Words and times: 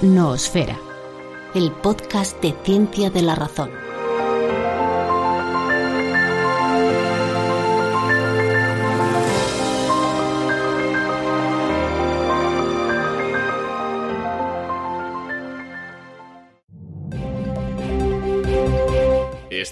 Noosfera, 0.00 0.78
el 1.56 1.72
podcast 1.72 2.40
de 2.40 2.54
ciencia 2.62 3.10
de 3.10 3.20
la 3.20 3.34
razón. 3.34 3.87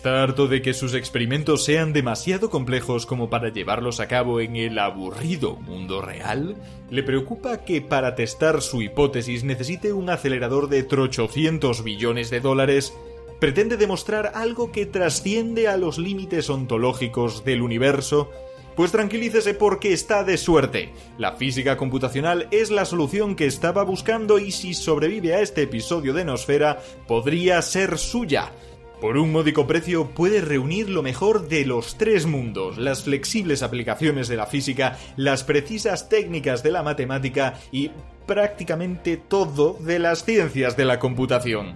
Está 0.06 0.22
harto 0.22 0.46
de 0.46 0.62
que 0.62 0.72
sus 0.72 0.94
experimentos 0.94 1.64
sean 1.64 1.92
demasiado 1.92 2.48
complejos 2.48 3.06
como 3.06 3.28
para 3.28 3.48
llevarlos 3.48 3.98
a 3.98 4.06
cabo 4.06 4.40
en 4.40 4.54
el 4.54 4.78
aburrido 4.78 5.56
mundo 5.56 6.00
real. 6.00 6.54
¿Le 6.90 7.02
preocupa 7.02 7.64
que 7.64 7.82
para 7.82 8.14
testar 8.14 8.62
su 8.62 8.82
hipótesis 8.82 9.42
necesite 9.42 9.92
un 9.92 10.08
acelerador 10.08 10.68
de 10.68 10.86
800 10.88 11.82
billones 11.82 12.30
de 12.30 12.38
dólares? 12.38 12.94
¿Pretende 13.40 13.76
demostrar 13.76 14.30
algo 14.36 14.70
que 14.70 14.86
trasciende 14.86 15.66
a 15.66 15.76
los 15.76 15.98
límites 15.98 16.50
ontológicos 16.50 17.44
del 17.44 17.62
universo? 17.62 18.30
Pues 18.76 18.92
tranquilícese 18.92 19.54
porque 19.54 19.92
está 19.92 20.22
de 20.22 20.36
suerte. 20.36 20.92
La 21.18 21.32
física 21.32 21.76
computacional 21.76 22.46
es 22.52 22.70
la 22.70 22.84
solución 22.84 23.34
que 23.34 23.46
estaba 23.46 23.82
buscando 23.82 24.38
y 24.38 24.52
si 24.52 24.72
sobrevive 24.72 25.34
a 25.34 25.40
este 25.40 25.62
episodio 25.62 26.14
de 26.14 26.24
Nosfera, 26.24 26.80
podría 27.08 27.60
ser 27.60 27.98
suya. 27.98 28.52
Por 29.00 29.18
un 29.18 29.30
módico 29.30 29.66
precio 29.66 30.14
puede 30.14 30.40
reunir 30.40 30.88
lo 30.88 31.02
mejor 31.02 31.48
de 31.48 31.66
los 31.66 31.98
tres 31.98 32.24
mundos, 32.24 32.78
las 32.78 33.02
flexibles 33.02 33.62
aplicaciones 33.62 34.26
de 34.26 34.36
la 34.36 34.46
física, 34.46 34.96
las 35.16 35.44
precisas 35.44 36.08
técnicas 36.08 36.62
de 36.62 36.70
la 36.70 36.82
matemática 36.82 37.60
y 37.70 37.90
prácticamente 38.26 39.18
todo 39.18 39.74
de 39.80 39.98
las 39.98 40.24
ciencias 40.24 40.78
de 40.78 40.86
la 40.86 40.98
computación. 40.98 41.74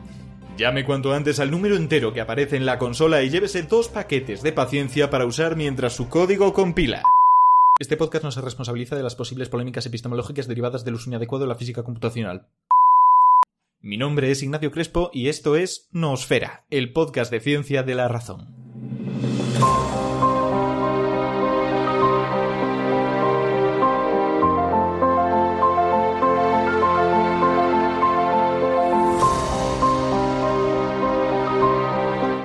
Llame 0.56 0.86
cuanto 0.86 1.12
antes 1.12 1.40
al 1.40 1.50
número 1.50 1.76
entero 1.76 2.14
que 2.14 2.22
aparece 2.22 2.56
en 2.56 2.64
la 2.64 2.78
consola 2.78 3.22
y 3.22 3.28
llévese 3.28 3.64
dos 3.64 3.88
paquetes 3.88 4.42
de 4.42 4.52
paciencia 4.52 5.10
para 5.10 5.26
usar 5.26 5.56
mientras 5.56 5.92
su 5.92 6.08
código 6.08 6.54
compila. 6.54 7.02
Este 7.78 7.98
podcast 7.98 8.24
no 8.24 8.30
se 8.30 8.40
responsabiliza 8.40 8.96
de 8.96 9.02
las 9.02 9.14
posibles 9.14 9.50
polémicas 9.50 9.84
epistemológicas 9.84 10.48
derivadas 10.48 10.86
del 10.86 10.94
uso 10.94 11.10
inadecuado 11.10 11.44
de 11.44 11.48
la 11.48 11.54
física 11.54 11.82
computacional. 11.82 12.48
Mi 13.82 13.96
nombre 13.96 14.30
es 14.30 14.42
Ignacio 14.42 14.70
Crespo 14.70 15.10
y 15.10 15.28
esto 15.28 15.56
es 15.56 15.88
Noosfera, 15.90 16.66
el 16.68 16.92
podcast 16.92 17.30
de 17.30 17.40
ciencia 17.40 17.82
de 17.82 17.94
la 17.94 18.08
razón. 18.08 19.39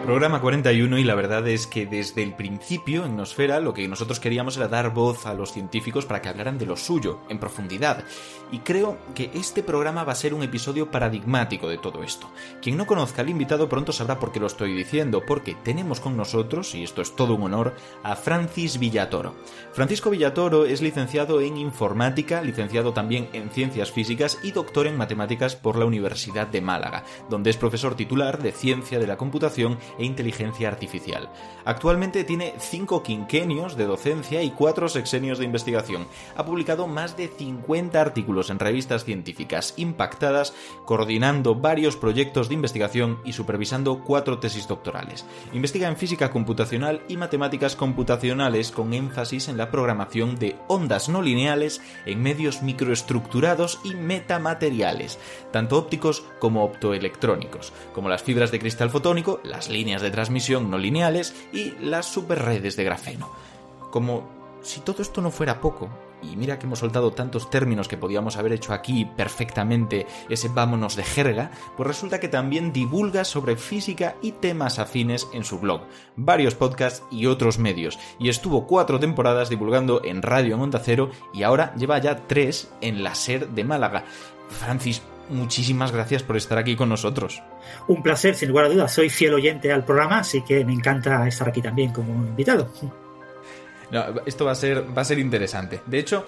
Programa 0.05 0.39
41 0.39 0.99
y 0.99 1.03
la 1.03 1.15
verdad 1.15 1.47
es 1.47 1.65
que 1.65 1.87
desde 1.87 2.21
el 2.21 2.35
principio 2.35 3.05
en 3.05 3.15
Nosfera 3.15 3.59
lo 3.59 3.73
que 3.73 3.87
nosotros 3.87 4.19
queríamos 4.19 4.55
era 4.55 4.67
dar 4.67 4.93
voz 4.93 5.25
a 5.25 5.33
los 5.33 5.51
científicos 5.51 6.05
para 6.05 6.21
que 6.21 6.29
hablaran 6.29 6.59
de 6.59 6.67
lo 6.67 6.77
suyo, 6.77 7.21
en 7.27 7.39
profundidad. 7.39 8.03
Y 8.51 8.59
creo 8.59 8.99
que 9.15 9.31
este 9.33 9.63
programa 9.63 10.03
va 10.03 10.11
a 10.11 10.15
ser 10.15 10.35
un 10.35 10.43
episodio 10.43 10.91
paradigmático 10.91 11.67
de 11.67 11.79
todo 11.79 12.03
esto. 12.03 12.29
Quien 12.61 12.77
no 12.77 12.85
conozca 12.85 13.23
al 13.23 13.29
invitado 13.29 13.67
pronto 13.67 13.91
sabrá 13.91 14.19
por 14.19 14.31
qué 14.31 14.39
lo 14.39 14.45
estoy 14.45 14.75
diciendo, 14.75 15.23
porque 15.25 15.55
tenemos 15.63 15.99
con 15.99 16.15
nosotros, 16.15 16.75
y 16.75 16.83
esto 16.83 17.01
es 17.01 17.15
todo 17.15 17.33
un 17.33 17.41
honor, 17.41 17.73
a 18.03 18.15
Francis 18.15 18.77
Villatoro. 18.77 19.33
Francisco 19.73 20.11
Villatoro 20.11 20.65
es 20.65 20.83
licenciado 20.83 21.41
en 21.41 21.57
informática, 21.57 22.43
licenciado 22.43 22.93
también 22.93 23.27
en 23.33 23.49
ciencias 23.49 23.91
físicas 23.91 24.37
y 24.43 24.51
doctor 24.51 24.85
en 24.85 24.97
matemáticas 24.97 25.55
por 25.55 25.77
la 25.77 25.85
Universidad 25.85 26.45
de 26.45 26.61
Málaga, 26.61 27.03
donde 27.27 27.49
es 27.49 27.57
profesor 27.57 27.95
titular 27.95 28.41
de 28.43 28.51
ciencia 28.51 28.99
de 28.99 29.07
la 29.07 29.17
computación 29.17 29.79
e 29.97 30.05
inteligencia 30.05 30.67
artificial. 30.67 31.29
Actualmente 31.65 32.23
tiene 32.23 32.53
cinco 32.59 33.01
quinquenios 33.01 33.75
de 33.75 33.85
docencia 33.85 34.43
y 34.43 34.51
cuatro 34.51 34.87
sexenios 34.87 35.39
de 35.39 35.45
investigación. 35.45 36.07
Ha 36.35 36.45
publicado 36.45 36.87
más 36.87 37.17
de 37.17 37.27
50 37.27 37.99
artículos 37.99 38.49
en 38.49 38.59
revistas 38.59 39.03
científicas 39.03 39.73
impactadas, 39.77 40.53
coordinando 40.85 41.55
varios 41.55 41.95
proyectos 41.95 42.49
de 42.49 42.55
investigación 42.55 43.19
y 43.25 43.33
supervisando 43.33 44.03
cuatro 44.03 44.39
tesis 44.39 44.67
doctorales. 44.67 45.25
Investiga 45.53 45.87
en 45.87 45.97
física 45.97 46.31
computacional 46.31 47.01
y 47.07 47.17
matemáticas 47.17 47.75
computacionales 47.75 48.71
con 48.71 48.93
énfasis 48.93 49.47
en 49.47 49.57
la 49.57 49.71
programación 49.71 50.35
de 50.35 50.55
ondas 50.67 51.09
no 51.09 51.21
lineales 51.21 51.81
en 52.05 52.21
medios 52.21 52.61
microestructurados 52.61 53.79
y 53.83 53.95
metamateriales, 53.95 55.19
tanto 55.51 55.77
ópticos 55.77 56.23
como 56.39 56.63
optoelectrónicos, 56.63 57.73
como 57.93 58.09
las 58.09 58.23
fibras 58.23 58.51
de 58.51 58.59
cristal 58.59 58.89
fotónico, 58.89 59.39
las 59.43 59.69
líneas 59.69 59.84
de 59.85 60.11
transmisión 60.11 60.69
no 60.69 60.77
lineales 60.77 61.35
y 61.53 61.71
las 61.79 62.07
superredes 62.07 62.75
de 62.75 62.83
grafeno. 62.83 63.29
Como 63.91 64.27
si 64.61 64.81
todo 64.81 65.01
esto 65.01 65.21
no 65.21 65.29
fuera 65.29 65.61
poco, 65.61 65.89
y 66.23 66.35
mira 66.35 66.57
que 66.57 66.65
hemos 66.65 66.79
soltado 66.79 67.11
tantos 67.11 67.49
términos 67.49 67.87
que 67.87 67.97
podíamos 67.97 68.37
haber 68.37 68.53
hecho 68.53 68.73
aquí 68.73 69.05
perfectamente 69.05 70.07
ese 70.27 70.49
vámonos 70.49 70.95
de 70.95 71.03
jerga, 71.03 71.51
pues 71.77 71.87
resulta 71.87 72.19
que 72.19 72.27
también 72.27 72.73
divulga 72.73 73.23
sobre 73.23 73.57
física 73.57 74.15
y 74.21 74.31
temas 74.31 74.79
afines 74.79 75.27
en 75.33 75.43
su 75.43 75.59
blog, 75.59 75.81
varios 76.15 76.55
podcasts 76.55 77.03
y 77.11 77.27
otros 77.27 77.59
medios, 77.59 77.99
y 78.19 78.29
estuvo 78.29 78.65
cuatro 78.65 78.99
temporadas 78.99 79.49
divulgando 79.49 80.03
en 80.03 80.21
Radio 80.21 80.55
en 80.55 80.61
Onda 80.61 80.81
Cero 80.83 81.11
y 81.33 81.43
ahora 81.43 81.73
lleva 81.75 81.99
ya 81.99 82.27
tres 82.27 82.71
en 82.81 83.03
la 83.03 83.13
SER 83.13 83.49
de 83.49 83.63
Málaga. 83.63 84.05
Francis, 84.49 85.01
muchísimas 85.29 85.91
gracias 85.91 86.23
por 86.23 86.37
estar 86.37 86.57
aquí 86.57 86.75
con 86.75 86.89
nosotros. 86.89 87.41
Un 87.87 88.03
placer, 88.03 88.35
sin 88.35 88.49
lugar 88.49 88.65
a 88.65 88.69
dudas. 88.69 88.93
Soy 88.93 89.09
fiel 89.09 89.33
oyente 89.33 89.71
al 89.71 89.85
programa, 89.85 90.19
así 90.19 90.43
que 90.43 90.63
me 90.65 90.73
encanta 90.73 91.27
estar 91.27 91.49
aquí 91.49 91.61
también 91.61 91.91
como 91.91 92.13
invitado. 92.25 92.71
esto 94.25 94.45
va 94.45 94.51
a 94.51 94.55
ser, 94.55 94.97
va 94.97 95.01
a 95.01 95.05
ser 95.05 95.19
interesante. 95.19 95.81
De 95.85 95.99
hecho, 95.99 96.25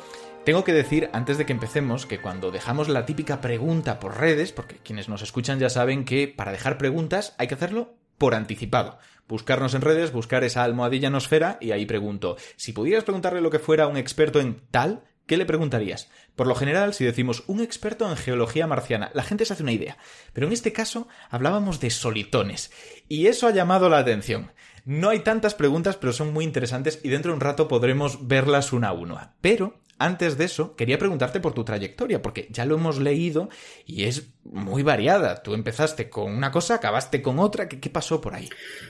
tengo 0.47 0.63
que 0.63 0.71
decir, 0.71 1.09
antes 1.11 1.37
de 1.37 1.45
que 1.45 1.51
empecemos, 1.51 2.05
que 2.05 2.19
cuando 2.19 2.51
dejamos 2.51 2.87
la 2.87 3.05
típica 3.05 3.41
pregunta 3.41 3.99
por 3.99 4.17
redes, 4.17 4.53
porque 4.53 4.77
quienes 4.77 5.09
nos 5.09 5.21
escuchan 5.21 5.59
ya 5.59 5.69
saben 5.69 6.05
que 6.05 6.27
para 6.27 6.53
dejar 6.53 6.77
preguntas 6.77 7.35
hay 7.37 7.47
que 7.47 7.55
hacerlo 7.55 7.95
por 8.17 8.33
anticipado. 8.33 8.97
Buscarnos 9.27 9.73
en 9.73 9.81
redes, 9.81 10.13
buscar 10.13 10.45
esa 10.45 10.63
almohadilla 10.63 11.09
nosfera 11.09 11.57
y 11.59 11.71
ahí 11.71 11.85
pregunto, 11.85 12.37
si 12.55 12.71
pudieras 12.71 13.03
preguntarle 13.03 13.41
lo 13.41 13.49
que 13.49 13.59
fuera 13.59 13.83
a 13.83 13.87
un 13.87 13.97
experto 13.97 14.39
en 14.39 14.61
tal, 14.71 15.03
¿Qué 15.27 15.35
le 15.35 15.45
preguntarías? 15.45 16.09
Por 16.37 16.47
lo 16.47 16.55
general, 16.55 16.93
si 16.93 17.03
decimos 17.03 17.43
un 17.47 17.59
experto 17.59 18.09
en 18.09 18.15
geología 18.15 18.65
marciana, 18.65 19.11
la 19.13 19.23
gente 19.23 19.43
se 19.43 19.51
hace 19.51 19.63
una 19.63 19.73
idea. 19.73 19.97
Pero 20.31 20.47
en 20.47 20.53
este 20.53 20.71
caso 20.71 21.09
hablábamos 21.29 21.81
de 21.81 21.89
solitones. 21.89 22.71
Y 23.09 23.27
eso 23.27 23.45
ha 23.45 23.51
llamado 23.51 23.89
la 23.89 23.97
atención. 23.97 24.53
No 24.85 25.09
hay 25.09 25.19
tantas 25.19 25.53
preguntas, 25.53 25.97
pero 25.97 26.13
son 26.13 26.31
muy 26.31 26.45
interesantes 26.45 27.01
y 27.03 27.09
dentro 27.09 27.31
de 27.31 27.35
un 27.35 27.41
rato 27.41 27.67
podremos 27.67 28.25
verlas 28.29 28.71
una 28.71 28.87
a 28.87 28.93
una. 28.93 29.33
Pero 29.41 29.81
antes 29.99 30.37
de 30.37 30.45
eso, 30.45 30.75
quería 30.75 30.99
preguntarte 30.99 31.39
por 31.39 31.53
tu 31.53 31.63
trayectoria, 31.63 32.21
porque 32.21 32.47
ya 32.51 32.65
lo 32.65 32.75
hemos 32.75 32.99
leído 32.99 33.49
y 33.85 34.03
es 34.03 34.29
muy 34.43 34.83
variada. 34.83 35.41
Tú 35.41 35.55
empezaste 35.55 36.07
con 36.09 36.31
una 36.31 36.51
cosa, 36.51 36.75
acabaste 36.75 37.21
con 37.21 37.39
otra. 37.39 37.67
¿Qué, 37.67 37.89
pasó 37.89 38.21
por 38.21 38.35
ahí? 38.35 38.47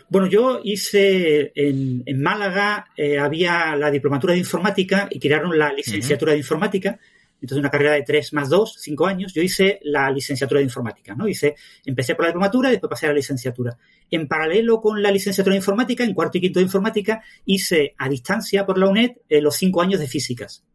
Bueno, 0.10 0.28
yo 0.28 0.60
hice 0.64 1.54
en, 1.56 2.04
Málaga, 2.22 2.88
eh, 2.98 3.18
había 3.18 3.76
la 3.78 3.90
diplomatura 3.90 4.34
de 4.34 4.40
informática 4.40 5.08
y 5.10 5.20
crearon 5.20 5.58
la 5.58 5.72
licenciatura 5.72 6.34
de 6.34 6.40
informática. 6.40 7.00
Entonces, 7.40 7.60
una 7.60 7.70
carrera 7.70 7.94
de 7.94 8.02
3 8.02 8.34
más 8.34 8.50
2, 8.50 8.76
5 8.80 9.06
años, 9.06 9.34
yo 9.34 9.42
hice 9.42 9.80
la 9.84 10.10
licenciatura 10.10 10.60
de 10.60 10.66
informática, 10.66 11.14
¿no? 11.16 11.28
Hice, 11.28 11.56
empecé 11.86 12.16
por 12.16 12.26
la 12.26 12.30
diplomatura 12.30 12.70
y 12.70 12.72
después 12.72 12.90
pasé 12.90 13.06
a 13.06 13.10
la 13.10 13.16
licenciatura. 13.16 13.78
En 14.10 14.28
paralelo 14.28 14.82
con 14.82 15.02
la 15.02 15.12
licenciatura 15.12 15.54
de 15.54 15.60
informática, 15.60 16.04
en 16.04 16.16
cuarto 16.16 16.40
y 16.40 16.42
quinto 16.42 16.60
de 16.60 16.66
informática, 16.66 17.22
hice 17.46 17.94
a 17.98 18.10
distancia 18.10 18.66
por 18.66 18.78
la 18.78 18.88
UNED 18.88 19.12
eh, 19.30 19.40
los 19.40 19.56
5 19.56 19.82
años 19.82 20.00
de 20.00 20.08
físicas 20.08 20.66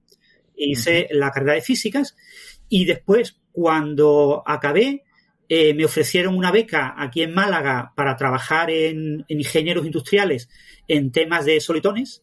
hice 0.65 1.09
la 1.11 1.31
carrera 1.31 1.55
de 1.55 1.63
físicas 1.63 2.17
y 2.69 2.87
después, 2.87 3.39
cuando 3.53 4.43
acabé, 4.47 5.03
eh, 5.55 5.75
me 5.75 5.85
ofrecieron 5.85 6.35
una 6.35 6.51
beca 6.51 6.95
aquí 6.97 7.21
en 7.21 7.35
Málaga 7.35 7.93
para 7.95 8.17
trabajar 8.17 8.71
en, 8.71 9.23
ingenieros 9.29 9.85
industriales 9.85 10.49
en 10.89 11.13
temas 11.13 11.45
de 11.45 11.61
solitones 11.61 12.23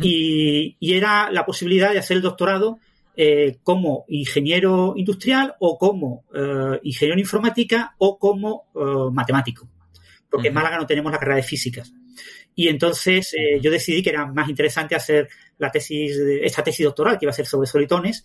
y, 0.00 0.78
era 0.80 1.30
la 1.30 1.44
posibilidad 1.44 1.92
de 1.92 1.98
hacer 1.98 2.16
el 2.16 2.22
doctorado 2.22 2.78
eh, 3.14 3.58
como 3.62 4.06
ingeniero 4.08 4.94
industrial 4.96 5.54
o 5.58 5.76
como 5.76 6.24
eh, 6.34 6.80
ingeniero 6.84 7.12
en 7.12 7.20
informática 7.20 7.94
o 7.98 8.18
como 8.18 8.64
matemático, 9.12 9.68
porque 10.30 10.48
en 10.48 10.54
Málaga 10.54 10.78
no 10.78 10.86
tenemos 10.86 11.12
la 11.12 11.18
carrera 11.18 11.36
de 11.36 11.42
físicas. 11.42 11.92
Y 12.54 12.68
entonces 12.68 13.34
yo 13.60 13.70
decidí 13.70 14.02
que 14.02 14.10
era 14.10 14.24
más 14.24 14.48
interesante 14.48 14.94
hacer 14.94 15.28
la 15.60 15.70
tesis, 15.70 16.16
esta 16.42 16.64
tesis 16.64 16.84
doctoral 16.84 17.18
que 17.18 17.26
iba 17.26 17.30
a 17.30 17.34
ser 17.34 17.46
sobre 17.46 17.66
solitones, 17.66 18.24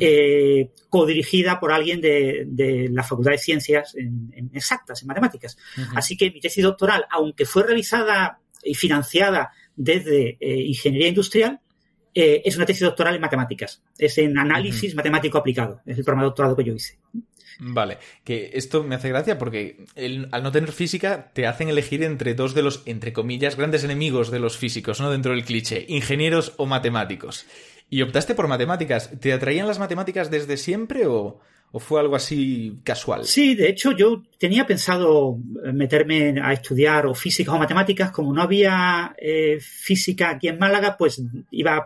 eh, 0.00 0.70
codirigida 0.88 1.58
por 1.58 1.72
alguien 1.72 2.00
de, 2.00 2.88
la 2.90 3.02
Facultad 3.02 3.32
de 3.32 3.38
Ciencias 3.38 3.94
en, 3.94 4.50
exactas, 4.52 5.02
en 5.02 5.08
matemáticas. 5.08 5.56
Así 5.94 6.16
que 6.16 6.30
mi 6.30 6.40
tesis 6.40 6.64
doctoral, 6.64 7.06
aunque 7.10 7.46
fue 7.46 7.62
realizada 7.62 8.40
y 8.62 8.74
financiada 8.74 9.52
desde 9.76 10.36
eh, 10.40 10.60
Ingeniería 10.66 11.08
Industrial, 11.08 11.60
eh, 12.14 12.42
es 12.44 12.56
una 12.56 12.66
tesis 12.66 12.82
doctoral 12.82 13.14
en 13.14 13.20
matemáticas. 13.20 13.82
Es 13.96 14.18
en 14.18 14.36
análisis 14.36 14.94
matemático 14.94 15.38
aplicado. 15.38 15.80
Es 15.86 15.96
el 15.96 16.04
programa 16.04 16.24
de 16.24 16.28
doctorado 16.28 16.56
que 16.56 16.64
yo 16.64 16.74
hice. 16.74 16.98
Vale, 17.64 17.98
que 18.24 18.50
esto 18.54 18.82
me 18.82 18.96
hace 18.96 19.08
gracia 19.08 19.38
porque 19.38 19.84
al 20.32 20.42
no 20.42 20.50
tener 20.50 20.72
física 20.72 21.30
te 21.32 21.46
hacen 21.46 21.68
elegir 21.68 22.02
entre 22.02 22.34
dos 22.34 22.54
de 22.54 22.62
los, 22.62 22.82
entre 22.86 23.12
comillas, 23.12 23.56
grandes 23.56 23.84
enemigos 23.84 24.32
de 24.32 24.40
los 24.40 24.58
físicos, 24.58 25.00
¿no? 25.00 25.12
Dentro 25.12 25.32
del 25.32 25.44
cliché, 25.44 25.84
ingenieros 25.86 26.54
o 26.56 26.66
matemáticos. 26.66 27.46
Y 27.88 28.02
optaste 28.02 28.34
por 28.34 28.48
matemáticas. 28.48 29.12
¿Te 29.20 29.32
atraían 29.32 29.68
las 29.68 29.78
matemáticas 29.78 30.28
desde 30.28 30.56
siempre 30.56 31.06
o, 31.06 31.38
fue 31.74 32.00
algo 32.00 32.16
así 32.16 32.80
casual? 32.82 33.26
Sí, 33.26 33.54
de 33.54 33.68
hecho 33.68 33.92
yo 33.92 34.24
tenía 34.38 34.66
pensado 34.66 35.38
meterme 35.72 36.40
a 36.42 36.52
estudiar 36.52 37.06
o 37.06 37.14
física 37.14 37.52
o 37.52 37.58
matemáticas. 37.58 38.10
Como 38.10 38.34
no 38.34 38.42
había 38.42 39.14
eh, 39.18 39.58
física 39.60 40.30
aquí 40.30 40.48
en 40.48 40.58
Málaga, 40.58 40.96
pues 40.96 41.22
iba 41.52 41.84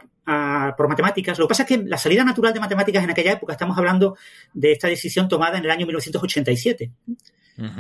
por 0.76 0.88
matemáticas. 0.88 1.38
Lo 1.38 1.46
que 1.46 1.50
pasa 1.50 1.62
es 1.62 1.69
que 1.69 1.78
la 1.78 1.99
salida 1.99 2.25
natural 2.25 2.52
de 2.52 2.61
matemáticas 2.61 3.05
en 3.05 3.11
aquella 3.11 3.32
época, 3.32 3.52
estamos 3.52 3.78
hablando 3.78 4.17
de 4.52 4.73
esta 4.73 4.88
decisión 4.88 5.28
tomada 5.28 5.58
en 5.58 5.64
el 5.64 5.70
año 5.70 5.87
1987. 5.87 6.90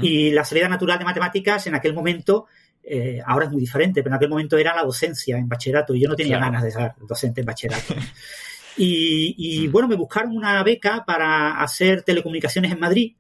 Y 0.00 0.30
la 0.30 0.44
salida 0.44 0.68
natural 0.68 0.98
de 0.98 1.04
matemáticas 1.04 1.66
en 1.66 1.74
aquel 1.74 1.92
momento, 1.92 2.46
eh, 2.82 3.20
ahora 3.26 3.46
es 3.46 3.52
muy 3.52 3.60
diferente, 3.60 4.02
pero 4.02 4.14
en 4.14 4.16
aquel 4.16 4.30
momento 4.30 4.56
era 4.56 4.74
la 4.74 4.82
docencia 4.82 5.36
en 5.36 5.48
bachillerato 5.48 5.94
y 5.94 6.00
yo 6.00 6.08
no 6.08 6.16
tenía 6.16 6.38
ganas 6.38 6.62
de 6.62 6.70
ser 6.70 6.92
docente 7.06 7.40
en 7.40 7.46
bachillerato. 7.46 7.94
y, 8.76 9.66
bueno, 9.68 9.88
me 9.88 9.96
buscaron 9.96 10.34
una 10.34 10.62
beca 10.62 11.04
para 11.04 11.60
hacer 11.60 12.02
telecomunicaciones 12.02 12.72
en 12.72 12.80
Madrid, 12.80 13.16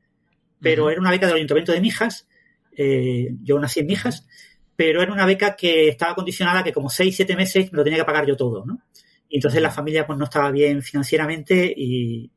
pero 0.60 0.88
era 0.88 1.00
una 1.00 1.10
beca 1.10 1.26
del 1.26 1.36
Ayuntamiento 1.36 1.72
de 1.72 1.80
Mijas. 1.80 2.26
Eh, 2.74 3.34
yo 3.42 3.58
nací 3.58 3.80
en 3.80 3.86
Mijas, 3.86 4.26
pero 4.76 5.02
era 5.02 5.12
una 5.12 5.26
beca 5.26 5.56
que 5.56 5.88
estaba 5.88 6.14
condicionada 6.14 6.60
a 6.60 6.64
que 6.64 6.72
como 6.72 6.88
seis, 6.88 7.16
siete 7.16 7.36
meses 7.36 7.70
me 7.72 7.78
lo 7.78 7.84
tenía 7.84 7.98
que 7.98 8.04
pagar 8.04 8.26
yo 8.26 8.36
todo, 8.36 8.64
¿no? 8.64 8.80
Y 9.28 9.36
entonces 9.36 9.60
la 9.60 9.70
familia 9.70 10.06
pues 10.06 10.18
no 10.18 10.24
estaba 10.24 10.50
bien 10.50 10.82
financieramente 10.82 11.72
y, 11.76 12.30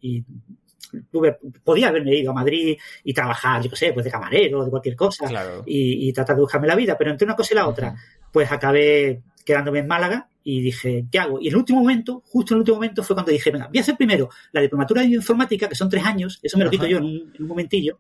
podía 1.63 1.89
haberme 1.89 2.15
ido 2.15 2.31
a 2.31 2.33
Madrid 2.33 2.75
y 3.03 3.13
trabajar, 3.13 3.61
yo 3.61 3.69
qué 3.69 3.75
sé, 3.75 3.93
pues 3.93 4.03
de 4.03 4.11
camarero, 4.11 4.65
de 4.65 4.71
cualquier 4.71 4.95
cosa 4.95 5.27
y, 5.65 6.11
tratar 6.13 6.35
de 6.35 6.41
buscarme 6.41 6.67
la 6.67 6.75
vida. 6.75 6.97
Pero 6.97 7.11
entre 7.11 7.25
una 7.25 7.35
cosa 7.35 7.53
y 7.53 7.57
la 7.57 7.67
otra, 7.67 7.95
pues 8.31 8.51
acabé 8.51 9.21
quedándome 9.45 9.79
en 9.79 9.87
Málaga 9.87 10.29
y 10.43 10.61
dije, 10.61 11.05
¿qué 11.11 11.19
hago? 11.19 11.39
Y 11.39 11.47
en 11.47 11.53
el 11.53 11.57
último 11.57 11.79
momento, 11.79 12.23
justo 12.25 12.53
en 12.53 12.57
el 12.57 12.59
último 12.61 12.77
momento, 12.77 13.03
fue 13.03 13.15
cuando 13.15 13.31
dije, 13.31 13.51
venga, 13.51 13.67
voy 13.67 13.77
a 13.77 13.81
hacer 13.81 13.95
primero 13.95 14.29
la 14.51 14.61
diplomatura 14.61 15.01
de 15.01 15.07
informática, 15.07 15.67
que 15.67 15.75
son 15.75 15.89
tres 15.89 16.05
años, 16.05 16.39
eso 16.41 16.57
me 16.57 16.63
lo 16.63 16.69
quito 16.69 16.85
yo 16.85 16.97
en 16.97 17.03
un, 17.03 17.33
momentillo, 17.39 17.99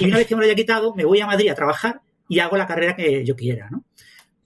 y 0.00 0.06
una 0.06 0.18
vez 0.18 0.26
que 0.26 0.34
me 0.34 0.40
lo 0.42 0.46
haya 0.46 0.54
quitado, 0.54 0.94
me 0.94 1.04
voy 1.04 1.20
a 1.20 1.26
Madrid 1.26 1.48
a 1.48 1.54
trabajar 1.54 2.00
y 2.28 2.38
hago 2.38 2.56
la 2.56 2.66
carrera 2.66 2.94
que 2.94 3.24
yo 3.24 3.34
quiera, 3.36 3.68
¿no? 3.70 3.84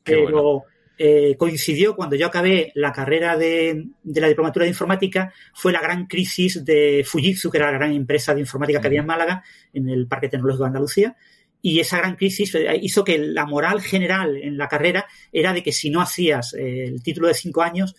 Pero 0.03 0.65
eh, 0.99 1.37
coincidió 1.37 1.95
cuando 1.95 2.17
yo 2.17 2.27
acabé 2.27 2.73
la 2.75 2.91
carrera 2.91 3.37
de, 3.37 3.89
la 4.05 4.29
diplomatura 4.29 4.65
de 4.65 4.71
informática, 4.71 5.33
fue 5.53 5.73
la 5.73 5.81
gran 5.81 6.07
crisis 6.07 6.65
de 6.65 7.05
Fujitsu, 7.07 7.51
que 7.51 7.59
era 7.59 7.71
la 7.71 7.79
gran 7.79 7.93
empresa 7.93 8.35
de 8.35 8.41
informática 8.41 8.81
que 8.81 8.87
había 8.87 9.01
en 9.01 9.07
Málaga, 9.07 9.43
en 9.75 9.91
el 9.91 10.07
Parque 10.07 10.29
Tecnológico 10.29 10.65
de 10.65 10.69
Andalucía, 10.69 11.17
y 11.61 11.81
esa 11.81 11.99
gran 11.99 12.17
crisis 12.17 12.55
eh, 12.55 12.79
hizo 12.81 13.05
que 13.05 13.19
la 13.19 13.45
moral 13.45 13.83
general 13.83 14.37
en 14.37 14.57
la 14.57 14.69
carrera 14.69 15.07
era 15.33 15.53
de 15.53 15.63
que 15.63 15.73
si 15.73 15.91
no 15.91 16.01
hacías 16.01 16.55
eh, 16.55 16.85
el 16.85 17.03
título 17.03 17.29
de 17.29 17.35
cinco 17.35 17.63
años, 17.63 17.95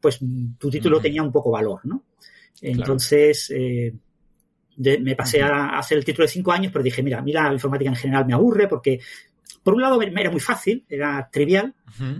pues 0.00 0.20
tu 0.58 0.70
título 0.70 1.00
tenía 1.00 1.20
un 1.20 1.32
poco 1.32 1.50
valor, 1.50 1.80
¿no? 1.82 2.04
Entonces, 2.62 3.52
me 4.76 5.16
pasé 5.16 5.42
a 5.42 5.76
hacer 5.76 5.98
el 5.98 6.04
título 6.04 6.24
de 6.24 6.32
cinco 6.32 6.52
años, 6.52 6.70
pero 6.72 6.84
dije, 6.84 7.02
mira, 7.02 7.18
a 7.18 7.22
mí 7.22 7.32
la 7.32 7.52
informática 7.52 7.90
en 7.90 7.96
general 7.96 8.26
me 8.26 8.34
aburre 8.34 8.68
porque 8.68 9.00
por 9.64 9.74
un 9.74 9.80
lado 9.80 10.00
era 10.00 10.30
muy 10.30 10.40
fácil, 10.40 10.84
era 10.88 11.28
trivial. 11.32 11.74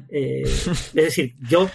Eh, 0.08 0.42
es 0.44 0.92
decir, 0.92 1.34
yo 1.46 1.70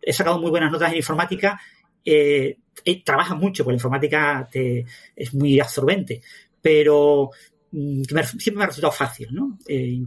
he 0.00 0.12
sacado 0.12 0.38
muy 0.40 0.50
buenas 0.50 0.70
notas 0.70 0.92
en 0.92 0.98
informática. 0.98 1.60
Eh, 2.04 2.56
eh 2.84 3.02
trabaja 3.04 3.34
mucho, 3.34 3.64
porque 3.64 3.72
la 3.72 3.78
informática 3.78 4.48
es 4.52 5.34
muy 5.34 5.58
absorbente, 5.58 6.22
pero 6.62 7.30
mm, 7.72 8.02
siempre 8.38 8.58
me 8.58 8.64
ha 8.64 8.66
resultado 8.68 8.92
fácil, 8.92 9.28
¿no? 9.32 9.58
Eh, 9.66 10.00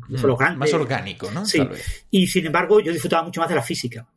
Más 0.57 0.73
orgánico, 0.73 1.29
¿no? 1.31 1.45
Sí. 1.45 1.61
Y 2.09 2.25
sin 2.25 2.45
embargo, 2.45 2.79
yo 2.79 2.93
disfrutaba 2.93 3.23
mucho 3.23 3.41
más 3.41 3.49
de 3.49 3.55
la 3.55 3.61
física. 3.61 4.07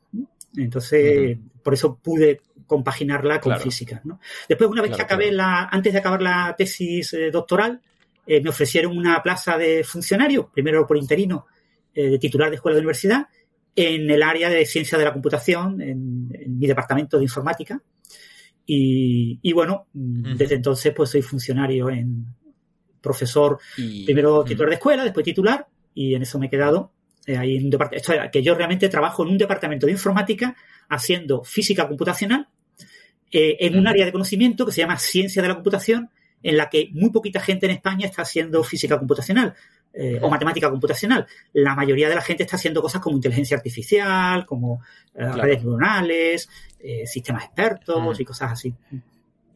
Entonces, 0.56 1.36
por 1.64 1.74
eso 1.74 1.96
pude 1.96 2.42
compaginarla 2.64 3.40
con 3.40 3.58
física. 3.60 4.00
¿no? 4.04 4.20
Después, 4.48 4.70
una 4.70 4.82
vez 4.82 4.96
que 4.96 5.02
acabé 5.02 5.32
la, 5.32 5.64
antes 5.64 5.92
de 5.92 5.98
acabar 5.98 6.22
la 6.22 6.54
tesis 6.56 7.14
doctoral, 7.32 7.82
eh, 8.26 8.40
me 8.40 8.50
ofrecieron 8.50 8.96
una 8.96 9.22
plaza 9.22 9.56
de 9.56 9.84
funcionario, 9.84 10.50
primero 10.52 10.84
por 10.86 10.96
interino, 10.96 11.46
eh, 11.94 12.10
de 12.10 12.18
titular 12.18 12.50
de 12.50 12.56
escuela 12.56 12.74
de 12.74 12.80
universidad, 12.80 13.28
en 13.76 14.10
el 14.10 14.22
área 14.22 14.50
de 14.50 14.66
ciencia 14.66 14.98
de 14.98 15.04
la 15.04 15.12
computación, 15.12 15.80
en, 15.80 16.28
mi 16.58 16.66
departamento 16.66 17.18
de 17.18 17.24
informática. 17.24 17.80
Y, 18.68 19.52
bueno, 19.52 19.86
desde 19.92 20.56
entonces 20.56 20.92
pues 20.92 21.10
soy 21.10 21.22
funcionario 21.22 21.88
en 21.88 22.26
profesor, 23.00 23.60
primero 23.76 24.42
titular 24.42 24.70
de 24.70 24.74
escuela, 24.74 25.04
después 25.04 25.22
titular, 25.22 25.68
y 25.94 26.16
en 26.16 26.22
eso 26.22 26.40
me 26.40 26.46
he 26.46 26.50
quedado. 26.50 26.90
Eh, 27.26 27.36
ahí 27.36 27.56
en 27.56 27.66
un 27.66 27.70
departamento, 27.70 28.30
que 28.32 28.42
yo 28.42 28.56
realmente 28.56 28.88
trabajo 28.88 29.22
en 29.22 29.30
un 29.30 29.38
departamento 29.38 29.86
de 29.86 29.92
informática 29.92 30.56
haciendo 30.88 31.44
física 31.44 31.86
computacional 31.86 32.48
en 33.30 33.78
un 33.78 33.86
área 33.86 34.06
de 34.06 34.12
conocimiento 34.12 34.64
que 34.64 34.72
se 34.72 34.80
llama 34.80 34.98
ciencia 34.98 35.42
de 35.42 35.48
la 35.48 35.54
computación 35.54 36.10
en 36.46 36.56
la 36.56 36.70
que 36.70 36.90
muy 36.92 37.10
poquita 37.10 37.40
gente 37.40 37.66
en 37.66 37.72
España 37.72 38.06
está 38.06 38.22
haciendo 38.22 38.62
física 38.62 38.96
computacional 38.98 39.52
eh, 39.92 40.20
o 40.22 40.30
matemática 40.30 40.70
computacional. 40.70 41.26
La 41.52 41.74
mayoría 41.74 42.08
de 42.08 42.14
la 42.14 42.20
gente 42.20 42.44
está 42.44 42.54
haciendo 42.54 42.80
cosas 42.80 43.00
como 43.00 43.16
inteligencia 43.16 43.56
artificial, 43.56 44.46
como 44.46 44.80
eh, 45.12 45.26
redes 45.26 45.64
neuronales, 45.64 46.48
eh, 46.78 47.04
sistemas 47.04 47.46
expertos 47.46 48.20
y 48.20 48.24
cosas 48.24 48.52
así. 48.52 48.72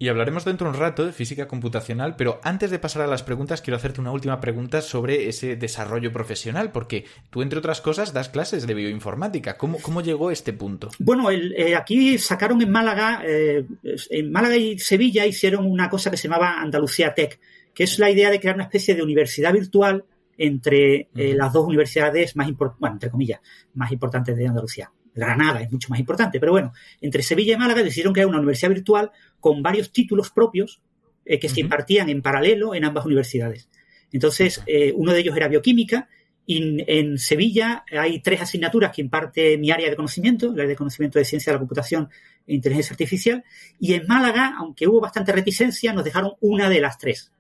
Y 0.02 0.09
hablaremos 0.09 0.47
dentro 0.47 0.66
de 0.66 0.78
un 0.78 0.80
rato 0.80 1.04
de 1.04 1.12
física 1.12 1.47
computacional, 1.47 2.16
pero 2.16 2.40
antes 2.42 2.71
de 2.71 2.78
pasar 2.78 3.02
a 3.02 3.07
las 3.07 3.23
preguntas, 3.23 3.61
quiero 3.61 3.76
hacerte 3.76 4.00
una 4.00 4.12
última 4.12 4.40
pregunta 4.40 4.80
sobre 4.80 5.28
ese 5.28 5.57
desarrollo 5.57 6.11
profesional, 6.11 6.73
porque 6.73 7.04
tú, 7.28 7.42
entre 7.42 7.59
otras 7.59 7.83
cosas, 7.83 8.14
das 8.14 8.30
clases 8.30 8.66
de 8.66 8.73
bioinformática. 8.73 9.59
¿Cómo, 9.59 9.76
cómo 9.83 10.00
llegó 10.00 10.30
a 10.30 10.33
este 10.33 10.54
punto? 10.54 10.88
Bueno, 10.99 11.30
eh, 11.30 11.76
aquí 11.76 12.16
sacaron 12.16 12.62
en 12.62 12.71
Málaga, 12.71 13.23
eh, 13.26 13.66
en 14.09 14.33
Málaga 14.33 14.57
y 14.57 14.78
Sevilla 14.78 15.26
hicieron 15.26 15.66
una 15.66 15.90
cosa 15.90 16.11
que 16.11 16.16
se 16.16 16.28
llamaba 16.28 16.62
Andalucía 16.62 17.12
Tech, 17.12 17.38
que 17.75 17.85
es 17.85 17.99
la 17.99 18.11
idea 18.11 18.30
de 18.30 18.40
crear 18.40 18.54
una 18.54 18.64
especie 18.64 18.95
de 18.95 19.02
universidad 19.02 19.52
virtual 19.52 20.07
entre 20.38 21.11
eh, 21.14 21.35
las 21.37 21.52
dos 21.52 21.66
universidades 21.66 22.35
más 22.37 22.49
bueno, 22.57 22.95
entre 22.95 23.11
comillas, 23.11 23.40
más 23.75 23.92
importantes 23.92 24.35
de 24.35 24.47
Andalucía. 24.47 24.90
Granada 25.26 25.60
es 25.60 25.70
mucho 25.70 25.88
más 25.90 26.00
importante, 26.00 26.40
pero 26.40 26.52
bueno, 26.52 26.72
entre 27.00 27.22
Sevilla 27.22 27.54
y 27.54 27.56
Málaga 27.56 27.82
decidieron 27.82 28.12
crear 28.12 28.28
una 28.28 28.38
universidad 28.38 28.70
virtual 28.70 29.10
con 29.38 29.62
varios 29.62 29.92
títulos 29.92 30.30
propios 30.30 30.80
eh, 31.24 31.38
que 31.38 31.48
se 31.48 31.60
impartían 31.60 32.08
en 32.08 32.22
paralelo 32.22 32.74
en 32.74 32.84
ambas 32.84 33.06
universidades. 33.06 33.68
Entonces, 34.12 34.62
eh, 34.66 34.92
uno 34.96 35.12
de 35.12 35.20
ellos 35.20 35.36
era 35.36 35.48
bioquímica 35.48 36.08
y 36.46 36.82
en 36.88 37.18
Sevilla 37.18 37.84
hay 37.92 38.20
tres 38.20 38.40
asignaturas 38.40 38.90
que 38.90 39.02
imparte 39.02 39.56
mi 39.56 39.70
área 39.70 39.88
de 39.88 39.94
conocimiento, 39.94 40.46
el 40.46 40.54
área 40.54 40.68
de 40.68 40.76
conocimiento 40.76 41.18
de 41.18 41.24
ciencia 41.24 41.52
de 41.52 41.54
la 41.54 41.60
computación 41.60 42.08
e 42.46 42.54
inteligencia 42.54 42.92
artificial, 42.92 43.44
y 43.78 43.94
en 43.94 44.06
Málaga, 44.08 44.56
aunque 44.58 44.88
hubo 44.88 45.00
bastante 45.00 45.30
reticencia, 45.30 45.92
nos 45.92 46.02
dejaron 46.02 46.32
una 46.40 46.68
de 46.68 46.80
las 46.80 46.98
tres. 46.98 47.32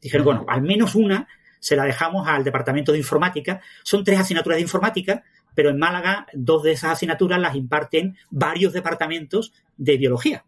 Dijeron, 0.00 0.24
bueno, 0.24 0.46
al 0.48 0.62
menos 0.62 0.94
una 0.94 1.26
se 1.60 1.76
la 1.76 1.84
dejamos 1.84 2.28
al 2.28 2.44
departamento 2.44 2.92
de 2.92 2.98
informática. 2.98 3.60
Son 3.82 4.04
tres 4.04 4.20
asignaturas 4.20 4.56
de 4.56 4.62
informática, 4.62 5.24
pero 5.58 5.70
en 5.70 5.78
Málaga 5.80 6.24
dos 6.34 6.62
de 6.62 6.70
esas 6.70 6.92
asignaturas 6.92 7.40
las 7.40 7.56
imparten 7.56 8.16
varios 8.30 8.72
departamentos 8.72 9.52
de 9.76 9.96
biología. 9.96 10.44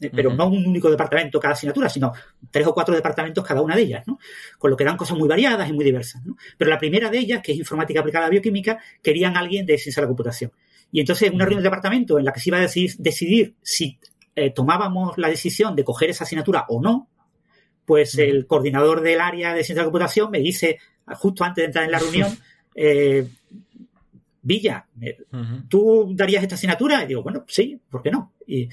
Eh, 0.00 0.10
pero 0.12 0.34
no 0.34 0.48
un 0.48 0.66
único 0.66 0.90
departamento 0.90 1.38
cada 1.38 1.54
asignatura, 1.54 1.88
sino 1.88 2.12
tres 2.50 2.66
o 2.66 2.74
cuatro 2.74 2.92
departamentos 2.92 3.46
cada 3.46 3.62
una 3.62 3.76
de 3.76 3.82
ellas, 3.82 4.04
¿no? 4.04 4.18
Con 4.58 4.72
lo 4.72 4.76
que 4.76 4.82
eran 4.82 4.96
cosas 4.96 5.16
muy 5.16 5.28
variadas 5.28 5.70
y 5.70 5.72
muy 5.72 5.84
diversas, 5.84 6.24
¿no? 6.24 6.36
Pero 6.58 6.72
la 6.72 6.78
primera 6.80 7.08
de 7.08 7.18
ellas, 7.18 7.40
que 7.40 7.52
es 7.52 7.58
informática 7.58 8.00
aplicada 8.00 8.26
a 8.26 8.30
bioquímica, 8.30 8.80
querían 9.00 9.36
a 9.36 9.38
alguien 9.38 9.64
de 9.64 9.78
ciencia 9.78 10.00
de 10.00 10.06
la 10.06 10.08
computación. 10.08 10.50
Y 10.90 10.98
entonces, 10.98 11.28
en 11.28 11.36
una 11.36 11.44
reunión 11.44 11.62
de 11.62 11.68
departamento 11.68 12.18
en 12.18 12.24
la 12.24 12.32
que 12.32 12.40
se 12.40 12.50
iba 12.50 12.58
a 12.58 12.62
decidir, 12.62 13.54
si 13.62 14.00
eh, 14.34 14.50
tomábamos 14.50 15.18
la 15.18 15.28
decisión 15.28 15.76
de 15.76 15.84
coger 15.84 16.10
esa 16.10 16.24
asignatura 16.24 16.64
o 16.68 16.82
no, 16.82 17.08
pues 17.84 18.18
el 18.18 18.48
coordinador 18.48 19.02
del 19.02 19.20
área 19.20 19.54
de 19.54 19.62
ciencia 19.62 19.76
de 19.76 19.80
la 19.82 19.84
computación 19.84 20.32
me 20.32 20.40
dice, 20.40 20.80
justo 21.14 21.44
antes 21.44 21.62
de 21.62 21.66
entrar 21.66 21.84
en 21.84 21.92
la 21.92 22.00
reunión, 22.00 22.36
eh, 22.74 23.28
Villa, 24.42 24.86
¿tú 25.68 26.12
darías 26.14 26.42
esta 26.42 26.56
asignatura? 26.56 27.04
Y 27.04 27.06
digo, 27.06 27.22
bueno, 27.22 27.44
sí, 27.46 27.80
¿por 27.88 28.02
qué 28.02 28.10
no? 28.10 28.34
Y 28.46 28.68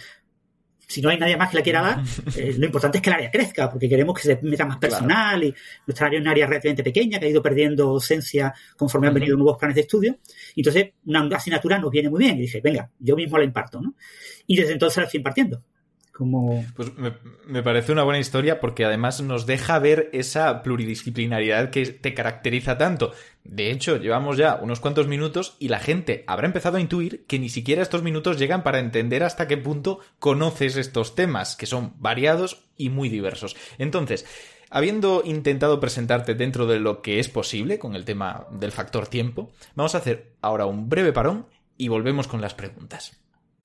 si 0.90 1.02
no 1.02 1.10
hay 1.10 1.20
nadie 1.20 1.38
más 1.38 1.52
que 1.52 1.58
la 1.58 1.64
quiera 1.64 1.82
dar, 1.82 2.02
eh, 2.36 2.56
lo 2.58 2.66
importante 2.66 2.98
es 2.98 3.04
que 3.04 3.12
el 3.12 3.16
área 3.16 3.30
crezca, 3.30 3.70
porque 3.70 3.88
queremos 3.88 4.16
que 4.16 4.24
se 4.24 4.40
meta 4.42 4.66
más 4.66 4.78
personal 4.78 5.44
y 5.44 5.54
nuestra 5.86 6.08
área 6.08 6.18
es 6.18 6.22
una 6.22 6.32
área 6.32 6.48
relativamente 6.48 6.84
pequeña 6.84 7.20
que 7.20 7.28
ha 7.28 7.30
ido 7.30 7.44
perdiendo 7.44 7.86
docencia 7.86 8.52
conforme 8.76 9.08
han 9.08 9.14
venido 9.14 9.38
nuevos 9.38 9.58
planes 9.58 9.76
de 9.76 9.82
estudio. 9.82 10.18
Entonces, 10.56 10.90
una 11.06 11.28
asignatura 11.36 11.78
nos 11.78 11.92
viene 11.92 12.10
muy 12.10 12.20
bien. 12.20 12.38
Y 12.38 12.42
dije, 12.42 12.60
venga, 12.60 12.90
yo 12.98 13.16
mismo 13.16 13.38
la 13.38 13.44
imparto, 13.44 13.80
¿no? 13.80 13.94
Y 14.48 14.58
desde 14.58 14.74
entonces 14.74 14.98
la 14.98 15.04
estoy 15.04 15.20
impartiendo. 15.20 15.64
Pues 16.76 16.92
me, 17.48 17.64
parece 17.64 17.92
una 17.92 18.04
buena 18.04 18.20
historia 18.20 18.60
porque 18.60 18.84
además 18.84 19.22
nos 19.22 19.46
deja 19.46 19.80
ver 19.80 20.10
esa 20.12 20.64
pluridisciplinaridad 20.64 21.70
que 21.70 21.86
te 21.86 22.14
caracteriza 22.14 22.78
tanto. 22.78 23.14
De 23.44 23.72
hecho, 23.72 23.98
llevamos 23.98 24.38
ya 24.38 24.60
unos 24.62 24.80
cuantos 24.80 25.08
minutos 25.08 25.56
y 25.60 25.70
la 25.70 25.80
gente 25.80 26.26
habrá 26.28 26.48
empezado 26.48 26.78
a 26.78 26.82
intuir 26.82 27.26
que 27.26 27.40
ni 27.40 27.48
siquiera 27.48 27.82
estos 27.82 28.04
minutos 28.04 28.38
llegan 28.38 28.64
para 28.64 28.80
entender 28.80 29.24
hasta 29.24 29.48
qué 29.48 29.56
punto 29.58 30.00
conoces 30.20 30.76
estos 30.76 31.16
temas, 31.16 31.56
que 31.56 31.66
son 31.66 31.94
variados 32.00 32.66
y 32.76 32.90
muy 32.90 33.08
diversos. 33.08 33.56
Entonces, 33.78 34.26
habiendo 34.70 35.24
intentado 35.24 35.80
presentarte 35.80 36.36
dentro 36.36 36.68
de 36.68 36.80
lo 36.80 37.02
que 37.02 37.20
es 37.20 37.30
posible 37.30 37.80
con 37.80 37.96
el 37.96 38.06
tema 38.06 38.46
del 38.52 38.72
factor 38.72 39.08
tiempo, 39.08 39.52
vamos 39.76 39.96
a 39.96 40.00
hacer 40.00 40.34
ahora 40.42 40.66
un 40.66 40.90
breve 40.90 41.14
parón 41.14 41.48
y 41.78 41.88
volvemos 41.88 42.28
con 42.28 42.42
las 42.42 42.54
preguntas. 42.54 43.20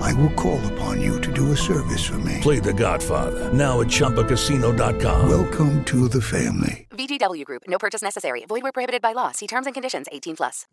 I 0.00 0.12
will 0.14 0.32
call 0.34 0.60
upon 0.72 1.00
you 1.00 1.20
to 1.20 1.32
do 1.32 1.52
a 1.52 1.56
service 1.56 2.04
for 2.04 2.18
me. 2.18 2.38
Play 2.40 2.60
the 2.60 2.72
Godfather. 2.72 3.52
Now 3.52 3.80
at 3.80 3.88
Chumpacasino.com. 3.88 5.28
Welcome 5.28 5.84
to 5.84 6.08
the 6.08 6.20
family. 6.20 6.86
VGW 6.90 7.44
Group. 7.44 7.62
No 7.68 7.78
purchase 7.78 8.02
necessary. 8.02 8.44
Void 8.48 8.62
where 8.62 8.72
prohibited 8.72 9.02
by 9.02 9.12
law. 9.12 9.32
See 9.32 9.46
terms 9.46 9.66
and 9.66 9.74
conditions 9.74 10.08
18 10.10 10.36
plus. 10.36 10.66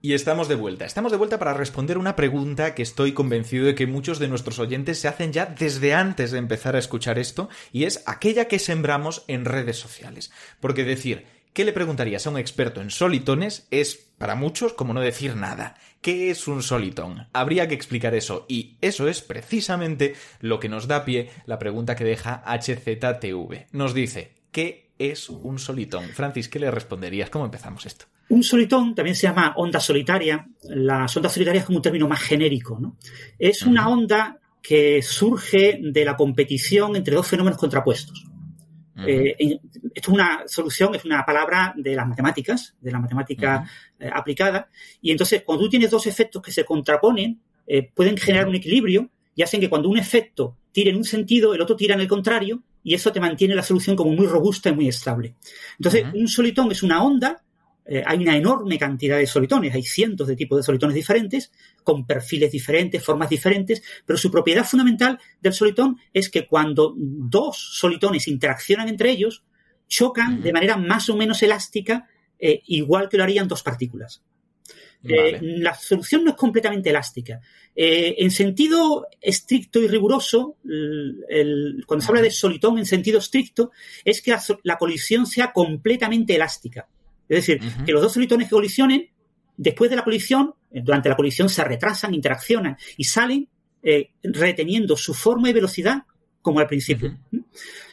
Y 0.00 0.14
estamos 0.14 0.46
de 0.46 0.54
vuelta. 0.54 0.84
Estamos 0.84 1.10
de 1.10 1.18
vuelta 1.18 1.40
para 1.40 1.54
responder 1.54 1.98
una 1.98 2.14
pregunta 2.14 2.72
que 2.76 2.82
estoy 2.82 3.12
convencido 3.12 3.66
de 3.66 3.74
que 3.74 3.88
muchos 3.88 4.20
de 4.20 4.28
nuestros 4.28 4.60
oyentes 4.60 5.00
se 5.00 5.08
hacen 5.08 5.32
ya 5.32 5.46
desde 5.46 5.92
antes 5.92 6.30
de 6.30 6.38
empezar 6.38 6.76
a 6.76 6.78
escuchar 6.78 7.18
esto, 7.18 7.48
y 7.72 7.82
es 7.82 8.04
aquella 8.06 8.44
que 8.46 8.60
sembramos 8.60 9.24
en 9.26 9.44
redes 9.44 9.76
sociales. 9.76 10.30
Porque 10.60 10.84
decir, 10.84 11.26
¿qué 11.52 11.64
le 11.64 11.72
preguntarías 11.72 12.24
a 12.28 12.30
un 12.30 12.38
experto 12.38 12.80
en 12.80 12.90
solitones? 12.90 13.66
Es, 13.72 13.96
para 13.96 14.36
muchos, 14.36 14.72
como 14.72 14.94
no 14.94 15.00
decir 15.00 15.34
nada. 15.34 15.76
¿Qué 16.00 16.30
es 16.30 16.46
un 16.46 16.62
solitón? 16.62 17.26
Habría 17.32 17.66
que 17.66 17.74
explicar 17.74 18.14
eso 18.14 18.46
y 18.48 18.76
eso 18.80 19.08
es 19.08 19.20
precisamente 19.20 20.14
lo 20.40 20.60
que 20.60 20.68
nos 20.68 20.86
da 20.86 21.04
pie 21.04 21.30
la 21.46 21.58
pregunta 21.58 21.96
que 21.96 22.04
deja 22.04 22.42
HZTV. 22.46 23.66
Nos 23.72 23.94
dice, 23.94 24.32
¿qué 24.52 24.90
es 24.98 25.28
un 25.28 25.58
solitón? 25.58 26.04
Francis, 26.10 26.48
¿qué 26.48 26.60
le 26.60 26.70
responderías? 26.70 27.30
¿Cómo 27.30 27.44
empezamos 27.44 27.84
esto? 27.84 28.06
Un 28.28 28.44
solitón 28.44 28.94
también 28.94 29.16
se 29.16 29.26
llama 29.26 29.54
onda 29.56 29.80
solitaria. 29.80 30.46
Las 30.62 31.16
ondas 31.16 31.32
solitarias 31.32 31.62
es 31.62 31.66
como 31.66 31.78
un 31.78 31.82
término 31.82 32.06
más 32.06 32.20
genérico. 32.20 32.78
¿no? 32.78 32.96
Es 33.38 33.62
una 33.62 33.88
onda 33.88 34.38
que 34.62 35.02
surge 35.02 35.80
de 35.82 36.04
la 36.04 36.16
competición 36.16 36.94
entre 36.94 37.14
dos 37.16 37.26
fenómenos 37.26 37.58
contrapuestos. 37.58 38.24
Eh, 39.06 39.36
esto 39.38 39.60
es 39.94 40.08
una 40.08 40.42
solución, 40.46 40.94
es 40.94 41.04
una 41.04 41.24
palabra 41.24 41.72
de 41.76 41.94
las 41.94 42.06
matemáticas, 42.06 42.74
de 42.80 42.90
la 42.90 42.98
matemática 42.98 43.64
eh, 43.98 44.10
aplicada. 44.12 44.68
Y 45.00 45.10
entonces, 45.10 45.42
cuando 45.44 45.64
tú 45.64 45.70
tienes 45.70 45.90
dos 45.90 46.06
efectos 46.06 46.42
que 46.42 46.52
se 46.52 46.64
contraponen, 46.64 47.40
eh, 47.66 47.90
pueden 47.94 48.16
generar 48.16 48.48
un 48.48 48.54
equilibrio 48.54 49.10
y 49.34 49.42
hacen 49.42 49.60
que 49.60 49.68
cuando 49.68 49.88
un 49.88 49.98
efecto 49.98 50.56
tire 50.72 50.90
en 50.90 50.96
un 50.96 51.04
sentido, 51.04 51.54
el 51.54 51.60
otro 51.60 51.76
tira 51.76 51.94
en 51.94 52.00
el 52.00 52.08
contrario, 52.08 52.62
y 52.82 52.94
eso 52.94 53.12
te 53.12 53.20
mantiene 53.20 53.54
la 53.54 53.62
solución 53.62 53.94
como 53.94 54.12
muy 54.12 54.26
robusta 54.26 54.70
y 54.70 54.74
muy 54.74 54.88
estable. 54.88 55.34
Entonces, 55.78 56.04
un 56.14 56.28
solitón 56.28 56.72
es 56.72 56.82
una 56.82 57.02
onda 57.02 57.42
eh, 57.90 58.02
hay 58.04 58.18
una 58.18 58.36
enorme 58.36 58.78
cantidad 58.78 59.16
de 59.16 59.26
solitones, 59.26 59.74
hay 59.74 59.82
cientos 59.82 60.28
de 60.28 60.36
tipos 60.36 60.58
de 60.58 60.62
solitones 60.62 60.94
diferentes, 60.94 61.50
con 61.82 62.06
perfiles 62.06 62.52
diferentes, 62.52 63.02
formas 63.02 63.30
diferentes, 63.30 63.82
pero 64.04 64.18
su 64.18 64.30
propiedad 64.30 64.64
fundamental 64.64 65.18
del 65.40 65.54
solitón 65.54 65.96
es 66.12 66.28
que 66.28 66.46
cuando 66.46 66.92
dos 66.94 67.56
solitones 67.56 68.28
interaccionan 68.28 68.88
entre 68.88 69.10
ellos, 69.10 69.42
chocan 69.86 70.42
de 70.42 70.52
manera 70.52 70.76
más 70.76 71.08
o 71.08 71.16
menos 71.16 71.42
elástica, 71.42 72.06
eh, 72.38 72.60
igual 72.66 73.08
que 73.08 73.16
lo 73.16 73.22
harían 73.22 73.48
dos 73.48 73.62
partículas. 73.62 74.22
Eh, 75.02 75.38
la 75.40 75.72
solución 75.74 76.24
no 76.24 76.32
es 76.32 76.36
completamente 76.36 76.90
elástica. 76.90 77.40
en 77.74 78.30
sentido 78.32 79.06
estricto 79.20 79.78
y 79.78 79.86
riguroso, 79.86 80.56
cuando 81.86 82.04
se 82.04 82.10
habla 82.10 82.20
de 82.20 82.32
solitón 82.32 82.76
en 82.78 82.84
sentido 82.84 83.18
estricto, 83.18 83.70
es 84.04 84.20
que 84.20 84.36
la 84.64 84.76
colisión 84.76 85.24
sea 85.24 85.52
completamente 85.52 86.34
elástica. 86.34 86.88
Es 87.28 87.46
decir, 87.46 87.60
que 87.84 87.92
los 87.92 88.02
dos 88.02 88.12
solitones 88.12 88.48
que 88.48 88.54
colisionen, 88.54 89.10
después 89.56 89.90
de 89.90 89.96
la 89.96 90.04
colisión, 90.04 90.54
eh, 90.70 90.80
durante 90.82 91.08
la 91.08 91.16
colisión 91.16 91.48
se 91.48 91.62
retrasan, 91.64 92.14
interaccionan 92.14 92.76
y 92.96 93.04
salen 93.04 93.48
eh, 93.82 94.10
reteniendo 94.22 94.96
su 94.96 95.14
forma 95.14 95.50
y 95.50 95.52
velocidad 95.52 96.04
como 96.40 96.60
al 96.60 96.66
principio. 96.66 97.18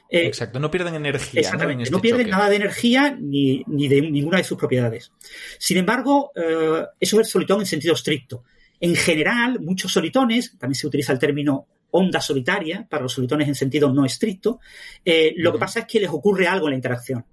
Eh, 0.10 0.28
Exacto, 0.28 0.60
no 0.60 0.72
pierden 0.72 0.96
energía. 0.96 1.42
Exactamente, 1.42 1.90
no, 1.90 1.98
este 1.98 2.00
pierden 2.00 2.30
nada 2.30 2.50
de 2.50 2.56
energía 2.56 3.18
ni, 3.20 3.64
de 3.68 4.02
ninguna 4.02 4.38
de 4.38 4.44
sus 4.44 4.58
propiedades. 4.58 5.12
Sin 5.58 5.78
embargo, 5.78 6.32
eso 6.36 7.20
es 7.20 7.26
el 7.28 7.32
solitón 7.32 7.60
en 7.62 7.66
sentido 7.66 7.96
estricto. 7.96 8.44
En 8.80 8.96
general, 8.96 9.60
muchos 9.62 9.92
solitones, 9.92 10.56
también 10.58 10.76
se 10.76 10.88
utiliza 10.88 11.12
el 11.12 11.20
término 11.20 11.68
onda 11.96 12.22
solitaria 12.22 12.86
para 12.90 13.04
los 13.04 13.14
solitones 13.14 13.48
en 13.48 13.56
sentido 13.56 13.92
no 13.94 14.06
estricto, 14.06 14.60
lo 15.38 15.52
que 15.54 15.60
pasa 15.60 15.80
es 15.82 15.86
que 15.86 16.00
les 16.00 16.10
ocurre 16.10 16.48
algo 16.48 16.68
en 16.68 16.72
la 16.72 16.76
interacción. 16.78 17.26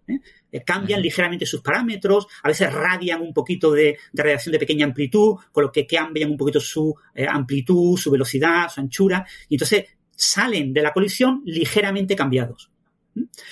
Eh, 0.53 0.63
cambian 0.63 1.01
ligeramente 1.01 1.47
sus 1.47 1.63
parámetros, 1.63 2.27
a 2.43 2.49
veces 2.49 2.71
radian 2.71 3.23
un 3.23 3.33
poquito 3.33 3.73
de, 3.73 3.97
radiación 4.13 4.53
de 4.53 4.59
pequeña 4.59 4.85
amplitud, 4.85 5.37
con 5.51 5.65
lo 5.65 5.73
que 5.73 5.87
cambian 5.87 6.31
un 6.31 6.37
poquito 6.37 6.61
su 6.61 6.95
eh, 7.15 7.27
amplitud, 7.27 7.97
su 7.97 8.11
velocidad, 8.11 8.69
su 8.69 8.81
anchura, 8.81 9.27
y 9.49 9.55
entonces 9.55 9.87
salen 10.11 10.75
de 10.75 10.83
la 10.83 10.93
colisión 10.93 11.43
ligeramente 11.47 12.15
cambiados. 12.15 12.71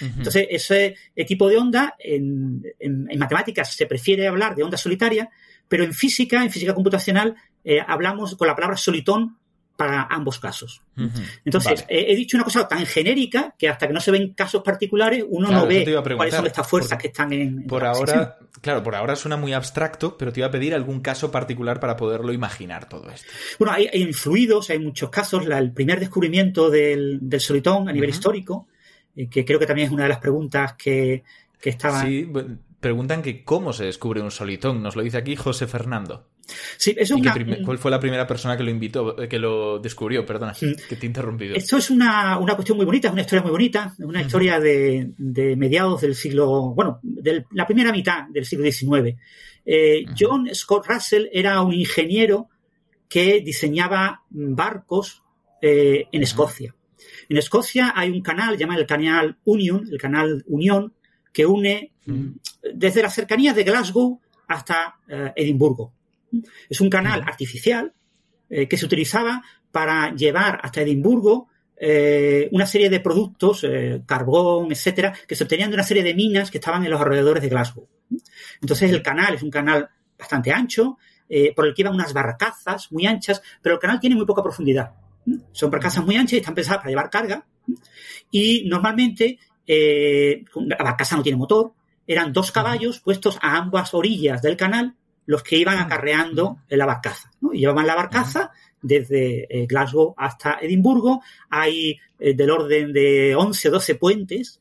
Entonces, 0.00 0.46
ese 0.48 0.94
tipo 1.26 1.46
de 1.48 1.58
onda, 1.58 1.94
en, 1.98 2.62
matemáticas 3.18 3.74
se 3.74 3.84
prefiere 3.86 4.26
hablar 4.26 4.54
de 4.54 4.62
onda 4.62 4.78
solitaria, 4.78 5.28
pero 5.68 5.84
en 5.84 5.92
física, 5.92 6.42
en 6.42 6.50
física 6.50 6.74
computacional, 6.74 7.34
eh, 7.62 7.78
hablamos 7.86 8.36
con 8.36 8.48
la 8.48 8.54
palabra 8.54 8.78
solitón 8.78 9.38
para 9.80 10.02
ambos 10.10 10.38
casos. 10.38 10.82
Entonces, 11.42 11.86
he, 11.88 12.14
dicho 12.14 12.36
una 12.36 12.44
cosa 12.44 12.68
tan 12.68 12.84
genérica 12.84 13.54
que 13.58 13.66
hasta 13.66 13.86
que 13.86 13.94
no 13.94 14.00
se 14.00 14.10
ven 14.10 14.34
casos 14.34 14.62
particulares, 14.62 15.24
uno 15.26 15.50
no 15.50 15.66
ve 15.66 15.86
cuáles 16.14 16.34
son 16.34 16.46
estas 16.46 16.68
fuerzas 16.68 16.98
que 16.98 17.06
están 17.06 17.32
en. 17.32 17.66
por 17.66 17.82
ahora, 17.82 18.36
claro, 18.60 18.82
por 18.82 18.94
ahora 18.94 19.16
suena 19.16 19.38
muy 19.38 19.54
abstracto, 19.54 20.18
pero 20.18 20.34
te 20.34 20.40
iba 20.40 20.48
a 20.48 20.50
pedir 20.50 20.74
algún 20.74 21.00
caso 21.00 21.30
particular 21.30 21.80
para 21.80 21.96
poderlo 21.96 22.34
imaginar 22.34 22.90
todo 22.90 23.08
esto. 23.08 23.26
Bueno, 23.58 23.72
hay, 23.72 23.88
hay 23.90 24.12
fluidos, 24.12 24.68
hay 24.68 24.80
muchos 24.80 25.08
casos. 25.08 25.46
el 25.46 25.72
primer 25.72 25.98
descubrimiento 25.98 26.68
del, 26.68 27.22
solitón 27.38 27.88
a 27.88 27.92
nivel 27.92 28.10
histórico, 28.10 28.68
eh, 29.16 29.30
que 29.30 29.46
creo 29.46 29.58
que 29.58 29.64
también 29.64 29.86
es 29.86 29.94
una 29.94 30.02
de 30.02 30.10
las 30.10 30.18
preguntas 30.18 30.74
que, 30.74 31.24
que 31.58 31.70
estaba. 31.70 32.02
Sí, 32.02 32.30
preguntan 32.80 33.22
que 33.22 33.44
cómo 33.44 33.72
se 33.72 33.86
descubre 33.86 34.20
un 34.20 34.30
solitón. 34.30 34.82
Nos 34.82 34.94
lo 34.94 35.02
dice 35.02 35.16
aquí 35.16 35.36
José 35.36 35.66
Fernando. 35.66 36.26
Sí, 36.76 36.94
eso 36.98 37.16
¿Y 37.16 37.26
es 37.26 37.32
qué 37.32 37.42
una- 37.42 37.58
¿Cuál 37.64 37.78
fue 37.78 37.90
la 37.90 38.00
primera 38.00 38.26
persona 38.26 38.56
que 38.56 38.62
lo 38.62 38.70
invitó, 38.70 39.16
que 39.16 39.38
lo 39.38 39.78
descubrió? 39.78 40.24
Perdona, 40.26 40.54
que 40.54 40.96
te 40.96 41.02
he 41.02 41.06
interrumpido. 41.06 41.54
Esto 41.54 41.76
es 41.78 41.90
una, 41.90 42.38
una 42.38 42.54
cuestión 42.54 42.76
muy 42.76 42.86
bonita, 42.86 43.08
es 43.08 43.12
una 43.12 43.22
historia 43.22 43.42
muy 43.42 43.50
bonita, 43.52 43.94
una 43.98 44.22
historia 44.22 44.60
de, 44.60 45.12
de 45.16 45.56
mediados 45.56 46.00
del 46.00 46.14
siglo, 46.14 46.72
bueno, 46.74 47.00
de 47.02 47.44
la 47.52 47.66
primera 47.66 47.92
mitad 47.92 48.28
del 48.28 48.44
siglo 48.44 48.64
XIX. 48.70 49.16
Eh, 49.64 50.04
John 50.18 50.48
Scott 50.54 50.86
Russell 50.86 51.26
era 51.32 51.60
un 51.62 51.74
ingeniero 51.74 52.48
que 53.08 53.40
diseñaba 53.40 54.22
barcos 54.30 55.22
eh, 55.60 56.06
en 56.12 56.22
Escocia. 56.22 56.74
En 57.28 57.36
Escocia 57.36 57.92
hay 57.94 58.10
un 58.10 58.22
canal 58.22 58.56
llamado 58.56 58.80
el 58.80 58.86
canal 58.86 59.36
Union, 59.44 59.86
el 59.90 59.98
canal 59.98 60.44
Unión, 60.46 60.92
que 61.32 61.46
une 61.46 61.92
desde 62.74 63.02
las 63.02 63.14
cercanías 63.14 63.54
de 63.54 63.62
Glasgow 63.62 64.20
hasta 64.48 64.96
eh, 65.08 65.32
Edimburgo. 65.36 65.92
Es 66.68 66.80
un 66.80 66.90
canal 66.90 67.22
artificial 67.22 67.92
eh, 68.48 68.68
que 68.68 68.76
se 68.76 68.84
utilizaba 68.84 69.42
para 69.70 70.14
llevar 70.14 70.60
hasta 70.62 70.82
Edimburgo 70.82 71.48
eh, 71.76 72.48
una 72.52 72.66
serie 72.66 72.90
de 72.90 73.00
productos, 73.00 73.64
eh, 73.64 74.02
carbón, 74.04 74.72
etcétera, 74.72 75.14
que 75.26 75.34
se 75.34 75.44
obtenían 75.44 75.70
de 75.70 75.76
una 75.76 75.84
serie 75.84 76.02
de 76.02 76.14
minas 76.14 76.50
que 76.50 76.58
estaban 76.58 76.84
en 76.84 76.90
los 76.90 77.00
alrededores 77.00 77.42
de 77.42 77.48
Glasgow. 77.48 77.88
Entonces 78.60 78.90
el 78.90 79.02
canal 79.02 79.34
es 79.34 79.42
un 79.42 79.50
canal 79.50 79.88
bastante 80.18 80.52
ancho, 80.52 80.98
por 81.54 81.64
el 81.64 81.74
que 81.74 81.82
iban 81.82 81.94
unas 81.94 82.12
barcazas 82.12 82.90
muy 82.90 83.06
anchas, 83.06 83.40
pero 83.62 83.76
el 83.76 83.80
canal 83.80 84.00
tiene 84.00 84.16
muy 84.16 84.26
poca 84.26 84.42
profundidad. 84.42 84.90
Son 85.52 85.70
barcazas 85.70 86.04
muy 86.04 86.16
anchas 86.16 86.32
y 86.32 86.36
están 86.38 86.56
pensadas 86.56 86.78
para 86.78 86.90
llevar 86.90 87.08
carga. 87.08 87.46
Y 88.32 88.68
normalmente 88.68 89.38
la 89.68 90.76
barcaza 90.76 91.16
no 91.16 91.22
tiene 91.22 91.38
motor, 91.38 91.72
eran 92.04 92.32
dos 92.32 92.50
caballos 92.50 92.98
puestos 92.98 93.38
a 93.40 93.56
ambas 93.56 93.94
orillas 93.94 94.42
del 94.42 94.56
canal 94.56 94.96
los 95.30 95.42
que 95.42 95.56
iban 95.56 95.78
acarreando 95.78 96.58
la 96.68 96.86
barcaza. 96.86 97.30
¿no? 97.40 97.52
Y 97.52 97.60
llevaban 97.60 97.86
la 97.86 97.94
barcaza 97.94 98.50
desde 98.82 99.46
eh, 99.48 99.66
Glasgow 99.66 100.14
hasta 100.16 100.58
Edimburgo. 100.60 101.22
Hay 101.48 101.98
eh, 102.18 102.34
del 102.34 102.50
orden 102.50 102.92
de 102.92 103.34
11 103.34 103.68
o 103.68 103.72
12 103.72 103.94
puentes. 103.94 104.60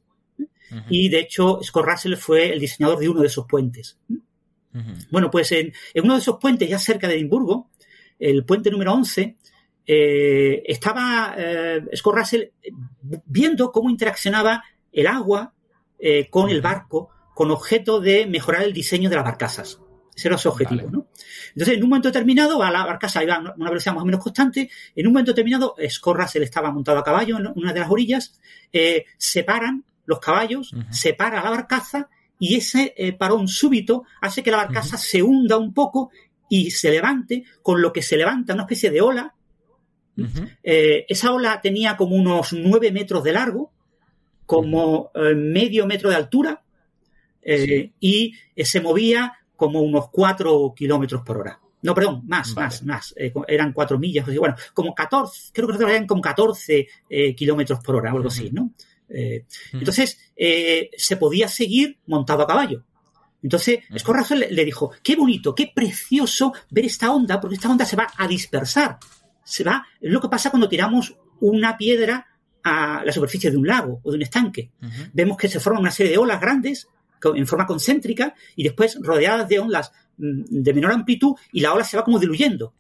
Y 0.88 1.10
de 1.10 1.22
hecho, 1.22 1.60
Scott 1.64 1.86
Russell 1.86 2.16
fue 2.16 2.54
el 2.54 2.60
diseñador 2.60 3.00
de 3.00 3.10
uno 3.10 3.22
de 3.22 3.28
esos 3.28 3.48
puentes. 3.48 3.98
Bueno, 5.10 5.32
pues 5.32 5.52
en, 5.52 5.74
en 5.96 6.04
uno 6.04 6.14
de 6.14 6.20
esos 6.20 6.38
puentes, 6.40 6.70
ya 6.70 6.78
cerca 6.78 7.08
de 7.08 7.16
Edimburgo, 7.16 7.72
el 8.20 8.46
puente 8.46 8.70
número 8.70 8.94
11, 8.94 9.36
eh, 9.92 10.62
estaba 10.68 11.34
eh, 11.36 11.82
Scott 11.96 12.16
Russell 12.16 12.44
viendo 13.26 13.72
cómo 13.72 13.90
interaccionaba 13.90 14.64
el 14.92 15.08
agua 15.08 15.56
eh, 15.98 16.30
con 16.30 16.52
el 16.52 16.62
barco 16.62 17.10
con 17.34 17.50
objeto 17.50 18.00
de 18.00 18.28
mejorar 18.28 18.62
el 18.62 18.74
diseño 18.74 19.10
de 19.10 19.16
las 19.16 19.26
barcazas. 19.26 19.82
Ese 20.20 20.28
era 20.28 20.38
su 20.38 20.50
objetivo, 20.50 20.90
¿no? 20.92 21.08
Entonces, 21.54 21.78
en 21.78 21.84
un 21.84 21.90
momento 21.90 22.10
determinado, 22.10 22.62
a 22.62 22.70
la 22.70 22.86
barcaza 22.86 23.24
iba 23.24 23.36
a 23.36 23.40
una 23.40 23.70
velocidad 23.70 23.94
más 23.94 24.04
o 24.04 24.06
menos 24.06 24.22
constante. 24.22 24.70
En 24.94 25.08
un 25.08 25.14
momento 25.14 25.32
determinado, 25.32 25.76
Scott 25.90 26.18
Russell 26.18 26.44
estaba 26.44 26.72
montado 26.72 26.98
a 26.98 27.04
caballo 27.06 27.38
en 27.38 27.48
una 27.56 27.72
de 27.72 27.80
las 27.80 27.90
orillas. 27.90 28.38
eh, 28.74 29.06
separan 29.18 29.86
los 30.06 30.20
caballos, 30.20 30.74
separa 30.90 31.42
la 31.42 31.52
barcaza 31.52 32.10
y 32.40 32.56
ese 32.56 32.96
eh, 32.98 33.14
parón 33.14 33.48
súbito 33.48 34.06
hace 34.22 34.42
que 34.42 34.50
la 34.50 34.58
barcaza 34.58 34.98
se 34.98 35.22
hunda 35.22 35.56
un 35.58 35.74
poco 35.74 36.10
y 36.50 36.72
se 36.72 36.90
levante, 36.90 37.44
con 37.62 37.82
lo 37.82 37.94
que 37.94 38.02
se 38.02 38.18
levanta 38.18 38.56
una 38.56 38.64
especie 38.64 38.90
de 38.90 39.02
ola. 39.02 39.36
Eh, 40.64 41.06
esa 41.08 41.32
ola 41.32 41.62
tenía 41.62 41.96
como 41.96 42.16
unos 42.16 42.52
nueve 42.52 42.92
metros 42.92 43.24
de 43.24 43.34
largo, 43.34 43.72
como 44.46 45.12
eh, 45.14 45.36
medio 45.36 45.86
metro 45.86 46.10
de 46.10 46.16
altura 46.18 46.62
y 48.00 48.34
se 48.58 48.82
movía 48.82 49.34
como 49.60 49.82
unos 49.82 50.10
cuatro 50.10 50.74
kilómetros 50.74 51.22
por 51.22 51.38
hora. 51.38 51.60
No, 51.82 51.94
perdón, 51.94 52.24
más, 52.26 52.56
más, 52.56 52.82
más. 52.84 53.14
Eh, 53.18 53.34
eran 53.48 53.74
cuatro 53.74 54.00
millas, 54.00 54.26
o 54.26 54.32
sea, 54.32 54.40
bueno, 54.40 54.56
como 54.74 54.96
14, 54.96 55.52
creo 55.54 55.68
que 55.68 55.84
eran 55.84 56.08
como 56.08 56.22
14 56.22 56.88
eh, 57.10 57.36
kilómetros 57.36 57.80
por 57.82 57.98
hora, 57.98 58.12
algo 58.12 58.30
así, 58.30 58.50
¿no? 58.52 58.72
Eh, 59.10 59.46
Entonces, 59.74 60.18
se 60.98 61.18
podía 61.18 61.50
seguir 61.50 62.00
montado 62.08 62.44
a 62.44 62.48
caballo. 62.48 62.86
Entonces, 63.44 63.80
Scott 63.98 64.16
Russell 64.16 64.40
le, 64.40 64.52
le 64.52 64.66
dijo, 64.66 64.92
qué 65.04 65.18
bonito, 65.18 65.54
qué 65.54 65.72
precioso 65.74 66.54
ver 66.70 66.86
esta 66.86 67.12
onda, 67.12 67.40
porque 67.40 67.56
esta 67.56 67.70
onda 67.70 67.86
se 67.86 67.98
va 67.98 68.08
a 68.18 68.28
dispersar. 68.28 68.98
Se 69.44 69.64
va, 69.64 69.86
es 70.00 70.12
lo 70.12 70.22
que 70.22 70.30
pasa 70.30 70.52
cuando 70.52 70.70
tiramos 70.70 71.18
una 71.42 71.78
piedra 71.78 72.28
a 72.64 73.04
la 73.06 73.12
superficie 73.12 73.52
de 73.52 73.58
un 73.58 73.68
lago 73.68 74.00
o 74.04 74.12
de 74.12 74.18
un 74.18 74.22
estanque. 74.22 74.72
Vemos 75.14 75.38
que 75.38 75.50
se 75.50 75.60
forman 75.60 75.82
una 75.82 75.92
serie 75.92 76.14
de 76.14 76.18
olas 76.18 76.40
grandes 76.40 76.88
en 77.24 77.48
forma 77.48 77.66
concéntrica 77.66 78.34
y 78.56 78.64
después 78.64 78.98
rodeadas 79.02 79.48
de 79.48 79.60
olas 79.60 79.92
mm, 80.18 80.44
de 80.50 80.74
menor 80.74 80.92
amplitud 80.92 81.36
y 81.52 81.62
la 81.62 81.74
ola 81.74 81.84
se 81.84 81.98
va 81.98 82.04
como 82.04 82.20
diluyendo. 82.20 82.74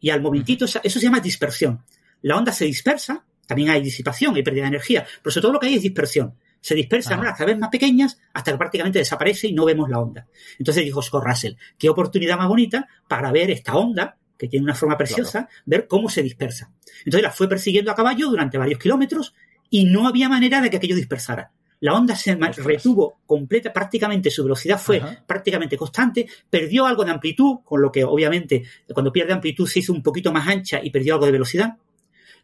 Y 0.00 0.10
al 0.10 0.20
momentito, 0.20 0.64
eso 0.64 0.80
se 0.82 1.00
llama 1.00 1.20
dispersión. 1.20 1.82
La 2.22 2.36
onda 2.36 2.52
se 2.52 2.64
dispersa, 2.64 3.24
también 3.46 3.70
hay 3.70 3.80
disipación, 3.80 4.34
hay 4.34 4.42
pérdida 4.42 4.62
de 4.62 4.68
energía, 4.68 5.06
pero 5.22 5.32
sobre 5.32 5.42
todo 5.42 5.52
lo 5.52 5.60
que 5.60 5.68
hay 5.68 5.76
es 5.76 5.82
dispersión. 5.82 6.34
Se 6.60 6.74
dispersa 6.74 7.14
en 7.14 7.20
olas 7.20 7.34
cada 7.34 7.46
vez 7.46 7.58
más 7.58 7.70
pequeñas 7.70 8.18
hasta 8.32 8.50
que 8.50 8.58
prácticamente 8.58 8.98
desaparece 8.98 9.48
y 9.48 9.52
no 9.52 9.64
vemos 9.64 9.88
la 9.88 10.00
onda. 10.00 10.26
Entonces 10.58 10.84
dijo 10.84 11.00
Scott 11.00 11.24
Russell, 11.24 11.54
qué 11.78 11.88
oportunidad 11.88 12.36
más 12.36 12.48
bonita 12.48 12.88
para 13.06 13.30
ver 13.30 13.50
esta 13.50 13.76
onda, 13.76 14.16
que 14.36 14.48
tiene 14.48 14.64
una 14.64 14.74
forma 14.74 14.98
preciosa, 14.98 15.48
ver 15.64 15.86
cómo 15.86 16.08
se 16.08 16.22
dispersa. 16.22 16.72
Entonces 17.04 17.22
la 17.22 17.30
fue 17.30 17.48
persiguiendo 17.48 17.90
a 17.90 17.94
caballo 17.94 18.28
durante 18.28 18.58
varios 18.58 18.80
kilómetros 18.80 19.34
y 19.70 19.84
no 19.84 20.08
había 20.08 20.28
manera 20.28 20.60
de 20.60 20.70
que 20.70 20.78
aquello 20.78 20.96
dispersara. 20.96 21.52
La 21.80 21.94
onda 21.94 22.16
se 22.16 22.34
retuvo 22.34 23.20
completa, 23.26 23.72
prácticamente 23.72 24.30
su 24.30 24.42
velocidad 24.42 24.80
fue 24.80 25.02
prácticamente 25.26 25.76
constante, 25.76 26.26
perdió 26.48 26.86
algo 26.86 27.04
de 27.04 27.10
amplitud, 27.10 27.58
con 27.64 27.82
lo 27.82 27.92
que 27.92 28.04
obviamente 28.04 28.62
cuando 28.92 29.12
pierde 29.12 29.32
amplitud 29.32 29.66
se 29.66 29.80
hizo 29.80 29.92
un 29.92 30.02
poquito 30.02 30.32
más 30.32 30.48
ancha 30.48 30.80
y 30.82 30.90
perdió 30.90 31.14
algo 31.14 31.26
de 31.26 31.32
velocidad, 31.32 31.76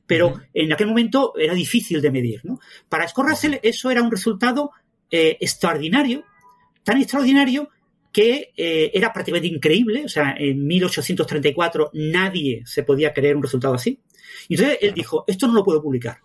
pero 0.07 0.40
en 0.53 0.73
aquel 0.73 0.88
momento 0.88 1.33
era 1.38 1.55
difícil 1.55 2.01
de 2.01 2.11
medir. 2.11 2.40
¿no? 2.45 2.61
Para 2.88 3.09
Scott 3.09 3.29
Russell 3.29 3.55
eso 3.62 3.90
era 3.90 4.03
un 4.03 4.11
resultado 4.11 4.73
eh, 5.11 5.38
extraordinario, 5.40 6.25
tan 6.85 6.99
extraordinario 6.99 7.71
que 8.12 8.53
eh, 8.57 8.90
era 8.92 9.12
prácticamente 9.12 9.49
increíble, 9.49 10.05
o 10.05 10.09
sea, 10.09 10.35
en 10.37 10.66
1834 10.66 11.90
nadie 11.95 12.62
se 12.66 12.83
podía 12.83 13.12
creer 13.12 13.37
un 13.37 13.42
resultado 13.42 13.75
así. 13.75 13.99
Y 14.49 14.55
entonces 14.55 14.79
él 14.83 14.92
dijo, 14.92 15.25
esto 15.27 15.47
no 15.47 15.55
lo 15.55 15.64
puedo 15.64 15.83
publicar. 15.83 16.18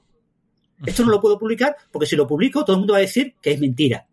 Esto 0.86 1.04
no 1.04 1.12
lo 1.12 1.22
puedo 1.22 1.40
publicar 1.40 1.76
porque 1.92 2.06
si 2.06 2.16
lo 2.16 2.28
publico 2.28 2.64
todo 2.64 2.76
el 2.76 2.80
mundo 2.82 2.94
va 2.94 3.00
a 3.00 3.02
decir 3.02 3.36
que 3.42 3.52
es 3.52 3.60
mentira. 3.60 4.06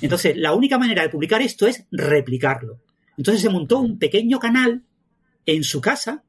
Entonces, 0.00 0.36
la 0.36 0.54
única 0.54 0.78
manera 0.78 1.02
de 1.02 1.08
publicar 1.08 1.42
esto 1.42 1.66
es 1.66 1.84
replicarlo. 1.90 2.80
Entonces 3.16 3.42
se 3.42 3.48
montó 3.48 3.78
un 3.78 3.98
pequeño 3.98 4.38
canal 4.38 4.82
en 5.44 5.64
su 5.64 5.80
casa, 5.80 6.22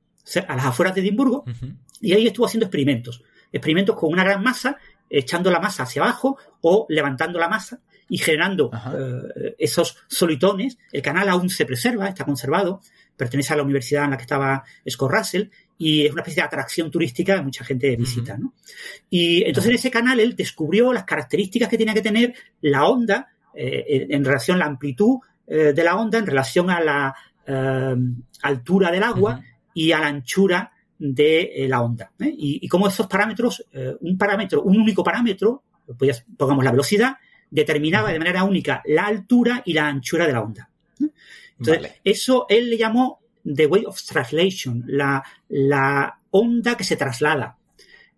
a 0.47 0.55
las 0.55 0.65
afueras 0.65 0.95
de 0.95 1.01
Edimburgo, 1.01 1.45
y 2.01 2.13
ahí 2.13 2.27
estuvo 2.27 2.45
haciendo 2.45 2.65
experimentos. 2.65 3.23
Experimentos 3.51 3.95
con 3.95 4.11
una 4.11 4.23
gran 4.23 4.43
masa, 4.43 4.77
echando 5.09 5.49
la 5.49 5.59
masa 5.59 5.83
hacia 5.83 6.03
abajo 6.03 6.37
o 6.61 6.85
levantando 6.89 7.39
la 7.39 7.49
masa 7.49 7.79
y 8.09 8.17
generando 8.17 8.71
eh, 8.73 9.55
esos 9.57 9.97
solitones. 10.07 10.77
El 10.91 11.01
canal 11.01 11.29
aún 11.29 11.49
se 11.49 11.65
preserva, 11.65 12.07
está 12.07 12.25
conservado, 12.25 12.81
pertenece 13.15 13.53
a 13.53 13.57
la 13.57 13.63
universidad 13.63 14.05
en 14.05 14.11
la 14.11 14.17
que 14.17 14.23
estaba 14.23 14.63
Scott 14.87 15.11
Russell 15.11 15.49
y 15.77 16.05
es 16.05 16.11
una 16.11 16.21
especie 16.21 16.41
de 16.41 16.47
atracción 16.47 16.89
turística 16.89 17.35
que 17.35 17.41
mucha 17.41 17.63
gente 17.63 17.95
visita. 17.95 18.37
¿no? 18.37 18.53
Y 19.09 19.43
entonces 19.43 19.69
en 19.69 19.75
ese 19.75 19.91
canal 19.91 20.19
él 20.19 20.35
descubrió 20.35 20.91
las 20.91 21.03
características 21.03 21.69
que 21.69 21.77
tenía 21.77 21.93
que 21.93 22.01
tener 22.01 22.33
la 22.61 22.85
onda 22.85 23.27
eh, 23.53 24.07
en 24.09 24.25
relación 24.25 24.57
a 24.57 24.59
la 24.59 24.65
amplitud 24.65 25.17
eh, 25.47 25.73
de 25.73 25.83
la 25.83 25.95
onda, 25.95 26.17
en 26.17 26.25
relación 26.25 26.69
a 26.69 26.79
la 26.79 27.15
eh, 27.45 27.95
altura 28.41 28.91
del 28.91 29.03
agua 29.03 29.41
y 29.73 29.91
a 29.91 29.99
la 29.99 30.07
anchura 30.07 30.71
de 30.99 31.41
eh, 31.55 31.67
la 31.67 31.81
onda. 31.81 32.11
¿eh? 32.19 32.33
Y, 32.35 32.59
y 32.65 32.67
cómo 32.67 32.87
esos 32.87 33.07
parámetros, 33.07 33.63
eh, 33.71 33.95
un 34.01 34.17
parámetro, 34.17 34.63
un 34.63 34.79
único 34.79 35.03
parámetro, 35.03 35.63
pues, 35.97 36.25
pongamos 36.37 36.63
la 36.65 36.71
velocidad, 36.71 37.17
determinaba 37.49 38.11
de 38.11 38.19
manera 38.19 38.43
única 38.43 38.81
la 38.85 39.05
altura 39.05 39.61
y 39.65 39.73
la 39.73 39.87
anchura 39.87 40.25
de 40.27 40.33
la 40.33 40.41
onda. 40.41 40.69
¿eh? 41.01 41.09
Entonces, 41.59 41.83
Vale. 41.83 42.01
eso 42.03 42.45
él 42.49 42.69
le 42.69 42.77
llamó 42.77 43.19
The 43.55 43.65
Way 43.65 43.85
of 43.85 44.01
Translation, 44.03 44.83
la, 44.87 45.23
la 45.49 46.19
onda 46.31 46.75
que 46.75 46.83
se 46.83 46.97
traslada, 46.97 47.57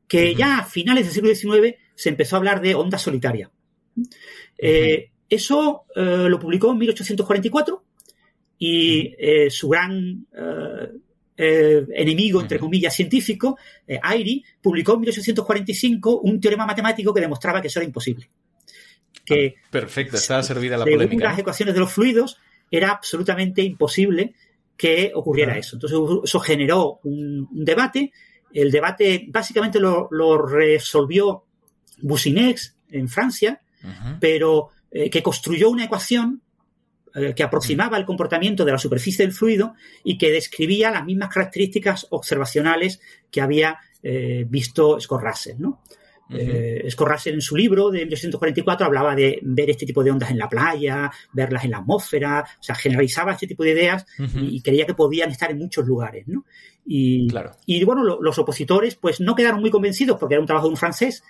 que 0.08 0.34
ya 0.36 0.60
a 0.60 0.66
finales 0.66 1.06
del 1.06 1.14
siglo 1.14 1.60
XIX 1.60 1.76
se 1.96 2.10
empezó 2.10 2.36
a 2.36 2.40
hablar 2.40 2.62
de 2.62 2.76
onda 2.76 2.98
solitaria. 2.98 3.52
Eh, 4.58 5.12
eso 5.30 5.86
eh, 5.96 6.28
lo 6.28 6.40
publicó 6.40 6.72
en 6.72 6.80
1844 6.80 7.84
y 8.58 9.16
eh, 9.18 9.50
su 9.50 9.70
gran 9.70 10.26
enemigo, 11.42 12.42
entre 12.42 12.60
comillas, 12.60 12.94
científico, 12.94 13.58
Airy, 14.02 14.44
publicó 14.62 14.96
en 14.96 15.02
1845 15.02 16.20
un 16.20 16.42
teorema 16.42 16.66
matemático 16.66 17.14
que 17.14 17.22
demostraba 17.22 17.62
que 17.62 17.68
eso 17.68 17.80
era 17.80 17.86
imposible. 17.86 18.30
Que 19.24 19.56
Perfecto, 19.72 20.18
estaba 20.18 20.44
servida 20.44 20.76
la 20.76 20.84
polémica. 20.84 21.30
las 21.30 21.40
ecuaciones 21.40 21.74
de 21.76 21.80
los 21.80 21.94
fluidos, 21.94 22.38
era 22.70 22.92
absolutamente 22.92 23.62
imposible 23.62 24.34
que 24.80 25.12
ocurriera 25.14 25.58
eso. 25.58 25.76
Entonces, 25.76 26.00
eso 26.24 26.40
generó 26.40 27.02
un, 27.04 27.50
un 27.52 27.66
debate. 27.66 28.14
El 28.54 28.72
debate 28.72 29.26
básicamente 29.28 29.78
lo, 29.78 30.08
lo 30.10 30.42
resolvió 30.42 31.44
Boussinex 32.02 32.78
en 32.90 33.10
Francia, 33.10 33.62
pero 34.22 34.70
eh, 34.90 35.10
que 35.10 35.22
construyó 35.22 35.70
una 35.70 35.84
ecuación 35.84 36.42
eh, 37.14 37.34
que 37.36 37.44
aproximaba 37.44 37.98
el 37.98 38.06
comportamiento 38.06 38.64
de 38.64 38.72
la 38.72 38.78
superficie 38.78 39.26
del 39.26 39.34
fluido 39.34 39.76
y 40.04 40.18
que 40.18 40.32
describía 40.32 40.92
las 40.92 41.06
mismas 41.06 41.30
características 41.30 42.08
observacionales 42.12 43.02
que 43.30 43.42
había 43.42 43.80
eh, 44.02 44.46
visto 44.48 45.00
Scott 45.00 45.22
Russell, 45.22 45.58
¿no? 45.60 45.82
Eh, 46.32 46.86
Scott 46.90 47.08
Russell 47.08 47.34
en 47.34 47.42
su 47.42 47.56
libro 47.56 47.90
de 47.90 48.00
1944 48.00 48.86
hablaba 48.86 49.16
de 49.16 49.40
ver 49.42 49.70
este 49.70 49.86
tipo 49.86 50.04
de 50.04 50.12
ondas 50.12 50.30
en 50.30 50.38
la 50.38 50.48
playa, 50.48 51.12
verlas 51.34 51.66
en 51.66 51.72
la 51.72 51.78
atmósfera, 51.80 52.46
o 52.60 52.64
sea, 52.64 52.76
generalizaba 52.76 53.32
este 53.34 53.48
tipo 53.48 53.64
de 53.64 53.72
ideas 53.72 54.06
y, 54.36 54.62
creía 54.62 54.86
que 54.86 54.94
podían 54.94 55.32
estar 55.32 55.50
en 55.50 55.58
muchos 55.58 55.88
lugares, 55.88 56.28
¿no? 56.28 56.46
Y, 56.86 57.28
y 57.66 57.84
bueno, 57.84 58.04
los 58.04 58.40
opositores 58.40 58.96
pues 58.96 59.20
no 59.20 59.36
quedaron 59.36 59.62
muy 59.62 59.70
convencidos 59.70 60.18
porque 60.20 60.36
era 60.36 60.42
un 60.42 60.48
trabajo 60.48 60.68
de 60.68 60.72
un 60.72 60.78
francés, 60.78 61.24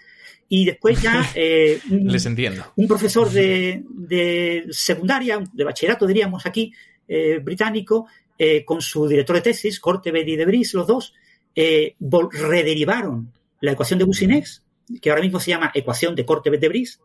y 0.50 0.66
después 0.66 1.02
ya 1.02 1.24
eh, 1.36 1.80
un, 1.90 2.08
Les 2.08 2.26
entiendo. 2.26 2.66
un 2.76 2.88
profesor 2.88 3.30
de, 3.30 3.84
de, 3.88 4.66
secundaria, 4.72 5.40
de 5.54 5.64
bachillerato 5.64 6.08
diríamos 6.08 6.46
aquí, 6.46 6.74
eh, 7.08 7.40
británico, 7.42 8.08
eh, 8.38 8.66
con 8.66 8.82
su 8.82 9.08
director 9.08 9.36
de 9.36 9.44
tesis, 9.44 9.80
Cortebet 9.80 10.28
y 10.28 10.36
Debris, 10.36 10.74
los 10.74 10.88
dos, 10.88 11.14
rederivaron 11.56 13.32
la 13.62 13.74
ecuación 13.74 14.00
de 14.00 14.06
Boussinex, 14.06 14.64
que 15.02 15.10
ahora 15.10 15.22
mismo 15.22 15.40
se 15.40 15.52
llama 15.52 15.72
ecuación 15.74 16.16
de 16.16 16.26
Cortebet-Debris, 16.26 17.00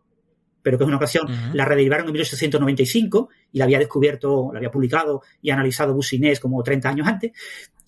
pero 0.61 0.79
que 0.79 0.83
es 0.83 0.87
una 0.87 0.95
ecuación, 0.95 1.27
la 1.53 1.63
rederivaron 1.63 2.07
en 2.07 2.13
1895 2.13 3.29
y 3.51 3.59
la 3.59 3.65
había 3.65 3.77
descubierto, 3.77 4.49
la 4.51 4.57
había 4.57 4.71
publicado 4.71 5.21
y 5.39 5.51
analizado 5.51 5.93
Boussinex 5.93 6.39
como 6.39 6.63
30 6.63 6.89
años 6.89 7.07
antes. 7.07 7.33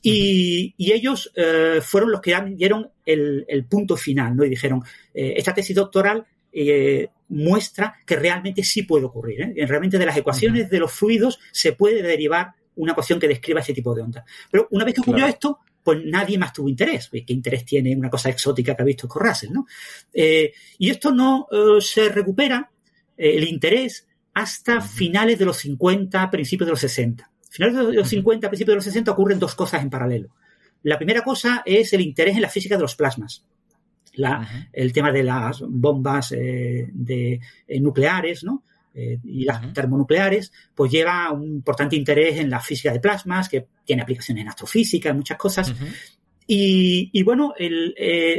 Y, 0.04 0.76
ellos 0.78 1.32
eh, 1.36 1.80
fueron 1.82 2.12
los 2.12 2.22
que 2.22 2.40
dieron 2.56 2.92
el, 3.04 3.66
punto 3.68 3.98
final, 3.98 4.36
¿no? 4.36 4.46
Y 4.46 4.50
dijeron, 4.50 4.84
eh, 5.12 5.34
esta 5.38 5.56
tesis 5.56 5.76
doctoral 5.76 6.24
eh, 6.52 7.10
muestra 7.30 7.96
que 8.06 8.16
realmente 8.16 8.64
sí 8.64 8.84
puede 8.84 9.06
ocurrir. 9.06 9.54
Realmente 9.68 9.98
de 9.98 10.06
las 10.06 10.16
ecuaciones 10.16 10.70
de 10.70 10.80
los 10.80 10.92
fluidos 10.92 11.40
se 11.52 11.74
puede 11.74 12.04
derivar 12.04 12.54
una 12.76 12.92
ecuación 12.92 13.20
que 13.20 13.28
describa 13.28 13.60
ese 13.60 13.74
tipo 13.74 13.94
de 13.94 14.04
onda. 14.04 14.24
Pero 14.52 14.68
una 14.72 14.86
vez 14.86 14.94
que 14.94 15.02
ocurrió 15.02 15.26
esto, 15.26 15.60
pues 15.96 16.04
nadie 16.04 16.38
más 16.38 16.52
tuvo 16.52 16.68
interés. 16.68 17.10
¿Qué 17.10 17.34
interés 17.34 17.64
tiene 17.64 17.96
una 17.96 18.10
cosa 18.10 18.30
exótica 18.30 18.76
que 18.76 18.82
ha 18.82 18.86
visto 18.86 19.08
con 19.08 19.26
Russell, 19.26 19.54
¿no? 19.54 19.66
y 20.14 20.90
esto 20.90 21.12
no 21.12 21.48
se 21.80 22.10
recupera, 22.10 22.70
el 23.16 23.48
interés, 23.48 24.06
hasta 24.34 24.82
finales 24.82 25.40
de 25.40 25.46
los 25.46 25.58
50, 25.58 26.30
principios 26.30 26.68
de 26.68 26.72
los 26.72 26.80
60 26.82 27.32
finales 27.50 27.88
de 27.88 27.94
los 27.94 28.10
50, 28.10 28.50
principios 28.50 28.74
de 28.74 28.76
los 28.76 28.84
60 28.84 29.12
ocurren 29.12 29.40
dos 29.40 29.56
cosas 29.56 29.82
en 29.82 29.90
paralelo. 29.90 30.30
La 30.84 30.98
primera 30.98 31.24
cosa 31.24 31.64
es 31.66 31.92
el 31.94 32.02
interés 32.02 32.36
en 32.36 32.42
la 32.42 32.50
física 32.50 32.76
de 32.76 32.82
los 32.82 32.96
plasmas. 32.96 33.44
El 34.74 34.94
tema 34.94 35.12
de 35.12 35.24
las 35.24 35.62
bombas 35.68 36.32
eh, 36.32 36.90
de, 36.92 37.40
eh, 37.68 37.80
nucleares, 37.80 38.44
¿no? 38.44 38.64
Eh, 39.00 39.20
y 39.26 39.46
las 39.46 39.72
termonucleares, 39.74 40.52
pues 40.74 40.92
lleva 40.92 41.32
un 41.32 41.46
importante 41.46 41.96
interés 41.96 42.40
en 42.40 42.50
la 42.50 42.60
física 42.60 42.92
de 42.92 43.00
plasmas, 43.00 43.48
que 43.48 43.68
tiene 43.86 44.02
aplicaciones 44.02 44.42
en 44.42 44.48
astrofísica, 44.48 45.10
en 45.10 45.18
muchas 45.18 45.38
cosas. 45.38 45.72
Y, 46.48 47.22
bueno, 47.22 47.54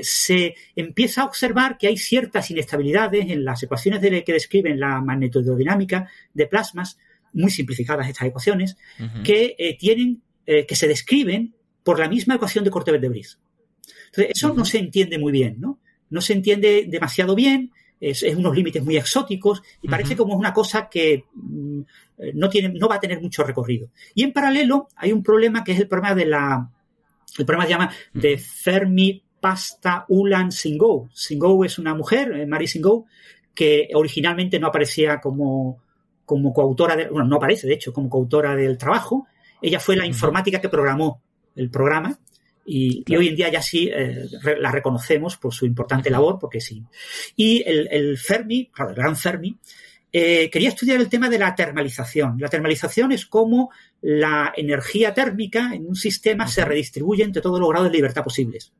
se 0.03 0.55
empieza 0.75 1.23
a 1.23 1.25
observar 1.27 1.79
que 1.79 1.87
hay 1.87 1.97
ciertas 1.97 2.51
inestabilidades 2.51 3.31
en 3.31 3.45
las 3.45 3.63
ecuaciones 3.63 4.01
de, 4.01 4.25
que 4.25 4.33
describen 4.33 4.81
la 4.81 5.01
magnetodinámica 5.01 6.11
de 6.35 6.47
plasmas 6.47 6.99
muy 7.35 7.53
simplificadas 7.53 8.09
estas 8.09 8.27
ecuaciones, 8.27 8.77
que 9.23 9.55
eh, 9.59 9.77
tienen, 9.79 10.23
eh, 10.45 10.67
que 10.67 10.75
se 10.75 10.89
describen 10.89 11.55
por 11.85 12.01
la 12.01 12.09
misma 12.09 12.35
ecuación 12.35 12.65
de 12.65 12.71
corte 12.71 12.91
de 12.99 13.09
Bris. 13.09 13.39
Entonces, 14.07 14.33
eso 14.35 14.53
no 14.55 14.65
se 14.65 14.79
entiende 14.79 15.19
muy 15.19 15.31
bien, 15.31 15.61
¿no? 15.61 15.79
No 16.11 16.21
se 16.21 16.33
entiende 16.33 16.87
demasiado 16.89 17.37
bien, 17.37 17.71
es, 18.01 18.23
unos 18.23 18.55
límites 18.55 18.85
muy 18.85 18.97
exóticos 18.97 19.63
y 19.83 19.89
parece 19.89 20.17
como 20.17 20.35
una 20.35 20.53
cosa 20.53 20.89
que 20.89 21.25
mm, 21.33 21.81
no, 22.35 22.49
tiene, 22.49 22.71
no 22.79 22.89
va 22.89 22.97
a 22.97 23.01
tener 23.01 23.21
mucho 23.21 23.45
recorrido. 23.45 23.91
Y 24.15 24.23
en 24.23 24.33
paralelo 24.33 24.89
hay 24.97 25.13
un 25.13 25.23
problema 25.23 25.65
que 25.65 25.73
es 25.73 25.81
el 25.81 25.89
problema 25.89 26.15
de 26.15 26.27
la, 26.27 26.71
el 27.39 27.47
problema 27.47 27.65
se 27.65 27.71
llama 27.71 27.91
de 28.13 28.39
Fermi 28.39 29.23
Pasta 29.41 30.05
Ulan 30.09 30.53
Singou. 30.53 31.09
Singou 31.13 31.65
es 31.65 31.79
una 31.79 31.95
mujer, 31.95 32.33
eh, 32.33 32.47
Mary 32.47 32.67
Singou, 32.67 33.07
que 33.55 33.89
originalmente 33.95 34.59
no 34.59 34.69
aparecía 34.69 35.21
como, 35.21 35.83
como 36.25 36.53
coautora, 36.53 36.97
de, 36.97 37.09
bueno, 37.09 37.29
no 37.29 37.37
aparece 37.37 37.67
de 37.67 37.75
hecho, 37.75 37.93
como 37.93 38.09
coautora 38.09 38.55
del 38.55 38.79
trabajo. 38.79 39.27
Ella 39.61 39.81
fue 39.81 39.97
la 39.97 40.07
informática 40.07 40.61
que 40.61 40.69
programó 40.69 41.23
el 41.57 41.71
programa 41.71 42.19
y, 42.71 43.03
hoy 43.17 43.29
en 43.29 43.37
día 43.37 43.49
ya 43.49 43.63
sí 43.63 43.91
eh, 43.91 44.29
la 44.61 44.71
reconocemos 44.71 45.39
por 45.39 45.55
su 45.55 45.65
importante 45.65 46.11
labor, 46.11 46.39
porque 46.39 46.61
sí. 46.61 46.85
Y 47.35 47.63
el, 47.67 48.19
Fermi, 48.19 48.67
claro, 48.67 48.91
el 48.91 48.97
gran 48.97 49.17
Fermi, 49.17 49.57
eh, 50.13 50.51
quería 50.51 50.69
estudiar 50.69 51.01
el 51.01 51.09
tema 51.09 51.31
de 51.31 51.39
la 51.39 51.55
termalización. 51.55 52.37
La 52.39 52.49
termalización 52.49 53.13
es 53.13 53.25
cómo 53.25 53.71
la 54.03 54.53
energía 54.55 55.15
térmica 55.15 55.71
en 55.73 55.87
un 55.87 55.97
sistema 55.97 56.47
se 56.47 56.63
redistribuye 56.63 57.25
entre 57.25 57.41
todos 57.41 57.59
los 57.59 57.71
grados 57.71 57.91
de 57.91 57.97
libertad 57.97 58.23
posibles. 58.23 58.71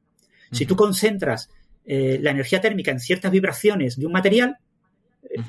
Si 0.53 0.67
tú 0.67 0.77
concentras 0.77 1.49
eh, 1.87 2.19
la 2.21 2.33
energía 2.33 2.61
térmica 2.61 2.91
en 2.91 3.01
ciertas 3.01 3.33
vibraciones 3.33 3.99
de 3.99 4.05
un 4.05 4.13
material, 4.13 4.59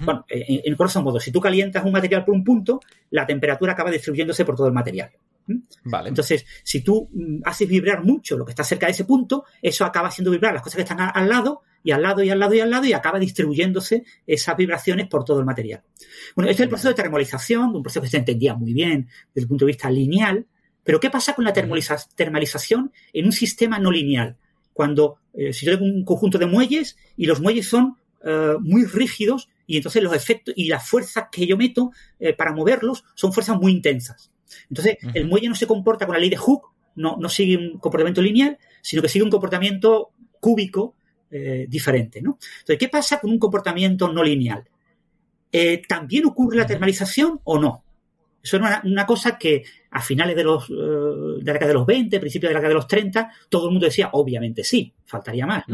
bueno, 0.01 0.25
en, 0.29 0.61
en 0.63 0.75
grosso 0.75 1.01
modo, 1.01 1.19
si 1.19 1.31
tú 1.31 1.41
calientas 1.41 1.83
un 1.83 1.91
material 1.91 2.23
por 2.23 2.35
un 2.35 2.43
punto, 2.45 2.79
la 3.11 3.25
temperatura 3.25 3.73
acaba 3.73 3.91
distribuyéndose 3.91 4.45
por 4.45 4.55
todo 4.55 4.67
el 4.67 4.73
material. 4.73 5.11
Vale. 5.83 6.09
Entonces, 6.09 6.45
si 6.63 6.81
tú 6.81 7.09
mm, 7.11 7.41
haces 7.45 7.67
vibrar 7.67 8.03
mucho 8.03 8.37
lo 8.37 8.45
que 8.45 8.51
está 8.51 8.63
cerca 8.63 8.85
de 8.85 8.91
ese 8.91 9.05
punto, 9.05 9.45
eso 9.61 9.85
acaba 9.85 10.09
haciendo 10.09 10.31
vibrar 10.31 10.53
las 10.53 10.61
cosas 10.61 10.75
que 10.75 10.83
están 10.83 10.99
al 10.99 11.29
lado 11.29 11.61
y 11.83 11.91
al 11.91 12.01
lado 12.01 12.23
y 12.23 12.29
al 12.29 12.39
lado 12.39 12.53
y 12.53 12.59
al 12.59 12.69
lado 12.69 12.85
y 12.85 12.93
acaba 12.93 13.19
distribuyéndose 13.19 14.03
esas 14.27 14.57
vibraciones 14.57 15.07
por 15.07 15.23
todo 15.23 15.39
el 15.39 15.45
material. 15.45 15.81
Bueno, 16.35 16.51
este 16.51 16.63
es 16.63 16.65
el 16.65 16.69
proceso 16.69 16.89
de 16.89 16.95
termalización, 16.95 17.75
un 17.75 17.81
proceso 17.81 18.01
que 18.01 18.09
se 18.09 18.17
entendía 18.17 18.53
muy 18.53 18.73
bien 18.73 19.07
desde 19.33 19.45
el 19.45 19.47
punto 19.47 19.65
de 19.65 19.71
vista 19.71 19.89
lineal, 19.89 20.45
pero 20.83 20.99
¿qué 20.99 21.09
pasa 21.09 21.33
con 21.33 21.45
la 21.45 21.53
termalización 21.53 22.91
en 23.13 23.25
un 23.25 23.31
sistema 23.31 23.79
no 23.79 23.91
lineal? 23.91 24.37
Cuando, 24.73 25.19
eh, 25.33 25.53
si 25.53 25.65
yo 25.65 25.77
tengo 25.77 25.85
un 25.85 26.05
conjunto 26.05 26.37
de 26.37 26.45
muelles 26.45 26.97
y 27.17 27.25
los 27.25 27.41
muelles 27.41 27.67
son 27.67 27.97
eh, 28.23 28.55
muy 28.59 28.85
rígidos 28.85 29.49
y 29.67 29.77
entonces 29.77 30.01
los 30.01 30.15
efectos 30.15 30.53
y 30.57 30.67
las 30.67 30.87
fuerzas 30.87 31.25
que 31.31 31.45
yo 31.45 31.57
meto 31.57 31.91
eh, 32.19 32.33
para 32.33 32.53
moverlos 32.53 33.03
son 33.13 33.31
fuerzas 33.31 33.57
muy 33.57 33.71
intensas. 33.71 34.31
Entonces, 34.69 34.97
el 35.13 35.27
muelle 35.27 35.49
no 35.49 35.55
se 35.55 35.67
comporta 35.67 36.05
con 36.05 36.13
la 36.13 36.19
ley 36.19 36.29
de 36.29 36.37
Hooke, 36.37 36.69
no, 36.95 37.17
no 37.17 37.29
sigue 37.29 37.57
un 37.57 37.79
comportamiento 37.79 38.21
lineal, 38.21 38.57
sino 38.81 39.01
que 39.01 39.09
sigue 39.09 39.23
un 39.23 39.31
comportamiento 39.31 40.11
cúbico 40.39 40.95
eh, 41.31 41.65
diferente. 41.69 42.21
¿no? 42.21 42.39
Entonces, 42.59 42.77
¿qué 42.77 42.89
pasa 42.89 43.19
con 43.19 43.31
un 43.31 43.39
comportamiento 43.39 44.11
no 44.11 44.23
lineal? 44.23 44.67
Eh, 45.51 45.81
¿También 45.87 46.25
ocurre 46.25 46.57
la 46.57 46.65
termalización 46.65 47.39
o 47.43 47.59
no? 47.59 47.83
Eso 48.41 48.57
era 48.57 48.81
una, 48.85 49.05
cosa 49.05 49.37
que 49.37 49.63
a 49.91 50.01
finales 50.01 50.35
de, 50.35 50.43
los, 50.43 50.69
de 50.69 51.43
la 51.43 51.53
década 51.53 51.67
de 51.67 51.73
los 51.73 51.85
20, 51.85 52.19
principios 52.19 52.49
de 52.49 52.53
la 52.53 52.59
década 52.59 52.69
de 52.69 52.75
los 52.75 52.87
30, 52.87 53.31
todo 53.49 53.65
el 53.65 53.71
mundo 53.71 53.85
decía, 53.85 54.09
obviamente 54.13 54.63
sí, 54.63 54.93
faltaría 55.05 55.45
más. 55.45 55.65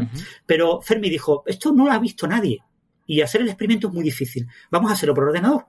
Pero 0.44 0.80
Fermi 0.82 1.08
dijo, 1.08 1.44
esto 1.46 1.72
no 1.72 1.86
lo 1.86 1.92
ha 1.92 1.98
visto 1.98 2.26
nadie. 2.26 2.58
Y 3.06 3.20
hacer 3.20 3.42
el 3.42 3.48
experimento 3.48 3.86
es 3.86 3.94
muy 3.94 4.02
difícil. 4.02 4.48
Vamos 4.70 4.90
a 4.90 4.94
hacerlo 4.94 5.14
por 5.14 5.24
ordenador. 5.24 5.64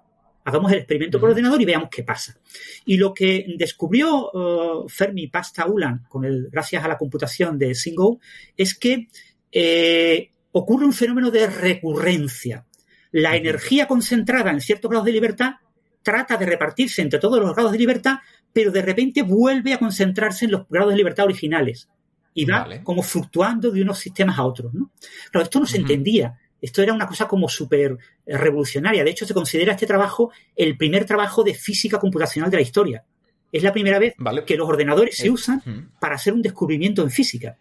Hagamos 0.48 0.72
el 0.72 0.78
experimento 0.78 1.20
por 1.20 1.32
ordenador 1.32 1.62
y 1.62 1.66
veamos 1.66 1.90
qué 1.92 2.04
pasa. 2.04 2.38
Y 2.86 2.96
lo 2.96 3.14
que 3.14 3.46
descubrió 3.58 4.32
uh, 4.32 4.88
Fermi 4.88 5.28
Pasta 5.28 5.68
Ulan, 5.68 6.06
con 6.08 6.24
el, 6.24 6.48
gracias 6.50 6.86
a 6.86 6.88
la 6.88 6.98
computación 6.98 7.60
de 7.60 7.76
Singo, 7.76 8.22
es 8.56 8.74
que 8.74 9.10
eh, 9.52 10.32
ocurre 10.54 10.86
un 10.86 10.94
fenómeno 10.94 11.32
de 11.32 11.48
recurrencia. 11.48 12.66
La 13.12 13.36
energía 13.36 13.90
concentrada 13.90 14.50
en 14.52 14.62
ciertos 14.62 14.90
grados 14.90 15.06
de 15.08 15.12
libertad 15.12 15.56
trata 16.02 16.38
de 16.38 16.46
repartirse 16.46 17.02
entre 17.02 17.20
todos 17.20 17.42
los 17.42 17.54
grados 17.54 17.74
de 17.74 17.80
libertad, 17.80 18.20
pero 18.54 18.72
de 18.72 18.82
repente 18.82 19.24
vuelve 19.24 19.74
a 19.74 19.80
concentrarse 19.80 20.46
en 20.46 20.52
los 20.52 20.66
grados 20.70 20.92
de 20.92 20.98
libertad 20.98 21.26
originales 21.26 21.90
y 22.34 22.46
va 22.46 22.66
como 22.84 23.04
fluctuando 23.04 23.70
de 23.70 23.82
unos 23.82 24.00
sistemas 24.00 24.40
a 24.40 24.46
otros. 24.46 24.74
¿no? 24.74 24.92
Pero 25.30 25.44
esto 25.44 25.60
no 25.60 25.66
se 25.66 25.76
entendía 25.76 26.40
esto 26.62 26.82
era 26.82 26.94
una 26.94 27.08
cosa 27.08 27.28
como 27.28 27.50
súper 27.50 27.98
eh, 28.26 28.38
revolucionaria. 28.38 29.04
De 29.04 29.12
hecho, 29.12 29.26
se 29.26 29.34
considera 29.34 29.74
este 29.74 29.86
trabajo 29.86 30.32
el 30.56 30.78
primer 30.78 31.06
trabajo 31.06 31.44
de 31.44 31.54
física 31.54 32.00
computacional 32.00 32.50
de 32.50 32.58
la 32.58 32.64
historia. 32.64 33.04
Es 33.52 33.64
la 33.64 33.72
primera 33.72 34.00
vez 34.00 34.14
que 34.46 34.58
los 34.58 34.68
ordenadores 34.68 35.18
se 35.18 35.28
eh, 35.28 35.32
usan 35.32 35.92
para 36.00 36.16
hacer 36.16 36.34
un 36.34 36.42
descubrimiento 36.42 37.02
en 37.02 37.12
física. 37.12 37.58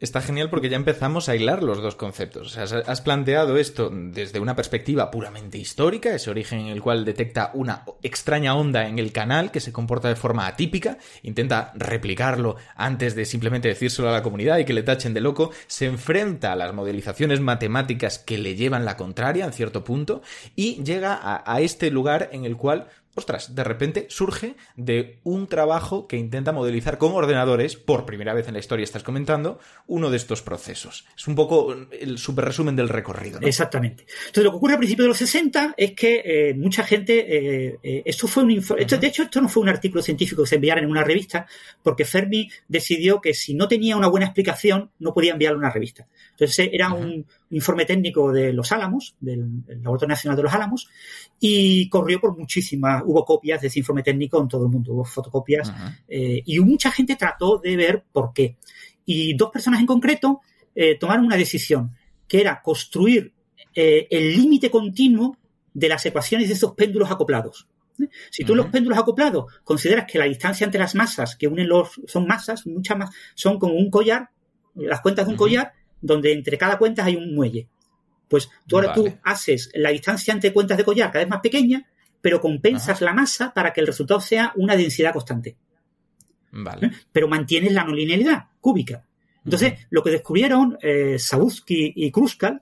Está 0.00 0.20
genial 0.20 0.48
porque 0.48 0.68
ya 0.68 0.76
empezamos 0.76 1.28
a 1.28 1.34
hilar 1.34 1.64
los 1.64 1.82
dos 1.82 1.96
conceptos. 1.96 2.56
O 2.56 2.66
sea, 2.66 2.82
has 2.86 3.00
planteado 3.00 3.56
esto 3.56 3.90
desde 3.92 4.38
una 4.38 4.54
perspectiva 4.54 5.10
puramente 5.10 5.58
histórica, 5.58 6.14
ese 6.14 6.30
origen 6.30 6.60
en 6.60 6.66
el 6.68 6.80
cual 6.80 7.04
detecta 7.04 7.50
una 7.54 7.84
extraña 8.02 8.54
onda 8.54 8.86
en 8.86 9.00
el 9.00 9.10
canal 9.10 9.50
que 9.50 9.58
se 9.58 9.72
comporta 9.72 10.08
de 10.08 10.14
forma 10.14 10.46
atípica, 10.46 10.98
intenta 11.24 11.72
replicarlo 11.74 12.54
antes 12.76 13.16
de 13.16 13.24
simplemente 13.24 13.66
decírselo 13.66 14.08
a 14.08 14.12
la 14.12 14.22
comunidad 14.22 14.58
y 14.58 14.64
que 14.64 14.72
le 14.72 14.84
tachen 14.84 15.14
de 15.14 15.20
loco, 15.20 15.50
se 15.66 15.86
enfrenta 15.86 16.52
a 16.52 16.56
las 16.56 16.72
modelizaciones 16.72 17.40
matemáticas 17.40 18.20
que 18.20 18.38
le 18.38 18.54
llevan 18.54 18.84
la 18.84 18.96
contraria 18.96 19.46
en 19.46 19.52
cierto 19.52 19.82
punto 19.82 20.22
y 20.54 20.80
llega 20.84 21.14
a, 21.14 21.42
a 21.44 21.60
este 21.60 21.90
lugar 21.90 22.28
en 22.30 22.44
el 22.44 22.56
cual 22.56 22.86
ostras, 23.18 23.54
de 23.54 23.64
repente 23.64 24.06
surge 24.08 24.56
de 24.76 25.18
un 25.24 25.46
trabajo 25.46 26.06
que 26.06 26.16
intenta 26.16 26.52
modelizar 26.52 26.98
con 26.98 27.12
ordenadores, 27.12 27.76
por 27.76 28.06
primera 28.06 28.34
vez 28.34 28.48
en 28.48 28.54
la 28.54 28.60
historia 28.60 28.84
estás 28.84 29.02
comentando, 29.02 29.58
uno 29.86 30.10
de 30.10 30.16
estos 30.16 30.42
procesos. 30.42 31.06
Es 31.16 31.28
un 31.28 31.34
poco 31.34 31.74
el 31.92 32.18
super 32.18 32.44
resumen 32.44 32.76
del 32.76 32.88
recorrido. 32.88 33.40
¿no? 33.40 33.46
Exactamente. 33.46 34.06
Entonces, 34.08 34.44
lo 34.44 34.50
que 34.50 34.56
ocurre 34.56 34.74
a 34.74 34.78
principios 34.78 35.04
de 35.04 35.08
los 35.08 35.18
60 35.18 35.74
es 35.76 35.92
que 35.92 36.22
eh, 36.24 36.54
mucha 36.54 36.84
gente, 36.84 37.18
eh, 37.18 37.78
eh, 37.82 38.02
esto 38.04 38.26
fue 38.26 38.44
un 38.44 38.52
informe, 38.52 38.84
de 38.84 39.06
hecho, 39.06 39.22
esto 39.22 39.40
no 39.40 39.48
fue 39.48 39.62
un 39.62 39.68
artículo 39.68 40.02
científico 40.02 40.42
que 40.42 40.48
se 40.48 40.54
enviara 40.56 40.80
en 40.80 40.90
una 40.90 41.04
revista, 41.04 41.46
porque 41.82 42.04
Fermi 42.04 42.50
decidió 42.66 43.20
que 43.20 43.34
si 43.34 43.54
no 43.54 43.68
tenía 43.68 43.96
una 43.96 44.08
buena 44.08 44.26
explicación, 44.26 44.90
no 44.98 45.12
podía 45.12 45.32
enviarlo 45.32 45.58
a 45.58 45.60
una 45.60 45.70
revista. 45.70 46.06
Entonces, 46.30 46.70
era 46.72 46.92
un 46.92 47.26
informe 47.50 47.84
técnico 47.84 48.32
de 48.32 48.52
los 48.52 48.72
Álamos, 48.72 49.14
del, 49.20 49.64
del 49.64 49.82
Laboratorio 49.82 50.14
Nacional 50.14 50.36
de 50.36 50.42
los 50.42 50.52
Álamos, 50.52 50.88
y 51.40 51.88
corrió 51.88 52.20
por 52.20 52.36
muchísimas, 52.36 53.02
hubo 53.04 53.24
copias 53.24 53.60
de 53.60 53.68
ese 53.68 53.78
informe 53.78 54.02
técnico 54.02 54.40
en 54.40 54.48
todo 54.48 54.64
el 54.66 54.72
mundo, 54.72 54.92
hubo 54.92 55.04
fotocopias, 55.04 55.72
eh, 56.08 56.42
y 56.44 56.60
mucha 56.60 56.90
gente 56.90 57.16
trató 57.16 57.58
de 57.58 57.76
ver 57.76 58.04
por 58.12 58.32
qué. 58.32 58.56
Y 59.04 59.34
dos 59.34 59.50
personas 59.50 59.80
en 59.80 59.86
concreto 59.86 60.40
eh, 60.74 60.96
tomaron 60.98 61.26
una 61.26 61.36
decisión, 61.36 61.90
que 62.26 62.40
era 62.40 62.60
construir 62.62 63.32
eh, 63.74 64.06
el 64.10 64.36
límite 64.36 64.70
continuo 64.70 65.36
de 65.72 65.88
las 65.88 66.04
ecuaciones 66.04 66.48
de 66.48 66.54
esos 66.54 66.72
péndulos 66.74 67.10
acoplados. 67.10 67.66
Si 68.30 68.44
tú 68.44 68.54
los 68.54 68.66
péndulos 68.66 68.98
acoplados 68.98 69.52
consideras 69.64 70.04
que 70.06 70.18
la 70.18 70.26
distancia 70.26 70.64
entre 70.64 70.80
las 70.80 70.94
masas 70.94 71.34
que 71.36 71.48
unen 71.48 71.68
los, 71.68 72.00
son 72.06 72.26
masas, 72.26 72.66
muchas 72.66 72.96
más, 72.96 73.10
son 73.34 73.58
como 73.58 73.74
un 73.74 73.90
collar, 73.90 74.30
las 74.74 75.00
cuentas 75.00 75.26
de 75.26 75.32
un 75.32 75.36
collar, 75.36 75.72
donde 76.00 76.32
entre 76.32 76.58
cada 76.58 76.78
cuenta 76.78 77.04
hay 77.04 77.16
un 77.16 77.34
muelle. 77.34 77.68
Pues 78.28 78.50
tú 78.66 78.76
ahora 78.76 78.92
tú 78.92 79.10
haces 79.22 79.70
la 79.74 79.90
distancia 79.90 80.32
entre 80.34 80.52
cuentas 80.52 80.76
de 80.76 80.84
collar 80.84 81.10
cada 81.10 81.24
vez 81.24 81.30
más 81.30 81.40
pequeña, 81.40 81.86
pero 82.20 82.40
compensas 82.40 83.00
la 83.00 83.14
masa 83.14 83.52
para 83.54 83.72
que 83.72 83.80
el 83.80 83.86
resultado 83.86 84.20
sea 84.20 84.52
una 84.56 84.76
densidad 84.76 85.12
constante. 85.12 85.56
Vale. 86.52 86.90
Pero 87.12 87.28
mantienes 87.28 87.72
la 87.72 87.84
no 87.84 87.94
linealidad 87.94 88.46
cúbica. 88.60 89.04
Entonces, 89.44 89.86
lo 89.90 90.02
que 90.02 90.10
descubrieron 90.10 90.76
eh, 90.82 91.16
y 91.68 92.10
Kruskal, 92.10 92.60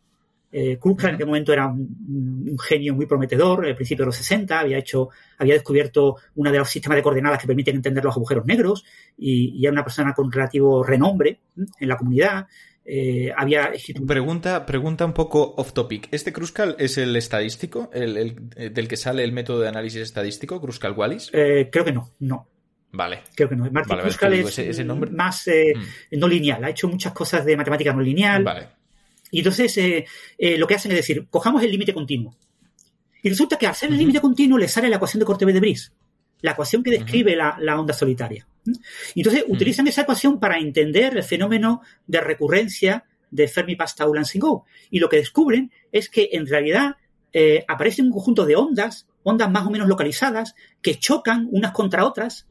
eh, 0.52 0.78
Kruskal 0.80 1.10
en 1.10 1.14
aquel 1.16 1.26
momento 1.26 1.52
era 1.52 1.66
un, 1.66 2.46
un 2.48 2.58
genio 2.58 2.94
muy 2.94 3.06
prometedor, 3.06 3.66
al 3.66 3.74
principio 3.74 4.04
de 4.04 4.06
los 4.06 4.16
60, 4.16 4.60
había 4.60 4.78
hecho, 4.78 5.08
había 5.38 5.54
descubierto 5.54 6.16
uno 6.36 6.52
de 6.52 6.58
los 6.58 6.70
sistemas 6.70 6.96
de 6.96 7.02
coordenadas 7.02 7.40
que 7.40 7.48
permiten 7.48 7.76
entender 7.76 8.04
los 8.04 8.14
agujeros 8.14 8.46
negros 8.46 8.84
y, 9.18 9.58
y 9.58 9.64
era 9.64 9.72
una 9.72 9.82
persona 9.82 10.14
con 10.14 10.30
relativo 10.30 10.84
renombre 10.84 11.40
¿m? 11.56 11.66
en 11.80 11.88
la 11.88 11.96
comunidad. 11.96 12.46
Eh, 12.88 13.32
había 13.36 13.72
Pregunta, 14.06 14.64
pregunta 14.64 15.04
un 15.04 15.12
poco 15.12 15.54
off 15.56 15.72
topic. 15.72 16.08
¿Este 16.12 16.32
Kruskal 16.32 16.76
es 16.78 16.98
el 16.98 17.16
estadístico? 17.16 17.90
El, 17.92 18.16
el- 18.16 18.36
eh, 18.56 18.70
¿Del 18.70 18.86
que 18.86 18.96
sale 18.96 19.24
el 19.24 19.32
método 19.32 19.60
de 19.60 19.68
análisis 19.68 20.02
estadístico? 20.02 20.60
¿Kruskal 20.60 20.92
Wallis? 20.92 21.30
Eh, 21.32 21.68
creo 21.72 21.84
que 21.84 21.92
no, 21.92 22.12
no. 22.20 22.48
Vale. 22.92 23.22
Creo 23.34 23.48
que 23.48 23.56
no. 23.56 23.64
Martin 23.70 23.88
Vale, 23.90 24.02
Kruskal 24.02 24.32
es 24.34 24.46
ese- 24.48 24.70
ese 24.70 24.84
nombre- 24.84 25.10
Mm. 25.10 25.16
más 25.16 25.48
eh, 25.48 25.72
no 26.12 26.28
lineal. 26.28 26.62
Ha 26.64 26.70
hecho 26.70 26.86
muchas 26.88 27.12
cosas 27.12 27.44
de 27.44 27.56
matemática 27.56 27.92
no 27.92 28.00
lineal. 28.00 28.44
Vale. 28.44 28.68
Y 29.32 29.38
entonces 29.38 29.76
lo 30.38 30.66
que 30.68 30.74
hacen 30.76 30.92
es 30.92 30.98
decir, 30.98 31.26
cojamos 31.28 31.62
el 31.64 31.72
límite 31.72 31.92
continuo. 31.92 32.36
Y 33.22 33.28
resulta 33.28 33.58
que 33.58 33.66
al 33.66 33.72
hacer 33.72 33.90
el 33.90 33.96
límite 33.98 34.20
continuo 34.20 34.56
le 34.56 34.68
sale 34.68 34.88
la 34.88 34.96
ecuación 34.96 35.18
de 35.18 35.26
Corteve 35.26 35.52
de 35.52 35.58
Bris, 35.58 35.92
la 36.46 36.52
ecuación 36.52 36.82
que 36.82 36.92
describe 36.92 37.34
la, 37.34 37.56
la 37.60 37.78
onda 37.78 37.92
solitaria. 37.92 38.46
Entonces 39.14 39.44
utilizan 39.48 39.88
esa 39.88 40.02
ecuación 40.02 40.38
para 40.38 40.58
entender 40.58 41.16
el 41.16 41.22
fenómeno 41.22 41.82
de 42.06 42.20
recurrencia 42.20 43.04
de 43.30 43.48
Fermi-Pascal-Lansingou. 43.48 44.64
Y 44.90 45.00
lo 45.00 45.08
que 45.08 45.16
descubren 45.16 45.72
es 45.90 46.08
que 46.08 46.30
en 46.32 46.46
realidad 46.46 46.96
eh, 47.32 47.64
aparece 47.66 48.02
un 48.02 48.10
conjunto 48.10 48.46
de 48.46 48.56
ondas, 48.56 49.08
ondas 49.24 49.50
más 49.50 49.66
o 49.66 49.70
menos 49.70 49.88
localizadas, 49.88 50.54
que 50.80 50.98
chocan 50.98 51.48
unas 51.50 51.72
contra 51.72 52.04
otras 52.04 52.46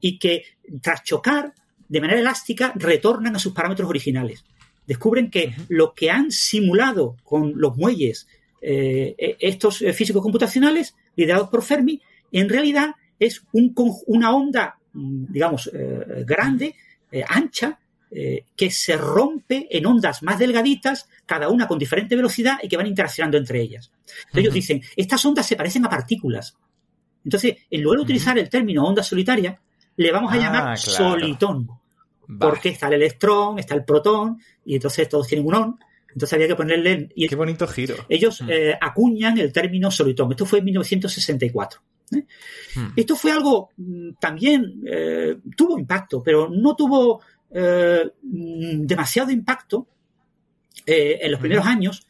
y 0.00 0.18
que 0.18 0.44
tras 0.80 1.04
chocar 1.04 1.52
de 1.88 2.00
manera 2.00 2.20
elástica 2.20 2.72
retornan 2.74 3.36
a 3.36 3.38
sus 3.38 3.52
parámetros 3.52 3.88
originales. 3.88 4.44
Descubren 4.86 5.30
que 5.30 5.54
lo 5.68 5.92
que 5.94 6.10
han 6.10 6.30
simulado 6.30 7.16
con 7.24 7.52
los 7.56 7.76
muelles 7.76 8.26
eh, 8.68 9.14
eh, 9.18 9.36
estos 9.40 9.82
eh, 9.82 9.92
físicos 9.92 10.22
computacionales 10.22 10.96
liderados 11.14 11.48
por 11.48 11.62
Fermi, 11.62 12.00
en 12.32 12.48
realidad 12.48 12.94
es 13.18 13.42
un 13.52 13.72
una 14.06 14.34
onda, 14.34 14.76
mm, 14.92 15.24
digamos, 15.32 15.70
eh, 15.72 16.24
grande, 16.26 16.74
eh, 17.10 17.24
ancha, 17.28 17.78
eh, 18.10 18.44
que 18.56 18.70
se 18.70 18.96
rompe 18.96 19.66
en 19.70 19.84
ondas 19.86 20.22
más 20.22 20.38
delgaditas, 20.38 21.08
cada 21.26 21.48
una 21.48 21.66
con 21.66 21.78
diferente 21.78 22.14
velocidad 22.16 22.58
y 22.62 22.68
que 22.68 22.76
van 22.76 22.86
interaccionando 22.86 23.36
entre 23.36 23.60
ellas. 23.60 23.90
Entonces 24.06 24.38
ellos 24.42 24.54
dicen, 24.54 24.82
estas 24.94 25.24
ondas 25.24 25.44
se 25.46 25.56
parecen 25.56 25.84
a 25.84 25.90
partículas. 25.90 26.56
Entonces, 27.24 27.56
en 27.70 27.82
lugar 27.82 27.98
de 27.98 28.02
utilizar 28.04 28.38
el 28.38 28.48
término 28.48 28.84
onda 28.84 29.02
solitaria, 29.02 29.60
le 29.96 30.12
vamos 30.12 30.32
a 30.32 30.36
Ah, 30.36 30.38
llamar 30.38 30.62
claro. 30.78 31.10
solitón. 31.10 31.68
Porque 32.38 32.70
está 32.70 32.88
el 32.88 32.94
electrón, 32.94 33.58
está 33.58 33.74
el 33.74 33.84
protón, 33.84 34.40
y 34.64 34.76
entonces 34.76 35.08
todos 35.08 35.26
tienen 35.26 35.46
un 35.46 35.54
on. 35.54 35.78
Entonces 36.12 36.32
había 36.34 36.46
que 36.48 36.56
ponerle. 36.56 37.08
Y 37.14 37.28
Qué 37.28 37.36
bonito 37.36 37.66
giro. 37.66 37.94
ellos 38.08 38.40
Mm. 38.42 38.50
eh, 38.50 38.78
acuñan 38.80 39.38
el 39.38 39.52
término 39.52 39.90
solitón. 39.90 40.30
Esto 40.30 40.46
fue 40.46 40.60
en 40.60 40.64
1964. 40.66 41.80
¿Eh? 42.12 42.26
Mm. 42.74 42.92
Esto 42.96 43.16
fue 43.16 43.32
algo 43.32 43.70
mm, 43.76 44.10
también 44.20 44.82
eh, 44.86 45.36
tuvo 45.56 45.78
impacto, 45.78 46.22
pero 46.22 46.48
no 46.48 46.74
tuvo 46.76 47.20
eh, 47.50 48.10
mm, 48.22 48.86
demasiado 48.86 49.30
impacto 49.30 49.86
en 50.88 51.32
los 51.32 51.40
primeros 51.40 51.66
años, 51.66 52.06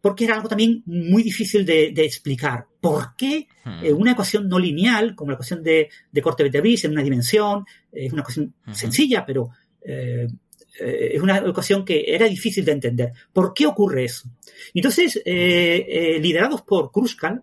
porque 0.00 0.24
era 0.24 0.36
algo 0.36 0.48
también 0.48 0.82
muy 0.86 1.24
difícil 1.24 1.66
de, 1.66 1.90
de 1.92 2.04
explicar. 2.04 2.66
¿Por 2.80 3.16
qué 3.16 3.48
Hmm. 3.64 3.84
una 3.98 4.12
ecuación 4.12 4.48
no 4.48 4.58
lineal, 4.58 5.14
como 5.14 5.32
la 5.32 5.34
ecuación 5.34 5.62
de, 5.62 5.90
de 6.10 6.22
corte 6.22 6.42
Betebris 6.42 6.84
en 6.84 6.92
una 6.92 7.02
dimensión, 7.02 7.66
es 7.92 8.12
una 8.12 8.22
ecuación 8.22 8.54
sencilla, 8.72 9.26
pero 9.26 9.50
es 9.82 11.20
una 11.20 11.38
ecuación 11.38 11.84
que 11.84 12.04
era 12.06 12.26
difícil 12.26 12.64
de 12.64 12.72
entender. 12.72 13.12
¿Por 13.32 13.52
qué 13.52 13.66
ocurre 13.66 14.04
eso? 14.04 14.30
Entonces, 14.74 15.20
eh, 15.24 15.86
eh, 15.88 16.18
liderados 16.20 16.62
por 16.62 16.90
Kruskal, 16.92 17.42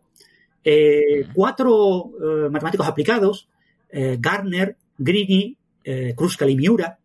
eh, 0.66 1.28
cuatro 1.34 2.12
eh, 2.20 2.50
matemáticos 2.50 2.88
aplicados, 2.88 3.48
eh, 3.90 4.18
Gardner, 4.20 4.76
Greene, 4.98 5.56
eh, 5.84 6.14
Kruskal 6.18 6.50
y 6.50 6.56
Miura, 6.56 6.98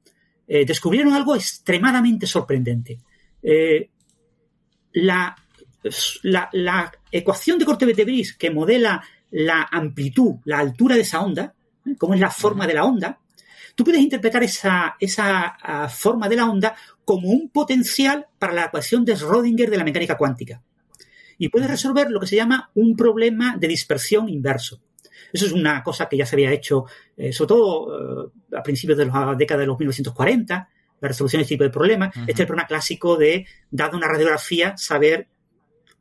descubrieron 0.49 1.13
algo 1.13 1.37
extremadamente 1.37 2.27
sorprendente. 2.27 2.99
La, 4.95 5.37
la, 6.25 6.49
la 6.53 6.93
ecuación 7.13 7.57
de 7.57 7.65
corte 7.65 7.87
Betebris 7.87 8.37
que 8.37 8.51
modela 8.51 9.01
la 9.31 9.69
amplitud, 9.71 10.41
la 10.47 10.59
altura 10.59 10.97
de 10.97 11.03
esa 11.03 11.21
onda, 11.21 11.55
cómo 11.99 12.15
es 12.15 12.21
la 12.21 12.33
forma 12.33 12.67
de 12.67 12.75
la 12.75 12.85
onda, 12.85 13.21
tú 13.77 13.85
puedes 13.85 14.01
interpretar 14.01 14.43
esa, 14.43 14.97
esa 14.99 15.57
ah, 15.63 15.89
forma 15.89 16.29
de 16.29 16.37
la 16.37 16.51
onda 16.51 16.75
como 17.05 17.29
un 17.29 17.49
potencial 17.51 18.27
para 18.39 18.53
la 18.53 18.65
ecuación 18.65 19.05
de 19.05 19.17
Schrödinger 19.17 19.71
de 19.71 19.79
la 19.79 19.85
mecánica 19.85 20.17
cuántica. 20.17 20.61
Y 21.41 21.49
puedes 21.49 21.71
resolver 21.71 22.11
lo 22.11 22.21
que 22.21 22.27
se 22.27 22.37
llama 22.37 22.71
un 22.75 22.95
problema 22.95 23.57
de 23.59 23.67
dispersión 23.67 24.29
inverso. 24.29 24.79
Eso 25.33 25.47
es 25.47 25.53
una 25.53 25.83
cosa 25.83 26.07
que 26.07 26.19
ya 26.19 26.27
se 26.27 26.37
había 26.37 26.53
hecho, 26.53 26.85
eh, 27.17 27.33
sobre 27.33 27.49
todo 27.49 28.27
eh, 28.27 28.57
a 28.59 28.63
principios 28.63 28.99
de 28.99 29.07
la 29.07 29.35
década 29.35 29.63
de 29.63 29.67
los 29.67 29.79
1940, 29.79 30.69
la 31.01 31.09
resolución 31.09 31.41
de 31.41 31.45
este 31.45 31.55
tipo 31.55 31.65
de 31.65 31.71
problemas. 31.71 32.15
Este 32.15 32.33
es 32.33 32.41
el 32.41 32.47
problema 32.47 32.69
clásico 32.69 33.17
de, 33.17 33.47
dada 33.71 33.97
una 33.97 34.07
radiografía, 34.07 34.77
saber 34.77 35.29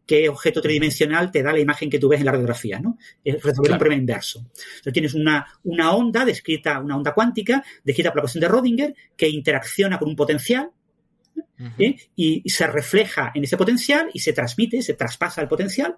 qué 0.06 0.28
objeto 0.28 0.62
tridimensional 0.62 1.32
te 1.32 1.42
da 1.42 1.54
la 1.54 1.60
imagen 1.60 1.90
que 1.90 2.00
tú 2.00 2.10
ves 2.10 2.20
en 2.20 2.26
la 2.26 2.34
radiografía, 2.34 2.80
¿no? 2.82 2.98
Es 3.24 3.42
resolver 3.42 3.72
un 3.72 3.78
problema 3.78 4.02
inverso. 4.02 4.40
Entonces 4.40 4.92
tienes 4.92 5.14
una, 5.14 5.48
una 5.64 5.94
onda 5.94 6.26
descrita, 6.26 6.82
una 6.82 6.98
onda 6.98 7.14
cuántica, 7.14 7.64
descrita 7.82 8.10
por 8.10 8.18
la 8.18 8.22
ecuación 8.24 8.42
de 8.42 8.50
Rödinger, 8.50 8.96
que 9.16 9.30
interacciona 9.30 9.98
con 9.98 10.10
un 10.10 10.18
potencial, 10.18 10.70
¿eh? 11.78 11.98
y, 12.16 12.42
y 12.44 12.50
se 12.50 12.68
refleja 12.68 13.32
en 13.34 13.44
ese 13.44 13.58
potencial 13.58 14.10
y 14.14 14.20
se 14.20 14.34
transmite, 14.34 14.82
se 14.82 14.94
traspasa 14.94 15.42
el 15.42 15.48
potencial. 15.48 15.98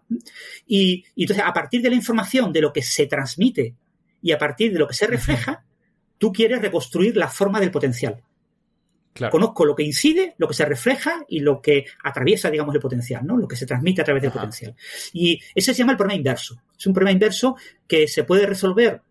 Y, 0.68 1.06
y 1.16 1.24
entonces, 1.24 1.46
a 1.46 1.54
partir 1.54 1.82
de 1.82 1.90
la 1.90 1.96
información 1.96 2.52
de 2.52 2.62
lo 2.62 2.74
que 2.74 2.82
se 2.82 3.06
transmite 3.08 3.76
y 4.22 4.32
a 4.32 4.38
partir 4.38 4.74
de 4.74 4.80
lo 4.80 4.88
que 4.88 4.94
se 4.94 5.08
refleja, 5.08 5.64
tú 6.18 6.32
quieres 6.32 6.62
reconstruir 6.62 7.18
la 7.18 7.28
forma 7.28 7.60
del 7.60 7.72
potencial. 7.72 8.22
Claro. 9.14 9.32
Conozco 9.32 9.66
lo 9.66 9.76
que 9.76 9.84
incide, 9.84 10.36
lo 10.38 10.48
que 10.48 10.54
se 10.54 10.64
refleja 10.64 11.26
y 11.28 11.42
lo 11.42 11.62
que 11.62 11.86
atraviesa, 12.04 12.50
digamos, 12.50 12.74
el 12.74 12.80
potencial, 12.80 13.26
¿no? 13.26 13.36
Lo 13.36 13.48
que 13.48 13.58
se 13.58 13.66
transmite 13.66 14.02
a 14.02 14.06
través 14.06 14.22
del 14.22 14.32
Ajá. 14.32 14.40
potencial. 14.40 14.76
Y 15.12 15.42
ese 15.54 15.74
se 15.74 15.80
llama 15.80 15.92
el 15.92 15.98
problema 15.98 16.18
inverso. 16.18 16.62
Es 16.78 16.88
un 16.88 16.94
problema 16.94 17.12
inverso 17.12 17.58
que 17.88 18.08
se 18.08 18.24
puede 18.24 18.46
resolver 18.46 19.02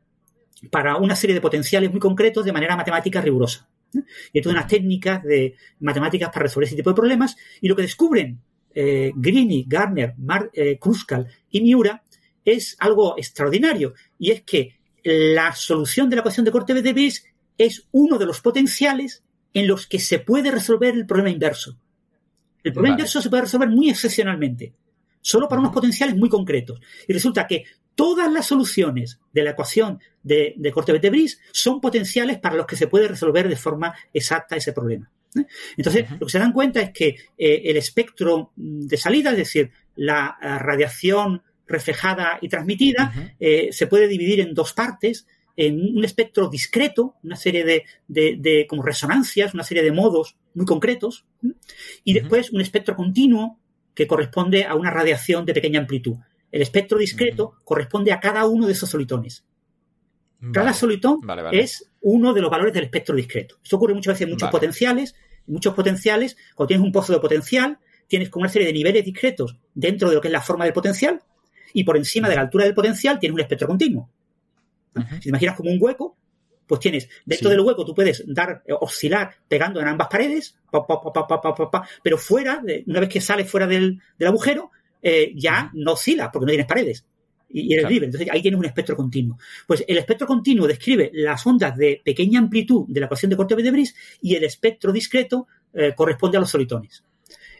para 0.70 0.96
una 0.96 1.16
serie 1.16 1.34
de 1.34 1.40
potenciales 1.40 1.90
muy 1.90 2.00
concretos 2.00 2.44
de 2.44 2.52
manera 2.52 2.76
matemática 2.76 3.20
rigurosa. 3.20 3.68
Y 3.94 4.38
entonces 4.38 4.58
unas 4.58 4.68
técnicas 4.68 5.22
de 5.22 5.54
matemáticas 5.80 6.30
para 6.30 6.44
resolver 6.44 6.66
ese 6.66 6.76
tipo 6.76 6.90
de 6.90 6.96
problemas. 6.96 7.36
Y 7.60 7.68
lo 7.68 7.76
que 7.76 7.82
descubren 7.82 8.40
eh, 8.74 9.12
Greene, 9.14 9.64
Gardner, 9.66 10.14
Mar- 10.18 10.50
eh, 10.52 10.78
Kruskal 10.78 11.26
y 11.50 11.60
Miura 11.60 12.02
es 12.44 12.76
algo 12.78 13.16
extraordinario. 13.18 13.94
Y 14.18 14.30
es 14.30 14.42
que 14.42 14.78
la 15.02 15.54
solución 15.54 16.08
de 16.08 16.16
la 16.16 16.20
ecuación 16.20 16.44
de 16.44 16.52
corte 16.52 16.74
de 16.74 16.92
Bris 16.92 17.24
es 17.56 17.86
uno 17.92 18.18
de 18.18 18.26
los 18.26 18.40
potenciales 18.40 19.22
en 19.52 19.66
los 19.66 19.86
que 19.86 19.98
se 19.98 20.18
puede 20.20 20.50
resolver 20.50 20.94
el 20.94 21.06
problema 21.06 21.30
inverso. 21.30 21.76
El 22.62 22.72
problema 22.72 22.94
Vale. 22.94 23.02
inverso 23.02 23.20
se 23.22 23.30
puede 23.30 23.42
resolver 23.42 23.68
muy 23.68 23.90
excepcionalmente, 23.90 24.74
solo 25.20 25.48
para 25.48 25.60
unos 25.60 25.72
potenciales 25.72 26.16
muy 26.16 26.28
concretos. 26.28 26.80
Y 27.08 27.12
resulta 27.12 27.46
que 27.46 27.64
todas 28.00 28.32
las 28.32 28.46
soluciones 28.46 29.20
de 29.30 29.42
la 29.42 29.50
ecuación 29.50 30.00
de, 30.22 30.54
de 30.56 30.72
corte 30.72 30.90
Bethe-Brice 30.90 31.36
son 31.52 31.82
potenciales 31.82 32.38
para 32.38 32.56
los 32.56 32.64
que 32.64 32.74
se 32.74 32.86
puede 32.86 33.06
resolver 33.06 33.46
de 33.46 33.56
forma 33.56 33.94
exacta 34.14 34.56
ese 34.56 34.72
problema. 34.72 35.10
¿eh? 35.36 35.44
Entonces, 35.76 36.06
lo 36.18 36.24
que 36.24 36.32
se 36.32 36.38
dan 36.38 36.54
cuenta 36.54 36.80
es 36.80 36.92
que 36.92 37.08
eh, 37.36 37.60
el 37.66 37.76
espectro 37.76 38.52
de 38.56 38.96
salida, 38.96 39.32
es 39.32 39.36
decir, 39.36 39.70
la 39.96 40.38
eh, 40.40 40.58
radiación 40.60 41.42
reflejada 41.66 42.38
y 42.40 42.48
transmitida, 42.48 43.12
se 43.38 43.86
puede 43.86 44.08
dividir 44.08 44.40
en 44.40 44.54
dos 44.54 44.72
partes, 44.72 45.26
en 45.54 45.96
un 45.96 46.04
espectro 46.04 46.48
discreto, 46.48 47.16
una 47.22 47.36
serie 47.36 47.64
de, 47.64 47.84
de, 48.08 48.66
como 48.66 48.82
resonancias, 48.82 49.54
una 49.54 49.62
serie 49.62 49.84
de 49.84 49.92
modos 49.92 50.36
muy 50.54 50.66
concretos, 50.66 51.26
y 52.02 52.14
después 52.14 52.50
un 52.50 52.60
espectro 52.60 52.96
continuo 52.96 53.60
que 53.94 54.08
corresponde 54.08 54.64
a 54.64 54.74
una 54.74 54.90
radiación 54.90 55.44
de 55.44 55.54
pequeña 55.54 55.78
amplitud. 55.78 56.16
El 56.50 56.62
espectro 56.62 56.98
discreto 56.98 57.54
corresponde 57.64 58.12
a 58.12 58.20
cada 58.20 58.46
uno 58.46 58.66
de 58.66 58.72
esos 58.72 58.90
solitones. 58.90 59.44
Cada 60.52 60.72
solitón 60.72 61.20
es 61.52 61.90
uno 62.00 62.32
de 62.32 62.40
los 62.40 62.50
valores 62.50 62.72
del 62.72 62.84
espectro 62.84 63.14
discreto. 63.14 63.56
Esto 63.62 63.76
ocurre 63.76 63.94
muchas 63.94 64.14
veces 64.14 64.26
en 64.26 64.30
muchos 64.30 64.50
potenciales. 64.50 65.14
muchos 65.46 65.74
potenciales, 65.74 66.36
cuando 66.54 66.68
tienes 66.68 66.84
un 66.84 66.92
pozo 66.92 67.12
de 67.12 67.20
potencial, 67.20 67.78
tienes 68.06 68.30
como 68.30 68.42
una 68.42 68.50
serie 68.50 68.66
de 68.66 68.72
niveles 68.72 69.04
discretos 69.04 69.56
dentro 69.74 70.08
de 70.08 70.14
lo 70.14 70.20
que 70.20 70.28
es 70.28 70.32
la 70.32 70.40
forma 70.40 70.64
del 70.64 70.72
potencial, 70.72 71.22
y 71.72 71.84
por 71.84 71.96
encima 71.96 72.28
de 72.28 72.36
la 72.36 72.42
altura 72.42 72.64
del 72.64 72.74
potencial 72.74 73.18
tienes 73.18 73.34
un 73.34 73.40
espectro 73.40 73.68
continuo. 73.68 74.10
Si 75.14 75.20
te 75.20 75.28
imaginas 75.28 75.56
como 75.56 75.70
un 75.70 75.78
hueco, 75.80 76.16
pues 76.66 76.80
tienes, 76.80 77.08
dentro 77.24 77.50
del 77.50 77.60
hueco 77.60 77.84
tú 77.84 77.94
puedes 77.94 78.24
dar, 78.26 78.62
eh, 78.66 78.72
oscilar 78.80 79.34
pegando 79.48 79.80
en 79.80 79.88
ambas 79.88 80.08
paredes, 80.08 80.56
pero 82.02 82.18
fuera, 82.18 82.62
una 82.86 83.00
vez 83.00 83.08
que 83.08 83.20
sales 83.20 83.50
fuera 83.50 83.66
del, 83.66 84.00
agujero, 84.24 84.70
eh, 85.02 85.32
ya 85.34 85.70
no 85.74 85.92
oscila 85.92 86.30
porque 86.30 86.46
no 86.46 86.50
tienes 86.50 86.66
paredes 86.66 87.04
y 87.52 87.74
eres 87.74 87.90
libre. 87.90 88.06
Entonces 88.06 88.28
ahí 88.30 88.42
tienes 88.42 88.58
un 88.58 88.66
espectro 88.66 88.96
continuo. 88.96 89.38
Pues 89.66 89.84
el 89.86 89.98
espectro 89.98 90.26
continuo 90.26 90.66
describe 90.66 91.10
las 91.12 91.44
ondas 91.46 91.76
de 91.76 92.00
pequeña 92.04 92.38
amplitud 92.38 92.84
de 92.88 93.00
la 93.00 93.06
ecuación 93.06 93.30
de 93.30 93.36
corte 93.36 93.56
de 93.56 93.70
Bris 93.70 93.94
y 94.22 94.34
el 94.34 94.44
espectro 94.44 94.92
discreto 94.92 95.46
eh, 95.74 95.92
corresponde 95.96 96.36
a 96.36 96.40
los 96.40 96.50
solitones. 96.50 97.02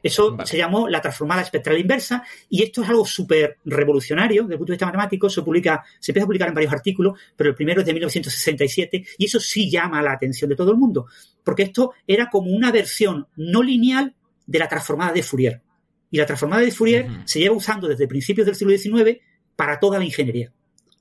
Eso 0.03 0.37
se 0.45 0.57
llamó 0.57 0.89
la 0.89 1.01
transformada 1.03 1.43
espectral 1.43 1.79
inversa 1.79 2.25
y 2.49 2.63
esto 2.63 2.83
es 2.83 2.89
algo 2.89 3.05
súper 3.05 3.59
revolucionario 3.67 4.45
desde 4.45 4.55
el 4.55 4.59
punto 4.59 4.71
de 4.71 4.75
vista 4.77 4.87
matemático. 4.87 5.29
Se 5.29 5.43
publica, 5.43 5.85
se 5.99 6.13
empieza 6.13 6.25
a 6.25 6.27
publicar 6.27 6.49
en 6.49 6.55
varios 6.55 6.73
artículos, 6.73 7.19
pero 7.37 7.51
el 7.51 7.57
primero 7.57 7.81
es 7.81 7.87
de 7.87 7.93
1967 7.93 9.05
y 9.19 9.25
eso 9.27 9.39
sí 9.39 9.71
llama 9.71 10.01
la 10.01 10.13
atención 10.13 10.49
de 10.49 10.57
todo 10.57 10.71
el 10.71 10.79
mundo, 10.79 11.07
porque 11.45 11.65
esto 11.65 11.93
era 12.07 12.31
como 12.31 12.51
una 12.51 12.73
versión 12.73 13.27
no 13.37 13.63
lineal 13.63 14.15
de 14.47 14.59
la 14.59 14.69
transformada 14.69 15.13
de 15.13 15.23
Fourier. 15.23 15.61
Y 16.11 16.19
la 16.19 16.27
transformada 16.27 16.63
de 16.63 16.71
Fourier 16.71 17.07
se 17.25 17.39
lleva 17.39 17.55
usando 17.55 17.89
desde 17.89 18.09
principios 18.09 18.47
del 18.47 18.57
siglo 18.57 18.77
XIX 18.77 19.19
para 19.57 19.79
toda 19.79 19.99
la 19.99 20.05
ingeniería. 20.05 20.53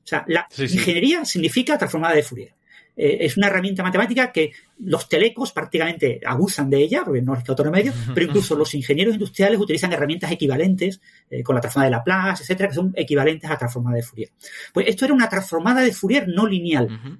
O 0.03 0.07
sea, 0.09 0.25
la 0.27 0.47
ingeniería 0.57 1.25
significa 1.25 1.77
transformada 1.77 2.15
de 2.15 2.23
Fourier. 2.23 2.53
Eh, 3.01 3.25
es 3.25 3.37
una 3.37 3.47
herramienta 3.47 3.81
matemática 3.81 4.29
que 4.29 4.51
los 4.79 5.07
telecos 5.07 5.53
prácticamente 5.53 6.19
abusan 6.25 6.69
de 6.69 6.79
ella, 6.79 7.03
porque 7.05 7.21
no 7.21 7.33
es 7.33 7.45
que 7.45 7.51
otro 7.53 7.63
remedio, 7.63 7.93
pero 8.13 8.25
incluso 8.25 8.57
los 8.57 8.73
ingenieros 8.75 9.13
industriales 9.13 9.57
utilizan 9.57 9.93
herramientas 9.93 10.29
equivalentes, 10.31 10.99
eh, 11.29 11.41
con 11.41 11.55
la 11.55 11.61
transformada 11.61 11.89
de 11.89 11.95
Laplace, 11.95 12.43
etcétera, 12.43 12.67
que 12.67 12.75
son 12.75 12.93
equivalentes 12.97 13.49
a 13.49 13.53
la 13.53 13.57
transformada 13.57 13.95
de 13.95 14.03
Fourier. 14.03 14.29
Pues 14.73 14.87
esto 14.87 15.05
era 15.05 15.13
una 15.13 15.29
transformada 15.29 15.81
de 15.81 15.93
Fourier 15.93 16.27
no 16.27 16.45
lineal. 16.45 17.19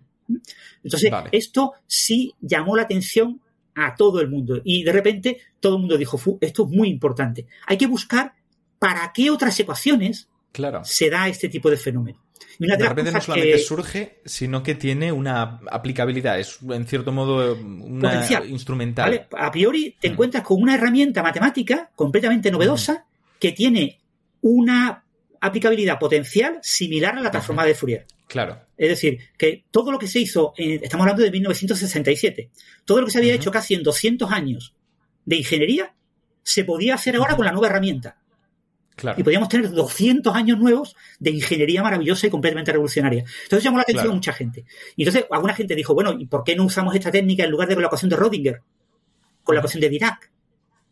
Entonces, 0.84 1.12
esto 1.32 1.73
sí 1.88 2.34
llamó 2.41 2.75
la 2.75 2.84
atención 2.84 3.39
a 3.86 3.96
todo 3.96 4.22
el 4.22 4.30
mundo. 4.30 4.62
Y 4.63 4.84
de 4.84 4.92
repente 4.92 5.38
todo 5.60 5.76
el 5.76 5.82
mundo 5.82 5.98
dijo, 5.98 6.20
esto 6.42 6.63
es 6.63 6.70
muy 6.70 6.89
importante. 6.89 7.46
Hay 7.68 7.78
que 7.78 7.88
buscar 7.88 8.34
para 8.78 9.12
qué 9.13 9.30
otras 9.30 9.60
ecuaciones 9.60 10.30
se 10.84 11.10
da 11.10 11.28
este 11.28 11.50
tipo 11.50 11.70
de 11.70 11.78
fenómeno. 11.78 12.20
Y 12.58 12.65
una 12.65 12.76
de, 12.76 12.89
repente 12.89 13.12
no 13.12 13.22
solamente 13.22 13.58
surge, 13.60 14.20
sino 14.26 14.63
que 14.63 14.76
tiene 14.76 15.12
una 15.12 15.62
aplicabilidad, 15.72 16.39
es 16.39 16.60
en 16.70 16.86
cierto 16.88 17.12
modo 17.12 17.56
una 17.56 18.26
instrumental. 18.48 19.28
A 19.38 19.52
priori 19.52 19.96
te 20.00 20.10
mm. 20.10 20.12
encuentras 20.12 20.44
con 20.44 20.62
una 20.62 20.76
herramienta 20.76 21.24
matemática 21.24 21.89
completamente 21.96 22.52
novedosa 22.52 22.94
mm. 22.94 23.39
que 23.39 23.52
tiene 23.54 24.00
una 24.42 25.04
aplicabilidad 25.41 25.99
potencial 25.99 26.60
similar 26.62 27.17
a 27.17 27.21
la 27.21 27.32
transformada 27.32 27.67
de 27.67 27.75
Fourier. 27.75 28.06
Claro. 28.28 28.62
Es 28.78 28.89
decir, 28.89 29.19
que 29.38 29.65
todo 29.71 29.91
lo 29.91 29.97
que 29.97 30.08
se 30.08 30.19
hizo, 30.19 30.54
estamos 30.56 31.04
hablando 31.04 31.23
de 31.23 31.32
1967, 31.32 32.49
todo 32.86 32.99
lo 32.99 33.06
que 33.06 33.12
se 33.12 33.17
había 33.17 33.34
hecho 33.34 33.52
casi 33.52 33.73
en 33.73 33.84
200 33.84 34.32
años 34.32 34.75
de 35.25 35.38
ingeniería, 35.38 35.93
se 36.43 36.63
podía 36.63 36.95
hacer 36.95 37.15
ahora 37.15 37.36
con 37.36 37.45
la 37.45 37.52
nueva 37.52 37.67
herramienta. 37.67 38.17
Y 39.17 39.23
podríamos 39.23 39.49
tener 39.49 39.71
200 39.71 40.36
años 40.36 40.60
nuevos 40.60 40.95
de 41.19 41.32
ingeniería 41.32 41.82
maravillosa 41.82 42.28
y 42.28 42.30
completamente 42.30 42.71
revolucionaria. 42.71 43.23
Entonces 43.43 43.63
llamó 43.63 43.78
la 43.78 43.84
atención 43.84 44.12
a 44.12 44.13
mucha 44.13 44.34
gente. 44.34 44.65
Y 44.95 45.04
entonces 45.04 45.25
alguna 45.32 45.54
gente 45.54 45.73
dijo, 45.73 45.93
bueno, 45.93 46.13
¿y 46.19 46.25
por 46.25 46.43
qué 46.43 46.56
no 46.56 46.65
usamos 46.65 46.93
esta 46.95 47.10
técnica 47.10 47.45
en 47.45 47.52
lugar 47.52 47.67
de 47.67 47.75
con 47.75 47.82
la 47.82 47.88
ecuación 47.88 48.10
de 48.10 48.15
Rodinger? 48.17 48.62
Con 49.43 49.56
la 49.56 49.60
ecuación 49.60 49.82
de 49.82 49.89
Dirac. 49.89 50.32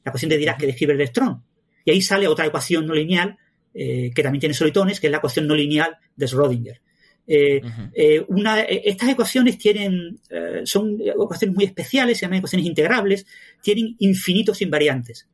La 0.06 0.10
ecuación 0.10 0.30
de 0.30 0.38
Dirac 0.38 0.58
que 0.58 0.68
describe 0.68 0.94
el 0.94 1.02
electrón. 1.02 1.44
Y 1.84 1.92
ahí 1.92 2.02
sale 2.02 2.28
otra 2.28 2.46
ecuación 2.46 2.86
no 2.86 2.94
lineal 2.94 3.38
eh, 3.80 4.10
que 4.12 4.24
también 4.24 4.40
tiene 4.40 4.56
solitones, 4.56 5.00
que 5.00 5.06
es 5.06 5.12
la 5.12 5.20
ecuación 5.20 5.46
no 5.46 5.54
lineal 5.54 5.98
de 6.16 6.26
Schrödinger. 6.26 6.80
Eh, 7.28 7.62
eh, 7.94 8.26
una, 8.28 8.62
estas 8.62 9.10
ecuaciones 9.10 9.60
tienen, 9.60 10.20
son 10.64 10.98
ecuaciones 11.00 11.56
muy 11.56 11.66
especiales, 11.66 12.18
se 12.18 12.26
llaman 12.26 12.40
ecuaciones 12.40 12.66
integrables, 12.66 13.28
tienen 13.62 13.96
infinitos 14.00 14.64
invariantes. 14.64 15.28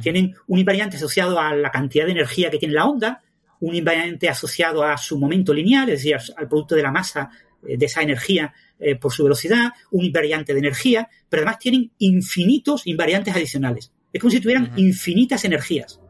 Tienen 0.00 0.34
un 0.46 0.58
invariante 0.58 0.96
asociado 0.96 1.38
a 1.38 1.54
la 1.54 1.70
cantidad 1.70 2.06
de 2.06 2.12
energía 2.12 2.48
que 2.48 2.56
tiene 2.56 2.72
la 2.72 2.86
onda, 2.86 3.22
un 3.58 3.74
invariante 3.74 4.30
asociado 4.30 4.82
a 4.82 4.96
su 4.96 5.18
momento 5.18 5.52
lineal, 5.52 5.90
es 5.90 6.02
decir, 6.02 6.16
al 6.38 6.48
producto 6.48 6.76
de 6.76 6.82
la 6.82 6.92
masa 6.92 7.28
de 7.60 7.84
esa 7.84 8.00
energía 8.00 8.54
por 9.00 9.12
su 9.12 9.24
velocidad, 9.24 9.72
un 9.90 10.06
invariante 10.06 10.54
de 10.54 10.60
energía, 10.60 11.10
pero 11.28 11.42
además 11.42 11.58
tienen 11.58 11.90
infinitos 11.98 12.86
invariantes 12.86 13.34
adicionales. 13.34 13.92
Es 14.14 14.18
como 14.18 14.30
si 14.30 14.40
tuvieran 14.40 14.72
infinitas 14.76 15.44
energías, 15.44 16.00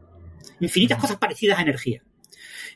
infinitas 0.61 0.97
cosas 0.97 1.17
parecidas 1.17 1.59
a 1.59 1.61
energía. 1.61 2.01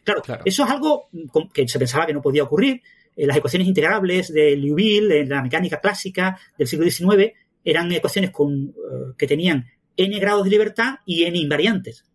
Claro, 0.04 0.21
eso 0.43 0.65
es 0.65 0.69
algo 0.69 1.10
que 1.54 1.67
se 1.67 1.80
pensaba 1.80 2.06
que 2.06 2.13
no 2.13 2.21
podía 2.21 2.43
ocurrir. 2.43 2.82
Eh, 3.15 3.26
las 3.26 3.38
ecuaciones 3.38 3.67
integrables 3.67 4.32
de 4.32 4.56
Liouville, 4.56 5.21
en 5.21 5.30
la 5.30 5.41
mecánica 5.41 5.80
clásica 5.80 6.38
del 6.58 6.67
siglo 6.67 6.89
XIX, 6.89 7.32
eran 7.63 7.91
ecuaciones 7.91 8.32
con, 8.32 8.76
que 9.17 9.26
tenían 9.26 9.65
n 9.98 10.19
grados 10.19 10.43
de 10.43 10.50
libertad 10.50 10.95
y 11.06 11.24
n 11.24 11.38
invariantes. 11.38 12.06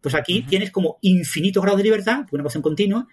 Pues 0.00 0.14
aquí 0.14 0.42
tienes 0.42 0.70
como 0.70 0.98
infinitos 1.02 1.62
grados 1.62 1.78
de 1.78 1.84
libertad, 1.84 2.26
una 2.32 2.42
ecuación 2.42 2.62
continua, 2.62 3.06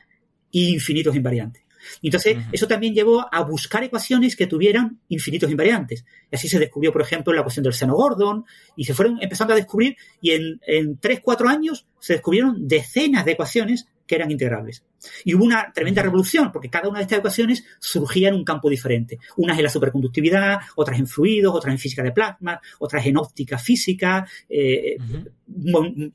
y 0.52 0.74
infinitos 0.74 1.16
invariantes. 1.16 1.64
Entonces, 2.02 2.38
eso 2.52 2.68
también 2.68 2.94
llevó 2.94 3.26
a 3.32 3.44
buscar 3.44 3.84
ecuaciones 3.84 4.36
que 4.36 4.48
tuvieran 4.48 5.00
infinitos 5.10 5.50
invariantes. 5.50 6.06
Y 6.32 6.36
así 6.36 6.48
se 6.48 6.60
descubrió, 6.60 6.92
por 6.92 7.02
ejemplo, 7.02 7.34
la 7.34 7.42
ecuación 7.42 7.64
del 7.64 7.74
seno 7.74 7.96
Gordon, 7.96 8.46
y 8.76 8.86
se 8.86 8.94
fueron 8.94 9.18
empezando 9.22 9.54
a 9.54 9.58
descubrir, 9.58 9.96
y 10.22 10.32
en, 10.32 10.60
en 10.66 10.98
3, 10.98 11.20
4 11.22 11.50
años 11.50 11.88
se 12.00 12.14
descubrieron 12.14 12.68
decenas 12.68 13.26
de 13.26 13.32
ecuaciones 13.34 13.88
que 14.08 14.16
eran 14.16 14.32
integrables. 14.32 14.84
Y 15.26 15.36
hubo 15.36 15.44
una 15.44 15.72
tremenda 15.74 16.02
revolución, 16.02 16.52
porque 16.52 16.70
cada 16.70 16.88
una 16.90 17.00
de 17.00 17.04
estas 17.04 17.20
ecuaciones 17.20 17.64
surgía 17.80 18.30
en 18.30 18.36
un 18.36 18.44
campo 18.44 18.70
diferente. 18.70 19.20
Unas 19.36 19.58
en 19.58 19.64
la 19.66 19.70
superconductividad, 19.70 20.60
otras 20.76 20.98
en 20.98 21.08
fluidos, 21.08 21.54
otras 21.54 21.74
en 21.74 21.78
física 21.78 22.02
de 22.02 22.14
plasma, 22.14 22.60
otras 22.80 23.06
en 23.06 23.18
óptica 23.18 23.60
física, 23.60 24.28
eh, 24.50 24.98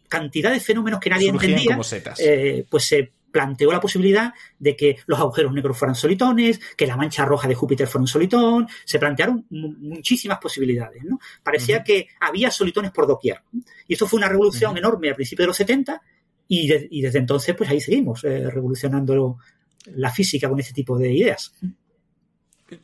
cantidad 0.09 0.51
de 0.51 0.61
fenómenos 0.61 0.99
que 0.99 1.11
nadie 1.11 1.29
entendía, 1.29 1.79
eh, 2.19 2.65
pues 2.69 2.85
se 2.85 3.13
planteó 3.33 3.73
la 3.73 3.81
posibilidad 3.81 4.33
de 4.59 4.77
que 4.77 4.99
los 5.07 5.19
agujeros 5.19 5.53
negros 5.53 5.77
fueran 5.77 5.95
solitones, 5.95 6.61
que 6.77 6.87
la 6.87 6.97
mancha 6.97 7.25
roja 7.25 7.49
de 7.49 7.55
Júpiter 7.55 7.89
fuera 7.89 8.03
un 8.03 8.09
solitón, 8.09 8.69
se 8.85 8.99
plantearon 8.99 9.47
muchísimas 9.51 10.39
posibilidades, 10.39 11.03
¿no? 11.05 11.19
Parecía 11.43 11.83
que 11.83 12.09
había 12.21 12.51
solitones 12.51 12.93
por 12.93 13.07
doquier. 13.07 13.41
Y 13.89 13.95
eso 13.95 14.07
fue 14.07 14.19
una 14.19 14.29
revolución 14.29 14.77
enorme 14.77 15.11
a 15.11 15.15
principios 15.15 15.45
de 15.45 15.49
los 15.49 15.57
70 15.57 16.01
y, 16.49 17.01
desde 17.01 17.19
entonces, 17.19 17.55
pues 17.57 17.71
ahí 17.71 17.81
seguimos 17.81 18.25
eh, 18.25 18.51
revolucionando 18.51 19.39
la 19.87 20.11
física 20.11 20.49
con 20.49 20.61
este 20.61 20.75
tipo 20.75 20.99
de 20.99 21.13
ideas. 21.13 21.55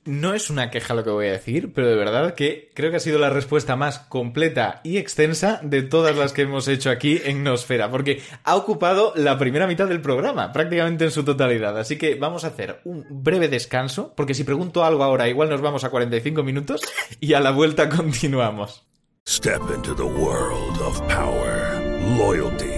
No 0.04 0.34
es 0.34 0.50
una 0.50 0.70
queja 0.70 0.94
lo 0.94 1.04
que 1.04 1.10
voy 1.10 1.26
a 1.26 1.32
decir, 1.32 1.72
pero 1.72 1.88
de 1.88 1.96
verdad 1.96 2.34
que 2.34 2.70
creo 2.74 2.90
que 2.90 2.96
ha 2.96 3.00
sido 3.00 3.18
la 3.18 3.30
respuesta 3.30 3.76
más 3.76 3.98
completa 3.98 4.80
y 4.84 4.98
extensa 4.98 5.60
de 5.62 5.82
todas 5.82 6.16
las 6.16 6.32
que 6.32 6.42
hemos 6.42 6.68
hecho 6.68 6.90
aquí 6.90 7.20
en 7.24 7.44
Nosfera, 7.44 7.90
porque 7.90 8.22
ha 8.44 8.56
ocupado 8.56 9.12
la 9.16 9.38
primera 9.38 9.66
mitad 9.66 9.88
del 9.88 10.00
programa, 10.00 10.52
prácticamente 10.52 11.04
en 11.04 11.10
su 11.10 11.24
totalidad. 11.24 11.78
Así 11.78 11.96
que 11.98 12.14
vamos 12.14 12.44
a 12.44 12.48
hacer 12.48 12.80
un 12.84 13.06
breve 13.08 13.48
descanso, 13.48 14.12
porque 14.16 14.34
si 14.34 14.44
pregunto 14.44 14.84
algo 14.84 15.04
ahora, 15.04 15.28
igual 15.28 15.50
nos 15.50 15.60
vamos 15.60 15.84
a 15.84 15.90
45 15.90 16.42
minutos 16.42 16.82
y 17.20 17.34
a 17.34 17.40
la 17.40 17.50
vuelta 17.50 17.88
continuamos. 17.96 18.84
Step 19.26 19.60
into 19.74 19.94
the 19.94 20.02
world 20.02 20.80
of 20.80 21.00
power, 21.06 21.78
loyalty. 22.16 22.77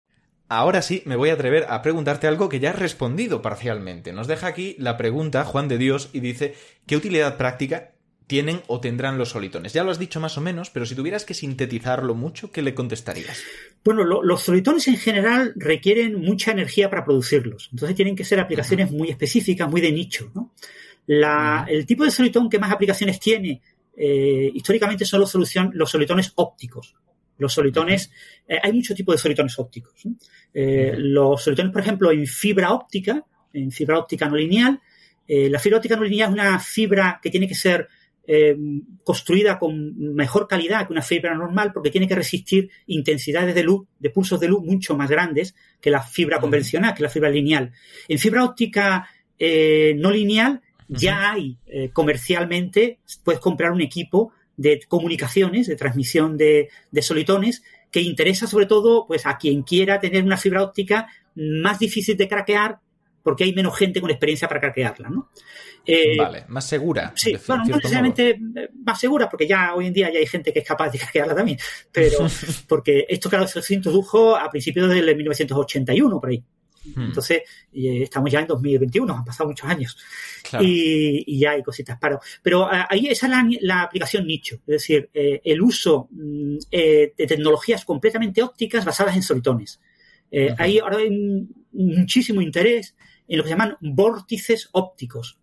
Ahora 0.53 0.81
sí, 0.81 1.01
me 1.05 1.15
voy 1.15 1.29
a 1.29 1.35
atrever 1.35 1.65
a 1.69 1.81
preguntarte 1.81 2.27
algo 2.27 2.49
que 2.49 2.59
ya 2.59 2.71
has 2.71 2.75
respondido 2.77 3.41
parcialmente. 3.41 4.11
Nos 4.11 4.27
deja 4.27 4.47
aquí 4.47 4.75
la 4.79 4.97
pregunta 4.97 5.45
Juan 5.45 5.69
de 5.69 5.77
Dios 5.77 6.09
y 6.11 6.19
dice 6.19 6.55
¿qué 6.85 6.97
utilidad 6.97 7.37
práctica 7.37 7.93
tienen 8.27 8.59
o 8.67 8.81
tendrán 8.81 9.17
los 9.17 9.29
solitones? 9.29 9.71
Ya 9.71 9.85
lo 9.85 9.91
has 9.91 9.97
dicho 9.97 10.19
más 10.19 10.37
o 10.37 10.41
menos, 10.41 10.69
pero 10.69 10.85
si 10.85 10.93
tuvieras 10.93 11.23
que 11.23 11.33
sintetizarlo 11.33 12.15
mucho, 12.15 12.51
¿qué 12.51 12.61
le 12.61 12.75
contestarías? 12.75 13.41
Bueno, 13.81 14.03
lo, 14.03 14.23
los 14.23 14.41
solitones 14.43 14.89
en 14.89 14.97
general 14.97 15.53
requieren 15.55 16.19
mucha 16.19 16.51
energía 16.51 16.89
para 16.89 17.05
producirlos. 17.05 17.69
Entonces 17.71 17.95
tienen 17.95 18.17
que 18.17 18.25
ser 18.25 18.41
aplicaciones 18.41 18.91
uh 18.91 18.93
-huh. 18.93 18.97
muy 18.97 19.09
específicas, 19.09 19.71
muy 19.71 19.79
de 19.79 19.93
nicho. 19.93 20.33
¿no? 20.35 20.51
La, 21.07 21.63
uh 21.65 21.71
-huh. 21.71 21.73
El 21.73 21.85
tipo 21.85 22.03
de 22.03 22.11
solitón 22.11 22.49
que 22.49 22.59
más 22.59 22.73
aplicaciones 22.73 23.21
tiene 23.21 23.61
eh, 23.95 24.51
históricamente 24.53 25.05
son 25.05 25.21
los, 25.21 25.31
solución, 25.31 25.71
los 25.73 25.89
solitones 25.89 26.33
ópticos. 26.35 26.93
Los 27.41 27.53
solitones, 27.53 28.11
eh, 28.47 28.59
hay 28.61 28.71
muchos 28.71 28.95
tipos 28.95 29.15
de 29.15 29.19
solitones 29.19 29.57
ópticos. 29.57 29.93
Eh, 30.53 30.93
los 30.97 31.43
solitones, 31.43 31.71
por 31.71 31.81
ejemplo, 31.81 32.11
en 32.11 32.25
fibra 32.25 32.73
óptica, 32.73 33.23
en 33.53 33.71
fibra 33.71 33.99
óptica 33.99 34.27
no 34.27 34.35
lineal, 34.35 34.79
eh, 35.27 35.49
la 35.49 35.59
fibra 35.59 35.77
óptica 35.77 35.95
no 35.95 36.03
lineal 36.03 36.29
es 36.29 36.33
una 36.33 36.59
fibra 36.59 37.19
que 37.21 37.29
tiene 37.29 37.47
que 37.47 37.55
ser 37.55 37.87
eh, 38.27 38.55
construida 39.03 39.57
con 39.57 40.13
mejor 40.13 40.47
calidad 40.47 40.85
que 40.85 40.93
una 40.93 41.01
fibra 41.01 41.33
normal 41.33 41.71
porque 41.73 41.89
tiene 41.89 42.07
que 42.07 42.15
resistir 42.15 42.69
intensidades 42.87 43.55
de 43.55 43.63
luz, 43.63 43.87
de 43.99 44.09
pulsos 44.09 44.39
de 44.39 44.47
luz 44.47 44.63
mucho 44.63 44.95
más 44.95 45.09
grandes 45.09 45.55
que 45.79 45.89
la 45.89 46.01
fibra 46.01 46.39
convencional, 46.39 46.93
que 46.93 47.03
la 47.03 47.09
fibra 47.09 47.29
lineal. 47.29 47.71
En 48.07 48.19
fibra 48.19 48.43
óptica 48.43 49.09
no 49.39 50.11
lineal 50.11 50.61
ya 50.87 51.31
hay 51.31 51.57
comercialmente, 51.93 52.99
puedes 53.23 53.41
comprar 53.41 53.71
un 53.71 53.81
equipo 53.81 54.33
de 54.55 54.79
comunicaciones, 54.87 55.65
de 55.65 55.75
transmisión 55.75 56.37
de, 56.37 56.69
de, 56.91 57.01
solitones, 57.01 57.63
que 57.91 58.01
interesa 58.01 58.47
sobre 58.47 58.65
todo 58.65 59.05
pues, 59.05 59.25
a 59.25 59.37
quien 59.37 59.63
quiera 59.63 59.99
tener 59.99 60.23
una 60.23 60.37
fibra 60.37 60.63
óptica 60.63 61.07
más 61.35 61.79
difícil 61.79 62.17
de 62.17 62.27
craquear 62.27 62.79
porque 63.23 63.43
hay 63.43 63.53
menos 63.53 63.77
gente 63.77 64.01
con 64.01 64.09
experiencia 64.09 64.47
para 64.47 64.59
craquearla, 64.59 65.09
¿no? 65.09 65.29
Eh, 65.85 66.17
vale, 66.17 66.45
más 66.47 66.67
segura. 66.67 67.11
Sí, 67.15 67.35
bueno, 67.47 67.63
no 67.65 67.75
necesariamente 67.75 68.37
modo. 68.37 68.67
más 68.83 68.99
segura, 68.99 69.29
porque 69.29 69.47
ya 69.47 69.73
hoy 69.75 69.87
en 69.87 69.93
día 69.93 70.11
ya 70.11 70.19
hay 70.19 70.25
gente 70.25 70.51
que 70.53 70.59
es 70.59 70.67
capaz 70.67 70.89
de 70.89 70.99
craquearla 70.99 71.35
también, 71.35 71.57
pero 71.91 72.19
porque 72.67 73.05
esto, 73.07 73.29
claro, 73.29 73.47
se 73.47 73.73
introdujo 73.73 74.35
a 74.35 74.49
principios 74.49 74.89
del 74.89 75.15
1981, 75.15 76.19
por 76.19 76.29
ahí. 76.29 76.43
Hmm. 76.83 77.03
Entonces, 77.03 77.41
eh, 77.73 78.03
estamos 78.03 78.31
ya 78.31 78.39
en 78.39 78.47
2021, 78.47 79.13
han 79.13 79.25
pasado 79.25 79.49
muchos 79.49 79.69
años. 79.69 79.97
Claro. 80.49 80.65
Y, 80.65 81.23
y, 81.27 81.39
ya 81.39 81.51
hay 81.51 81.63
cositas. 81.63 81.97
Pero, 81.99 82.19
pero 82.41 82.67
ahí 82.69 83.07
esa 83.07 83.27
es 83.27 83.31
la, 83.31 83.47
la 83.61 83.81
aplicación 83.83 84.25
nicho, 84.25 84.55
es 84.55 84.65
decir, 84.65 85.09
eh, 85.13 85.41
el 85.43 85.61
uso 85.61 86.07
mm, 86.11 86.57
eh, 86.71 87.13
de 87.15 87.27
tecnologías 87.27 87.85
completamente 87.85 88.41
ópticas 88.41 88.85
basadas 88.85 89.15
en 89.15 89.23
solitones. 89.23 89.79
Ahí 90.57 90.79
ahora 90.79 90.99
hay 90.99 91.09
muchísimo 91.73 92.41
interés 92.41 92.95
en 93.27 93.37
lo 93.37 93.43
que 93.43 93.49
se 93.49 93.53
llaman 93.53 93.75
vórtices 93.81 94.69
ópticos. 94.71 95.40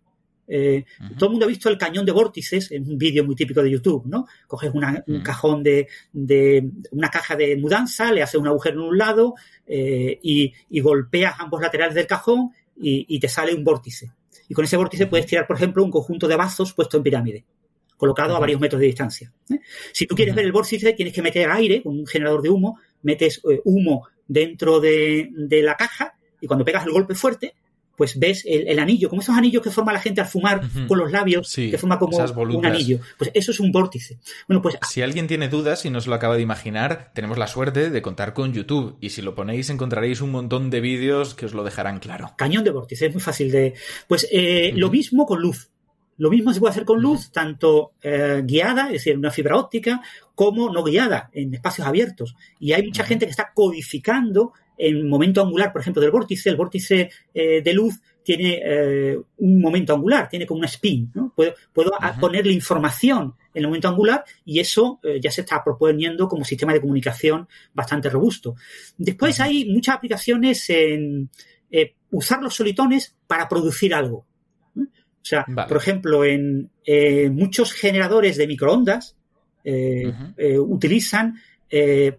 Eh, 0.51 0.83
uh 0.99 1.03
-huh. 1.03 1.17
Todo 1.17 1.25
el 1.27 1.31
mundo 1.33 1.45
ha 1.45 1.47
visto 1.47 1.69
el 1.69 1.77
cañón 1.77 2.05
de 2.05 2.11
vórtices, 2.11 2.71
en 2.71 2.89
un 2.89 2.97
vídeo 2.97 3.23
muy 3.23 3.35
típico 3.35 3.61
de 3.61 3.69
YouTube, 3.69 4.05
¿no? 4.07 4.25
Coges 4.47 4.71
una, 4.73 4.91
uh 4.91 4.95
-huh. 4.95 5.03
un 5.17 5.21
cajón 5.21 5.61
de, 5.61 5.87
de, 6.11 6.67
una 6.91 7.09
caja 7.09 7.35
de 7.35 7.55
mudanza, 7.55 8.11
le 8.11 8.23
haces 8.23 8.39
un 8.41 8.47
agujero 8.47 8.81
en 8.81 8.87
un 8.87 8.97
lado 8.97 9.35
eh, 9.67 10.19
y, 10.23 10.51
y, 10.71 10.79
golpeas 10.81 11.35
ambos 11.39 11.61
laterales 11.61 11.93
del 11.93 12.07
cajón 12.07 12.49
y, 12.75 13.05
y, 13.07 13.19
te 13.19 13.27
sale 13.27 13.53
un 13.53 13.63
vórtice. 13.63 14.11
Y 14.47 14.55
con 14.55 14.65
ese 14.65 14.77
vórtice 14.77 15.05
puedes 15.05 15.27
tirar, 15.27 15.45
por 15.45 15.55
ejemplo, 15.55 15.83
un 15.83 15.91
conjunto 15.91 16.27
de 16.27 16.35
vasos 16.35 16.73
puesto 16.73 16.97
en 16.97 17.03
pirámide, 17.03 17.45
colocado 17.95 18.35
a 18.35 18.39
varios 18.39 18.59
metros 18.59 18.79
de 18.79 18.87
distancia. 18.87 19.31
¿eh? 19.51 19.59
Si 19.93 20.07
tú 20.07 20.15
quieres 20.15 20.33
ver 20.33 20.45
el 20.45 20.51
vórtice, 20.51 20.93
tienes 20.93 21.13
que 21.13 21.21
meter 21.21 21.47
aire 21.51 21.83
con 21.83 21.99
un 21.99 22.07
generador 22.07 22.41
de 22.41 22.49
humo, 22.49 22.79
metes 23.03 23.41
humo 23.65 24.07
dentro 24.27 24.79
de, 24.79 25.29
de 25.31 25.61
la 25.61 25.75
caja 25.75 26.15
y 26.41 26.47
cuando 26.47 26.65
pegas 26.65 26.85
el 26.85 26.91
golpe 26.91 27.13
fuerte, 27.13 27.53
pues 27.99 28.17
ves 28.17 28.45
el, 28.47 28.69
el, 28.69 28.79
anillo, 28.79 29.09
como 29.09 29.21
esos 29.21 29.35
anillos 29.35 29.61
que 29.61 29.71
forma 29.71 29.91
la 29.91 29.99
gente 29.99 30.21
al 30.21 30.27
fumar 30.27 30.63
uh 30.63 30.67
-huh. 30.67 30.87
con 30.87 30.99
los 30.99 31.11
labios, 31.11 31.49
sí, 31.49 31.69
que 31.69 31.77
forma 31.77 31.99
como 31.99 32.17
un 32.17 32.65
anillo. 32.65 33.01
Pues 33.17 33.29
eso 33.33 33.51
es 33.51 33.59
un 33.59 33.73
vórtice. 33.73 34.19
Bueno, 34.47 34.61
pues 34.61 34.77
si 34.89 35.01
alguien 35.01 35.27
tiene 35.27 35.49
dudas 35.49 35.83
y 35.83 35.89
no 35.89 35.99
se 35.99 36.07
lo 36.07 36.15
acaba 36.15 36.37
de 36.37 36.41
imaginar, 36.41 37.11
tenemos 37.13 37.37
la 37.37 37.47
suerte 37.47 37.89
de 37.89 38.01
contar 38.01 38.33
con 38.33 38.53
YouTube 38.53 38.95
y 39.01 39.09
si 39.09 39.21
lo 39.21 39.35
ponéis 39.35 39.69
encontraréis 39.69 40.21
un 40.21 40.31
montón 40.31 40.69
de 40.69 40.79
vídeos 40.79 41.35
que 41.35 41.45
os 41.45 41.53
lo 41.53 41.65
dejarán 41.65 41.99
claro. 41.99 42.31
Cañón 42.37 42.63
de 42.63 42.71
vórtice, 42.71 43.07
es 43.07 43.13
muy 43.13 43.21
fácil 43.21 43.51
de. 43.51 43.73
Pues 44.07 44.29
eh, 44.31 44.71
uh 44.71 44.75
-huh. 44.75 44.79
lo 44.79 44.89
mismo 44.89 45.25
con 45.25 45.41
luz. 45.41 45.69
Lo 46.15 46.29
mismo 46.29 46.53
se 46.53 46.61
puede 46.61 46.71
hacer 46.71 46.85
con 46.85 47.01
luz, 47.01 47.31
tanto 47.33 47.91
eh, 48.01 48.41
guiada, 48.45 48.87
es 48.87 48.93
decir, 48.93 49.17
una 49.17 49.31
fibra 49.31 49.57
óptica, 49.57 50.01
como 50.35 50.69
no 50.71 50.83
guiada, 50.83 51.29
en 51.33 51.53
espacios 51.53 51.85
abiertos. 51.85 52.35
Y 52.61 52.71
hay 52.71 52.83
mucha 52.83 53.03
gente 53.03 53.25
que 53.25 53.31
está 53.31 53.51
codificando 53.53 54.53
en 54.79 55.09
momento 55.09 55.41
angular, 55.43 55.73
por 55.73 55.81
ejemplo, 55.81 56.01
del 56.01 56.09
vórtice. 56.09 56.49
El 56.49 56.55
vórtice 56.55 57.11
eh, 57.33 57.61
de 57.61 57.73
luz 57.73 57.99
tiene 58.23 58.61
eh, 58.63 59.19
un 59.37 59.61
momento 59.61 59.93
angular, 59.93 60.29
tiene 60.29 60.47
como 60.47 60.59
una 60.59 60.67
spin. 60.67 61.11
¿no? 61.13 61.33
Puedo, 61.35 61.53
puedo 61.73 61.91
ponerle 62.19 62.53
información 62.53 63.35
en 63.53 63.61
el 63.61 63.67
momento 63.67 63.89
angular 63.89 64.23
y 64.45 64.59
eso 64.59 65.01
eh, 65.03 65.19
ya 65.21 65.31
se 65.31 65.41
está 65.41 65.61
proponiendo 65.63 66.29
como 66.29 66.45
sistema 66.45 66.71
de 66.71 66.79
comunicación 66.79 67.47
bastante 67.73 68.09
robusto. 68.09 68.55
Después 68.97 69.41
hay 69.41 69.65
muchas 69.69 69.97
aplicaciones 69.97 70.69
en 70.69 71.29
usar 72.11 72.41
los 72.41 72.55
solitones 72.55 73.15
para 73.27 73.49
producir 73.49 73.93
algo. 73.93 74.25
O 74.75 75.25
sea, 75.29 75.43
vale. 75.47 75.67
por 75.67 75.77
ejemplo, 75.77 76.23
en 76.23 76.71
muchos 77.35 77.73
generadores 77.73 78.37
de 78.37 78.47
microondas 78.47 79.17
utilizan 80.45 81.35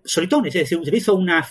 solitones, 0.04 0.54
es 0.54 0.62
decir, 0.62 0.78
utilizo 0.78 1.16
una, 1.16 1.44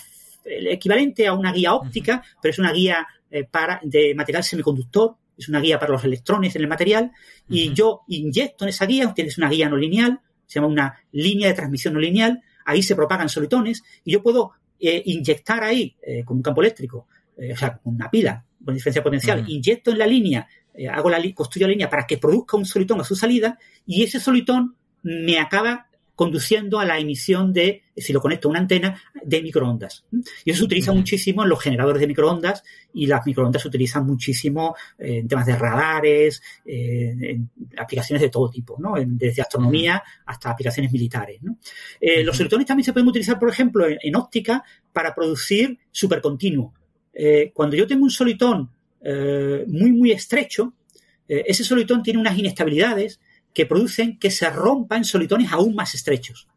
el 0.44 0.68
equivalente 0.68 1.26
a 1.26 1.32
una 1.32 1.52
guía 1.52 1.74
óptica, 1.74 2.22
pero 2.40 2.50
es 2.50 2.58
una 2.58 2.72
guía 2.72 3.06
para, 3.50 3.80
de 3.82 4.14
material 4.14 4.42
semiconductor, 4.42 5.14
es 5.38 5.48
una 5.48 5.60
guía 5.60 5.78
para 5.78 5.92
los 5.92 6.04
electrones 6.04 6.54
en 6.56 6.62
el 6.62 6.68
material, 6.68 7.04
uh 7.04 7.08
-huh. 7.08 7.56
y 7.56 7.72
yo 7.72 8.02
inyecto 8.08 8.64
en 8.64 8.70
esa 8.70 8.86
guía, 8.86 9.12
tienes 9.14 9.38
una 9.38 9.48
guía 9.48 9.68
no 9.68 9.76
lineal, 9.76 10.20
se 10.46 10.54
llama 10.58 10.68
una 10.68 10.94
línea 11.12 11.48
de 11.48 11.54
transmisión 11.54 11.94
no 11.94 12.00
lineal, 12.00 12.42
ahí 12.64 12.82
se 12.82 12.96
propagan 12.96 13.28
solitones, 13.28 13.82
y 14.04 14.12
yo 14.12 14.22
puedo 14.22 14.52
eh, 14.80 15.02
inyectar 15.06 15.62
ahí, 15.62 15.96
eh, 16.02 16.24
con 16.24 16.38
un 16.38 16.42
campo 16.42 16.60
eléctrico, 16.60 17.06
eh, 17.36 17.52
o 17.52 17.56
sea, 17.56 17.76
con 17.78 17.94
una 17.94 18.10
pila, 18.10 18.44
con 18.64 18.74
diferencia 18.74 19.02
potencial, 19.02 19.40
uh 19.40 19.44
-huh. 19.44 19.50
inyecto 19.50 19.90
en 19.92 19.98
la 19.98 20.06
línea 20.06 20.46
eh, 20.74 20.88
hago 20.88 21.10
la 21.10 21.20
construyo 21.34 21.66
la 21.66 21.72
línea 21.72 21.90
para 21.90 22.06
que 22.06 22.18
produzca 22.18 22.56
un 22.56 22.64
solitón 22.64 23.00
a 23.00 23.04
su 23.04 23.16
salida 23.16 23.58
y 23.86 24.02
ese 24.02 24.20
solitón 24.20 24.76
me 25.02 25.38
acaba 25.38 25.88
conduciendo 26.20 26.78
a 26.78 26.84
la 26.84 26.98
emisión 26.98 27.50
de, 27.50 27.80
si 27.96 28.12
lo 28.12 28.20
conecto 28.20 28.46
a 28.46 28.50
una 28.50 28.58
antena, 28.58 29.00
de 29.24 29.40
microondas. 29.40 30.04
Y 30.44 30.50
eso 30.50 30.58
se 30.58 30.64
utiliza 30.66 30.92
muchísimo 30.92 31.44
en 31.44 31.48
los 31.48 31.62
generadores 31.62 31.98
de 31.98 32.06
microondas 32.06 32.62
y 32.92 33.06
las 33.06 33.24
microondas 33.24 33.62
se 33.62 33.68
utilizan 33.68 34.04
muchísimo 34.04 34.76
en 34.98 35.26
temas 35.26 35.46
de 35.46 35.56
radares, 35.56 36.42
en 36.66 37.48
aplicaciones 37.78 38.20
de 38.20 38.28
todo 38.28 38.50
tipo, 38.50 38.76
¿no? 38.78 38.96
desde 38.98 39.40
astronomía 39.40 40.02
hasta 40.26 40.50
aplicaciones 40.50 40.92
militares. 40.92 41.42
¿no? 41.42 41.56
Eh. 41.98 42.22
Los 42.22 42.36
solitones 42.36 42.66
también 42.66 42.84
se 42.84 42.92
pueden 42.92 43.08
utilizar, 43.08 43.38
por 43.38 43.48
ejemplo, 43.48 43.88
en, 43.88 43.96
en 44.02 44.14
óptica 44.14 44.62
para 44.92 45.14
producir 45.14 45.78
supercontinuo. 45.90 46.74
Eh, 47.14 47.50
cuando 47.54 47.76
yo 47.76 47.86
tengo 47.86 48.04
un 48.04 48.10
solitón 48.10 48.68
eh, 49.00 49.64
muy, 49.68 49.90
muy 49.92 50.12
estrecho, 50.12 50.74
eh, 51.26 51.44
ese 51.46 51.64
solitón 51.64 52.02
tiene 52.02 52.20
unas 52.20 52.36
inestabilidades 52.36 53.20
que 53.52 53.66
producen 53.66 54.18
que 54.18 54.30
se 54.30 54.48
rompan 54.50 55.04
solitones 55.04 55.50
aún 55.52 55.74
más 55.74 55.94
estrechos. 55.94 56.48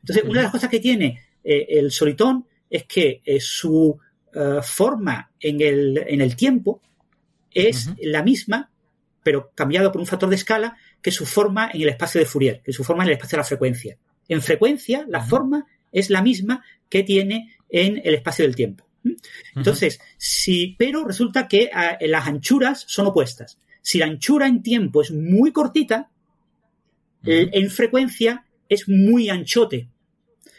Entonces, 0.00 0.24
una 0.24 0.40
de 0.40 0.44
las 0.44 0.52
cosas 0.52 0.70
que 0.70 0.80
tiene 0.80 1.20
eh, 1.44 1.66
el 1.70 1.90
solitón 1.90 2.46
es 2.68 2.84
que 2.84 3.22
su 3.40 3.98
forma 4.62 5.32
en 5.40 5.60
el, 5.60 6.04
en 6.06 6.20
el, 6.20 6.36
tiempo 6.36 6.80
es 7.50 7.88
uh 7.88 7.90
-huh. 7.90 7.98
la 8.02 8.22
misma, 8.22 8.70
pero 9.24 9.50
cambiado 9.56 9.90
por 9.90 10.00
un 10.00 10.06
factor 10.06 10.28
de 10.28 10.36
escala, 10.36 10.76
que 11.02 11.10
su 11.10 11.26
forma 11.26 11.68
en 11.74 11.82
el 11.82 11.88
espacio 11.88 12.20
de 12.20 12.26
Fourier, 12.26 12.62
que 12.62 12.72
su 12.72 12.84
forma 12.84 13.02
en 13.02 13.08
el 13.08 13.14
espacio 13.14 13.36
de 13.36 13.40
la 13.40 13.48
frecuencia. 13.48 13.98
En 14.28 14.40
frecuencia, 14.40 15.04
la 15.08 15.18
uh 15.18 15.22
-huh. 15.22 15.28
forma 15.28 15.66
es 15.90 16.10
la 16.10 16.22
misma 16.22 16.64
que 16.88 17.02
tiene 17.02 17.56
en 17.68 18.00
el 18.04 18.14
espacio 18.14 18.44
del 18.44 18.54
tiempo. 18.54 18.86
Entonces, 19.56 20.00
si, 20.16 20.76
pero 20.78 21.04
resulta 21.04 21.48
que 21.48 21.70
ah, 21.72 21.96
las 22.00 22.26
anchuras 22.26 22.84
son 22.86 23.06
opuestas. 23.06 23.58
Si 23.80 23.98
la 23.98 24.06
anchura 24.06 24.46
en 24.46 24.62
tiempo 24.62 25.00
es 25.00 25.10
muy 25.10 25.52
cortita, 25.52 26.09
en 27.24 27.70
frecuencia 27.70 28.44
es 28.68 28.88
muy 28.88 29.28
anchote. 29.28 29.88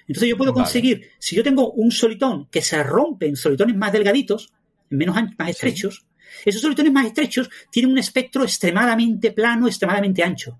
Entonces 0.07 0.29
yo 0.29 0.37
puedo 0.37 0.53
conseguir, 0.53 1.09
si 1.19 1.35
yo 1.35 1.43
tengo 1.43 1.71
un 1.71 1.91
solitón 1.91 2.47
que 2.47 2.61
se 2.61 2.83
rompe 2.83 3.27
en 3.27 3.35
solitones 3.35 3.75
más 3.75 3.93
delgaditos, 3.93 4.51
menos 4.89 5.15
más 5.37 5.49
estrechos, 5.49 6.05
esos 6.45 6.61
solitones 6.61 6.91
más 6.91 7.05
estrechos 7.05 7.49
tienen 7.69 7.91
un 7.91 7.97
espectro 7.97 8.43
extremadamente 8.43 9.31
plano, 9.31 9.67
extremadamente 9.67 10.23
ancho. 10.23 10.57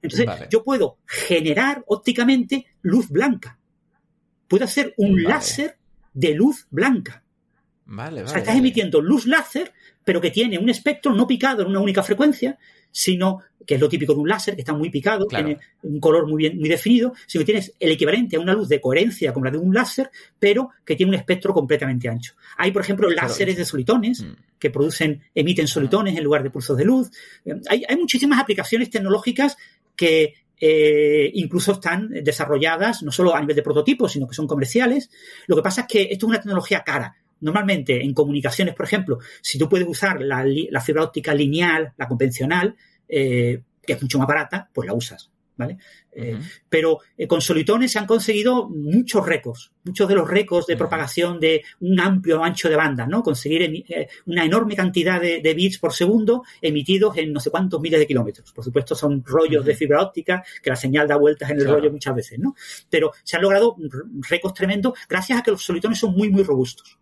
Entonces 0.00 0.48
yo 0.50 0.64
puedo 0.64 0.98
generar 1.06 1.84
ópticamente 1.86 2.66
luz 2.82 3.08
blanca. 3.08 3.58
Puedo 4.48 4.64
hacer 4.64 4.94
un 4.96 5.22
láser 5.22 5.78
de 6.12 6.34
luz 6.34 6.66
blanca. 6.70 7.22
Vale, 7.84 8.22
o 8.22 8.28
sea, 8.28 8.38
estás 8.38 8.56
emitiendo 8.56 9.00
luz 9.00 9.26
láser, 9.26 9.72
pero 10.04 10.20
que 10.20 10.30
tiene 10.30 10.58
un 10.58 10.68
espectro 10.68 11.14
no 11.14 11.26
picado 11.26 11.62
en 11.62 11.68
una 11.68 11.80
única 11.80 12.02
frecuencia, 12.02 12.58
sino 12.92 13.40
que 13.66 13.74
es 13.74 13.80
lo 13.80 13.88
típico 13.88 14.14
de 14.14 14.20
un 14.20 14.28
láser, 14.28 14.54
que 14.54 14.62
está 14.62 14.72
muy 14.72 14.90
picado, 14.90 15.26
tiene 15.26 15.58
un 15.82 16.00
color 16.00 16.26
muy 16.28 16.38
bien, 16.38 16.58
muy 16.58 16.68
definido, 16.68 17.14
sino 17.26 17.40
que 17.42 17.46
tienes 17.46 17.72
el 17.78 17.92
equivalente 17.92 18.36
a 18.36 18.40
una 18.40 18.54
luz 18.54 18.68
de 18.68 18.80
coherencia 18.80 19.32
como 19.32 19.46
la 19.46 19.50
de 19.50 19.58
un 19.58 19.74
láser, 19.74 20.10
pero 20.38 20.70
que 20.84 20.96
tiene 20.96 21.10
un 21.10 21.16
espectro 21.16 21.52
completamente 21.52 22.08
ancho. 22.08 22.34
Hay, 22.56 22.70
por 22.72 22.82
ejemplo, 22.82 23.08
láseres 23.10 23.56
de 23.56 23.64
solitones 23.64 24.22
mm. 24.22 24.32
que 24.58 24.70
producen, 24.70 25.22
emiten 25.34 25.66
solitones 25.66 26.16
en 26.16 26.24
lugar 26.24 26.42
de 26.42 26.50
pulsos 26.50 26.76
de 26.76 26.84
luz. 26.84 27.10
Eh, 27.44 27.54
hay, 27.68 27.96
muchísimas 27.96 28.40
aplicaciones 28.40 28.90
tecnológicas 28.90 29.56
que 29.94 30.34
eh, 30.60 31.30
incluso 31.34 31.72
están 31.72 32.08
desarrolladas 32.22 33.02
no 33.02 33.10
solo 33.10 33.34
a 33.34 33.40
nivel 33.40 33.56
de 33.56 33.62
prototipos, 33.62 34.12
sino 34.12 34.26
que 34.28 34.34
son 34.34 34.46
comerciales. 34.46 35.10
Lo 35.46 35.56
que 35.56 35.62
pasa 35.62 35.82
es 35.82 35.86
que 35.86 36.02
esto 36.02 36.26
es 36.26 36.30
una 36.30 36.40
tecnología 36.40 36.82
cara. 36.84 37.16
Normalmente 37.42 38.02
en 38.02 38.14
comunicaciones, 38.14 38.74
por 38.74 38.86
ejemplo, 38.86 39.18
si 39.40 39.58
tú 39.58 39.68
puedes 39.68 39.86
usar 39.86 40.22
la, 40.22 40.44
fibra 40.80 41.02
óptica 41.02 41.34
lineal, 41.34 41.92
la 41.96 42.08
convencional, 42.08 42.76
eh, 43.08 43.62
que 43.84 43.92
es 43.94 44.02
mucho 44.02 44.18
más 44.18 44.28
barata, 44.28 44.70
pues 44.72 44.86
la 44.86 44.94
usas. 44.94 45.31
¿Vale? 45.62 45.78
Eh, 46.14 46.38
pero 46.68 46.98
eh, 47.16 47.26
con 47.26 47.40
solitones 47.40 47.92
se 47.92 47.98
han 47.98 48.06
conseguido 48.06 48.68
muchos 48.68 49.24
récords, 49.24 49.72
muchos 49.84 50.06
de 50.08 50.14
los 50.14 50.28
récords 50.28 50.66
de 50.66 50.76
propagación 50.76 51.40
de 51.40 51.64
un 51.80 51.98
amplio 51.98 52.42
ancho 52.44 52.68
de 52.68 52.76
banda, 52.76 53.06
¿no? 53.06 53.22
Conseguir 53.22 53.84
una 54.26 54.44
enorme 54.44 54.76
cantidad 54.76 55.20
de, 55.20 55.54
bits 55.54 55.78
por 55.78 55.94
segundo 55.94 56.42
emitidos 56.60 57.16
en 57.16 57.32
no 57.32 57.40
sé 57.40 57.50
cuántos 57.50 57.80
miles 57.80 57.98
de 57.98 58.06
kilómetros. 58.06 58.52
Por 58.52 58.62
supuesto, 58.62 58.94
son 58.94 59.24
rollos 59.24 59.64
de 59.64 59.74
fibra 59.74 60.02
óptica 60.02 60.44
que 60.62 60.70
la 60.70 60.76
señal 60.76 61.08
da 61.08 61.16
vueltas 61.16 61.50
en 61.50 61.60
el 61.60 61.68
rollo 61.68 61.90
muchas 61.90 62.14
veces, 62.14 62.38
¿no? 62.38 62.54
Pero 62.90 63.12
se 63.22 63.36
han 63.36 63.42
logrado 63.42 63.76
récords 64.28 64.54
tremendos 64.54 64.98
gracias 65.08 65.38
a 65.38 65.42
que 65.42 65.52
los 65.52 65.62
solitones 65.62 65.98
son 65.98 66.12
muy, 66.14 66.28
muy 66.28 66.42
robustos. 66.42 66.98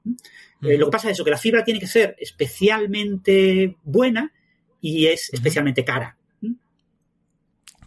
lo 0.60 0.86
que 0.86 0.92
pasa 0.92 1.08
es 1.08 1.14
eso, 1.14 1.24
que 1.24 1.30
la 1.30 1.38
fibra 1.38 1.64
tiene 1.64 1.80
que 1.80 1.88
ser 1.88 2.14
especialmente 2.18 3.76
buena 3.82 4.32
y 4.80 5.06
es 5.06 5.32
especialmente 5.32 5.84
cara. 5.84 6.16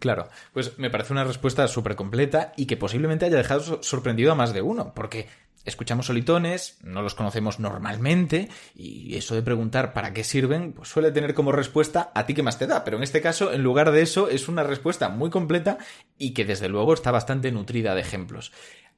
Claro, 0.03 0.27
pues 0.51 0.77
me 0.79 0.89
parece 0.89 1.13
una 1.13 1.23
respuesta 1.23 1.65
súper 1.69 1.95
completa 1.95 2.51
y 2.57 2.65
que 2.65 2.75
posiblemente 2.75 3.23
haya 3.23 3.37
dejado 3.37 3.81
sorprendido 3.81 4.33
a 4.33 4.35
más 4.35 4.53
de 4.53 4.61
uno, 4.61 4.93
porque 4.93 5.29
escuchamos 5.63 6.07
solitones, 6.07 6.77
no 6.83 7.01
los 7.01 7.15
conocemos 7.15 7.61
normalmente, 7.61 8.49
y 8.75 9.15
eso 9.15 9.33
de 9.33 9.43
preguntar 9.43 9.93
para 9.93 10.11
qué 10.11 10.25
sirven, 10.25 10.73
pues 10.73 10.89
suele 10.89 11.13
tener 11.13 11.33
como 11.33 11.53
respuesta 11.53 12.11
a 12.13 12.25
ti 12.25 12.33
que 12.33 12.43
más 12.43 12.59
te 12.59 12.67
da, 12.67 12.83
pero 12.83 12.97
en 12.97 13.03
este 13.03 13.21
caso, 13.21 13.53
en 13.53 13.63
lugar 13.63 13.93
de 13.93 14.01
eso, 14.01 14.27
es 14.27 14.49
una 14.49 14.63
respuesta 14.63 15.07
muy 15.07 15.29
completa 15.29 15.77
y 16.17 16.33
que 16.33 16.43
desde 16.43 16.67
luego 16.67 16.93
está 16.93 17.11
bastante 17.11 17.53
nutrida 17.53 17.95
de 17.95 18.01
ejemplos. 18.01 18.51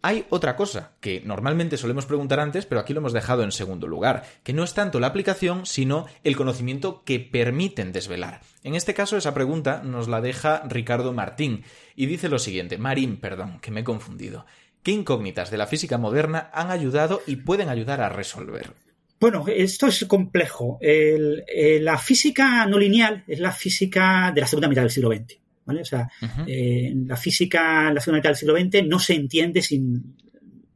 Hay 0.07 0.27
otra 0.29 0.55
cosa 0.55 0.91
que 0.99 1.23
normalmente 1.25 1.77
solemos 1.77 2.05
preguntar 2.05 2.39
antes, 2.39 2.67
pero 2.67 2.79
aquí 2.79 2.93
lo 2.93 2.99
hemos 2.99 3.11
dejado 3.11 3.41
en 3.41 3.51
segundo 3.51 3.87
lugar, 3.87 4.23
que 4.43 4.53
no 4.53 4.63
es 4.63 4.75
tanto 4.75 4.99
la 4.99 5.07
aplicación, 5.07 5.65
sino 5.65 6.05
el 6.23 6.35
conocimiento 6.35 7.01
que 7.03 7.19
permiten 7.19 7.91
desvelar. 7.91 8.41
En 8.61 8.75
este 8.75 8.93
caso, 8.93 9.17
esa 9.17 9.33
pregunta 9.33 9.81
nos 9.83 10.07
la 10.07 10.21
deja 10.21 10.61
Ricardo 10.67 11.11
Martín 11.11 11.63
y 11.95 12.05
dice 12.05 12.29
lo 12.29 12.37
siguiente, 12.37 12.77
Marín, 12.77 13.17
perdón, 13.17 13.59
que 13.61 13.71
me 13.71 13.79
he 13.79 13.83
confundido. 13.83 14.45
¿Qué 14.83 14.91
incógnitas 14.91 15.49
de 15.49 15.57
la 15.57 15.65
física 15.65 15.97
moderna 15.97 16.51
han 16.53 16.69
ayudado 16.69 17.23
y 17.25 17.37
pueden 17.37 17.69
ayudar 17.69 18.01
a 18.01 18.09
resolver? 18.09 18.73
Bueno, 19.19 19.43
esto 19.47 19.87
es 19.87 20.05
complejo. 20.05 20.77
Eh, 20.81 21.79
la 21.81 21.97
física 21.97 22.67
no 22.67 22.77
lineal 22.77 23.23
es 23.27 23.39
la 23.39 23.51
física 23.51 24.31
de 24.35 24.41
la 24.41 24.45
segunda 24.45 24.67
mitad 24.67 24.83
del 24.83 24.91
siglo 24.91 25.09
XX. 25.09 25.44
¿Vale? 25.65 25.81
O 25.81 25.85
sea, 25.85 26.09
eh, 26.47 26.93
la 27.05 27.17
física 27.17 27.89
en 27.89 27.95
la 27.95 28.01
segunda 28.01 28.19
mitad 28.19 28.29
del 28.29 28.37
siglo 28.37 28.57
XX 28.57 28.87
no 28.87 28.99
se 28.99 29.13
entiende 29.13 29.61
sin 29.61 30.15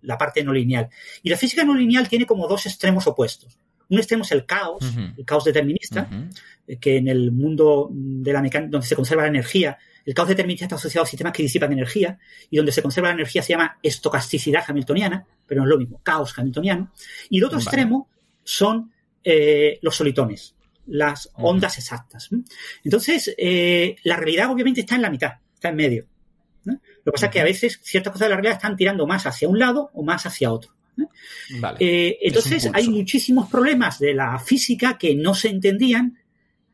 la 0.02 0.18
parte 0.18 0.44
no 0.44 0.54
lineal. 0.54 0.90
Y 1.24 1.30
la 1.30 1.38
física 1.38 1.64
no 1.64 1.76
lineal 1.76 2.08
tiene 2.08 2.26
como 2.26 2.48
dos 2.48 2.66
extremos 2.66 3.06
opuestos. 3.08 3.58
Un 3.90 3.98
extremo 3.98 4.24
es 4.24 4.32
el 4.32 4.46
caos, 4.46 4.84
el 5.18 5.26
caos 5.26 5.44
determinista, 5.44 6.08
eh, 6.68 6.78
que 6.78 6.98
en 6.98 7.08
el 7.08 7.32
mundo 7.32 7.90
de 7.92 8.32
la 8.34 8.42
mecánica, 8.42 8.72
donde 8.72 8.86
se 8.86 8.96
conserva 8.96 9.24
la 9.24 9.30
energía, 9.30 9.78
el 10.06 10.14
caos 10.14 10.30
determinista 10.30 10.66
está 10.66 10.76
asociado 10.76 11.04
a 11.06 11.08
sistemas 11.08 11.34
que 11.34 11.44
disipan 11.44 11.74
energía, 11.74 12.20
y 12.52 12.58
donde 12.58 12.72
se 12.72 12.84
conserva 12.84 13.10
la 13.10 13.16
energía 13.16 13.42
se 13.42 13.54
llama 13.54 13.80
estocasticidad 13.82 14.64
hamiltoniana, 14.68 15.26
pero 15.46 15.62
no 15.62 15.68
es 15.68 15.72
lo 15.72 15.80
mismo, 15.80 16.02
caos 16.04 16.38
hamiltoniano. 16.38 16.92
Y 17.30 17.40
el 17.40 17.46
otro 17.46 17.58
extremo 17.58 18.08
son 18.44 18.92
eh, 19.24 19.80
los 19.82 19.96
solitones, 19.96 20.56
las 20.90 21.30
ondas 21.34 21.78
exactas. 21.78 22.30
Entonces, 22.84 23.34
eh, 23.38 23.96
la 24.04 24.18
realidad 24.18 24.52
obviamente 24.52 24.82
está 24.82 24.96
en 24.96 25.04
la 25.04 25.10
mitad, 25.10 25.34
está 25.54 25.70
en 25.70 25.76
medio. 25.76 26.06
Lo 26.66 26.76
que 27.06 27.12
pasa 27.12 27.28
es 27.28 27.32
que 27.32 27.40
a 27.40 27.46
veces 27.46 27.80
ciertas 27.82 28.14
cosas 28.14 28.28
de 28.28 28.30
la 28.30 28.36
realidad 28.36 28.58
están 28.58 28.76
tirando 28.76 29.08
más 29.08 29.26
hacia 29.26 29.48
un 29.48 29.58
lado 29.58 29.90
o 29.94 30.04
más 30.04 30.26
hacia 30.26 30.52
otro. 30.52 30.74
Eh, 31.80 32.18
entonces, 32.22 32.70
hay 32.74 32.90
muchísimos 32.90 33.50
problemas 33.50 34.00
de 34.00 34.14
la 34.14 34.38
física 34.40 34.98
que 34.98 35.16
no 35.16 35.34
se 35.34 35.50
entendían 35.50 36.20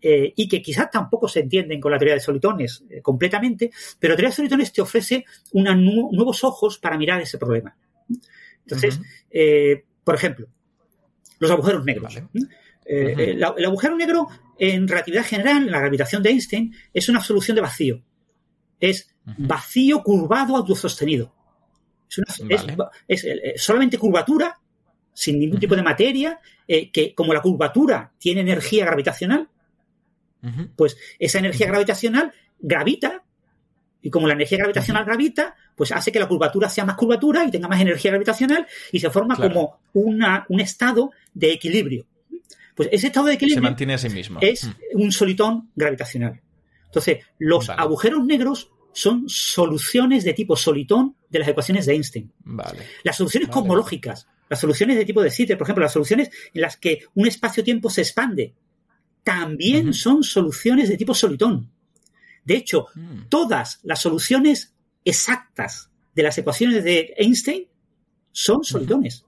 eh, 0.01 0.33
y 0.35 0.47
que 0.47 0.61
quizás 0.61 0.89
tampoco 0.89 1.27
se 1.27 1.41
entienden 1.41 1.79
con 1.79 1.91
la 1.91 1.97
teoría 1.97 2.15
de 2.15 2.21
solitones 2.21 2.83
completamente, 3.01 3.71
pero 3.99 4.13
la 4.13 4.17
teoría 4.17 4.29
de 4.29 4.35
solitones 4.35 4.73
te 4.73 4.81
ofrece 4.81 5.25
nuevos 5.53 6.43
ojos 6.43 6.79
para 6.79 6.97
mirar 6.97 7.21
ese 7.21 7.37
problema. 7.37 7.75
Entonces, 8.65 8.99
por 10.03 10.15
ejemplo, 10.15 10.47
los 11.39 11.51
agujeros 11.51 11.85
negros. 11.85 12.17
Eh, 12.85 13.31
el, 13.31 13.43
agujero 13.43 13.95
negro, 13.95 14.27
en 14.57 14.87
relatividad 14.87 15.25
general, 15.25 15.63
en 15.63 15.71
la 15.71 15.79
gravitación 15.79 16.21
de 16.21 16.29
Einstein, 16.29 16.75
es 16.93 17.09
una 17.09 17.19
absolución 17.19 17.55
de 17.55 17.61
vacío. 17.61 18.01
Es 18.79 19.09
vacío 19.37 20.03
curvado 20.03 20.55
autosostenido. 20.55 21.33
Es, 23.07 23.23
eh, 23.25 23.53
solamente 23.57 23.97
curvatura, 23.97 24.59
sin 25.13 25.39
ningún 25.39 25.59
tipo 25.59 25.75
de 25.75 25.81
materia, 25.81 26.39
eh, 26.67 26.91
que 26.91 27.15
como 27.15 27.33
la 27.33 27.41
curvatura 27.41 28.13
tiene 28.19 28.41
energía 28.41 28.85
gravitacional, 28.85 29.49
pues 30.75 30.95
esa 31.17 31.39
energía 31.39 31.65
gravitacional 31.65 32.31
gravita, 32.59 33.23
y 33.99 34.11
como 34.11 34.27
la 34.27 34.35
energía 34.35 34.59
gravitacional 34.59 35.03
gravita, 35.03 35.55
pues 35.75 35.91
hace 35.91 36.11
que 36.11 36.19
la 36.19 36.27
curvatura 36.27 36.69
sea 36.69 36.85
más 36.85 36.95
curvatura 36.95 37.43
y 37.43 37.49
tenga 37.49 37.67
más 37.67 37.81
energía 37.81 38.11
gravitacional 38.11 38.67
y 38.91 38.99
se 38.99 39.09
forma 39.09 39.35
como 39.35 39.79
una, 39.93 40.45
un 40.49 40.59
estado 40.59 41.09
de 41.33 41.53
equilibrio. 41.53 42.05
Pues 42.75 42.89
ese 42.91 43.07
estado 43.07 43.27
de 43.27 43.33
equilibrio 43.33 43.61
se 43.61 43.69
mantiene 43.69 43.93
a 43.93 43.97
sí 43.97 44.09
mismo. 44.09 44.39
es 44.41 44.65
mm. 44.65 44.71
un 44.93 45.11
solitón 45.11 45.71
gravitacional. 45.75 46.41
Entonces, 46.85 47.25
los 47.39 47.69
agujeros 47.69 48.23
negros 48.25 48.71
son 48.93 49.27
soluciones 49.27 50.23
de 50.23 50.33
tipo 50.33 50.55
solitón 50.55 51.15
de 51.29 51.39
las 51.39 51.47
ecuaciones 51.47 51.85
de 51.85 51.93
Einstein. 51.93 52.31
Las 53.03 53.17
soluciones 53.17 53.49
cosmológicas, 53.49 54.27
las 54.49 54.59
soluciones 54.59 54.95
de 54.95 55.05
tipo 55.05 55.21
de 55.21 55.31
Sitter, 55.31 55.57
por 55.57 55.65
ejemplo, 55.65 55.83
las 55.83 55.91
soluciones 55.91 56.29
en 56.53 56.61
las 56.61 56.77
que 56.77 57.05
un 57.13 57.27
espacio-tiempo 57.27 57.89
se 57.89 58.01
expande, 58.01 58.53
también 59.23 59.93
son 59.93 60.23
soluciones 60.23 60.87
de 60.87 60.97
tipo 60.97 61.13
solitón. 61.13 61.69
De 62.45 62.55
hecho, 62.55 62.87
mm. 62.95 63.23
todas 63.27 63.79
las 63.83 63.99
soluciones 64.01 64.73
exactas 65.03 65.89
de 66.13 66.23
las 66.23 66.37
ecuaciones 66.37 66.83
de 66.83 67.13
Einstein 67.17 67.67
son 68.31 68.63
solitones. 68.63 69.25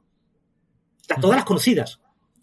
Todas 1.19 1.37
las 1.37 1.45
conocidas. 1.45 1.99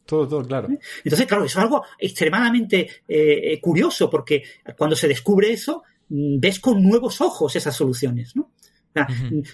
Todo, 0.06 0.28
todo, 0.28 0.44
claro. 0.46 0.68
Entonces, 1.02 1.26
claro, 1.26 1.44
eso 1.44 1.58
es 1.58 1.64
algo 1.64 1.84
extremadamente 1.98 2.88
eh, 3.08 3.58
curioso, 3.60 4.10
porque 4.10 4.42
cuando 4.76 4.96
se 4.96 5.08
descubre 5.08 5.50
eso, 5.50 5.82
mm, 6.08 6.38
ves 6.38 6.60
con 6.60 6.82
nuevos 6.82 7.20
ojos 7.20 7.56
esas 7.56 7.74
soluciones, 7.74 8.36
¿no? 8.36 8.50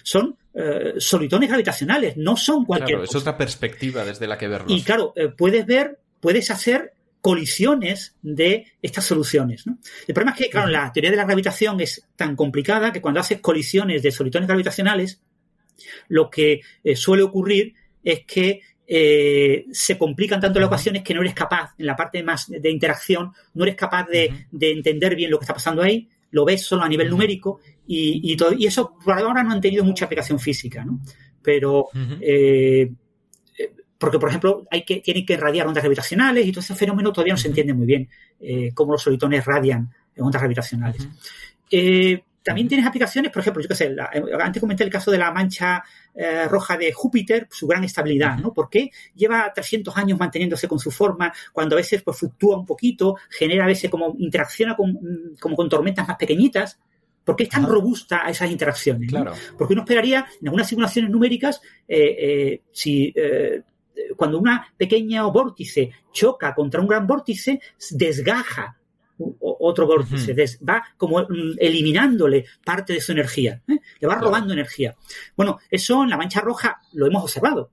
Son 0.03 0.37
eh, 0.53 0.93
solitones 0.97 1.49
gravitacionales, 1.49 2.15
no 2.15 2.37
son 2.37 2.65
cualquier 2.65 2.99
claro, 2.99 3.03
es 3.05 3.15
otra 3.15 3.35
perspectiva 3.37 4.05
desde 4.05 4.27
la 4.27 4.37
que 4.37 4.47
verlos. 4.47 4.71
Y 4.71 4.83
claro, 4.83 5.13
eh, 5.15 5.29
puedes 5.29 5.65
ver, 5.65 5.99
puedes 6.19 6.51
hacer 6.51 6.93
colisiones 7.21 8.15
de 8.21 8.67
estas 8.83 9.05
soluciones. 9.05 9.65
¿no? 9.65 9.79
El 10.07 10.13
problema 10.13 10.35
es 10.35 10.43
que, 10.45 10.49
claro, 10.51 10.67
la 10.69 10.91
teoría 10.93 11.09
de 11.09 11.17
la 11.17 11.25
gravitación 11.25 11.79
es 11.81 12.05
tan 12.15 12.35
complicada 12.35 12.91
que 12.91 13.01
cuando 13.01 13.19
haces 13.19 13.41
colisiones 13.41 14.03
de 14.03 14.11
solitones 14.11 14.47
gravitacionales, 14.47 15.21
lo 16.07 16.29
que 16.29 16.61
suele 16.95 17.23
ocurrir 17.23 17.73
es 18.03 18.25
que 18.25 18.61
eh, 18.93 19.67
se 19.71 19.97
complican 19.97 20.41
tanto 20.41 20.59
las 20.59 20.67
ecuaciones 20.67 21.01
que 21.01 21.13
no 21.13 21.21
eres 21.21 21.33
capaz, 21.33 21.73
en 21.77 21.85
la 21.85 21.95
parte 21.95 22.21
más 22.23 22.49
de 22.49 22.69
interacción, 22.69 23.31
no 23.53 23.63
eres 23.63 23.77
capaz 23.77 24.05
de, 24.09 24.47
entender 24.59 25.15
bien 25.15 25.31
lo 25.31 25.39
que 25.39 25.45
está 25.45 25.53
pasando 25.53 25.81
ahí, 25.81 26.09
lo 26.31 26.43
ves 26.43 26.65
solo 26.65 26.83
a 26.83 26.89
nivel 26.89 27.09
numérico 27.09 27.61
y, 27.87 28.35
todo, 28.35 28.51
y 28.51 28.65
eso 28.65 28.97
por 29.01 29.17
ahora 29.17 29.43
no 29.43 29.53
han 29.53 29.61
tenido 29.61 29.85
mucha 29.85 30.03
aplicación 30.03 30.41
física, 30.41 30.83
¿no? 30.83 30.99
Pero, 31.41 31.87
eh, 32.19 32.91
porque, 33.97 34.19
por 34.19 34.27
ejemplo, 34.27 34.67
hay 34.69 34.83
que, 34.83 34.99
tienen 34.99 35.25
que 35.25 35.33
irradiar 35.35 35.67
ondas 35.67 35.83
gravitacionales 35.83 36.45
y 36.45 36.51
todo 36.51 36.59
ese 36.59 36.75
fenómeno 36.75 37.13
todavía 37.13 37.33
no 37.33 37.39
se 37.39 37.47
entiende 37.47 37.73
muy 37.73 37.85
bien 37.85 38.09
eh, 38.41 38.71
cómo 38.73 38.91
los 38.91 39.03
solitones 39.03 39.45
radian 39.45 39.89
ondas 40.17 40.41
gravitacionales. 40.41 41.07
Eh, 41.71 42.21
también 42.43 42.67
tienes 42.67 42.85
aplicaciones, 42.85 43.31
por 43.31 43.39
ejemplo, 43.39 43.61
yo 43.61 43.69
qué 43.69 43.75
sé, 43.75 43.95
antes 44.41 44.59
comenté 44.59 44.83
el 44.83 44.89
caso 44.89 45.11
de 45.11 45.17
la 45.17 45.31
mancha 45.31 45.81
roja 46.49 46.77
de 46.77 46.91
Júpiter, 46.91 47.47
su 47.49 47.67
gran 47.67 47.83
estabilidad, 47.83 48.37
¿no? 48.37 48.53
Porque 48.53 48.91
lleva 49.15 49.51
300 49.53 49.95
años 49.97 50.19
manteniéndose 50.19 50.67
con 50.67 50.79
su 50.79 50.91
forma, 50.91 51.33
cuando 51.53 51.75
a 51.75 51.77
veces 51.77 52.01
pues, 52.03 52.17
fluctúa 52.17 52.57
un 52.57 52.65
poquito, 52.65 53.15
genera 53.29 53.63
a 53.63 53.67
veces 53.67 53.89
como 53.89 54.15
interacciona 54.19 54.75
con, 54.75 54.99
como 55.39 55.55
con 55.55 55.69
tormentas 55.69 56.07
más 56.07 56.17
pequeñitas, 56.17 56.79
¿Por 57.23 57.35
qué 57.35 57.43
es 57.43 57.49
tan 57.49 57.67
robusta 57.67 58.25
a 58.25 58.31
esas 58.31 58.49
interacciones? 58.49 59.11
Claro. 59.11 59.33
Porque 59.55 59.73
uno 59.73 59.83
esperaría, 59.83 60.25
en 60.41 60.47
algunas 60.47 60.67
simulaciones 60.67 61.11
numéricas, 61.11 61.61
si 62.71 63.13
cuando 64.15 64.39
una 64.39 64.73
pequeña 64.75 65.23
vórtice 65.25 65.91
choca 66.11 66.55
contra 66.55 66.81
un 66.81 66.87
gran 66.87 67.05
vórtice, 67.05 67.61
desgaja 67.91 68.80
otro 69.61 69.85
vórtice, 69.85 70.35
va 70.67 70.83
como 70.97 71.19
mm, 71.21 71.57
eliminándole 71.57 72.45
parte 72.63 72.93
de 72.93 73.01
su 73.01 73.11
energía, 73.11 73.61
¿eh? 73.67 73.79
le 73.99 74.07
va 74.07 74.15
robando 74.15 74.53
energía. 74.53 74.95
Bueno, 75.35 75.59
eso 75.69 76.03
en 76.03 76.09
la 76.09 76.17
mancha 76.17 76.41
roja 76.41 76.81
lo 76.93 77.07
hemos 77.07 77.23
observado, 77.23 77.71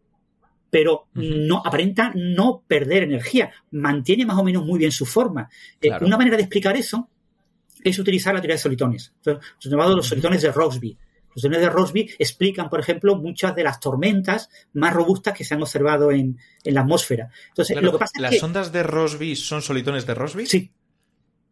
pero 0.70 1.06
no 1.14 1.62
aparenta 1.64 2.12
no 2.14 2.62
perder 2.66 3.04
energía, 3.04 3.50
mantiene 3.70 4.26
más 4.26 4.38
o 4.38 4.44
menos 4.44 4.64
muy 4.64 4.78
bien 4.78 4.92
su 4.92 5.06
forma. 5.06 5.48
Eh, 5.80 5.90
una 6.00 6.18
manera 6.18 6.36
de 6.36 6.42
explicar 6.42 6.76
eso 6.76 7.08
es 7.82 7.98
utilizar 7.98 8.34
la 8.34 8.40
teoría 8.40 8.56
de 8.56 8.62
solitones, 8.62 9.12
los 9.24 9.38
llamados 9.64 9.96
los 9.96 10.06
solitones 10.06 10.42
de 10.42 10.52
Rossby. 10.52 10.98
Los 11.34 11.42
solitones 11.42 11.68
de 11.68 11.70
Rossby 11.70 12.10
explican, 12.18 12.68
por 12.68 12.80
ejemplo, 12.80 13.16
muchas 13.16 13.54
de 13.54 13.62
las 13.62 13.78
tormentas 13.78 14.50
más 14.72 14.92
robustas 14.92 15.34
que 15.36 15.44
se 15.44 15.54
han 15.54 15.62
observado 15.62 16.10
en, 16.10 16.38
la 16.64 16.80
atmósfera. 16.80 17.30
Entonces, 17.48 17.80
lo 17.80 17.92
que 17.92 17.98
pasa 17.98 18.20
¿Las 18.20 18.42
ondas 18.42 18.72
de 18.72 18.82
Rossby 18.82 19.36
son 19.36 19.62
solitones 19.62 20.06
de 20.06 20.14
Rossby? 20.14 20.46
Sí. 20.46 20.72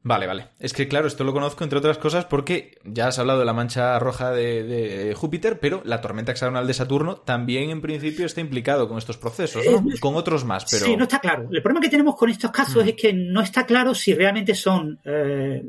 Vale, 0.07 0.29
vale. 0.29 0.51
Es 0.61 0.73
que 0.73 0.87
claro, 0.87 1.09
esto 1.09 1.25
lo 1.25 1.33
conozco 1.33 1.65
entre 1.65 1.81
otras 1.81 1.99
cosas 1.99 2.27
porque 2.27 2.79
ya 2.85 3.09
has 3.09 3.19
hablado 3.19 3.41
de 3.41 3.45
la 3.45 3.53
mancha 3.53 3.99
roja 3.99 4.31
de, 4.31 5.13
Júpiter, 5.17 5.59
pero 5.59 5.83
la 5.85 6.01
tormenta 6.01 6.31
hexagonal 6.31 6.65
de 6.65 6.75
Saturno 6.75 7.17
también 7.17 7.71
en 7.71 7.81
principio 7.81 8.25
está 8.25 8.41
implicado 8.41 8.89
con 8.89 8.99
estos 8.99 9.19
procesos, 9.19 9.65
¿no? 9.67 9.91
Eh, 9.91 9.99
con 9.99 10.15
otros 10.15 10.45
más, 10.45 10.65
pero... 10.71 10.87
Sí, 10.87 10.97
no 10.97 11.03
está 11.03 11.19
claro. 11.19 11.49
El 11.51 11.61
problema 11.61 11.81
que 11.81 11.89
tenemos 11.89 12.15
con 12.15 12.31
estos 12.31 12.53
casos 12.53 12.85
mm. 12.85 12.89
es 12.89 12.95
que 12.95 13.13
no 13.13 13.41
está 13.41 13.67
claro 13.67 13.97
si 13.97 14.15
realmente 14.15 14.55
son 14.55 14.97
eh, 15.05 15.65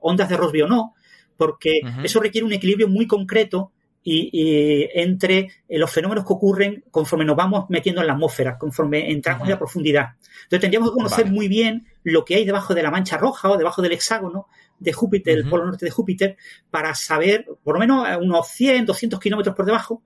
ondas 0.00 0.30
de 0.30 0.36
Rossby 0.38 0.62
o 0.62 0.66
no, 0.66 0.94
porque 1.36 1.80
eso 2.02 2.20
requiere 2.20 2.46
un 2.46 2.54
equilibrio 2.54 2.88
muy 2.88 3.06
concreto 3.06 3.70
y, 4.04 4.88
entre 4.94 5.48
eh, 5.68 5.78
los 5.78 5.90
fenómenos 5.90 6.26
que 6.26 6.32
ocurren 6.34 6.84
conforme 6.90 7.24
nos 7.24 7.36
vamos 7.36 7.64
metiendo 7.70 8.02
en 8.02 8.06
la 8.06 8.12
atmósfera, 8.12 8.58
conforme 8.58 9.10
entramos 9.10 9.44
en 9.44 9.50
la 9.50 9.58
profundidad. 9.58 10.10
Entonces 10.20 10.60
tendríamos 10.60 10.90
que 10.90 10.94
conocer 10.94 11.26
muy 11.26 11.48
bien 11.48 11.86
lo 12.02 12.24
que 12.24 12.34
hay 12.34 12.44
debajo 12.44 12.74
de 12.74 12.82
la 12.82 12.90
mancha 12.90 13.16
roja 13.16 13.50
o 13.50 13.56
debajo 13.56 13.80
del 13.80 13.92
hexágono 13.92 14.46
de 14.78 14.92
Júpiter, 14.92 15.38
el 15.38 15.48
polo 15.48 15.64
norte 15.64 15.86
de 15.86 15.90
Júpiter, 15.90 16.36
para 16.70 16.94
saber, 16.94 17.46
por 17.62 17.74
lo 17.74 17.80
menos 17.80 18.06
a 18.06 18.18
unos 18.18 18.46
100, 18.48 18.84
200 18.84 19.18
kilómetros 19.18 19.56
por 19.56 19.64
debajo, 19.64 20.02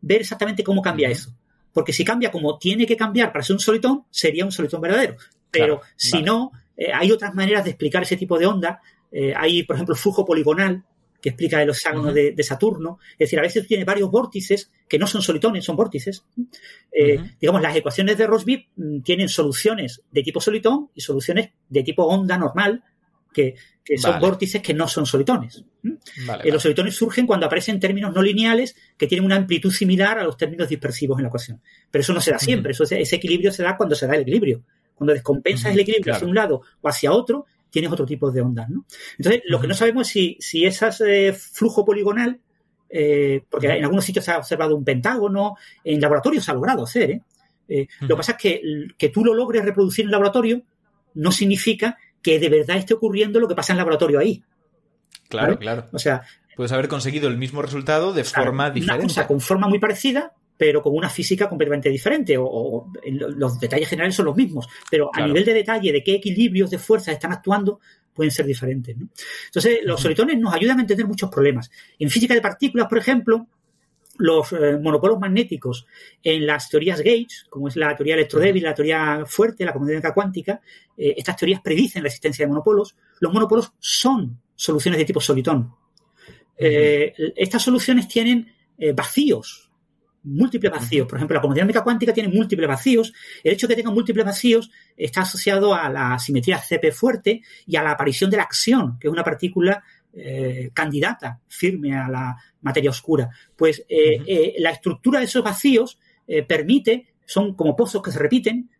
ver 0.00 0.22
exactamente 0.22 0.64
cómo 0.64 0.80
cambia 0.80 1.10
eso. 1.10 1.30
Porque 1.72 1.92
si 1.92 2.04
cambia 2.04 2.30
como 2.30 2.58
tiene 2.58 2.86
que 2.86 2.96
cambiar 2.96 3.30
para 3.30 3.44
ser 3.44 3.54
un 3.54 3.60
solitón, 3.60 4.04
sería 4.10 4.44
un 4.44 4.52
solitón 4.52 4.80
verdadero. 4.80 5.16
Pero 5.50 5.82
si 5.96 6.22
no, 6.22 6.52
eh, 6.76 6.92
hay 6.92 7.12
otras 7.12 7.34
maneras 7.34 7.64
de 7.64 7.70
explicar 7.70 8.02
ese 8.02 8.16
tipo 8.16 8.38
de 8.38 8.46
onda 8.46 8.80
eh, 9.16 9.32
hay, 9.36 9.62
por 9.62 9.76
ejemplo, 9.76 9.94
flujo 9.94 10.24
poligonal 10.24 10.82
que 11.24 11.30
explica 11.30 11.62
el 11.62 11.70
hexágono 11.70 12.12
de, 12.12 12.42
Saturno. 12.42 12.98
Es 13.12 13.20
decir, 13.20 13.38
a 13.38 13.42
veces 13.42 13.66
tiene 13.66 13.86
varios 13.86 14.10
vórtices 14.10 14.70
que 14.86 14.98
no 14.98 15.06
son 15.06 15.22
solitones, 15.22 15.64
son 15.64 15.74
vórtices. 15.74 16.22
Eh, 16.92 17.18
digamos, 17.40 17.62
las 17.62 17.74
ecuaciones 17.74 18.18
de 18.18 18.26
Rossby 18.26 18.68
mm, 18.76 19.00
tienen 19.00 19.30
soluciones 19.30 20.02
de 20.10 20.22
tipo 20.22 20.38
solitón 20.38 20.90
y 20.94 21.00
soluciones 21.00 21.48
de 21.66 21.82
tipo 21.82 22.04
onda 22.04 22.36
normal, 22.36 22.84
que, 23.32 23.54
son 23.96 24.20
vórtices 24.20 24.60
que 24.60 24.74
no 24.74 24.86
son 24.86 25.06
solitones. 25.06 25.64
Eh, 25.82 26.52
los 26.52 26.60
solitones 26.60 26.94
surgen 26.94 27.26
cuando 27.26 27.46
aparecen 27.46 27.80
términos 27.80 28.12
no 28.14 28.20
lineales 28.20 28.76
que 28.98 29.06
tienen 29.06 29.24
una 29.24 29.36
amplitud 29.36 29.72
similar 29.72 30.18
a 30.18 30.24
los 30.24 30.36
términos 30.36 30.68
dispersivos 30.68 31.18
en 31.18 31.22
la 31.22 31.28
ecuación. 31.28 31.62
Pero 31.90 32.02
eso 32.02 32.12
no 32.12 32.20
se 32.20 32.32
da 32.32 32.38
siempre, 32.38 32.72
eso, 32.72 32.84
ese 32.84 33.16
equilibrio 33.16 33.50
se 33.50 33.62
da 33.62 33.78
cuando 33.78 33.94
se 33.94 34.06
da 34.06 34.14
el 34.14 34.20
equilibrio. 34.20 34.62
Cuando 34.94 35.14
descompensas 35.14 35.72
el 35.72 35.80
equilibrio 35.80 36.14
hacia 36.14 36.28
un 36.28 36.34
lado 36.34 36.60
o 36.82 36.88
hacia 36.88 37.12
otro, 37.12 37.46
tienes 37.74 37.90
otro 37.90 38.06
tipo 38.06 38.30
de 38.30 38.40
ondas, 38.40 38.70
¿no? 38.70 38.84
Entonces, 39.18 39.42
lo 39.46 39.60
que 39.60 39.66
no 39.66 39.74
sabemos 39.74 40.06
es 40.06 40.12
si, 40.12 40.36
si 40.38 40.64
ese 40.64 41.32
flujo 41.32 41.84
poligonal, 41.84 42.38
eh, 42.88 43.42
porque 43.50 43.66
en 43.66 43.82
algunos 43.82 44.04
sitios 44.04 44.24
se 44.24 44.30
ha 44.30 44.38
observado 44.38 44.76
un 44.76 44.84
pentágono, 44.84 45.56
en 45.82 46.00
laboratorio 46.00 46.40
se 46.40 46.52
ha 46.52 46.54
logrado 46.54 46.84
hacer, 46.84 47.10
¿eh? 47.10 47.22
eh 47.68 47.88
lo 48.02 48.08
que 48.10 48.14
pasa 48.14 48.32
es 48.32 48.38
que, 48.38 48.62
que 48.96 49.08
tú 49.08 49.24
lo 49.24 49.34
logres 49.34 49.64
reproducir 49.64 50.04
en 50.04 50.12
laboratorio 50.12 50.62
no 51.14 51.32
significa 51.32 51.98
que 52.22 52.38
de 52.38 52.48
verdad 52.48 52.76
esté 52.76 52.94
ocurriendo 52.94 53.40
lo 53.40 53.48
que 53.48 53.56
pasa 53.56 53.72
en 53.72 53.78
laboratorio 53.78 54.20
ahí. 54.20 54.44
Claro, 55.28 55.58
claro. 55.58 55.88
O 55.92 55.98
sea, 55.98 56.22
puedes 56.54 56.70
haber 56.70 56.86
conseguido 56.86 57.26
el 57.26 57.38
mismo 57.38 57.60
resultado 57.60 58.12
de 58.12 58.22
forma 58.22 58.70
diferente. 58.70 59.14
Una 59.14 59.26
con 59.26 59.40
forma 59.40 59.66
muy 59.66 59.80
parecida, 59.80 60.32
pero 60.56 60.82
con 60.82 60.94
una 60.94 61.08
física 61.08 61.48
completamente 61.48 61.88
diferente, 61.90 62.36
o, 62.38 62.90
los 63.10 63.58
detalles 63.58 63.88
generales 63.88 64.14
son 64.14 64.26
los 64.26 64.36
mismos, 64.36 64.68
pero 64.90 65.10
a 65.12 65.26
nivel 65.26 65.44
de 65.44 65.54
detalle 65.54 65.92
de 65.92 66.02
qué 66.02 66.14
equilibrios 66.14 66.70
de 66.70 66.78
fuerza 66.78 67.12
están 67.12 67.32
actuando, 67.32 67.80
pueden 68.12 68.30
ser 68.30 68.46
diferentes. 68.46 68.96
Entonces, 69.46 69.80
los 69.82 70.00
solitones 70.00 70.38
nos 70.38 70.54
ayudan 70.54 70.78
a 70.78 70.82
entender 70.82 71.06
muchos 71.06 71.28
problemas. 71.30 71.70
En 71.98 72.08
física 72.08 72.34
de 72.34 72.40
partículas, 72.40 72.86
por 72.86 72.98
ejemplo, 72.98 73.48
los 74.18 74.52
eh, 74.52 74.78
monopolos 74.80 75.18
magnéticos 75.18 75.86
en 76.22 76.46
las 76.46 76.68
teorías 76.68 76.98
Gates, 76.98 77.46
como 77.50 77.66
es 77.66 77.74
la 77.74 77.96
teoría 77.96 78.14
electrodébil, 78.14 78.62
la 78.62 78.74
teoría 78.74 79.24
fuerte, 79.26 79.64
la 79.64 79.72
comunidad 79.72 80.14
cuántica, 80.14 80.60
eh, 80.96 81.14
estas 81.16 81.36
teorías 81.36 81.60
predicen 81.60 82.04
la 82.04 82.08
existencia 82.08 82.44
de 82.44 82.50
monopolos. 82.50 82.94
Los 83.18 83.32
monopolos 83.32 83.72
son 83.80 84.40
soluciones 84.54 84.98
de 84.98 85.04
tipo 85.04 85.20
solitón. 85.20 85.74
Eh, 86.56 87.12
estas 87.34 87.62
soluciones 87.62 88.06
tienen 88.06 88.52
vacíos 88.94 89.63
múltiples 90.24 90.72
vacíos. 90.72 91.06
Por 91.06 91.18
ejemplo, 91.18 91.40
la 91.40 91.54
dinámica 91.54 91.82
cuántica 91.82 92.12
tiene 92.12 92.28
múltiples 92.28 92.68
vacíos. 92.68 93.12
El 93.42 93.52
hecho 93.52 93.66
de 93.66 93.74
que 93.74 93.82
tenga 93.82 93.94
múltiples 93.94 94.24
vacíos 94.24 94.70
está 94.96 95.22
asociado 95.22 95.74
a 95.74 95.88
la 95.88 96.18
simetría 96.18 96.58
CP 96.58 96.92
fuerte 96.92 97.42
y 97.66 97.76
a 97.76 97.82
la 97.82 97.92
aparición 97.92 98.30
de 98.30 98.38
la 98.38 98.44
acción, 98.44 98.98
que 98.98 99.08
es 99.08 99.12
una 99.12 99.24
partícula 99.24 99.82
eh, 100.16 100.70
candidata 100.72 101.40
firme 101.48 101.96
a 101.96 102.08
la 102.08 102.36
materia 102.62 102.90
oscura. 102.90 103.30
Pues 103.56 103.84
eh, 103.88 104.22
eh, 104.26 104.54
la 104.58 104.70
estructura 104.70 105.18
de 105.18 105.26
esos 105.26 105.42
vacíos 105.42 105.98
permite, 106.48 107.16
son 107.26 107.54
como 107.54 107.76
pozos 107.76 108.00
que 108.00 108.10
se 108.10 108.18
repiten, 108.18 108.70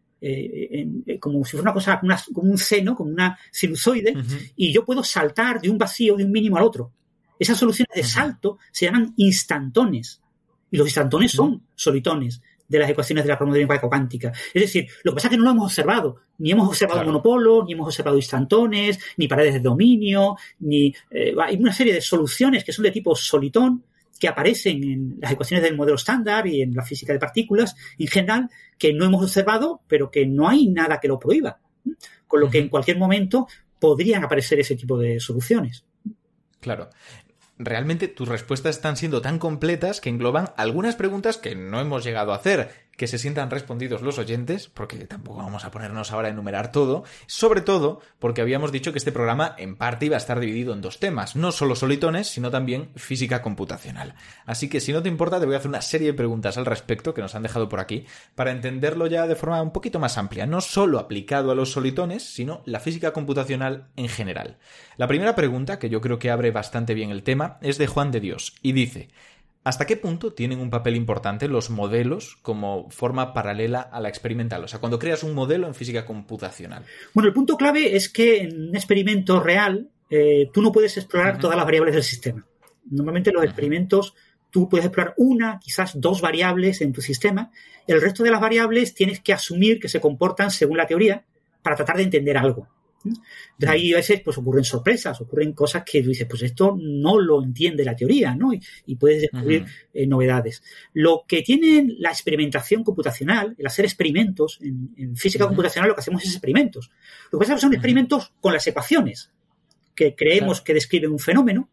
como 1.21 1.45
si 1.45 1.51
fuera 1.51 1.65
una 1.65 1.75
cosa, 1.75 2.01
como, 2.33 2.51
un 2.51 2.57
seno, 2.57 2.97
como 2.97 3.11
una 3.11 3.39
sinusoide, 3.51 4.15
y 4.57 4.73
yo 4.73 4.83
puedo 4.83 5.05
saltar 5.05 5.61
de 5.61 5.69
un 5.69 5.77
vacío, 5.77 6.17
de 6.17 6.25
un 6.25 6.33
mínimo 6.33 6.57
al 6.57 6.63
otro. 6.63 6.91
Esas 7.39 7.59
soluciones 7.59 7.95
de 7.95 8.03
salto 8.03 8.57
se 8.73 8.87
llaman 8.87 9.13
instantones. 9.19 10.23
Y 10.75 10.77
los 10.77 10.89
instantones 10.89 11.31
son 11.31 11.63
solitones 11.77 12.43
de 12.67 12.79
las 12.81 12.91
ecuaciones 12.91 13.25
de 13.25 13.31
la 13.31 13.39
cromodinámica 13.39 13.87
cuántica. 13.87 14.33
Es 14.53 14.63
decir, 14.63 14.89
lo 15.05 15.13
que 15.13 15.15
pasa 15.15 15.29
es 15.29 15.31
que 15.31 15.37
no 15.37 15.45
lo 15.45 15.53
hemos 15.53 15.67
observado. 15.67 16.17
Ni 16.39 16.51
hemos 16.51 16.67
observado 16.67 17.05
monopolos, 17.05 17.65
ni 17.65 17.75
hemos 17.75 17.87
observado 17.87 18.17
instantones, 18.17 18.99
ni 19.17 19.29
paredes 19.29 19.55
de 19.55 19.61
dominio, 19.61 20.37
ni... 20.59 20.93
Eh, 21.13 21.33
hay 21.41 21.55
una 21.59 21.73
serie 21.73 21.93
de 21.93 22.01
soluciones 22.01 22.65
que 22.65 22.73
son 22.73 22.83
de 22.83 22.91
tipo 22.91 23.15
solitón 23.15 23.85
que 24.19 24.27
aparecen 24.27 24.83
en 24.83 25.17
las 25.21 25.31
ecuaciones 25.31 25.63
del 25.63 25.77
modelo 25.77 25.95
estándar 25.95 26.45
y 26.49 26.63
en 26.63 26.75
la 26.75 26.83
física 26.83 27.13
de 27.13 27.21
partículas 27.21 27.77
en 27.97 28.09
general 28.09 28.51
que 28.77 28.93
no 28.93 29.05
hemos 29.05 29.23
observado, 29.23 29.83
pero 29.87 30.11
que 30.11 30.27
no 30.27 30.49
hay 30.49 30.67
nada 30.67 30.99
que 30.99 31.07
lo 31.07 31.21
prohíba. 31.21 31.61
Con 32.27 32.41
lo 32.41 32.51
que 32.51 32.59
en 32.59 32.69
cualquier 32.69 32.99
momento 32.99 33.47
podrían 33.79 34.25
aparecer 34.25 34.59
ese 34.59 34.75
tipo 34.75 34.99
de 34.99 35.21
soluciones. 35.21 35.85
Claro 36.59 36.91
realmente 37.59 38.09
tus 38.09 38.29
respuestas 38.29 38.77
están 38.77 38.97
siendo 38.97 39.23
tan 39.23 39.39
completas 39.39 40.01
que 40.01 40.11
engloban 40.11 40.53
algunas 40.57 40.97
preguntas 40.97 41.37
que 41.39 41.55
no 41.55 41.81
hemos 41.81 42.05
llegado 42.05 42.33
a 42.33 42.37
hacer 42.37 42.84
que 42.97 43.07
se 43.07 43.19
sientan 43.19 43.51
respondidos 43.51 44.03
los 44.03 44.19
oyentes, 44.19 44.69
porque 44.69 44.97
tampoco 45.07 45.39
vamos 45.39 45.65
a 45.65 45.71
ponernos 45.71 46.13
ahora 46.13 46.29
a 46.29 46.31
enumerar 46.31 46.73
todo, 46.73 47.05
sobre 47.27 47.61
todo 47.61 48.01
porque 48.19 48.41
habíamos 48.41 48.73
dicho 48.73 48.93
que 48.93 48.99
este 48.99 49.13
programa 49.13 49.55
en 49.59 49.77
parte 49.77 50.07
iba 50.07 50.17
a 50.17 50.19
estar 50.19 50.41
dividido 50.41 50.73
en 50.73 50.81
dos 50.81 51.01
temas, 51.01 51.37
no 51.37 51.53
solo 51.53 51.75
solitones, 51.75 52.29
sino 52.29 52.51
también 52.51 52.91
física 52.97 53.43
computacional. 53.43 54.15
Así 54.47 54.69
que 54.69 54.81
si 54.81 54.93
no 54.93 55.03
te 55.03 55.09
importa, 55.09 55.41
te 55.41 55.47
voy 55.47 55.55
a 55.55 55.59
hacer 55.59 55.69
una 55.69 55.83
serie 55.83 56.09
de 56.09 56.15
preguntas 56.15 56.57
al 56.59 56.67
respecto 56.67 57.15
que 57.15 57.23
nos 57.23 57.35
han 57.35 57.43
dejado 57.43 57.69
por 57.69 57.81
aquí, 57.81 58.07
para 58.35 58.51
entenderlo 58.51 59.07
ya 59.07 59.27
de 59.27 59.37
forma 59.37 59.63
un 59.63 59.73
poquito 59.73 59.99
más 59.99 60.19
amplia, 60.19 60.47
no 60.47 60.61
solo 60.61 60.99
aplicado 60.99 61.51
a 61.51 61.55
los 61.55 61.73
solitones, 61.73 62.23
sino 62.23 62.63
la 62.65 62.81
física 62.81 63.13
computacional 63.13 63.89
en 63.97 64.09
general. 64.09 64.59
La 64.97 65.09
primera 65.09 65.35
pregunta, 65.35 65.79
que 65.79 65.89
yo 65.89 66.01
creo 66.01 66.19
que 66.19 66.31
abre 66.31 66.51
bastante 66.51 66.95
bien 66.95 67.11
el 67.11 67.23
tema, 67.23 67.59
es 67.61 67.79
de 67.79 67.87
Juan 67.87 68.11
de 68.11 68.21
Dios, 68.21 68.55
y 68.63 68.73
dice, 68.73 69.09
¿Hasta 69.65 69.87
qué 69.87 69.97
punto 69.97 70.35
tienen 70.35 70.61
un 70.61 70.69
papel 70.69 70.95
importante 70.95 71.49
los 71.49 71.71
modelos 71.71 72.37
como 72.43 72.91
forma 72.91 73.33
paralela 73.33 73.81
a 73.81 73.99
la 73.99 74.11
experimental? 74.11 74.63
O 74.63 74.69
sea, 74.69 74.79
cuando 74.79 74.99
creas 74.99 75.23
un 75.23 75.33
modelo 75.33 75.67
en 75.67 75.75
física 75.75 76.05
computacional. 76.05 76.85
Bueno, 77.15 77.29
el 77.29 77.35
punto 77.35 77.57
clave 77.57 77.97
es 77.97 78.11
que 78.11 78.43
en 78.43 78.69
un 78.69 78.77
experimento 78.77 79.41
real 79.41 79.89
eh, 80.11 80.51
tú 80.53 80.61
no 80.61 80.71
puedes 80.71 80.99
explorar 80.99 81.39
todas 81.39 81.57
las 81.57 81.65
variables 81.65 81.95
del 81.95 82.05
sistema. 82.05 82.45
Normalmente 82.91 83.33
los 83.33 83.43
experimentos 83.43 84.15
tú 84.51 84.69
puedes 84.69 84.85
explorar 84.85 85.15
una, 85.17 85.59
quizás 85.59 85.99
dos 85.99 86.21
variables 86.21 86.83
en 86.83 86.93
tu 86.93 87.01
sistema. 87.01 87.51
El 87.87 88.03
resto 88.03 88.23
de 88.23 88.31
las 88.31 88.43
variables 88.43 88.95
tienes 88.95 89.21
que 89.21 89.33
asumir 89.33 89.81
que 89.81 89.89
se 89.89 90.01
comportan 90.01 90.51
según 90.51 90.77
la 90.77 90.87
teoría 90.87 91.25
para 91.63 91.75
tratar 91.75 91.97
de 91.97 92.03
entender 92.03 92.37
algo. 92.37 92.69
De 93.59 93.69
ahí 93.69 93.93
a 93.93 93.97
veces 93.97 94.21
pues 94.23 94.39
ocurren 94.39 94.65
sorpresas, 94.65 95.21
ocurren 95.21 95.53
cosas 95.53 95.85
que 95.85 96.03
tú 96.03 96.09
dices, 96.09 96.27
pues 96.29 96.43
esto 96.43 96.77
no 96.79 97.21
lo 97.21 97.43
entiende 97.43 97.85
la 97.85 97.95
teoría, 97.95 98.35
¿no? 98.35 98.51
Y, 98.53 98.97
puedes 98.97 99.23
descubrir 99.23 99.67
eh, 99.93 100.07
novedades. 100.07 100.63
Lo 100.95 101.25
que 101.29 101.43
tiene 101.43 101.95
la 101.99 102.11
experimentación 102.11 102.83
computacional, 102.83 103.55
el 103.59 103.67
hacer 103.67 103.85
experimentos, 103.85 104.59
en, 104.63 105.17
física 105.17 105.47
computacional 105.47 105.89
lo 105.91 105.95
que 105.95 106.01
hacemos 106.01 106.25
es 106.25 106.31
experimentos. 106.31 106.91
Lo 107.31 107.39
que 107.39 107.45
pasa 107.45 107.53
es 107.53 107.57
que 107.59 107.63
son 107.63 107.75
experimentos 107.75 108.33
con 108.41 108.53
las 108.53 108.67
ecuaciones 108.67 109.31
que 109.95 110.15
creemos 110.15 110.61
que 110.61 110.75
describen 110.75 111.13
un 111.13 111.21
fenómeno 111.21 111.71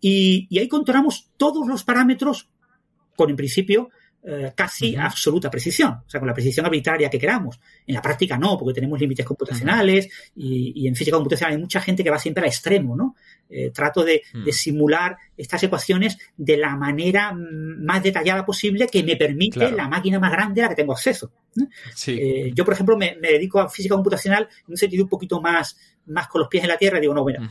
y, 0.00 0.46
y 0.50 0.58
ahí 0.58 0.68
controlamos 0.68 1.30
todos 1.36 1.68
los 1.68 1.84
parámetros 1.84 2.48
con, 3.14 3.30
en 3.30 3.36
principio, 3.36 3.90
eh, 4.24 4.52
casi 4.54 4.94
absoluta 4.94 5.50
precisión, 5.50 5.94
o 6.06 6.08
sea, 6.08 6.20
con 6.20 6.28
la 6.28 6.32
precisión 6.32 6.64
arbitraria 6.64 7.10
que 7.10 7.18
queramos. 7.18 7.58
En 7.84 7.92
la 7.96 8.00
práctica 8.00 8.38
no, 8.38 8.56
porque 8.56 8.72
tenemos 8.72 9.00
límites 9.00 9.26
computacionales 9.26 10.08
y, 10.36 10.86
en 10.86 10.94
física 10.94 11.16
computacional 11.16 11.56
hay 11.56 11.60
mucha 11.60 11.80
gente 11.80 12.04
que 12.04 12.10
va 12.10 12.20
siempre 12.20 12.44
al 12.44 12.48
extremo, 12.48 12.94
¿no? 12.94 13.16
Eh, 13.50 13.72
trato 13.74 14.04
de, 14.04 14.22
simular 14.52 15.16
estas 15.36 15.64
ecuaciones 15.64 16.18
de 16.36 16.56
la 16.56 16.76
manera 16.76 17.32
más 17.34 18.00
detallada 18.00 18.46
posible 18.46 18.86
que 18.86 19.02
me 19.02 19.16
permite 19.16 19.72
la 19.72 19.88
máquina 19.88 20.20
más 20.20 20.30
grande 20.30 20.60
a 20.60 20.64
la 20.66 20.68
que 20.68 20.76
tengo 20.76 20.92
acceso. 20.92 21.32
Eh, 22.06 22.52
yo, 22.54 22.64
por 22.64 22.74
ejemplo, 22.74 22.96
me, 22.96 23.16
dedico 23.20 23.58
a 23.58 23.68
física 23.68 23.96
computacional 23.96 24.44
en 24.44 24.70
un 24.70 24.76
sentido 24.76 25.02
un 25.02 25.10
poquito 25.10 25.40
más, 25.40 25.76
más 26.06 26.28
con 26.28 26.42
los 26.42 26.48
pies 26.48 26.62
en 26.62 26.68
la 26.68 26.78
tierra. 26.78 27.00
Digo, 27.00 27.12
no, 27.12 27.24
bueno, 27.24 27.50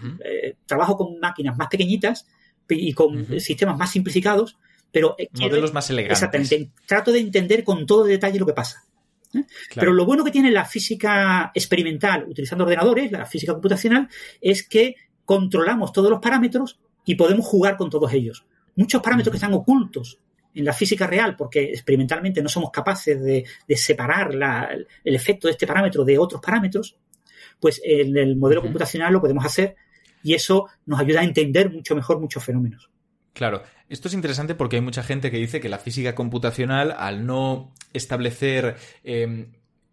trabajo 0.66 0.96
con 0.96 1.20
máquinas 1.20 1.58
más 1.58 1.68
pequeñitas 1.68 2.26
y 2.70 2.94
con 2.94 3.42
sistemas 3.42 3.78
más 3.78 3.92
simplificados 3.92 4.58
pero 4.92 5.16
eh, 5.18 5.30
modelos 5.39 5.74
más 5.74 5.89
elegantes. 5.89 6.18
Exactamente. 6.18 6.72
Trato 6.86 7.12
de 7.12 7.20
entender 7.20 7.64
con 7.64 7.86
todo 7.86 8.04
detalle 8.04 8.39
lo 8.39 8.46
que 8.46 8.54
pasa. 8.54 8.84
¿eh? 9.34 9.44
Pero 9.76 9.94
lo 9.94 10.06
bueno 10.06 10.24
que 10.24 10.32
tiene 10.32 10.52
la 10.52 10.66
física 10.66 11.52
experimental 11.54 12.26
utilizando 12.28 12.64
ordenadores, 12.64 13.12
la 13.12 13.26
física 13.26 13.54
computacional, 13.54 14.10
es 14.39 14.68
que 14.68 14.96
controlamos 15.26 15.94
todos 15.94 16.10
los 16.10 16.20
parámetros 16.20 16.80
y 17.06 17.16
podemos 17.16 17.46
jugar 17.46 17.78
con 17.78 17.89
todos 17.89 18.12
ellos. 18.14 18.46
Muchos 18.76 19.02
parámetros 19.02 19.32
que 19.32 19.38
están 19.38 19.54
ocultos 19.54 20.20
en 20.54 20.66
la 20.66 20.74
física 20.74 21.08
real, 21.08 21.36
porque 21.36 21.64
experimentalmente 21.64 22.42
no 22.42 22.50
somos 22.50 22.72
capaces 22.72 23.22
de, 23.22 23.46
separar 23.76 24.34
el 24.34 25.16
efecto 25.16 25.48
de 25.48 25.54
este 25.54 25.66
parámetro 25.66 26.04
de 26.04 26.18
otros 26.18 26.42
parámetros, 26.42 26.98
pues 27.60 27.82
en 27.84 28.18
el 28.18 28.36
modelo 28.36 28.62
computacional 28.62 29.14
lo 29.14 29.22
podemos 29.22 29.46
hacer 29.46 29.76
y 30.24 30.34
eso 30.34 30.68
nos 30.86 31.00
ayuda 31.00 31.22
a 31.22 31.24
entender 31.24 31.72
mucho 31.72 31.96
mejor 31.96 32.20
muchos 32.20 32.44
fenómenos. 32.44 32.91
Claro, 33.34 33.64
esto 33.90 34.08
es 34.08 34.14
interesante 34.14 34.56
porque 34.56 34.78
hay 34.78 34.82
mucha 34.82 35.04
gente 35.04 35.32
que 35.32 35.38
dice 35.38 35.60
que 35.60 35.70
la 35.70 35.78
física 35.78 36.16
computacional, 36.16 36.94
al 36.98 37.26
no 37.26 37.72
establecer 37.94 38.76
em, 39.04 39.48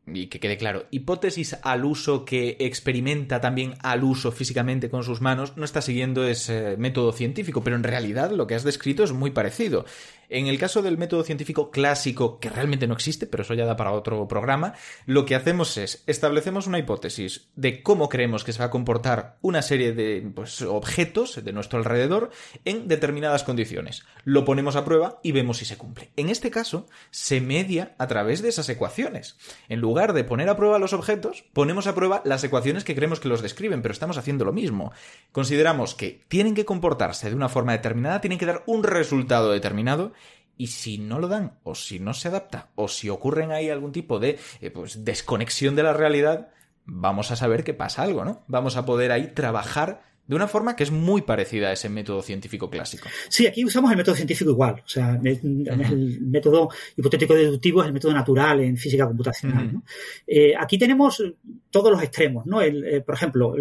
y 0.07 0.27
que 0.27 0.41
quede 0.41 0.57
claro, 0.57 0.87
hipótesis 0.91 1.57
al 1.63 1.85
uso 1.85 2.25
que 2.25 2.57
experimenta 2.61 3.41
también 3.41 3.75
al 3.83 4.05
uso 4.05 4.33
físicamente 4.33 4.91
con 4.91 5.05
sus 5.05 5.21
manos, 5.21 5.57
no 5.57 5.65
está 5.65 5.83
siguiendo 5.83 6.27
ese 6.27 6.77
método 6.77 7.13
científico, 7.13 7.63
pero 7.63 7.77
en 7.77 7.83
realidad 7.83 8.31
lo 8.31 8.47
que 8.47 8.55
has 8.55 8.65
descrito 8.65 9.05
es 9.05 9.13
muy 9.13 9.31
parecido. 9.31 9.85
En 10.31 10.47
el 10.47 10.59
caso 10.59 10.83
del 10.83 10.99
método 10.99 11.25
científico 11.25 11.71
clásico, 11.71 12.39
que 12.39 12.51
realmente 12.51 12.87
no 12.87 12.95
existe, 12.95 13.27
pero 13.27 13.43
eso 13.43 13.55
ya 13.55 13.65
da 13.65 13.77
para 13.77 13.93
otro 13.93 14.29
programa, 14.29 14.75
lo 15.07 15.25
que 15.25 15.35
hacemos 15.35 15.77
es 15.79 16.05
establecemos 16.07 16.67
una 16.67 16.79
hipótesis 16.79 17.49
de 17.57 17.83
cómo 17.83 18.11
creemos 18.11 18.45
que 18.45 18.53
se 18.53 18.59
va 18.59 18.67
a 18.67 18.71
comportar 18.71 19.39
una 19.41 19.63
serie 19.63 19.93
de 19.93 20.31
pues, 20.35 20.61
objetos 20.63 21.43
de 21.43 21.53
nuestro 21.53 21.79
alrededor 21.79 22.31
en 22.67 22.89
determinadas 22.89 23.43
condiciones. 23.43 24.05
Lo 24.25 24.45
ponemos 24.45 24.77
a 24.77 24.85
prueba 24.85 25.19
y 25.23 25.33
vemos 25.33 25.59
si 25.59 25.65
se 25.65 25.79
cumple. 25.79 26.11
En 26.17 26.29
este 26.29 26.51
caso, 26.51 26.87
se 27.11 27.41
media 27.41 27.95
a 27.99 28.07
través 28.07 28.43
de 28.43 28.51
esas 28.51 28.69
ecuaciones. 28.69 29.39
En 29.69 29.81
lugar 29.81 30.13
de 30.13 30.25
poner 30.25 30.51
a 30.51 30.57
prueba 30.57 30.79
los 30.79 30.93
objetos, 30.93 31.45
ponemos 31.55 31.87
a 31.87 31.95
prueba 31.95 32.21
las 32.25 32.45
ecuaciones 32.45 32.85
que 32.85 32.95
creemos 32.95 33.21
que 33.21 33.29
los 33.29 33.41
describen, 33.41 33.81
pero 33.81 33.93
estamos 33.93 34.19
haciendo 34.19 34.45
lo 34.45 34.53
mismo. 34.53 34.93
Consideramos 35.33 35.95
que 35.95 36.21
tienen 36.29 36.55
que 36.55 36.67
comportarse 36.67 37.31
de 37.31 37.37
una 37.37 37.49
forma 37.49 37.73
determinada, 37.73 38.21
tienen 38.21 38.39
que 38.39 38.47
dar 38.47 38.63
un 38.67 38.85
resultado 38.85 39.53
determinado 39.53 40.13
y 40.59 40.67
si 40.67 40.99
no 40.99 41.21
lo 41.21 41.29
dan, 41.29 41.53
o 41.63 41.75
si 41.75 42.01
no 42.01 42.13
se 42.13 42.29
adapta, 42.29 42.69
o 42.75 42.89
si 42.89 43.09
ocurren 43.09 43.53
ahí 43.53 43.71
algún 43.71 43.93
tipo 43.93 44.19
de 44.19 44.39
eh, 44.61 44.71
pues, 44.71 45.05
desconexión 45.05 45.77
de 45.77 45.85
la 45.85 45.93
realidad, 45.95 46.49
vamos 46.85 47.31
a 47.31 47.37
saber 47.37 47.65
que 47.65 47.75
pasa 47.75 48.03
algo, 48.03 48.25
¿no? 48.25 48.45
Vamos 48.49 48.77
a 48.77 48.85
poder 48.85 49.13
ahí 49.13 49.29
trabajar 49.29 50.03
de 50.27 50.35
una 50.37 50.47
forma 50.47 50.77
que 50.77 50.83
es 50.83 50.91
muy 50.91 51.23
parecida 51.23 51.69
a 51.69 51.73
ese 51.73 51.89
método 51.89 52.21
científico 52.21 52.69
clásico. 52.69 53.09
Sí, 53.31 53.47
aquí 53.47 53.65
usamos 53.65 53.91
el 53.93 53.97
método 53.97 54.15
científico 54.15 54.51
igual. 54.51 54.83
O 54.85 54.89
sea, 54.89 55.19
el 55.25 56.21
método 56.21 56.69
hipotético 56.97 57.35
deductivo 57.35 57.81
es 57.81 57.87
el 57.87 57.95
método 57.95 58.13
natural 58.13 58.61
en 58.61 58.77
física 58.77 59.07
computacional. 59.07 59.81
Eh, 60.27 60.53
aquí 60.59 60.77
tenemos 60.77 61.23
todos 61.71 61.91
los 61.91 62.03
extremos, 62.03 62.45
¿no? 62.45 62.61
Eh, 62.61 63.03
por 63.07 63.15
ejemplo, 63.15 63.55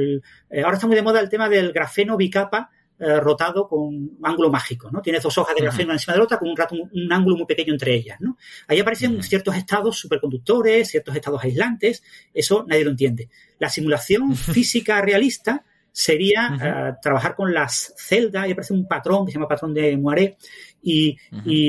ahora 0.61 0.73
está 0.73 0.87
muy 0.87 0.97
de 0.97 1.03
moda 1.03 1.21
el 1.21 1.29
tema 1.29 1.47
del 1.47 1.71
grafeno 1.71 2.17
bicapa 2.17 2.69
eh, 2.99 3.19
rotado 3.19 3.67
con 3.67 3.79
un 3.79 4.19
ángulo 4.23 4.49
mágico, 4.49 4.89
¿no? 4.89 5.01
Tienes 5.01 5.21
dos 5.21 5.37
hojas 5.37 5.55
de 5.55 5.61
grafeno 5.61 5.93
encima 5.93 6.13
de 6.13 6.17
la 6.17 6.23
otra 6.23 6.39
con 6.39 6.49
un, 6.49 6.57
rato, 6.57 6.75
un, 6.75 7.13
ángulo 7.13 7.37
muy 7.37 7.45
pequeño 7.45 7.73
entre 7.73 7.93
ellas, 7.93 8.19
¿no? 8.19 8.37
Ahí 8.67 8.79
aparecen 8.79 9.21
ciertos 9.21 9.55
estados 9.55 9.99
superconductores, 9.99 10.87
ciertos 10.89 11.15
estados 11.15 11.43
aislantes, 11.43 12.01
eso 12.33 12.65
nadie 12.67 12.83
lo 12.83 12.89
entiende. 12.89 13.29
La 13.59 13.69
simulación 13.69 14.35
física 14.35 14.99
realista 15.01 15.63
sería 15.91 16.57
eh, 16.59 16.93
trabajar 17.01 17.35
con 17.35 17.53
las 17.53 17.93
celdas, 17.97 18.43
ahí 18.43 18.51
aparece 18.51 18.73
un 18.73 18.87
patrón 18.87 19.25
que 19.25 19.31
se 19.31 19.37
llama 19.37 19.47
patrón 19.47 19.73
de 19.73 19.95
Moiré, 19.97 20.37
y, 20.81 21.17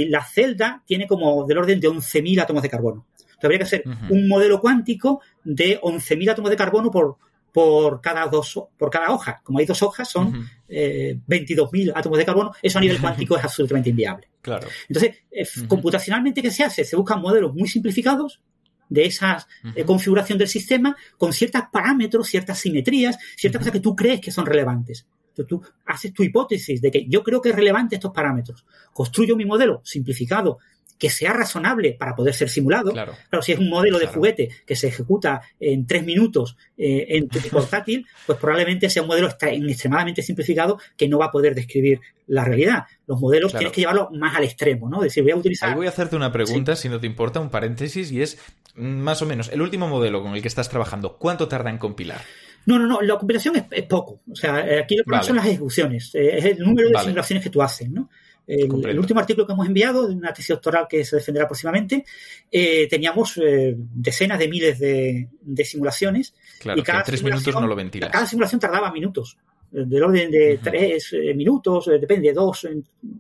la 0.07 0.24
celda 0.24 0.83
tiene 0.87 1.07
como 1.07 1.47
del 1.47 1.59
orden 1.59 1.81
de 1.81 1.89
11.000 1.89 2.43
átomos 2.43 2.62
de 2.62 2.70
carbono. 2.70 3.07
Entonces 3.18 3.45
habría 3.45 3.59
que 3.59 3.64
hacer 3.64 3.85
un 4.11 4.29
modelo 4.29 4.61
cuántico 4.61 5.20
de 5.45 5.81
11.000 5.81 6.31
átomos 6.31 6.51
de 6.51 6.57
carbono 6.57 6.91
por 6.91 7.18
por 7.59 8.01
cada, 8.01 8.25
dos, 8.29 8.69
por 8.77 8.89
cada 8.89 9.11
hoja. 9.11 9.41
Como 9.43 9.59
hay 9.59 9.67
dos 9.67 9.83
hojas, 9.83 10.09
son 10.09 10.49
22.000 10.69 11.89
eh, 11.89 11.93
átomos 11.93 12.17
de 12.17 12.25
carbono. 12.25 12.53
Eso 12.63 12.79
a 12.79 12.81
nivel 12.81 13.01
cuántico 13.01 13.37
es 13.37 13.43
absolutamente 13.43 13.91
inviable. 13.91 14.29
Claro. 14.41 14.69
Entonces, 14.89 15.17
eh, 15.29 15.45
computacionalmente, 15.67 16.41
¿qué 16.41 16.53
se 16.53 16.63
hace? 16.63 16.85
Se 16.85 16.95
buscan 16.95 17.21
modelos 17.21 17.53
muy 17.53 17.67
simplificados 17.67 18.41
de 18.89 19.07
esa 19.07 19.45
eh, 19.75 19.83
configuración 19.83 20.39
del 20.39 20.47
sistema 20.47 20.97
con 21.17 21.33
ciertos 21.33 21.63
parámetros, 21.73 22.29
ciertas 22.29 22.61
simetrías, 22.61 23.19
ciertas 23.37 23.59
cosas 23.59 23.73
que 23.73 23.81
tú 23.81 23.97
crees 23.97 24.21
que 24.21 24.31
son 24.31 24.47
relevantes. 24.47 25.09
Entonces 25.31 25.49
tú 25.49 25.61
haces 25.87 26.15
tu 26.15 26.23
hipótesis 26.23 26.81
de 26.81 26.93
que 26.93 27.07
yo 27.09 27.25
creo 27.25 27.41
que 27.43 27.49
es 27.49 27.57
relevante 27.57 27.97
estos 27.97 28.13
parámetros. 28.13 28.65
Construyo 28.93 29.35
mi 29.35 29.47
modelo 29.47 29.81
simplificado 29.83 30.59
que 30.99 31.11
sea 31.11 31.33
razonable 31.33 31.93
para 31.93 32.15
poder 32.15 32.35
ser 32.35 32.49
simulado. 32.49 32.93
Claro, 32.93 33.15
si 33.41 33.53
es 33.53 33.59
un 33.59 33.71
modelo 33.71 33.99
de 33.99 34.07
juguete 34.07 34.49
que 34.67 34.77
se 34.77 34.89
ejecuta 34.89 35.43
en 35.61 35.87
tres 35.87 36.05
minutos 36.05 36.57
eh, 36.77 37.07
en 37.11 37.29
portátil, 37.51 38.07
pues 38.27 38.39
probablemente 38.39 38.91
sea 38.91 39.03
un 39.03 39.09
modelo 39.09 39.29
extremadamente 39.29 40.23
simplificado 40.23 40.79
que 40.97 41.09
no 41.09 41.19
va 41.19 41.27
a 41.27 41.31
poder 41.31 41.55
describir 41.55 42.01
la 42.27 42.45
realidad. 42.45 42.85
Los 43.07 43.21
modelos 43.21 43.53
tienes 43.53 43.73
que 43.73 43.81
llevarlos 43.81 44.09
más 44.13 44.37
al 44.37 44.45
extremo, 44.45 44.89
¿no? 44.89 45.01
decir, 45.01 45.23
voy 45.23 45.33
a 45.33 45.37
utilizar. 45.37 45.71
Ahí 45.71 45.75
voy 45.75 45.87
a 45.87 45.91
hacerte 45.91 46.17
una 46.17 46.31
pregunta, 46.31 46.77
si 46.77 46.89
no 46.89 47.01
te 47.01 47.07
importa, 47.07 47.41
un 47.41 47.51
paréntesis, 47.51 48.13
y 48.13 48.23
es 48.23 48.39
mm, 48.75 48.83
más 48.85 49.23
o 49.23 49.27
menos 49.27 49.49
el 49.51 49.63
último 49.63 49.89
modelo 49.89 50.23
con 50.23 50.35
el 50.35 50.43
que 50.43 50.49
estás 50.49 50.69
trabajando, 50.69 51.17
¿cuánto 51.17 51.49
tarda 51.49 51.71
en 51.71 51.79
compilar? 51.79 52.21
No, 52.67 52.79
no, 52.79 52.87
no, 52.87 53.01
la 53.01 53.17
compilación 53.17 53.55
es, 53.71 53.83
poco. 53.85 54.21
O 54.31 54.37
sea, 54.37 54.61
eh, 54.61 54.81
aquí 54.81 54.97
lo 54.97 55.05
que 55.05 55.25
son 55.25 55.37
las 55.37 55.47
ejecuciones, 55.47 56.15
eh, 56.15 56.37
es 56.39 56.45
el 56.45 56.59
número 56.59 56.91
de 56.91 56.99
simulaciones 56.99 57.43
que 57.43 57.51
tú 57.51 57.63
haces, 57.63 57.89
¿no? 57.89 58.11
El, 58.49 58.99
último 58.99 59.21
artículo 59.21 59.47
que 59.47 59.53
hemos 59.53 59.67
enviado, 59.67 60.09
de 60.09 60.15
una 60.15 60.33
tesis 60.33 60.49
doctoral 60.49 60.87
que 60.89 61.05
se 61.05 61.17
defenderá 61.17 61.47
próximamente, 61.47 62.07
eh, 62.51 62.89
teníamos 62.89 63.37
eh, 63.37 63.75
decenas 63.77 64.39
de 64.39 64.49
miles 64.49 64.79
de, 64.79 65.65
simulaciones. 65.65 66.35
Claro, 66.59 66.81
y 66.81 66.83
cada 66.83 67.03
tres 67.03 67.23
minutos 67.23 67.55
no 67.55 67.67
lo 67.67 67.77
ventilas. 67.77 68.11
Cada 68.11 68.25
simulación 68.25 68.59
tardaba 68.59 68.91
minutos, 68.91 69.37
eh, 69.71 69.85
del 69.87 70.03
orden 70.03 70.31
de 70.31 70.59
tres 70.63 71.15
minutos, 71.35 71.91
depende, 72.01 72.33
dos, 72.33 72.67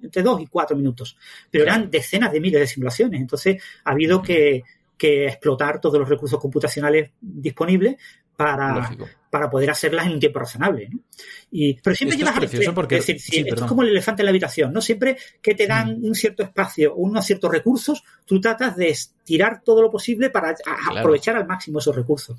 entre 0.02 0.22
dos 0.22 0.40
y 0.40 0.46
cuatro 0.46 0.74
minutos. 0.74 1.14
Pero 1.50 1.64
eran 1.64 1.90
decenas 1.90 2.32
de 2.32 2.40
miles 2.40 2.60
de 2.62 2.66
simulaciones. 2.66 3.20
Entonces, 3.20 3.62
ha 3.84 3.90
habido 3.90 4.22
que, 4.22 4.62
que 4.96 5.26
explotar 5.26 5.78
todos 5.78 5.98
los 5.98 6.08
recursos 6.08 6.40
computacionales 6.40 7.10
disponibles 7.20 7.96
para, 8.34 8.96
para 9.30 9.50
poder 9.50 9.70
hacerlas 9.70 10.06
en 10.06 10.12
un 10.12 10.20
tiempo 10.20 10.38
razonable. 10.38 10.88
¿no? 10.90 11.00
Y, 11.50 11.74
pero 11.74 11.96
siempre 11.96 12.18
llevas 12.18 12.42
es 12.42 12.70
porque... 12.70 12.98
Es 12.98 13.06
decir, 13.06 13.46
esto 13.48 13.64
es 13.64 13.68
como 13.68 13.82
el 13.82 13.88
elefante 13.88 14.22
en 14.22 14.26
la 14.26 14.30
habitación, 14.30 14.72
¿no? 14.72 14.80
Siempre 14.80 15.16
que 15.40 15.54
te 15.54 15.66
dan 15.66 15.98
un 16.02 16.14
cierto 16.14 16.42
espacio, 16.42 16.94
unos 16.94 17.24
ciertos 17.24 17.50
recursos, 17.50 18.02
tú 18.24 18.40
tratas 18.40 18.76
de 18.76 18.90
estirar 18.90 19.62
todo 19.62 19.82
lo 19.82 19.90
posible 19.90 20.30
para 20.30 20.54
aprovechar 20.90 21.36
al 21.36 21.46
máximo 21.46 21.78
esos 21.78 21.94
recursos. 21.94 22.38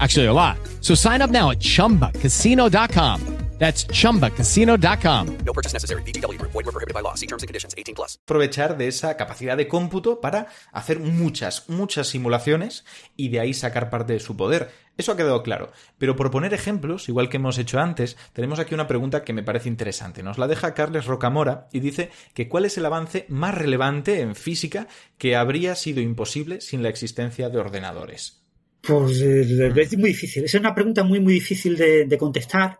Actually, 0.00 0.26
a 0.26 0.32
lot. 0.32 0.56
So 0.80 0.94
sign 0.94 1.20
up 1.20 1.30
now 1.30 1.50
at 1.50 1.60
chumbacasino.com. 1.60 3.40
That's 3.60 3.86
chumbacasino.com. 3.88 5.38
No 5.44 5.52
purchase 5.52 5.74
necessary. 5.74 6.02
BGW. 6.04 6.40
Void 6.40 6.64
were 6.64 6.72
prohibited 6.72 6.94
by 6.94 7.02
law. 7.02 7.14
See 7.14 7.26
terms 7.26 7.42
and 7.42 7.48
conditions 7.48 7.74
18 7.76 7.94
plus. 7.94 8.18
aprovechar 8.24 8.78
de 8.78 8.88
esa 8.88 9.18
capacidad 9.18 9.54
de 9.54 9.68
cómputo 9.68 10.22
para 10.22 10.46
hacer 10.72 10.98
muchas, 10.98 11.68
muchas 11.68 12.08
simulaciones 12.08 12.86
y 13.16 13.28
de 13.28 13.40
ahí 13.40 13.52
sacar 13.52 13.90
parte 13.90 14.14
de 14.14 14.20
su 14.20 14.34
poder. 14.34 14.70
Eso 14.96 15.12
ha 15.12 15.16
quedado 15.16 15.42
claro. 15.42 15.72
Pero 15.98 16.16
por 16.16 16.30
poner 16.30 16.54
ejemplos, 16.54 17.10
igual 17.10 17.28
que 17.28 17.36
hemos 17.36 17.58
hecho 17.58 17.78
antes, 17.80 18.16
tenemos 18.32 18.60
aquí 18.60 18.72
una 18.72 18.86
pregunta 18.86 19.24
que 19.24 19.34
me 19.34 19.42
parece 19.42 19.68
interesante. 19.68 20.22
Nos 20.22 20.38
la 20.38 20.48
deja 20.48 20.72
Carles 20.72 21.04
Rocamora 21.04 21.68
y 21.70 21.80
dice 21.80 22.10
que 22.32 22.48
cuál 22.48 22.64
es 22.64 22.78
el 22.78 22.86
avance 22.86 23.26
más 23.28 23.54
relevante 23.54 24.22
en 24.22 24.34
física 24.36 24.88
que 25.18 25.36
habría 25.36 25.74
sido 25.74 26.00
imposible 26.00 26.62
sin 26.62 26.82
la 26.82 26.88
existencia 26.88 27.50
de 27.50 27.58
ordenadores. 27.58 28.39
Pues 28.82 29.20
eh, 29.22 29.72
es 29.76 29.98
muy 29.98 30.10
difícil. 30.10 30.44
Es 30.44 30.54
una 30.54 30.74
pregunta 30.74 31.04
muy, 31.04 31.20
muy 31.20 31.34
difícil 31.34 31.76
de, 31.76 32.06
de 32.06 32.18
contestar. 32.18 32.78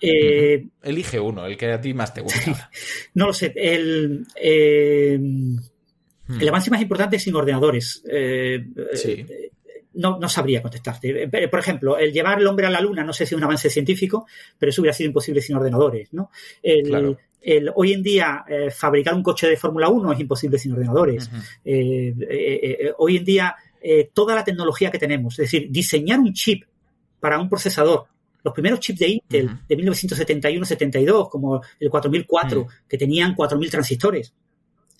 Eh, 0.00 0.66
Elige 0.82 1.18
uno, 1.18 1.44
el 1.46 1.56
que 1.56 1.72
a 1.72 1.80
ti 1.80 1.92
más 1.94 2.12
te 2.14 2.20
gusta. 2.20 2.70
no 3.14 3.26
lo 3.28 3.32
sé. 3.32 3.52
El, 3.56 4.26
eh, 4.36 5.18
el 6.40 6.48
avance 6.48 6.70
más 6.70 6.82
importante 6.82 7.16
es 7.16 7.22
sin 7.22 7.34
ordenadores. 7.34 8.02
Sí. 8.94 9.26
no, 9.94 10.18
no 10.18 10.28
sabría 10.28 10.60
contestarte. 10.62 11.28
Por 11.48 11.58
ejemplo, 11.58 11.98
el 11.98 12.12
llevar 12.12 12.38
el 12.38 12.46
hombre 12.46 12.66
a 12.66 12.70
la 12.70 12.80
luna, 12.80 13.02
no 13.02 13.12
sé 13.12 13.24
si 13.26 13.34
es 13.34 13.38
un 13.38 13.44
avance 13.44 13.70
científico, 13.70 14.26
pero 14.58 14.70
eso 14.70 14.82
hubiera 14.82 14.92
sido 14.92 15.08
imposible 15.08 15.40
sin 15.40 15.56
ordenadores. 15.56 16.12
¿no? 16.12 16.30
El, 16.62 16.82
Claro. 16.84 17.18
el- 17.40 17.70
hoy 17.74 17.94
en 17.94 18.02
día, 18.02 18.44
eh, 18.48 18.70
fabricar 18.70 19.14
un 19.14 19.22
coche 19.22 19.48
de 19.48 19.56
Fórmula 19.56 19.88
1 19.88 20.12
es 20.12 20.20
imposible 20.20 20.58
sin 20.58 20.72
ordenadores. 20.72 21.28
Eh, 21.64 22.14
eh, 22.20 22.76
eh, 22.80 22.92
hoy 22.98 23.16
en 23.16 23.24
día, 23.24 23.56
eh, 23.82 24.10
toda 24.12 24.34
la 24.34 24.44
tecnología 24.44 24.90
que 24.90 24.98
tenemos, 24.98 25.34
es 25.38 25.50
decir, 25.50 25.68
diseñar 25.70 26.18
un 26.20 26.32
chip 26.32 26.64
para 27.20 27.38
un 27.38 27.48
procesador, 27.48 28.06
los 28.42 28.54
primeros 28.54 28.80
chips 28.80 28.98
de 29.00 29.08
Intel 29.08 29.50
de 29.68 29.76
1971-72, 29.76 31.28
como 31.28 31.60
el 31.78 31.90
4004, 31.90 32.66
que 32.88 32.98
tenían 32.98 33.34
4000 33.34 33.70
transistores, 33.70 34.32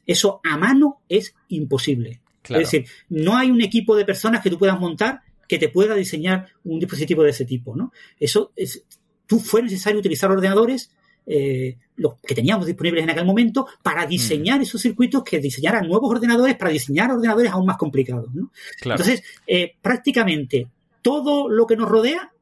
eso 0.07 0.41
a 0.45 0.57
mano 0.57 1.03
es 1.09 1.35
imposible. 1.49 2.21
Claro. 2.43 2.63
Es 2.63 2.71
decir, 2.71 2.89
no 3.11 3.37
hay 3.37 3.51
un 3.51 3.61
equipo 3.61 3.95
de 3.95 4.05
personas 4.05 4.43
que 4.43 4.51
tú 4.51 4.59
puedas 4.59 4.79
montar 4.79 5.23
que 5.47 5.59
te 5.59 5.69
pueda 5.69 5.95
diseñar 5.95 6.49
un 6.65 6.79
dispositivo 6.79 7.23
de 7.23 7.31
ese 7.31 7.45
tipo, 7.45 7.75
¿no? 7.75 7.93
Eso 8.21 8.53
es, 8.55 8.85
tú 9.27 9.41
fue 9.41 9.63
necesario 9.63 9.99
utilizar 9.99 10.31
ordenadores 10.31 10.91
eh, 11.31 11.77
los 11.97 12.15
que 12.27 12.35
teníamos 12.35 12.65
disponibles 12.67 13.05
en 13.05 13.11
aquel 13.11 13.25
momento 13.27 13.67
para 13.83 14.07
diseñar 14.07 14.61
esos 14.63 14.81
circuitos 14.81 15.23
que 15.23 15.39
diseñaran 15.41 15.87
nuevos 15.87 16.11
ordenadores 16.11 16.57
para 16.57 16.71
diseñar 16.71 17.11
ordenadores 17.13 17.51
aún 17.53 17.67
más 17.67 17.77
complicados, 17.77 18.33
¿no? 18.35 18.51
Claro. 18.81 19.01
Entonces, 19.03 19.25
eh, 19.47 19.75
prácticamente 19.83 20.69
todo 21.03 21.49
lo 21.49 21.67
que 21.67 21.77
nos 21.77 21.89
rodea 21.89 22.33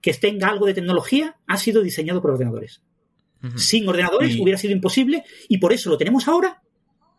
que 0.00 0.14
tenga 0.14 0.48
algo 0.48 0.66
de 0.66 0.74
tecnología 0.74 1.36
ha 1.46 1.56
sido 1.58 1.82
diseñado 1.82 2.22
por 2.22 2.30
ordenadores. 2.32 2.80
Sin 3.56 3.88
ordenadores 3.88 4.36
Y- 4.36 4.40
hubiera 4.42 4.56
sido 4.58 4.72
imposible 4.72 5.24
y 5.48 5.58
por 5.58 5.72
eso 5.72 5.90
lo 5.90 5.98
tenemos 5.98 6.28
ahora 6.28 6.62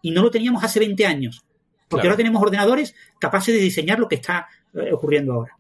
y 0.02 0.12
no 0.12 0.22
lo 0.24 0.32
teníamos 0.32 0.64
hace 0.64 0.80
20 0.80 1.06
años. 1.06 1.44
Porque 1.90 2.02
Claro. 2.02 2.10
ahora 2.14 2.18
tenemos 2.18 2.42
ordenadores 2.42 2.96
capaces 3.20 3.54
de 3.54 3.62
diseñar 3.62 4.00
lo 4.00 4.08
que 4.08 4.16
está 4.16 4.48
eh, 4.74 4.92
ocurriendo 4.92 5.34
ahora. 5.34 5.58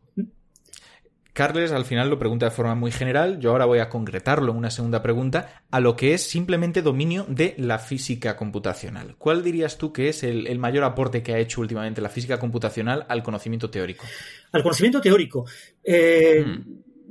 Carles 1.33 1.71
al 1.71 1.83
final 1.85 2.09
lo 2.11 2.19
pregunta 2.19 2.45
de 2.45 2.51
forma 2.51 2.75
muy 2.75 2.91
general, 2.91 3.39
yo 3.39 3.49
ahora 3.49 3.65
voy 3.65 3.79
a 3.79 3.89
concretarlo 3.89 4.51
en 4.51 4.57
una 4.59 4.69
segunda 4.69 5.01
pregunta, 5.01 5.63
a 5.71 5.79
lo 5.79 5.95
que 5.95 6.13
es 6.13 6.21
simplemente 6.21 6.83
dominio 6.83 7.25
de 7.27 7.55
la 7.57 7.79
física 7.79 8.37
computacional. 8.37 9.15
¿Cuál 9.17 9.43
dirías 9.43 9.79
tú 9.79 9.91
que 9.91 10.09
es 10.09 10.23
el, 10.23 10.45
el 10.45 10.59
mayor 10.59 10.83
aporte 10.83 11.23
que 11.23 11.33
ha 11.33 11.39
hecho 11.39 11.61
últimamente 11.61 12.01
la 12.01 12.09
física 12.09 12.37
computacional 12.39 13.05
al 13.09 13.23
conocimiento 13.23 13.71
teórico? 13.71 14.05
Al 14.51 14.61
conocimiento 14.61 15.01
teórico. 15.01 15.45
eh, 15.83 16.45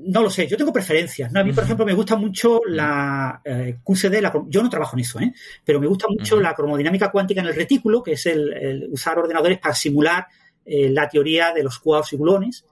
No 0.05 0.23
lo 0.23 0.31
sé, 0.31 0.47
yo 0.47 0.57
tengo 0.57 0.73
preferencias. 0.73 1.33
¿no? 1.33 1.41
A 1.41 1.45
mí, 1.45 1.53
por 1.53 1.65
ejemplo, 1.65 1.85
me 1.85 1.93
gusta 1.95 2.15
mucho 2.17 2.61
la 2.67 3.41
eh, 3.45 3.79
QCD, 3.85 4.21
la 4.21 4.33
yo 4.47 4.63
no 4.63 4.71
trabajo 4.71 4.97
en 4.97 5.01
eso, 5.01 5.19
¿eh? 5.21 5.33
pero 5.65 5.81
me 5.81 5.87
gusta 5.89 6.07
mucho 6.09 6.41
la 6.41 6.55
cromodinámica 6.55 7.11
cuántica 7.11 7.41
en 7.41 7.49
el 7.49 7.55
retículo, 7.57 8.03
que 8.03 8.13
es 8.13 8.27
el, 8.27 8.53
el 8.53 8.89
usar 8.91 9.19
ordenadores 9.19 9.59
para 9.59 9.75
simular 9.75 10.27
eh, 10.65 10.89
la 10.91 11.09
teoría 11.09 11.53
de 11.53 11.65
los 11.65 11.81
quarks 11.81 12.13
y 12.13 12.17
gluones. 12.17 12.65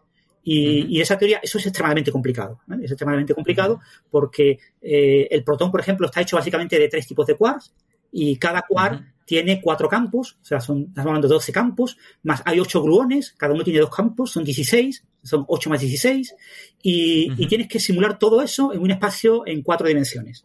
Y, 0.43 0.97
y 0.97 1.01
esa 1.01 1.19
teoría, 1.19 1.41
eso 1.43 1.59
es 1.59 1.67
extremadamente 1.67 2.11
complicado. 2.11 2.61
¿vale? 2.67 2.85
Es 2.85 2.91
extremadamente 2.91 3.35
complicado 3.35 3.81
porque 4.11 4.59
eh, 4.81 5.29
el 5.31 5.45
protón, 5.45 5.71
por 5.71 5.81
ejemplo, 5.81 6.07
está 6.07 6.21
hecho 6.21 6.37
básicamente 6.37 6.79
de 6.79 6.89
tres 6.89 7.07
tipos 7.07 7.27
de 7.27 7.37
quarks 7.37 7.73
y 8.13 8.37
cada 8.37 8.63
quark 8.63 9.05
tiene 9.31 9.61
cuatro 9.61 9.89
campos, 9.89 10.39
o 10.43 10.45
sea, 10.45 10.59
son, 10.59 10.87
estamos 10.89 11.07
hablando 11.07 11.29
de 11.29 11.35
12 11.35 11.53
campos, 11.53 11.97
más 12.25 12.43
hay 12.45 12.59
ocho 12.59 12.83
gluones, 12.83 13.33
cada 13.39 13.55
uno 13.55 13.63
tiene 13.63 13.79
dos 13.79 13.95
campos, 13.95 14.33
son 14.33 14.43
16, 14.43 15.05
son 15.23 15.45
8 15.47 15.71
más 15.71 15.81
16, 15.81 16.35
y, 16.83 17.33
y 17.37 17.47
tienes 17.47 17.69
que 17.69 17.79
simular 17.79 18.19
todo 18.19 18.43
eso 18.43 18.73
en 18.73 18.81
un 18.81 18.91
espacio 18.91 19.47
en 19.47 19.63
cuatro 19.63 19.87
dimensiones. 19.87 20.45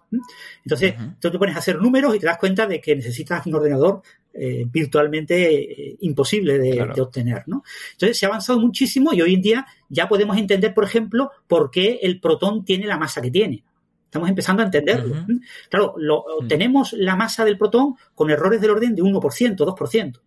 Entonces, 0.63 0.93
tú 1.19 1.31
te 1.31 1.39
pones 1.39 1.55
a 1.55 1.59
hacer 1.59 1.81
números 1.81 2.15
y 2.15 2.19
te 2.19 2.27
das 2.27 2.37
cuenta 2.37 2.67
de 2.67 2.79
que 2.79 2.95
necesitas 2.95 3.43
un 3.47 3.55
ordenador 3.55 4.03
eh, 4.37 4.65
virtualmente 4.67 5.89
eh, 5.91 5.97
imposible 6.01 6.59
de, 6.59 6.71
Claro. 6.71 6.93
de 6.93 7.01
obtener, 7.01 7.43
¿no? 7.47 7.63
Entonces, 7.93 8.17
se 8.17 8.25
ha 8.25 8.29
avanzado 8.29 8.59
muchísimo 8.59 9.13
y 9.13 9.21
hoy 9.21 9.33
en 9.33 9.41
día 9.41 9.65
ya 9.89 10.07
podemos 10.09 10.37
entender, 10.37 10.73
por 10.73 10.83
ejemplo, 10.83 11.31
por 11.47 11.71
qué 11.71 11.99
el 12.01 12.19
protón 12.19 12.65
tiene 12.65 12.85
la 12.85 12.97
masa 12.97 13.21
que 13.21 13.31
tiene. 13.31 13.63
Estamos 14.03 14.29
empezando 14.29 14.61
a 14.61 14.65
entenderlo. 14.65 15.15
¿m? 15.15 15.39
Claro, 15.69 15.95
lo, 15.97 16.25
tenemos 16.47 16.93
la 16.93 17.15
masa 17.15 17.43
del 17.45 17.57
protón 17.57 17.95
con 18.13 18.29
errores 18.29 18.61
del 18.61 18.71
orden 18.71 18.95
de 18.95 19.03
1%, 19.03 19.55
2%. 19.55 20.21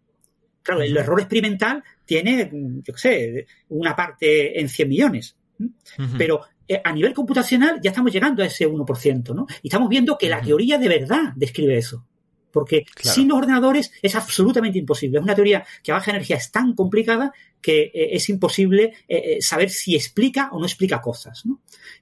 Claro, 0.63 0.83
el 0.83 0.97
error 0.97 1.21
experimental 1.21 1.83
tiene, 2.05 2.51
mm, 2.53 2.83
yo 2.83 2.93
qué 2.93 2.99
sé, 2.99 3.47
una 3.69 3.97
parte 3.97 4.61
en 4.61 4.69
100 4.69 4.89
millones. 4.89 5.37
Pero 6.17 6.43
eh, 6.67 6.81
a 6.85 6.93
nivel 6.93 7.15
computacional 7.15 7.81
ya 7.83 7.91
estamos 7.91 8.13
llegando 8.13 8.43
a 8.43 8.47
ese 8.47 8.67
1%, 8.69 9.35
¿no? 9.35 9.47
Y 9.63 9.69
estamos 9.69 9.89
viendo 9.89 10.19
que 10.19 10.29
la 10.29 10.41
teoría 10.41 10.79
de 10.79 10.89
verdad 10.89 11.33
describe 11.35 11.77
eso. 11.79 12.05
Porque 12.59 12.85
Claro. 12.85 13.15
sin 13.15 13.29
los 13.29 13.39
ordenadores 13.39 13.93
es 14.03 14.15
absolutamente 14.15 14.79
imposible. 14.79 15.19
Es 15.19 15.25
una 15.25 15.35
teoría 15.35 15.65
que 15.83 15.93
a 15.93 15.95
baja 15.95 16.11
energía 16.11 16.37
es 16.37 16.51
tan 16.51 16.75
complicada 16.75 17.33
que 17.61 17.83
eh, 17.95 18.09
es 18.13 18.29
imposible 18.29 18.93
eh, 19.09 19.23
eh, 19.37 19.43
saber 19.43 19.71
si 19.71 19.95
explica 19.97 20.49
o 20.53 20.59
no 20.61 20.67
explica 20.67 21.01
cosas. 21.01 21.45
¿no? 21.47 21.61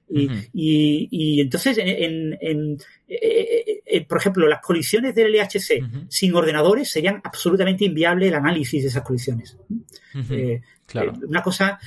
Y, 0.09 0.29
y- 0.53 1.07
y 1.11 1.41
entonces, 1.41 1.77
en, 1.79 2.37
en- 2.39 2.77
en, 3.07 4.05
por 4.05 4.17
ejemplo, 4.17 4.47
las 4.47 4.61
colisiones 4.61 5.13
del 5.15 5.31
LHC 5.33 5.81
sin 6.09 6.33
ordenadores 6.35 6.89
serían 6.91 7.21
absolutamente 7.23 7.85
inviable 7.85 8.27
el 8.27 8.35
análisis 8.35 8.83
de 8.83 8.89
esas 8.89 9.03
colisiones. 9.03 9.57
Eh, 10.31 10.61
Claro. 10.85 11.13
una 11.27 11.41
cosa. 11.43 11.79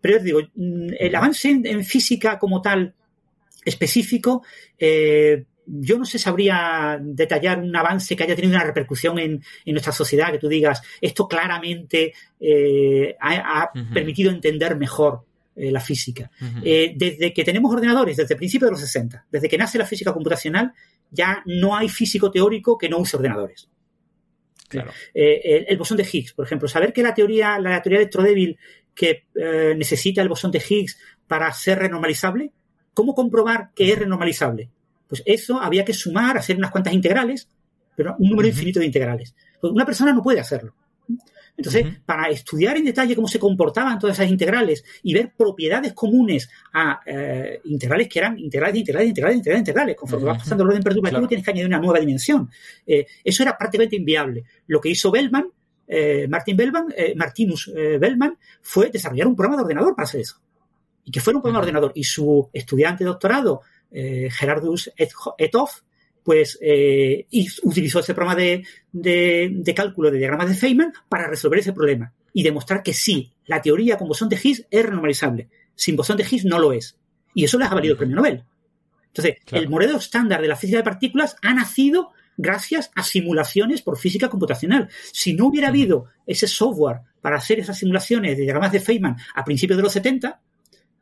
pero 0.00 0.18
digo, 0.18 0.40
mm, 0.54 0.88
el 0.98 1.14
avance 1.14 1.48
en, 1.48 1.64
en 1.66 1.84
física 1.84 2.38
como 2.38 2.60
tal 2.60 2.92
específico, 3.64 4.42
eh, 4.78 5.44
yo 5.66 5.98
no 5.98 6.04
sé 6.04 6.18
sabría 6.18 6.98
detallar 7.00 7.60
un 7.60 7.74
avance 7.74 8.16
que 8.16 8.24
haya 8.24 8.34
tenido 8.34 8.56
una 8.56 8.64
repercusión 8.64 9.18
en, 9.18 9.42
en 9.64 9.72
nuestra 9.72 9.92
sociedad, 9.92 10.32
que 10.32 10.38
tú 10.38 10.48
digas, 10.48 10.82
esto 11.00 11.28
claramente 11.28 12.12
eh, 12.40 13.16
ha, 13.20 13.70
permitido 13.92 14.30
entender 14.30 14.76
mejor 14.76 15.24
eh, 15.54 15.70
la 15.70 15.80
física. 15.80 16.30
Eh, 16.64 16.94
desde 16.96 17.32
que 17.32 17.44
tenemos 17.44 17.72
ordenadores, 17.72 18.16
desde 18.16 18.34
el 18.34 18.38
principio 18.38 18.66
de 18.66 18.72
los 18.72 18.80
60, 18.80 19.26
desde 19.30 19.48
que 19.48 19.58
nace 19.58 19.78
la 19.78 19.86
física 19.86 20.12
computacional, 20.12 20.72
ya 21.10 21.42
no 21.46 21.76
hay 21.76 21.88
físico 21.88 22.30
teórico 22.30 22.76
que 22.76 22.88
no 22.88 22.98
use 22.98 23.16
ordenadores. 23.16 23.68
Claro. 24.68 24.90
El, 25.12 25.66
el 25.68 25.76
bosón 25.76 25.98
de 25.98 26.08
Higgs, 26.10 26.32
por 26.32 26.46
ejemplo, 26.46 26.66
saber 26.66 26.92
que 26.94 27.02
la 27.02 27.12
teoría, 27.12 27.58
la 27.58 27.82
teoría 27.82 28.00
electrodébil 28.00 28.58
que 28.94 29.26
necesita 29.76 30.22
el 30.22 30.28
bosón 30.28 30.50
de 30.50 30.62
Higgs 30.66 30.98
para 31.26 31.52
ser 31.52 31.78
renormalizable, 31.78 32.52
¿cómo 32.94 33.14
comprobar 33.14 33.70
que 33.74 33.92
es 33.92 33.98
renormalizable? 33.98 34.70
Pues 35.12 35.22
eso 35.26 35.60
había 35.60 35.84
que 35.84 35.92
sumar, 35.92 36.38
hacer 36.38 36.56
unas 36.56 36.70
cuantas 36.70 36.94
integrales, 36.94 37.46
pero 37.94 38.16
un 38.18 38.30
número 38.30 38.48
infinito 38.48 38.80
de 38.80 38.86
integrales. 38.86 39.34
Pues 39.60 39.70
una 39.70 39.84
persona 39.84 40.10
no 40.10 40.22
puede 40.22 40.40
hacerlo. 40.40 40.74
Entonces, 41.54 41.84
para 42.06 42.28
estudiar 42.30 42.78
en 42.78 42.86
detalle 42.86 43.14
cómo 43.14 43.28
se 43.28 43.38
comportaban 43.38 43.98
todas 43.98 44.18
esas 44.18 44.30
integrales 44.30 44.82
y 45.02 45.12
ver 45.12 45.34
propiedades 45.36 45.92
comunes 45.92 46.48
a 46.72 47.02
eh, 47.04 47.60
integrales 47.64 48.08
que 48.08 48.20
eran 48.20 48.38
integrales, 48.38 48.78
integrales, 48.78 49.10
integrales, 49.10 49.36
integrales, 49.36 49.60
integrales, 49.60 49.96
conforme 49.96 50.24
vas 50.24 50.38
pasando 50.38 50.64
el 50.64 50.70
orden 50.70 50.82
perturbativo 50.82 51.18
Claro. 51.18 51.28
tienes 51.28 51.44
que 51.44 51.50
añadir 51.50 51.66
una 51.66 51.78
nueva 51.78 52.00
dimensión. 52.00 52.48
Eh, 52.86 53.04
eso 53.22 53.42
era 53.42 53.58
prácticamente 53.58 53.96
inviable. 53.96 54.44
Lo 54.66 54.80
que 54.80 54.88
hizo 54.88 55.10
Bellman, 55.10 55.44
eh, 55.88 56.26
Martin 56.26 56.56
Bellman, 56.56 56.86
eh, 56.96 57.12
Martinus 57.16 57.70
Bellman, 57.74 58.38
fue 58.62 58.88
desarrollar 58.88 59.26
un 59.26 59.36
programa 59.36 59.58
de 59.58 59.62
ordenador 59.64 59.94
para 59.94 60.04
hacer 60.04 60.22
eso. 60.22 60.40
y 61.04 61.10
que 61.10 61.20
fuera 61.20 61.36
un 61.36 61.42
problema 61.42 61.58
de 61.58 61.64
ordenador. 61.66 61.92
Y 61.96 62.04
su 62.04 62.48
estudiante 62.52 63.02
de 63.04 63.08
doctorado, 63.08 63.60
eh, 63.92 64.28
Gerardus 64.30 64.90
Ethoff, 64.96 65.82
pues 66.22 66.58
eh, 66.60 67.26
utilizó 67.62 68.00
ese 68.00 68.14
programa 68.14 68.40
de, 68.40 68.64
de, 68.92 69.74
cálculo 69.74 70.10
de 70.10 70.18
diagramas 70.18 70.48
de 70.48 70.54
Feynman 70.54 70.92
para 71.08 71.26
resolver 71.26 71.58
ese 71.58 71.72
problema 71.72 72.12
y 72.32 72.42
demostrar 72.42 72.82
que 72.82 72.94
sí, 72.94 73.32
la 73.46 73.60
teoría 73.60 73.98
con 73.98 74.08
bosón 74.08 74.28
de 74.28 74.38
Higgs 74.42 74.66
es 74.70 74.84
renormalizable. 74.84 75.48
Sin 75.74 75.96
bosón 75.96 76.16
de 76.16 76.24
Higgs 76.24 76.44
no 76.44 76.58
lo 76.58 76.72
es. 76.72 76.96
Y 77.34 77.44
eso 77.44 77.58
les 77.58 77.68
ha 77.68 77.74
valido 77.74 77.92
el 77.92 77.98
premio 77.98 78.16
Nobel. 78.16 78.44
Entonces, 79.06 79.36
el 79.50 79.68
modelo 79.68 79.98
estándar 79.98 80.40
de 80.40 80.48
la 80.48 80.56
física 80.56 80.78
de 80.78 80.84
partículas 80.84 81.36
ha 81.42 81.52
nacido 81.52 82.12
gracias 82.36 82.90
a 82.94 83.02
simulaciones 83.02 83.82
por 83.82 83.98
física 83.98 84.30
computacional. 84.30 84.88
Si 85.12 85.34
no 85.34 85.46
hubiera 85.46 85.68
habido 85.68 86.06
ese 86.26 86.46
software 86.46 87.00
para 87.20 87.36
hacer 87.36 87.60
esas 87.60 87.78
simulaciones 87.78 88.36
de 88.36 88.44
diagramas 88.44 88.72
de 88.72 88.80
Feynman 88.80 89.16
a 89.34 89.44
principios 89.44 89.76
de 89.76 89.82
los 89.82 89.92
70, 89.92 90.40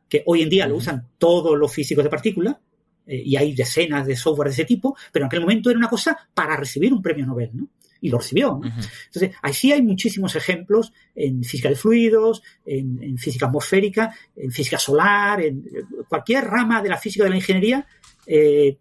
que 0.09 0.23
hoy 0.25 0.41
en 0.41 0.49
día 0.49 0.67
lo 0.67 0.75
usan 0.75 1.07
todos 1.17 1.57
los 1.57 1.73
físicos 1.73 2.03
de 2.03 2.09
partículas, 2.09 2.57
eh, 3.05 3.21
y 3.25 3.35
hay 3.35 3.53
decenas 3.53 4.05
de 4.05 4.15
software 4.15 4.49
de 4.49 4.53
ese 4.53 4.65
tipo, 4.65 4.95
pero 5.11 5.23
en 5.23 5.27
aquel 5.27 5.41
momento 5.41 5.69
era 5.69 5.77
una 5.77 5.89
cosa 5.89 6.17
para 6.33 6.55
recibir 6.55 6.93
un 6.93 7.01
premio 7.01 7.25
Nobel, 7.25 7.51
¿no? 7.53 7.67
Y 8.03 8.09
lo 8.09 8.17
recibió. 8.17 8.59
¿no? 8.61 8.65
Entonces, 8.65 9.35
ahí 9.43 9.53
sí 9.53 9.71
hay 9.71 9.83
muchísimos 9.83 10.35
ejemplos 10.35 10.91
en 11.13 11.43
física 11.43 11.69
de 11.69 11.75
fluidos, 11.75 12.41
en, 12.65 13.15
física 13.19 13.45
atmosférica, 13.45 14.11
en 14.35 14.51
física 14.51 14.79
solar, 14.79 15.41
en 15.41 15.63
cualquier 16.09 16.45
rama 16.45 16.81
de 16.81 16.89
la 16.89 16.97
física 16.97 17.25
de 17.25 17.29
la 17.29 17.35
ingeniería. 17.35 17.85
Eh, 18.25 18.77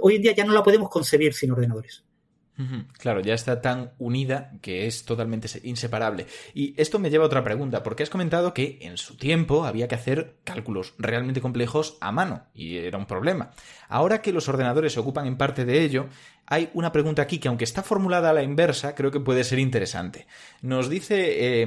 hoy 0.00 0.16
en 0.16 0.22
día 0.22 0.34
ya 0.34 0.46
no 0.46 0.54
la 0.54 0.62
podemos 0.62 0.88
concebir 0.88 1.34
sin 1.34 1.50
ordenadores. 1.50 2.03
Claro, 2.98 3.20
ya 3.20 3.34
está 3.34 3.60
tan 3.60 3.92
unida 3.98 4.52
que 4.62 4.86
es 4.86 5.04
totalmente 5.04 5.48
inseparable. 5.64 6.26
Y 6.54 6.74
esto 6.80 7.00
me 7.00 7.10
lleva 7.10 7.24
a 7.24 7.26
otra 7.26 7.42
pregunta, 7.42 7.82
porque 7.82 8.04
has 8.04 8.10
comentado 8.10 8.54
que 8.54 8.78
en 8.82 8.96
su 8.96 9.16
tiempo 9.16 9.64
había 9.64 9.88
que 9.88 9.96
hacer 9.96 10.36
cálculos 10.44 10.94
realmente 10.98 11.40
complejos 11.40 11.96
a 12.00 12.12
mano, 12.12 12.44
y 12.54 12.76
era 12.76 12.96
un 12.98 13.06
problema. 13.06 13.50
Ahora 13.88 14.22
que 14.22 14.32
los 14.32 14.48
ordenadores 14.48 14.92
se 14.92 15.00
ocupan 15.00 15.26
en 15.26 15.36
parte 15.36 15.64
de 15.64 15.82
ello, 15.82 16.06
hay 16.46 16.70
una 16.74 16.92
pregunta 16.92 17.22
aquí 17.22 17.38
que, 17.38 17.48
aunque 17.48 17.64
está 17.64 17.82
formulada 17.82 18.30
a 18.30 18.32
la 18.32 18.42
inversa, 18.42 18.94
creo 18.94 19.10
que 19.10 19.20
puede 19.20 19.44
ser 19.44 19.58
interesante. 19.58 20.26
Nos 20.62 20.88
dice. 20.88 21.66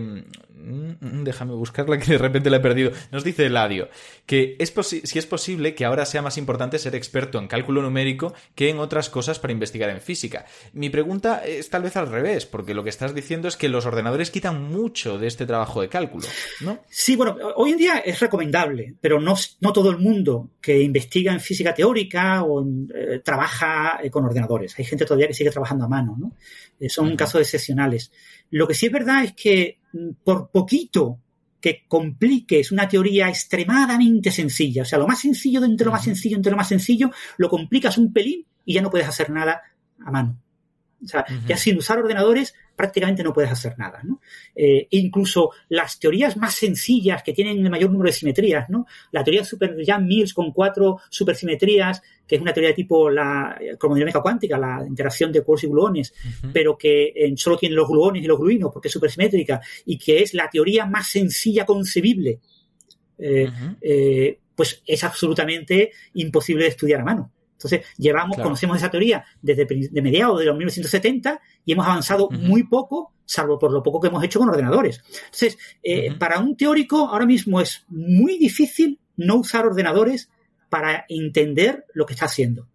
Mm, 0.57 1.23
déjame 1.23 1.53
buscarla 1.53 1.97
que 1.99 2.11
de 2.11 2.17
repente 2.17 2.49
la 2.49 2.57
he 2.57 2.61
perdido. 2.61 2.91
Nos 3.11 3.23
dice 3.23 3.45
Eladio 3.45 3.89
que 4.27 4.57
es 4.59 4.73
si 4.85 5.17
es 5.17 5.25
posible 5.25 5.73
que 5.73 5.85
ahora 5.85 6.05
sea 6.05 6.21
más 6.21 6.37
importante 6.37 6.77
ser 6.77 6.93
experto 6.95 7.39
en 7.39 7.47
cálculo 7.47 7.81
numérico 7.81 8.33
que 8.53 8.69
en 8.69 8.79
otras 8.79 9.09
cosas 9.09 9.39
para 9.39 9.53
investigar 9.53 9.89
en 9.89 10.01
física. 10.01 10.45
Mi 10.73 10.89
pregunta 10.89 11.43
es 11.45 11.69
tal 11.69 11.83
vez 11.83 11.95
al 11.95 12.11
revés, 12.11 12.45
porque 12.45 12.73
lo 12.73 12.83
que 12.83 12.89
estás 12.89 13.15
diciendo 13.15 13.47
es 13.47 13.55
que 13.55 13.69
los 13.69 13.85
ordenadores 13.85 14.29
quitan 14.29 14.61
mucho 14.61 15.17
de 15.17 15.27
este 15.27 15.45
trabajo 15.45 15.81
de 15.81 15.87
cálculo, 15.87 16.27
¿no? 16.59 16.79
Sí, 16.89 17.15
bueno, 17.15 17.37
hoy 17.55 17.71
en 17.71 17.77
día 17.77 17.97
es 17.99 18.19
recomendable, 18.19 18.95
pero 18.99 19.21
no, 19.21 19.35
no 19.61 19.73
todo 19.73 19.89
el 19.89 19.97
mundo 19.97 20.49
que 20.59 20.81
investiga 20.81 21.31
en 21.31 21.39
física 21.39 21.73
teórica 21.73 22.43
o 22.43 22.65
eh, 22.93 23.21
trabaja 23.23 23.99
eh, 24.03 24.11
con 24.11 24.25
ordenadores. 24.25 24.66
Hay 24.77 24.85
gente 24.85 25.05
todavía 25.05 25.27
que 25.27 25.33
sigue 25.33 25.51
trabajando 25.51 25.85
a 25.85 25.87
mano, 25.87 26.15
¿no? 26.17 26.33
Eh, 26.79 26.89
son 26.89 27.15
casos 27.15 27.41
excepcionales. 27.41 28.11
Lo 28.51 28.67
que 28.67 28.73
sí 28.73 28.87
es 28.87 28.91
verdad 28.91 29.23
es 29.23 29.33
que 29.33 29.79
mm, 29.93 30.09
por 30.23 30.49
poquito 30.49 31.19
que 31.59 31.85
compliques 31.87 32.71
una 32.71 32.87
teoría 32.87 33.29
extremadamente 33.29 34.31
sencilla, 34.31 34.83
o 34.83 34.85
sea, 34.85 34.99
lo 34.99 35.07
más 35.07 35.19
sencillo 35.19 35.59
dentro 35.59 35.85
de 35.85 35.87
lo 35.87 35.91
más 35.91 36.03
sencillo, 36.03 36.35
dentro 36.35 36.51
de 36.51 36.53
lo 36.53 36.57
más 36.57 36.69
sencillo, 36.69 37.11
lo 37.37 37.49
complicas 37.49 37.97
un 37.97 38.13
pelín 38.13 38.45
y 38.63 38.73
ya 38.73 38.81
no 38.81 38.91
puedes 38.91 39.07
hacer 39.07 39.29
nada 39.29 39.61
a 39.99 40.11
mano. 40.11 40.39
O 41.03 41.07
sea, 41.07 41.25
ya 41.47 41.57
sin 41.57 41.77
usar 41.77 41.99
ordenadores 41.99 42.55
prácticamente 42.75 43.23
no 43.23 43.33
puedes 43.33 43.51
hacer 43.51 43.77
nada. 43.77 44.01
¿no? 44.03 44.19
Eh, 44.55 44.87
incluso 44.91 45.51
las 45.69 45.99
teorías 45.99 46.37
más 46.37 46.55
sencillas 46.55 47.21
que 47.23 47.33
tienen 47.33 47.63
el 47.63 47.69
mayor 47.69 47.91
número 47.91 48.09
de 48.09 48.13
simetrías, 48.13 48.69
¿no? 48.69 48.85
la 49.11 49.23
teoría 49.23 49.41
de 49.41 49.47
Super 49.47 49.75
Jan 49.85 50.05
Mills 50.05 50.33
con 50.33 50.51
cuatro 50.51 50.99
supersimetrías, 51.09 52.01
que 52.27 52.35
es 52.35 52.41
una 52.41 52.53
teoría 52.53 52.69
de 52.69 52.75
tipo 52.75 53.09
la 53.09 53.57
cromodinámica 53.79 54.21
cuántica, 54.21 54.57
la 54.57 54.83
interacción 54.85 55.31
de 55.31 55.41
cuerpos 55.41 55.63
y 55.63 55.67
gluones, 55.67 56.13
pero 56.51 56.77
que 56.77 57.13
eh, 57.15 57.33
solo 57.37 57.57
tiene 57.57 57.75
los 57.75 57.87
gluones 57.87 58.23
y 58.23 58.27
los 58.27 58.39
gluinos 58.39 58.71
porque 58.71 58.89
es 58.89 58.93
supersimétrica 58.93 59.61
y 59.85 59.97
que 59.97 60.21
es 60.21 60.33
la 60.33 60.49
teoría 60.49 60.85
más 60.85 61.07
sencilla 61.07 61.65
concebible, 61.65 62.39
eh, 63.17 64.39
pues 64.55 64.81
es 64.85 65.03
absolutamente 65.03 65.91
imposible 66.15 66.63
de 66.63 66.69
estudiar 66.69 67.01
a 67.01 67.05
mano. 67.05 67.31
Entonces, 67.57 67.87
llevamos, 67.97 68.37
conocemos 68.37 68.77
esa 68.77 68.91
teoría 68.91 69.25
desde 69.41 69.65
de 69.65 70.01
mediados 70.01 70.39
de 70.39 70.45
los 70.45 70.55
1970 70.55 71.41
y 71.65 71.71
hemos 71.71 71.87
avanzado 71.87 72.29
muy 72.29 72.63
poco, 72.63 73.13
salvo 73.25 73.57
por 73.57 73.71
lo 73.71 73.81
poco 73.81 73.99
que 73.99 74.09
hemos 74.09 74.23
hecho 74.23 74.37
con 74.37 74.49
ordenadores. 74.49 75.01
Entonces, 75.25 75.57
eh, 75.81 76.13
para 76.19 76.39
un 76.39 76.55
teórico 76.55 77.07
ahora 77.07 77.25
mismo 77.25 77.59
es 77.59 77.83
muy 77.89 78.37
difícil 78.37 78.99
no 79.15 79.37
usar 79.37 79.65
ordenadores 79.65 80.29
para 80.69 81.05
entender 81.09 81.85
lo 81.93 82.05
que 82.05 82.13
está 82.13 82.25
haciendo. 82.25 82.67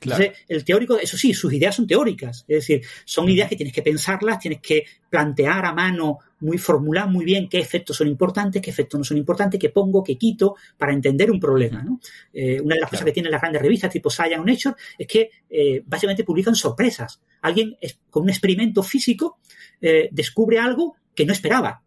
Entonces, 0.00 0.32
el 0.48 0.64
teórico, 0.64 0.98
eso 0.98 1.16
sí, 1.16 1.32
sus 1.32 1.52
ideas 1.52 1.74
son 1.74 1.86
teóricas, 1.86 2.44
es 2.46 2.56
decir, 2.56 2.82
son 3.04 3.28
ideas 3.28 3.48
que 3.48 3.56
tienes 3.56 3.74
que 3.74 3.82
pensarlas, 3.82 4.38
tienes 4.38 4.60
que 4.60 4.84
plantear 5.08 5.64
a 5.64 5.72
mano, 5.72 6.18
muy 6.40 6.58
formular 6.58 7.08
muy 7.08 7.24
bien 7.24 7.48
qué 7.48 7.58
efectos 7.58 7.96
son 7.96 8.08
importantes, 8.08 8.60
qué 8.60 8.70
efectos 8.70 8.98
no 8.98 9.04
son 9.04 9.16
importantes, 9.16 9.58
qué 9.58 9.70
pongo, 9.70 10.04
qué 10.04 10.16
quito, 10.16 10.56
para 10.76 10.92
entender 10.92 11.30
un 11.30 11.40
problema. 11.40 11.82
¿no? 11.82 12.00
Eh, 12.32 12.60
una 12.60 12.74
de 12.74 12.82
las 12.82 12.90
cosas 12.90 13.06
que 13.06 13.12
tienen 13.12 13.32
las 13.32 13.40
grandes 13.40 13.62
revistas 13.62 13.90
tipo 13.90 14.10
Science 14.10 14.38
o 14.38 14.44
Nature 14.44 14.74
es 14.98 15.06
que 15.06 15.30
eh, 15.48 15.82
básicamente 15.86 16.24
publican 16.24 16.54
sorpresas. 16.54 17.22
Alguien 17.40 17.76
con 18.10 18.24
un 18.24 18.30
experimento 18.30 18.82
físico 18.82 19.38
eh, 19.80 20.08
descubre 20.12 20.58
algo 20.58 20.96
que 21.14 21.24
no 21.24 21.32
esperaba. 21.32 21.83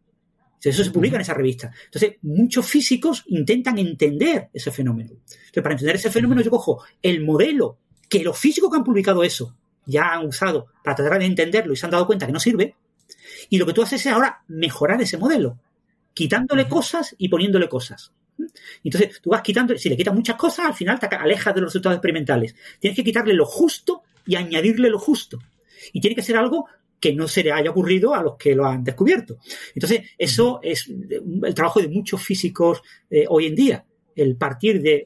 Eso 0.61 0.83
se 0.83 0.91
publica 0.91 1.15
en 1.15 1.21
esa 1.21 1.33
revista. 1.33 1.71
Entonces, 1.85 2.15
muchos 2.23 2.65
físicos 2.67 3.23
intentan 3.27 3.77
entender 3.77 4.49
ese 4.53 4.71
fenómeno. 4.71 5.11
Entonces, 5.11 5.63
para 5.63 5.73
entender 5.73 5.95
ese 5.95 6.11
fenómeno, 6.11 6.41
yo 6.41 6.49
cojo 6.49 6.83
el 7.01 7.23
modelo 7.23 7.77
que 8.09 8.23
los 8.23 8.37
físicos 8.37 8.71
que 8.71 8.77
han 8.77 8.83
publicado 8.83 9.23
eso 9.23 9.55
ya 9.85 10.13
han 10.13 10.25
usado 10.25 10.67
para 10.83 10.95
tratar 10.95 11.19
de 11.19 11.25
entenderlo 11.25 11.73
y 11.73 11.77
se 11.77 11.85
han 11.85 11.91
dado 11.91 12.05
cuenta 12.05 12.25
que 12.25 12.33
no 12.33 12.39
sirve, 12.39 12.75
y 13.49 13.57
lo 13.57 13.65
que 13.65 13.73
tú 13.73 13.81
haces 13.81 14.05
es 14.05 14.11
ahora 14.11 14.43
mejorar 14.47 15.01
ese 15.01 15.17
modelo, 15.17 15.59
quitándole 16.13 16.67
cosas 16.67 17.15
y 17.17 17.29
poniéndole 17.29 17.69
cosas. 17.69 18.11
Entonces, 18.83 19.21
tú 19.21 19.31
vas 19.31 19.41
quitando, 19.41 19.77
si 19.77 19.89
le 19.89 19.97
quitas 19.97 20.13
muchas 20.13 20.35
cosas, 20.35 20.65
al 20.67 20.73
final 20.73 20.99
te 20.99 21.07
alejas 21.07 21.55
de 21.55 21.61
los 21.61 21.69
resultados 21.69 21.95
experimentales. 21.95 22.55
Tienes 22.79 22.95
que 22.95 23.03
quitarle 23.03 23.33
lo 23.33 23.45
justo 23.45 24.03
y 24.25 24.35
añadirle 24.35 24.89
lo 24.89 24.99
justo. 24.99 25.39
Y 25.93 26.01
tiene 26.01 26.15
que 26.15 26.21
ser 26.21 26.37
algo 26.37 26.67
que 26.99 27.13
no 27.13 27.27
se 27.27 27.43
le 27.43 27.51
haya 27.51 27.69
ocurrido 27.69 28.13
a 28.13 28.23
los 28.23 28.35
que 28.37 28.55
lo 28.55 28.65
han 28.65 28.83
descubierto. 28.83 29.37
Entonces, 29.73 30.01
eso 30.17 30.59
es 30.63 30.87
el 30.89 31.53
trabajo 31.53 31.79
de 31.79 31.89
muchos 31.89 32.21
físicos 32.23 32.81
eh, 33.09 33.25
hoy 33.29 33.47
en 33.47 33.55
día, 33.55 33.85
el 34.15 34.35
partir 34.35 34.81
de 34.81 35.05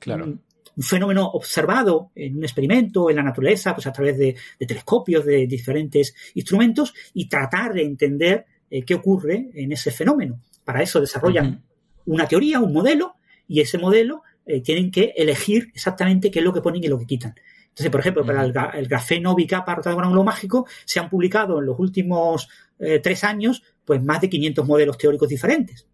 un 0.76 0.84
fenómeno 0.84 1.28
observado 1.28 2.12
en 2.16 2.38
un 2.38 2.44
experimento, 2.44 3.10
en 3.10 3.18
la 3.18 3.24
naturaleza, 3.24 3.74
pues 3.74 3.88
a 3.88 3.92
través 3.92 4.18
de, 4.18 4.36
telescopios, 4.60 5.26
de 5.26 5.46
diferentes 5.48 6.16
instrumentos, 6.36 6.94
y 7.14 7.28
tratar 7.28 7.74
de 7.74 7.84
entender 7.84 8.46
eh, 8.70 8.84
qué 8.84 8.96
ocurre 8.96 9.50
en 9.54 9.72
ese 9.74 9.92
fenómeno. 9.92 10.40
Para 10.64 10.82
eso 10.82 11.02
desarrollan 11.02 11.64
una 12.06 12.28
teoría, 12.28 12.60
un 12.60 12.72
modelo, 12.72 13.16
y 13.48 13.60
ese 13.60 13.78
modelo 13.78 14.24
eh, 14.46 14.62
tienen 14.62 14.92
que 14.92 15.14
elegir 15.16 15.70
exactamente 15.74 16.32
qué 16.32 16.40
es 16.40 16.46
lo 16.46 16.54
que 16.54 16.62
ponen 16.62 16.84
y 16.84 16.88
lo 16.88 16.98
que 16.98 17.06
quitan. 17.06 17.36
Entonces, 17.72 17.90
por 17.90 18.00
ejemplo, 18.02 18.26
para 18.26 18.44
el, 18.44 18.54
el 18.74 18.88
grafeno 18.88 19.34
bicapa 19.34 19.76
rotado 19.76 19.96
con 19.96 20.06
ángulo 20.06 20.24
mágico 20.24 20.68
se 20.86 21.00
han 21.00 21.10
publicado 21.10 21.60
en 21.60 21.66
los 21.66 21.80
últimos 21.80 22.50
eh, 22.80 23.00
tres 23.00 23.24
años 23.24 23.64
pues 23.86 24.04
más 24.04 24.22
de 24.22 24.30
500 24.30 24.66
modelos 24.68 24.98
teóricos 24.98 25.28
diferentes 25.30 25.88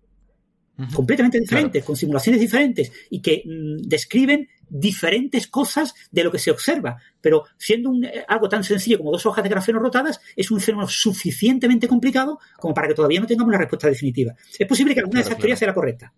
completamente 0.93 1.39
diferentes, 1.39 1.83
con 1.83 1.95
simulaciones 1.95 2.39
diferentes 2.39 2.91
y 3.09 3.21
que 3.21 3.43
mm, 3.45 3.87
describen 3.87 4.47
diferentes 4.69 5.47
cosas 5.47 5.95
de 6.11 6.23
lo 6.23 6.31
que 6.31 6.39
se 6.39 6.51
observa. 6.51 6.97
Pero 7.19 7.45
siendo 7.57 7.89
un, 7.89 8.05
eh, 8.05 8.23
algo 8.27 8.47
tan 8.47 8.63
sencillo 8.63 8.99
como 8.99 9.11
dos 9.11 9.25
hojas 9.25 9.43
de 9.43 9.49
grafeno 9.49 9.79
rotadas, 9.79 10.21
es 10.35 10.51
un 10.51 10.59
fenómeno 10.59 10.87
suficientemente 10.87 11.87
complicado 11.87 12.39
como 12.57 12.73
para 12.73 12.87
que 12.87 12.93
todavía 12.93 13.19
no 13.19 13.25
tengamos 13.25 13.49
una 13.49 13.57
respuesta 13.57 13.87
definitiva. 13.87 14.35
Es 14.57 14.67
posible 14.67 14.93
que 14.93 14.99
alguna 14.99 15.19
de 15.21 15.25
esas 15.25 15.37
teorías 15.37 15.57
sea 15.57 15.69
la 15.69 15.73
correcta, 15.73 16.13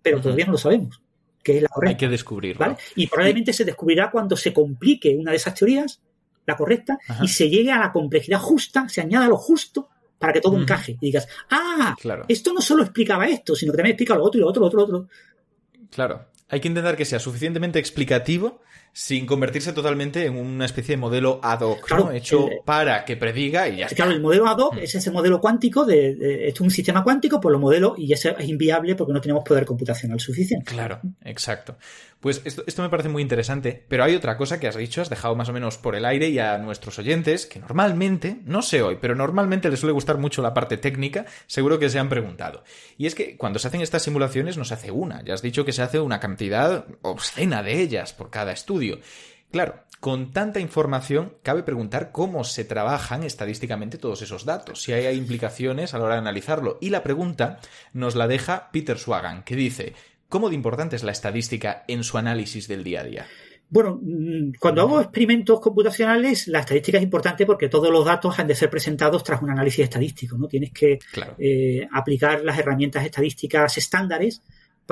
pero 0.00 0.20
todavía 0.20 0.46
no 0.46 0.52
lo 0.52 0.58
sabemos. 0.58 1.02
Que 1.42 1.56
es 1.56 1.62
la 1.62 1.68
correcta. 1.68 1.90
Hay 1.90 1.96
que 1.96 2.08
descubrirlo. 2.08 2.76
Y 2.96 3.06
probablemente 3.06 3.52
se 3.52 3.64
descubrirá 3.64 4.10
cuando 4.10 4.36
se 4.36 4.52
complique 4.52 5.16
una 5.16 5.30
de 5.30 5.36
esas 5.36 5.54
teorías, 5.54 6.00
la 6.46 6.56
correcta, 6.56 6.98
y 7.22 7.28
se 7.28 7.48
llegue 7.48 7.70
a 7.70 7.78
la 7.78 7.92
complejidad 7.92 8.38
justa, 8.38 8.88
se 8.88 9.00
añada 9.00 9.28
lo 9.28 9.36
justo 9.36 9.88
para 10.18 10.32
que 10.32 10.40
todo 10.40 10.56
encaje 10.56 10.92
y 10.92 11.06
digas, 11.06 11.26
ah, 11.50 11.96
esto 12.28 12.52
no 12.52 12.60
solo 12.60 12.84
explicaba 12.84 13.26
esto, 13.26 13.56
sino 13.56 13.72
que 13.72 13.78
también 13.78 13.94
explica 13.94 14.14
lo 14.14 14.22
otro 14.22 14.38
y 14.38 14.42
lo 14.42 14.48
otro, 14.48 14.60
lo 14.60 14.66
otro, 14.66 14.78
lo 14.78 14.84
otro. 14.84 15.08
Claro. 15.90 16.26
Hay 16.48 16.60
que 16.60 16.68
intentar 16.68 16.96
que 16.96 17.04
sea 17.04 17.18
suficientemente 17.18 17.78
explicativo 17.78 18.60
sin 18.92 19.24
convertirse 19.24 19.72
totalmente 19.72 20.26
en 20.26 20.36
una 20.36 20.66
especie 20.66 20.94
de 20.94 21.00
modelo 21.00 21.40
ad 21.42 21.60
hoc, 21.60 21.90
¿no? 21.92 22.12
hecho 22.12 22.48
para 22.64 23.04
que 23.04 23.16
prediga 23.16 23.68
y 23.68 23.78
ya 23.78 23.86
está. 23.86 23.96
Claro, 23.96 24.12
el 24.12 24.20
modelo 24.20 24.46
ad 24.46 24.58
hoc 24.58 24.76
es 24.76 24.94
ese 24.94 25.10
modelo 25.10 25.40
cuántico, 25.40 25.86
de, 25.86 26.48
es 26.48 26.60
un 26.60 26.70
sistema 26.70 27.02
cuántico, 27.02 27.40
pues 27.40 27.52
lo 27.52 27.58
modelo 27.58 27.94
y 27.96 28.12
es 28.12 28.28
inviable 28.40 28.94
porque 28.94 29.12
no 29.14 29.20
tenemos 29.20 29.44
poder 29.44 29.64
computacional 29.64 30.20
suficiente. 30.20 30.70
Claro, 30.70 31.00
exacto. 31.24 31.76
Pues 32.20 32.40
esto, 32.44 32.62
esto, 32.68 32.82
me 32.82 32.88
parece 32.88 33.08
muy 33.08 33.20
interesante, 33.20 33.84
pero 33.88 34.04
hay 34.04 34.14
otra 34.14 34.36
cosa 34.36 34.60
que 34.60 34.68
has 34.68 34.76
dicho, 34.76 35.02
has 35.02 35.10
dejado 35.10 35.34
más 35.34 35.48
o 35.48 35.52
menos 35.52 35.76
por 35.76 35.96
el 35.96 36.04
aire 36.04 36.28
y 36.28 36.38
a 36.38 36.56
nuestros 36.56 36.96
oyentes, 37.00 37.46
que 37.46 37.58
normalmente, 37.58 38.38
no 38.44 38.62
sé 38.62 38.80
hoy, 38.80 38.98
pero 39.00 39.16
normalmente 39.16 39.68
les 39.68 39.80
suele 39.80 39.92
gustar 39.92 40.18
mucho 40.18 40.40
la 40.40 40.54
parte 40.54 40.76
técnica, 40.76 41.26
seguro 41.48 41.80
que 41.80 41.90
se 41.90 41.98
han 41.98 42.08
preguntado. 42.08 42.62
Y 42.96 43.06
es 43.06 43.16
que 43.16 43.36
cuando 43.36 43.58
se 43.58 43.66
hacen 43.66 43.80
estas 43.80 44.02
simulaciones 44.04 44.56
no 44.56 44.64
se 44.64 44.74
hace 44.74 44.92
una, 44.92 45.24
ya 45.24 45.34
has 45.34 45.42
dicho 45.42 45.64
que 45.64 45.72
se 45.72 45.82
hace 45.82 45.98
una 45.98 46.20
cantidad 46.20 46.86
obscena 47.02 47.64
de 47.64 47.80
ellas 47.80 48.12
por 48.12 48.30
cada 48.30 48.52
estudio. 48.52 48.81
Claro, 49.50 49.84
con 50.00 50.32
tanta 50.32 50.60
información, 50.60 51.34
cabe 51.42 51.62
preguntar 51.62 52.10
cómo 52.10 52.42
se 52.44 52.64
trabajan 52.64 53.22
estadísticamente 53.22 53.98
todos 53.98 54.22
esos 54.22 54.44
datos, 54.44 54.82
si 54.82 54.92
hay 54.92 55.16
implicaciones 55.16 55.94
a 55.94 55.98
la 55.98 56.04
hora 56.04 56.14
de 56.14 56.20
analizarlo. 56.20 56.78
Y 56.80 56.90
la 56.90 57.02
pregunta 57.02 57.60
nos 57.92 58.14
la 58.14 58.26
deja 58.26 58.70
Peter 58.72 58.98
Swagan, 58.98 59.44
que 59.44 59.54
dice, 59.54 59.94
¿Cómo 60.32 60.48
de 60.48 60.54
importante 60.54 60.96
es 60.96 61.02
la 61.02 61.12
estadística 61.12 61.84
en 61.86 62.02
su 62.02 62.16
análisis 62.16 62.66
del 62.66 62.82
día 62.82 63.02
a 63.02 63.04
día? 63.04 63.26
Bueno, 63.68 64.00
mm, 64.02 64.52
cuando 64.58 64.80
hago 64.80 64.98
experimentos 64.98 65.60
computacionales, 65.60 66.48
la 66.48 66.60
estadística 66.60 66.96
es 66.96 67.04
importante 67.04 67.44
porque 67.44 67.68
todos 67.68 67.90
los 67.90 68.02
datos 68.02 68.38
han 68.38 68.46
de 68.46 68.54
ser 68.54 68.70
presentados 68.70 69.22
tras 69.22 69.42
un 69.42 69.50
análisis 69.50 69.84
estadístico, 69.84 70.38
¿no? 70.38 70.48
Tienes 70.48 70.72
que 70.72 70.98
eh, 71.36 71.86
aplicar 71.92 72.42
las 72.42 72.58
herramientas 72.58 73.04
estadísticas 73.04 73.76
estándares 73.76 74.40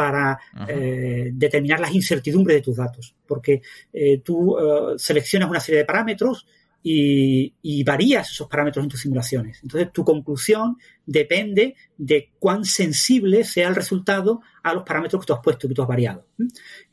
para 0.00 0.38
eh, 0.66 1.28
determinar 1.30 1.78
las 1.78 1.94
incertidumbres 1.94 2.56
de 2.56 2.62
tus 2.62 2.74
datos, 2.74 3.14
porque 3.26 3.60
eh, 3.92 4.22
tú 4.24 4.56
seleccionas 4.96 5.50
una 5.50 5.60
serie 5.60 5.80
de 5.80 5.84
parámetros 5.84 6.46
y, 6.82 7.84
varías 7.84 8.30
esos 8.30 8.48
parámetros 8.48 8.82
en 8.82 8.88
tus 8.88 9.02
simulaciones. 9.02 9.60
Entonces, 9.62 9.92
tu 9.92 10.02
conclusión 10.02 10.78
depende 11.04 11.74
de 11.98 12.30
cuán 12.38 12.64
sensible 12.64 13.44
sea 13.44 13.68
el 13.68 13.74
resultado 13.74 14.40
a 14.62 14.72
los 14.72 14.84
parámetros 14.84 15.20
que 15.20 15.26
tú 15.26 15.34
has 15.34 15.42
puesto, 15.42 15.68
que 15.68 15.74
tú 15.74 15.82
has 15.82 15.88
variado. 15.88 16.26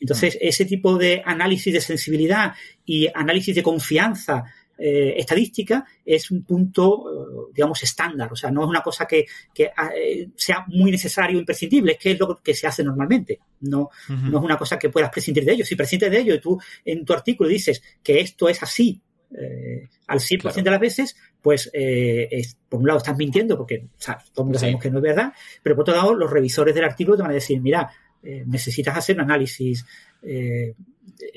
Entonces, 0.01 0.37
ese 0.41 0.65
tipo 0.65 0.97
de 0.97 1.21
análisis 1.25 1.73
de 1.73 1.79
sensibilidad 1.79 2.55
y 2.85 3.07
análisis 3.13 3.55
de 3.55 3.63
confianza 3.63 4.43
eh, 4.78 5.15
estadística 5.17 5.86
es 6.05 6.30
un 6.32 6.43
punto, 6.43 7.49
eh, 7.49 7.51
digamos, 7.53 7.82
estándar. 7.84 8.32
O 8.32 8.36
sea, 8.36 8.51
no 8.51 8.63
es 8.63 8.69
una 8.69 8.82
cosa 8.82 9.05
que, 9.05 9.25
ah, 9.75 9.89
eh, 9.95 10.30
sea 10.36 10.65
muy 10.67 10.91
necesario 10.91 11.38
o 11.38 11.39
imprescindible, 11.39 11.93
es 11.93 11.97
que 11.97 12.11
es 12.11 12.19
lo 12.19 12.38
que 12.38 12.53
se 12.53 12.67
hace 12.67 12.84
normalmente. 12.84 13.39
No, 13.61 13.89
no 14.09 14.38
es 14.38 14.43
una 14.43 14.57
cosa 14.57 14.78
que 14.78 14.89
puedas 14.89 15.09
prescindir 15.09 15.45
de 15.45 15.53
ello. 15.53 15.65
Si 15.65 15.75
prescindes 15.75 16.11
de 16.11 16.19
ello 16.19 16.36
y 16.36 16.39
tú 16.39 16.59
en 16.86 17.03
tu 17.03 17.13
artículo 17.13 17.49
dices 17.49 17.82
que 18.03 18.19
esto 18.19 18.47
es 18.49 18.61
así 18.61 19.01
eh, 19.36 19.89
al 20.07 20.19
100% 20.19 20.63
de 20.63 20.71
las 20.71 20.80
veces, 20.80 21.17
pues 21.41 21.69
eh, 21.73 22.41
por 22.69 22.80
un 22.80 22.88
lado 22.88 22.99
estás 22.99 23.17
mintiendo 23.17 23.57
porque 23.57 23.84
o 23.86 24.01
sea, 24.01 24.17
todo 24.34 24.43
el 24.43 24.45
mundo 24.45 24.59
sabemos 24.59 24.82
que 24.82 24.89
no 24.89 24.99
es 24.99 25.03
verdad, 25.03 25.34
pero 25.61 25.75
por 25.75 25.82
otro 25.84 25.95
lado 25.95 26.13
los 26.13 26.32
revisores 26.32 26.73
del 26.73 26.86
artículo 26.86 27.17
te 27.17 27.23
van 27.23 27.32
a 27.32 27.36
decir, 27.36 27.59
mira, 27.59 27.91
eh, 28.24 28.43
necesitas 28.45 28.97
hacer 28.97 29.15
un 29.15 29.24
análisis 29.24 29.86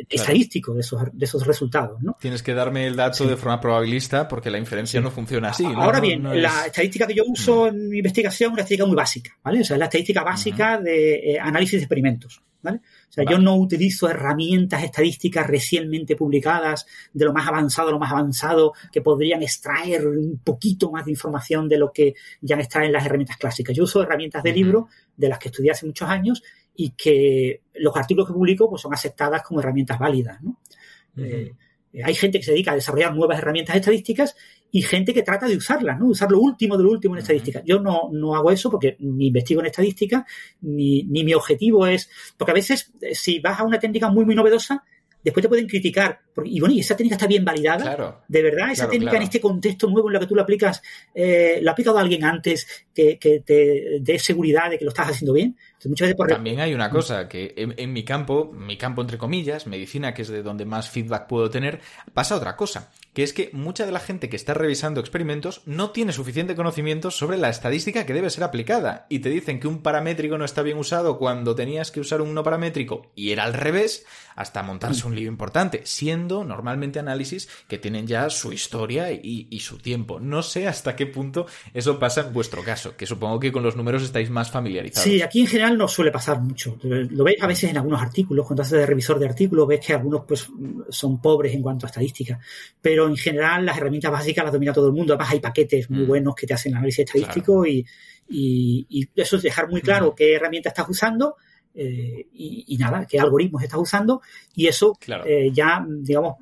estadístico 0.09 0.75
de 0.75 0.81
esos, 0.81 1.03
de 1.13 1.25
esos 1.25 1.47
resultados. 1.47 2.03
¿no? 2.03 2.17
Tienes 2.21 2.43
que 2.43 2.55
darme 2.55 2.87
el 2.87 2.97
dato 2.97 3.27
de 3.27 3.37
forma 3.37 3.61
probabilista 3.61 4.27
porque 4.27 4.51
la 4.51 4.59
inferencia 4.59 5.01
no 5.01 5.11
funciona 5.11 5.51
así. 5.51 5.65
Ahora 5.65 6.01
bien, 6.01 6.23
la 6.43 6.67
estadística 6.67 7.07
que 7.07 7.15
yo 7.15 7.25
uso 7.27 7.65
mm. 7.65 7.69
en 7.69 7.89
mi 7.89 7.99
investigación 7.99 8.51
es 8.51 8.53
una 8.55 8.63
estadística 8.63 8.87
muy 8.87 8.97
básica, 8.97 9.39
¿vale? 9.43 9.61
O 9.61 9.65
sea, 9.65 9.77
es 9.77 9.79
la 9.79 9.87
estadística 9.87 10.23
básica 10.23 10.81
de 10.81 11.39
análisis 11.41 11.79
de 11.79 11.85
experimentos. 11.85 12.43
¿vale? 12.63 12.79
O 12.79 13.13
sea, 13.13 13.25
yo 13.29 13.39
no 13.39 13.57
utilizo 13.57 14.09
herramientas 14.09 14.83
estadísticas 14.85 15.47
recientemente 15.47 16.17
publicadas 16.17 16.87
de 17.13 17.25
lo 17.25 17.33
más 17.33 17.47
avanzado, 17.49 17.91
lo 17.91 17.99
más 17.99 18.13
avanzado, 18.13 18.73
que 18.93 19.01
podrían 19.01 19.43
extraer 19.43 20.07
un 20.07 20.41
poquito 20.43 20.91
más 20.91 21.05
de 21.05 21.13
información 21.13 21.69
de 21.69 21.79
lo 21.79 21.93
que 21.93 22.15
ya 22.41 22.57
extraen 22.57 22.93
las 22.93 23.05
herramientas 23.05 23.37
clásicas. 23.37 23.75
Yo 23.75 23.85
uso 23.85 24.03
herramientas 24.03 24.43
de 24.43 24.53
libro 24.53 24.89
de 25.17 25.29
las 25.29 25.39
que 25.39 25.49
estudié 25.49 25.71
hace 25.71 25.87
muchos 25.87 26.09
años 26.09 26.43
y 26.83 26.93
que 26.97 27.61
los 27.75 27.95
artículos 27.95 28.27
que 28.27 28.33
publico 28.33 28.71
pues, 28.71 28.81
son 28.81 28.95
aceptadas 28.95 29.43
como 29.43 29.61
herramientas 29.61 29.99
válidas, 29.99 30.43
¿no? 30.43 30.59
Eh, 31.19 31.53
hay 32.03 32.15
gente 32.15 32.39
que 32.39 32.45
se 32.45 32.53
dedica 32.53 32.73
a 32.73 32.75
desarrollar 32.75 33.15
nuevas 33.15 33.39
herramientas 33.39 33.77
estadísticas 33.77 34.35
y 34.71 34.81
gente 34.81 35.13
que 35.13 35.23
trata 35.23 35.47
de 35.47 35.59
usarlas, 35.59 35.99
¿no? 35.99 36.07
Usar 36.07 36.31
lo 36.31 36.41
último 36.41 36.79
de 36.79 36.85
lo 36.85 36.91
último 36.91 37.15
en 37.15 37.21
estadística. 37.21 37.63
Yo 37.67 37.81
no, 37.81 38.09
no 38.13 38.35
hago 38.35 38.51
eso 38.51 38.71
porque 38.71 38.97
ni 39.01 39.27
investigo 39.27 39.61
en 39.61 39.67
estadística, 39.67 40.25
ni, 40.63 41.03
ni 41.03 41.23
mi 41.23 41.35
objetivo 41.35 41.87
es. 41.87 42.09
Porque 42.39 42.53
a 42.53 42.55
veces, 42.55 42.91
eh, 43.03 43.15
si 43.15 43.41
vas 43.41 43.61
a 43.61 43.65
una 43.65 43.79
técnica 43.79 44.09
muy, 44.09 44.25
muy 44.25 44.35
novedosa, 44.35 44.83
después 45.23 45.43
te 45.43 45.49
pueden 45.49 45.67
criticar. 45.67 46.21
y 46.45 46.61
bueno, 46.61 46.75
y 46.75 46.81
esa 46.81 46.97
técnica 46.97 47.17
está 47.17 47.27
bien 47.27 47.45
validada. 47.45 47.83
Claro, 47.83 48.23
de 48.27 48.43
verdad, 48.43 48.71
esa 48.73 48.89
técnica 48.89 49.17
en 49.17 49.23
este 49.23 49.41
contexto 49.41 49.89
nuevo 49.89 50.09
en 50.09 50.15
lo 50.15 50.21
que 50.21 50.27
tú 50.27 50.35
lo 50.35 50.43
aplicas, 50.43 50.83
eh, 51.15 51.59
lo 51.63 51.71
ha 51.71 51.73
aplicado 51.73 51.99
a 51.99 52.03
alguien 52.03 52.25
antes 52.25 52.87
que, 52.95 53.19
que 53.19 53.41
te 53.41 53.99
dé 54.01 54.19
seguridad 54.19 54.71
de 54.71 54.79
que 54.79 54.85
lo 54.85 54.91
estás 54.91 55.09
haciendo 55.09 55.33
bien. 55.33 55.57
También 56.29 56.61
hay 56.61 56.75
una 56.75 56.91
cosa, 56.91 57.27
que 57.27 57.55
en, 57.57 57.93
mi 57.93 58.05
campo, 58.05 58.53
mi 58.53 58.77
campo 58.77 59.01
entre 59.01 59.17
comillas, 59.17 59.67
medicina, 59.67 60.13
que 60.13 60.23
es 60.23 60.29
de 60.29 60.43
donde 60.43 60.67
más 60.67 60.91
feedback 60.91 61.27
puedo 61.27 61.49
tener, 61.49 61.81
pasa 62.13 62.37
otra 62.37 62.55
cosa, 62.55 62.93
que 63.13 63.23
es 63.23 63.33
que 63.33 63.51
mucha 63.53 63.87
de 63.87 63.93
la 63.93 64.01
gente 64.01 64.29
que 64.29 64.37
está 64.37 64.55
revisando 64.55 65.01
experimentos 65.01 65.63
no 65.67 65.91
tiene 65.91 66.13
suficiente 66.13 66.55
conocimiento 66.55 67.11
sobre 67.11 67.39
la 67.39 67.49
estadística 67.49 68.07
que 68.07 68.15
debe 68.15 68.31
ser 68.31 68.45
aplicada, 68.45 69.07
y 69.09 69.19
te 69.19 69.31
dicen 69.31 69.61
que 69.61 69.69
un 69.69 69.83
paramétrico 69.83 70.39
no 70.39 70.45
está 70.45 70.63
bien 70.63 70.79
usado 70.79 71.19
cuando 71.19 71.55
tenías 71.55 71.91
que 71.91 72.01
usar 72.01 72.21
un 72.21 72.35
no 72.35 72.43
paramétrico, 72.43 73.11
y 73.15 73.33
era 73.33 73.45
al 73.45 73.55
revés, 73.55 74.05
hasta 74.37 74.63
montarse 74.63 75.07
un 75.07 75.15
lío 75.15 75.29
importante, 75.29 75.83
siendo 75.85 76.45
normalmente 76.45 76.99
análisis 76.99 77.49
que 77.69 77.79
tienen 77.79 78.07
ya 78.07 78.31
su 78.31 78.53
historia 78.53 79.13
y, 79.13 79.49
y 79.51 79.61
su 79.61 79.79
tiempo. 79.79 80.21
No 80.21 80.43
sé 80.43 80.69
hasta 80.69 80.97
qué 80.97 81.07
punto 81.07 81.47
eso 81.75 81.99
pasa 81.99 82.23
en 82.23 82.33
vuestro 82.33 82.63
caso, 82.63 82.97
que 82.97 83.07
supongo 83.07 83.41
que 83.41 83.53
con 83.53 83.63
los 83.63 83.77
números 83.77 84.03
estáis 84.03 84.31
más 84.31 84.51
familiarizados. 84.51 85.05
Sí, 85.05 85.21
aquí 85.21 85.41
en 85.41 85.47
general 85.47 85.77
no 85.77 85.89
suele 85.89 86.11
pasar 86.11 86.41
mucho. 86.41 86.79
Lo 86.83 87.25
veis 87.25 87.43
a 87.43 87.47
veces 87.47 87.71
en 87.71 87.77
algunos 87.77 88.01
artículos, 88.01 88.47
cuando 88.47 88.63
haces 88.63 88.79
de 88.79 88.87
revisor 88.87 89.19
de 89.19 89.27
artículos, 89.27 89.69
ves 89.69 89.85
que 89.85 89.93
algunos 89.93 90.23
pues 90.27 90.49
son 90.89 91.21
pobres 91.21 91.55
en 91.55 91.63
cuanto 91.63 91.87
a 91.87 91.89
estadística. 91.89 92.39
Pero 92.81 93.00
en 93.07 93.17
general 93.17 93.67
las 93.67 93.79
herramientas 93.79 94.11
básicas 94.11 94.45
las 94.45 94.53
domina 94.53 94.73
todo 94.73 94.89
el 94.89 94.93
mundo. 94.93 95.15
Además 95.15 95.33
hay 95.33 95.41
paquetes 95.41 95.91
muy 95.91 96.05
mm. 96.05 96.07
buenos 96.07 96.35
que 96.35 96.47
te 96.47 96.55
hacen 96.55 96.75
análisis 96.75 97.07
estadístico 97.07 97.67
y, 97.67 97.87
eso 99.17 99.37
es 99.37 99.43
dejar 99.43 99.69
muy 99.69 99.81
claro 99.81 100.15
qué 100.15 100.35
herramienta 100.35 100.69
estás 100.69 100.89
usando 100.89 101.35
eh, 101.75 102.27
y, 102.33 102.77
nada, 102.79 103.05
qué 103.05 103.19
algoritmos 103.19 103.63
estás 103.63 103.81
usando 103.81 104.23
y 104.55 104.69
eso 104.69 104.97
eh, 105.27 105.51
ya, 105.53 105.85
digamos, 105.89 106.37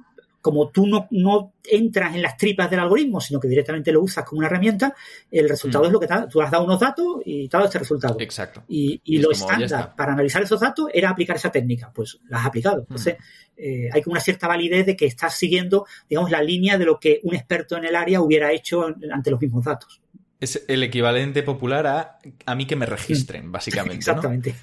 como 0.48 0.70
tú 0.70 0.86
no, 0.86 1.06
no, 1.10 1.52
entras 1.62 2.14
en 2.14 2.22
las 2.22 2.38
tripas 2.38 2.70
del 2.70 2.80
algoritmo, 2.80 3.20
sino 3.20 3.38
que 3.38 3.48
directamente 3.48 3.92
lo 3.92 4.00
usas 4.00 4.24
como 4.24 4.38
una 4.38 4.46
herramienta, 4.46 4.94
el 5.30 5.46
resultado 5.46 5.84
mm. 5.84 5.86
es 5.88 5.92
lo 5.92 6.00
que 6.00 6.08
Tú 6.30 6.40
has 6.40 6.50
dado 6.50 6.64
unos 6.64 6.80
datos 6.80 7.18
y 7.26 7.46
te 7.50 7.54
ha 7.54 7.58
dado 7.58 7.66
este 7.66 7.80
resultado. 7.80 8.16
Exacto. 8.18 8.64
Y, 8.66 9.18
lo 9.18 9.30
estándar 9.30 9.94
para 9.94 10.14
analizar 10.14 10.42
esos 10.42 10.58
datos 10.58 10.88
era 10.94 11.10
aplicar 11.10 11.36
esa 11.36 11.52
técnica. 11.52 11.92
Pues 11.94 12.18
la 12.30 12.38
has 12.38 12.46
aplicado. 12.46 12.78
Entonces, 12.78 13.16
mm. 13.18 13.52
eh, 13.58 13.90
hay 13.92 14.00
como 14.00 14.12
una 14.12 14.22
cierta 14.22 14.48
validez 14.48 14.86
de 14.86 14.96
que 14.96 15.04
estás 15.04 15.34
siguiendo, 15.34 15.84
digamos, 16.08 16.30
la 16.30 16.40
línea 16.40 16.78
de 16.78 16.86
lo 16.86 16.98
que 16.98 17.20
un 17.24 17.34
experto 17.34 17.76
en 17.76 17.84
el 17.84 17.94
área 17.94 18.22
hubiera 18.22 18.50
hecho 18.52 18.86
ante 19.12 19.30
los 19.30 19.38
mismos 19.38 19.66
datos. 19.66 20.00
Es 20.40 20.64
el 20.66 20.82
equivalente 20.82 21.42
popular 21.42 21.86
a 21.86 22.18
a 22.46 22.54
mí 22.54 22.64
que 22.64 22.76
me 22.76 22.86
registren, 22.86 23.52
básicamente. 23.52 23.96
Exactamente. 23.98 24.54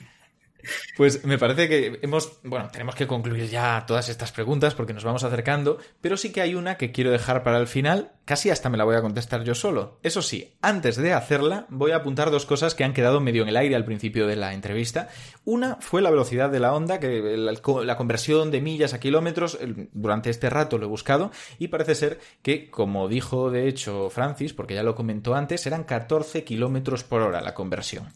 Pues 0.97 1.26
me 1.26 1.38
parece 1.38 1.68
que 1.68 1.99
hemos, 2.01 2.39
bueno, 2.43 2.70
tenemos 2.72 2.95
que 2.95 3.07
concluir 3.07 3.49
ya 3.49 3.86
todas 3.86 4.09
estas 4.09 4.32
preguntas 4.32 4.76
porque 4.76 4.93
nos 4.93 5.03
vamos 5.03 5.24
acercando, 5.24 5.78
pero 6.01 6.18
sí 6.18 6.32
que 6.32 6.41
hay 6.41 6.55
una 6.55 6.76
que 6.78 6.91
quiero 6.91 7.11
dejar 7.11 7.43
para 7.43 7.57
el 7.57 7.68
final, 7.68 8.11
casi 8.26 8.49
hasta 8.49 8.70
me 8.70 8.78
la 8.78 8.84
voy 8.84 8.95
a 8.95 9.01
contestar 9.01 9.43
yo 9.43 9.55
solo. 9.55 9.99
Eso 10.03 10.22
sí, 10.22 10.55
antes 10.61 10.95
de 10.95 11.13
hacerla, 11.13 11.66
voy 11.70 11.91
a 11.91 11.97
apuntar 11.97 12.32
dos 12.32 12.45
cosas 12.45 12.76
que 12.76 12.84
han 12.84 12.93
quedado 12.93 13.20
medio 13.20 13.43
en 13.43 13.49
el 13.49 13.57
aire 13.57 13.76
al 13.76 13.86
principio 13.86 14.28
de 14.28 14.36
la 14.36 14.53
entrevista. 14.53 15.09
Una 15.43 15.78
fue 15.80 16.01
la 16.01 16.09
velocidad 16.09 16.49
de 16.49 16.59
la 16.59 16.74
onda, 16.74 16.99
que 16.99 17.38
la, 17.38 17.97
conversión 17.97 18.51
de 18.51 18.61
millas 18.61 18.93
a 18.93 18.99
kilómetros, 18.99 19.57
durante 19.93 20.30
este 20.30 20.49
rato 20.49 20.78
lo 20.78 20.86
he 20.86 20.89
buscado, 20.89 21.32
y 21.59 21.68
parece 21.68 21.95
ser 21.95 22.20
que, 22.41 22.70
como 22.70 23.07
dijo 23.07 23.51
de 23.51 23.68
hecho 23.68 24.09
Francis, 24.09 24.53
porque 24.53 24.76
ya 24.76 24.84
lo 24.84 24.95
comentó 24.95 25.36
antes, 25.36 25.66
eran 25.66 25.84
14 25.84 26.43
kilómetros 26.43 27.03
por 27.03 27.22
hora 27.22 27.41
la 27.41 27.53
conversión. 27.53 28.11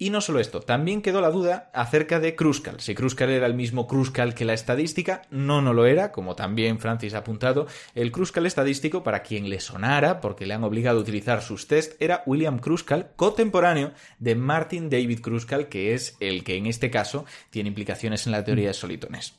Y 0.00 0.10
no 0.10 0.20
solo 0.20 0.38
esto, 0.38 0.60
también 0.60 1.02
quedó 1.02 1.20
la 1.20 1.32
duda 1.32 1.70
acerca 1.74 2.20
de 2.20 2.36
Kruskal. 2.36 2.78
Si 2.78 2.94
Kruskal 2.94 3.30
era 3.30 3.46
el 3.46 3.54
mismo 3.54 3.88
Kruskal 3.88 4.32
que 4.32 4.44
la 4.44 4.54
estadística, 4.54 5.22
no, 5.30 5.60
no 5.60 5.72
lo 5.72 5.86
era, 5.86 6.12
como 6.12 6.36
también 6.36 6.78
Francis 6.78 7.14
ha 7.14 7.18
apuntado. 7.18 7.66
El 7.96 8.12
Kruskal 8.12 8.46
estadístico, 8.46 9.02
para 9.02 9.24
quien 9.24 9.50
le 9.50 9.58
sonara, 9.58 10.20
porque 10.20 10.46
le 10.46 10.54
han 10.54 10.62
obligado 10.62 10.98
a 10.98 11.02
utilizar 11.02 11.42
sus 11.42 11.66
test, 11.66 12.00
era 12.00 12.22
William 12.26 12.60
Kruskal, 12.60 13.10
contemporáneo 13.16 13.92
de 14.20 14.36
Martin 14.36 14.88
David 14.88 15.20
Kruskal, 15.20 15.68
que 15.68 15.94
es 15.94 16.16
el 16.20 16.44
que 16.44 16.56
en 16.56 16.66
este 16.66 16.90
caso 16.90 17.24
tiene 17.50 17.68
implicaciones 17.68 18.24
en 18.26 18.32
la 18.32 18.44
teoría 18.44 18.68
de 18.68 18.74
solitones. 18.74 19.34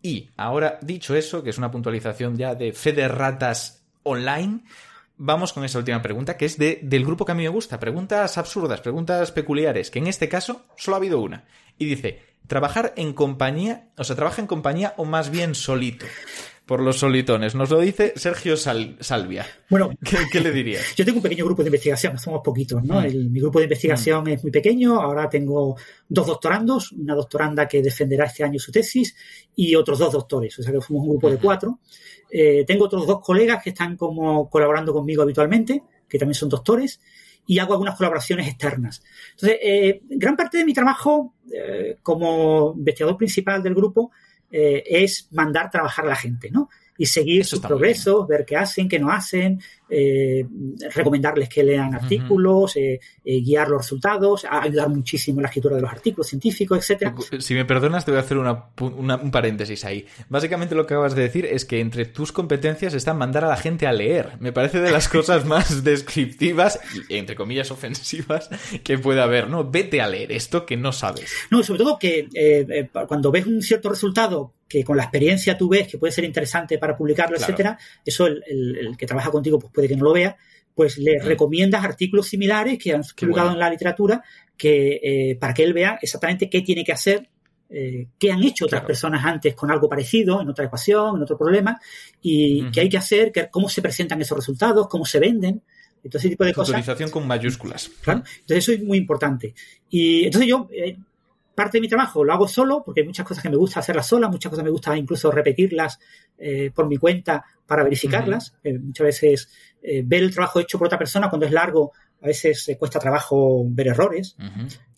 Y 0.00 0.30
ahora, 0.38 0.78
dicho 0.80 1.14
eso, 1.14 1.42
que 1.42 1.50
es 1.50 1.58
una 1.58 1.70
puntualización 1.70 2.38
ya 2.38 2.54
de 2.54 2.72
fe 2.72 2.92
de 2.92 3.06
ratas 3.08 3.82
online, 4.02 4.60
vamos 5.18 5.52
con 5.52 5.64
esa 5.64 5.78
última 5.78 6.00
pregunta, 6.00 6.36
que 6.36 6.46
es 6.46 6.56
de, 6.56 6.80
del 6.82 7.04
grupo 7.04 7.24
que 7.24 7.32
a 7.32 7.34
mí 7.34 7.42
me 7.42 7.48
gusta. 7.48 7.78
Preguntas 7.78 8.38
absurdas, 8.38 8.80
preguntas 8.80 9.32
peculiares, 9.32 9.90
que 9.90 9.98
en 9.98 10.06
este 10.06 10.28
caso 10.28 10.64
solo 10.76 10.96
ha 10.96 10.98
habido 10.98 11.20
una. 11.20 11.44
Y 11.76 11.84
dice, 11.84 12.22
trabajar 12.46 12.94
en 12.96 13.12
compañía, 13.12 13.88
o 13.96 14.04
sea, 14.04 14.16
trabaja 14.16 14.40
en 14.40 14.46
compañía 14.46 14.94
o 14.96 15.04
más 15.04 15.30
bien 15.30 15.54
solito. 15.54 16.06
Por 16.68 16.80
los 16.82 16.98
solitones. 16.98 17.54
Nos 17.54 17.70
lo 17.70 17.80
dice 17.80 18.12
Sergio 18.14 18.54
Sal- 18.54 18.98
Salvia. 19.00 19.46
Bueno, 19.70 19.88
¿Qué, 20.04 20.18
qué 20.30 20.38
le 20.40 20.52
dirías? 20.52 20.82
Yo 20.96 21.04
tengo 21.06 21.16
un 21.16 21.22
pequeño 21.22 21.46
grupo 21.46 21.62
de 21.62 21.68
investigación, 21.68 22.18
somos 22.18 22.42
poquitos, 22.44 22.84
¿no? 22.84 23.00
Mm. 23.00 23.04
El- 23.06 23.30
mi 23.30 23.40
grupo 23.40 23.58
de 23.58 23.64
investigación 23.64 24.28
es 24.28 24.42
muy 24.42 24.52
pequeño, 24.52 25.00
ahora 25.00 25.30
tengo 25.30 25.76
dos 26.06 26.26
doctorandos, 26.26 26.92
una 26.92 27.14
doctoranda 27.14 27.66
que 27.66 27.80
defenderá 27.82 28.26
este 28.26 28.44
año 28.44 28.58
su 28.58 28.70
tesis 28.70 29.16
y 29.56 29.74
otros 29.74 29.98
dos 29.98 30.12
doctores, 30.12 30.58
o 30.58 30.62
sea 30.62 30.70
que 30.72 30.80
somos 30.82 31.02
un 31.04 31.08
grupo 31.08 31.30
de 31.30 31.38
cuatro. 31.38 31.80
Eh, 32.30 32.64
tengo 32.66 32.84
otros 32.84 33.06
dos 33.06 33.20
colegas 33.22 33.62
que 33.62 33.70
están 33.70 33.96
como 33.96 34.50
colaborando 34.50 34.92
conmigo 34.92 35.22
habitualmente, 35.22 35.82
que 36.06 36.18
también 36.18 36.34
son 36.34 36.50
doctores, 36.50 37.00
y 37.46 37.58
hago 37.60 37.72
algunas 37.72 37.96
colaboraciones 37.96 38.46
externas. 38.46 39.02
Entonces, 39.30 39.58
eh, 39.62 40.02
gran 40.10 40.36
parte 40.36 40.58
de 40.58 40.66
mi 40.66 40.74
trabajo 40.74 41.32
eh, 41.50 41.96
como 42.02 42.74
investigador 42.76 43.16
principal 43.16 43.62
del 43.62 43.74
grupo 43.74 44.10
eh, 44.50 44.82
es 44.86 45.28
mandar 45.32 45.70
trabajar 45.70 46.04
a 46.04 46.08
la 46.08 46.16
gente, 46.16 46.50
¿no? 46.50 46.70
Y 46.96 47.06
seguir 47.06 47.44
sus 47.44 47.60
progresos, 47.60 48.26
ver 48.26 48.44
qué 48.44 48.56
hacen, 48.56 48.88
qué 48.88 48.98
no 48.98 49.10
hacen, 49.10 49.60
eh, 49.90 50.44
recomendarles 50.94 51.48
que 51.48 51.62
lean 51.64 51.94
artículos, 51.94 52.76
eh, 52.76 53.00
eh, 53.24 53.40
guiar 53.40 53.68
los 53.68 53.82
resultados, 53.82 54.44
ayudar 54.48 54.88
muchísimo 54.88 55.38
en 55.38 55.42
la 55.42 55.48
escritura 55.48 55.76
de 55.76 55.82
los 55.82 55.90
artículos 55.90 56.26
científicos, 56.26 56.78
etcétera. 56.78 57.14
Si 57.38 57.54
me 57.54 57.64
perdonas, 57.64 58.04
te 58.04 58.10
voy 58.10 58.18
a 58.18 58.22
hacer 58.22 58.38
una 58.38 58.74
pu- 58.74 58.94
una- 58.96 59.16
un 59.16 59.30
paréntesis 59.30 59.84
ahí. 59.84 60.06
Básicamente 60.28 60.74
lo 60.74 60.86
que 60.86 60.94
acabas 60.94 61.14
de 61.14 61.22
decir 61.22 61.46
es 61.46 61.64
que 61.64 61.80
entre 61.80 62.04
tus 62.06 62.32
competencias 62.32 62.94
está 62.94 63.14
mandar 63.14 63.44
a 63.44 63.48
la 63.48 63.56
gente 63.56 63.86
a 63.86 63.92
leer. 63.92 64.32
Me 64.40 64.52
parece 64.52 64.80
de 64.80 64.90
las 64.90 65.08
cosas 65.08 65.44
más 65.44 65.84
descriptivas 65.84 66.80
y, 67.08 67.16
entre 67.16 67.36
comillas, 67.36 67.70
ofensivas 67.70 68.48
que 68.82 68.98
puede 68.98 69.20
haber, 69.20 69.48
¿no? 69.48 69.70
Vete 69.70 70.00
a 70.00 70.08
leer 70.08 70.32
esto 70.32 70.66
que 70.66 70.76
no 70.76 70.92
sabes. 70.92 71.32
No, 71.50 71.62
sobre 71.62 71.78
todo 71.78 71.98
que 71.98 72.28
eh, 72.34 72.88
cuando 73.06 73.30
ves 73.30 73.46
un 73.46 73.62
cierto 73.62 73.88
resultado 73.88 74.52
que 74.68 74.84
con 74.84 74.98
la 74.98 75.04
experiencia 75.04 75.56
tú 75.56 75.66
ves 75.70 75.88
que 75.88 75.96
puede 75.96 76.12
ser 76.12 76.24
interesante 76.24 76.76
para 76.76 76.94
publicarlo, 76.94 77.36
Claro. 77.38 77.50
etcétera, 77.52 77.78
eso 78.04 78.26
el, 78.26 78.42
el- 78.46 78.76
el 78.88 78.96
que 78.98 79.06
trabaja 79.06 79.30
contigo 79.30 79.58
pues 79.58 79.72
puede 79.78 79.88
que 79.88 79.96
no 79.96 80.04
lo 80.04 80.12
vea, 80.12 80.36
pues 80.74 80.98
le 80.98 81.20
recomiendas 81.20 81.84
artículos 81.84 82.26
similares 82.28 82.78
que 82.78 82.92
han 82.92 83.02
publicado 83.02 83.48
bueno. 83.48 83.52
en 83.52 83.58
la 83.60 83.70
literatura 83.70 84.22
que 84.56 85.00
eh, 85.02 85.36
para 85.36 85.54
que 85.54 85.62
él 85.62 85.72
vea 85.72 85.98
exactamente 86.02 86.50
qué 86.50 86.62
tiene 86.62 86.82
que 86.84 86.92
hacer, 86.92 87.28
eh, 87.70 88.08
qué 88.18 88.32
han 88.32 88.42
hecho 88.42 88.64
otras 88.64 88.80
Claro. 88.80 88.86
personas 88.88 89.24
antes 89.24 89.54
con 89.54 89.70
algo 89.70 89.88
parecido, 89.88 90.40
en 90.40 90.48
otra 90.48 90.64
ecuación, 90.64 91.16
en 91.16 91.22
otro 91.22 91.36
problema, 91.38 91.80
y 92.22 92.70
qué 92.72 92.80
hay 92.80 92.88
que 92.88 92.96
hacer, 92.98 93.30
que- 93.30 93.48
cómo 93.50 93.68
se 93.68 93.80
presentan 93.82 94.20
esos 94.20 94.36
resultados, 94.36 94.88
cómo 94.88 95.04
se 95.04 95.20
venden, 95.20 95.62
todo 96.10 96.18
ese 96.18 96.28
tipo 96.30 96.44
de 96.44 96.54
cosas. 96.54 96.74
Autorización 96.74 97.10
con 97.10 97.26
mayúsculas. 97.26 97.90
Claro. 98.02 98.20
Entonces 98.40 98.58
eso 98.58 98.72
es 98.72 98.82
muy 98.82 98.98
importante. 98.98 99.54
Y 99.90 100.24
entonces 100.24 100.48
yo, 100.48 100.68
eh, 100.72 100.96
parte 101.54 101.78
de 101.78 101.82
mi 101.82 101.88
trabajo 101.88 102.24
lo 102.24 102.32
hago 102.32 102.46
solo, 102.48 102.82
porque 102.84 103.00
hay 103.02 103.06
muchas 103.06 103.26
cosas 103.26 103.42
que 103.42 103.50
me 103.50 103.56
gusta 103.56 103.80
hacerlas 103.80 104.06
sola, 104.06 104.28
muchas 104.28 104.48
cosas 104.50 104.64
me 104.64 104.70
gusta 104.70 104.96
incluso 104.96 105.30
repetirlas 105.30 105.98
eh, 106.38 106.70
por 106.74 106.86
mi 106.88 106.96
cuenta 106.96 107.44
para 107.66 107.82
verificarlas. 107.84 108.54
Eh, 108.64 108.78
muchas 108.78 109.04
veces 109.04 109.48
eh, 109.82 110.02
ver 110.04 110.22
el 110.22 110.32
trabajo 110.34 110.60
hecho 110.60 110.78
por 110.78 110.86
otra 110.86 110.98
persona 110.98 111.28
cuando 111.28 111.46
es 111.46 111.52
largo, 111.52 111.92
a 112.20 112.26
veces 112.26 112.68
eh, 112.68 112.76
cuesta 112.76 112.98
trabajo 112.98 113.64
ver 113.68 113.88
errores. 113.88 114.36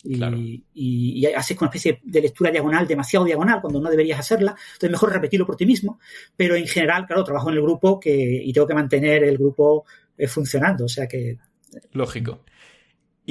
Y, 0.02 0.16
Claro. 0.16 0.38
y- 0.38 0.64
y 0.74 1.26
haces 1.26 1.58
una 1.60 1.66
especie 1.68 2.00
de 2.02 2.22
lectura 2.22 2.50
diagonal, 2.50 2.86
demasiado 2.86 3.26
diagonal, 3.26 3.60
cuando 3.60 3.80
no 3.80 3.90
deberías 3.90 4.18
hacerla. 4.20 4.56
Entonces, 4.72 4.90
mejor 4.90 5.12
repetirlo 5.12 5.44
por 5.44 5.56
ti 5.56 5.66
mismo. 5.66 6.00
Pero 6.36 6.56
en 6.56 6.66
general, 6.66 7.04
claro, 7.06 7.22
trabajo 7.22 7.50
en 7.50 7.56
el 7.56 7.62
grupo 7.62 8.00
que, 8.00 8.10
y 8.42 8.50
tengo 8.52 8.66
que 8.66 8.74
mantener 8.74 9.24
el 9.24 9.36
grupo 9.36 9.84
eh, 10.16 10.26
funcionando. 10.26 10.86
O 10.86 10.88
sea 10.88 11.06
que 11.06 11.36
Lógico. 11.92 12.44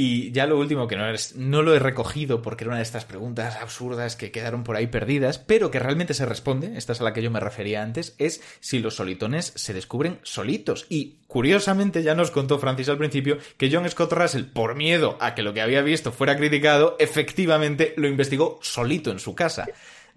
Y 0.02 0.32
ya 0.32 0.48
lo 0.48 0.58
último, 0.58 0.88
que 0.88 0.96
no, 0.96 1.10
es, 1.10 1.36
no 1.36 1.62
lo 1.62 1.76
he 1.76 1.80
recogido 1.80 2.42
porque 2.42 2.64
era 2.64 2.70
una 2.70 2.78
de 2.78 2.84
estas 2.84 3.04
preguntas 3.04 3.58
absurdas 3.58 4.16
que 4.16 4.32
quedaron 4.32 4.64
por 4.64 4.78
ahí 4.78 4.88
perdidas, 4.88 5.40
pero 5.40 5.72
que 5.72 5.80
realmente 5.80 6.14
se 6.14 6.26
responde, 6.26 6.78
esta 6.78 6.94
es 6.94 7.02
a 7.02 7.04
la 7.04 7.12
que 7.12 7.22
yo 7.22 7.30
me 7.30 7.42
refería 7.42 7.84
antes, 7.84 8.16
es 8.18 8.42
si 8.62 8.80
los 8.80 8.96
solitones 8.96 9.52
se 9.58 9.74
descubren 9.74 10.20
solitos. 10.24 10.86
Y 10.88 11.18
curiosamente 11.28 12.02
ya 12.02 12.16
nos 12.16 12.32
contó 12.32 12.60
Francis 12.60 12.88
al 12.88 12.98
principio 12.98 13.40
que 13.58 13.70
John 13.70 13.90
Scott 13.90 14.14
Russell, 14.14 14.46
por 14.46 14.74
miedo 14.74 15.18
a 15.20 15.36
que 15.36 15.44
lo 15.44 15.54
que 15.54 15.60
había 15.60 15.82
visto 15.82 16.14
fuera 16.14 16.38
criticado, 16.38 16.96
efectivamente 16.98 17.94
lo 17.98 18.08
investigó 18.08 18.58
solito 18.62 19.12
en 19.12 19.20
su 19.20 19.36
casa. 19.36 19.66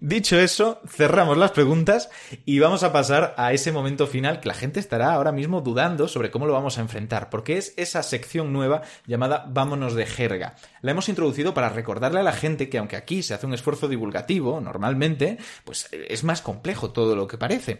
Dicho 0.05 0.37
eso, 0.37 0.81
cerramos 0.85 1.37
las 1.37 1.51
preguntas 1.51 2.09
y 2.43 2.59
vamos 2.59 2.83
a 2.83 2.91
pasar 2.91 3.33
a 3.37 3.53
ese 3.53 3.71
momento 3.71 4.05
final 4.05 4.41
que 4.41 4.49
la 4.49 4.53
gente 4.53 4.81
estará 4.81 5.13
ahora 5.13 5.31
mismo 5.31 5.61
dudando 5.61 6.09
sobre 6.09 6.29
cómo 6.29 6.45
lo 6.45 6.51
vamos 6.51 6.77
a 6.77 6.81
enfrentar, 6.81 7.29
porque 7.29 7.57
es 7.57 7.73
esa 7.77 8.03
sección 8.03 8.51
nueva 8.51 8.81
llamada 9.07 9.45
Vámonos 9.47 9.95
de 9.95 10.05
jerga. 10.05 10.57
La 10.81 10.91
hemos 10.91 11.07
introducido 11.07 11.53
para 11.53 11.69
recordarle 11.69 12.19
a 12.19 12.23
la 12.23 12.33
gente 12.33 12.67
que 12.67 12.79
aunque 12.79 12.97
aquí 12.97 13.23
se 13.23 13.33
hace 13.33 13.45
un 13.45 13.53
esfuerzo 13.53 13.87
divulgativo, 13.87 14.59
normalmente, 14.59 15.37
pues 15.63 15.87
es 15.93 16.25
más 16.25 16.41
complejo 16.41 16.91
todo 16.91 17.15
lo 17.15 17.25
que 17.25 17.37
parece. 17.37 17.79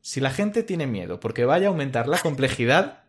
Si 0.00 0.20
la 0.20 0.30
gente 0.30 0.62
tiene 0.62 0.86
miedo 0.86 1.20
porque 1.20 1.44
vaya 1.44 1.66
a 1.66 1.70
aumentar 1.70 2.08
la 2.08 2.18
complejidad, 2.18 3.02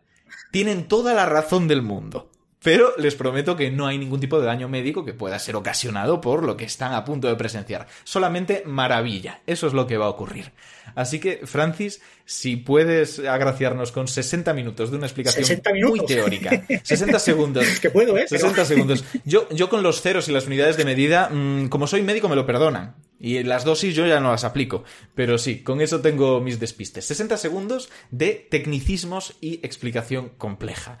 tienen 0.50 0.86
toda 0.86 1.14
la 1.14 1.24
razón 1.24 1.66
del 1.66 1.80
mundo. 1.80 2.29
Pero 2.62 2.92
les 2.98 3.14
prometo 3.14 3.56
que 3.56 3.70
no 3.70 3.86
hay 3.86 3.96
ningún 3.96 4.20
tipo 4.20 4.38
de 4.38 4.46
daño 4.46 4.68
médico 4.68 5.02
que 5.04 5.14
pueda 5.14 5.38
ser 5.38 5.56
ocasionado 5.56 6.20
por 6.20 6.42
lo 6.42 6.58
que 6.58 6.66
están 6.66 6.92
a 6.92 7.04
punto 7.06 7.26
de 7.26 7.34
presenciar. 7.36 7.86
Solamente 8.04 8.62
maravilla. 8.66 9.40
Eso 9.46 9.66
es 9.66 9.72
lo 9.72 9.86
que 9.86 9.96
va 9.96 10.04
a 10.06 10.10
ocurrir. 10.10 10.52
Así 10.94 11.20
que, 11.20 11.40
Francis, 11.46 12.02
si 12.26 12.56
puedes 12.56 13.18
agraciarnos 13.20 13.92
con 13.92 14.08
60 14.08 14.52
minutos 14.52 14.90
de 14.90 14.98
una 14.98 15.06
explicación 15.06 15.44
60 15.44 15.72
minutos. 15.72 15.98
muy 15.98 16.06
teórica. 16.06 16.66
60 16.82 17.18
segundos. 17.18 17.64
que 17.80 17.88
puedo, 17.90 18.18
¿eh? 18.18 18.26
Pero- 18.28 18.40
60 18.40 18.64
segundos. 18.66 19.04
Yo, 19.24 19.48
yo 19.50 19.70
con 19.70 19.82
los 19.82 20.02
ceros 20.02 20.28
y 20.28 20.32
las 20.32 20.46
unidades 20.46 20.76
de 20.76 20.84
medida, 20.84 21.30
mm, 21.30 21.68
como 21.68 21.86
soy 21.86 22.02
médico, 22.02 22.28
me 22.28 22.36
lo 22.36 22.44
perdonan. 22.44 22.94
Y 23.18 23.42
las 23.42 23.64
dosis 23.64 23.94
yo 23.94 24.06
ya 24.06 24.20
no 24.20 24.32
las 24.32 24.44
aplico. 24.44 24.84
Pero 25.14 25.38
sí, 25.38 25.62
con 25.62 25.80
eso 25.80 26.00
tengo 26.00 26.40
mis 26.40 26.60
despistes. 26.60 27.06
60 27.06 27.36
segundos 27.38 27.88
de 28.10 28.46
tecnicismos 28.50 29.34
y 29.40 29.60
explicación 29.62 30.30
compleja. 30.36 30.98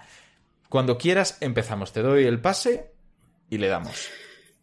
Cuando 0.70 0.96
quieras, 0.96 1.36
empezamos. 1.40 1.92
Te 1.92 2.00
doy 2.00 2.24
el 2.24 2.40
pase 2.40 2.92
y 3.50 3.58
le 3.58 3.66
damos. 3.66 4.08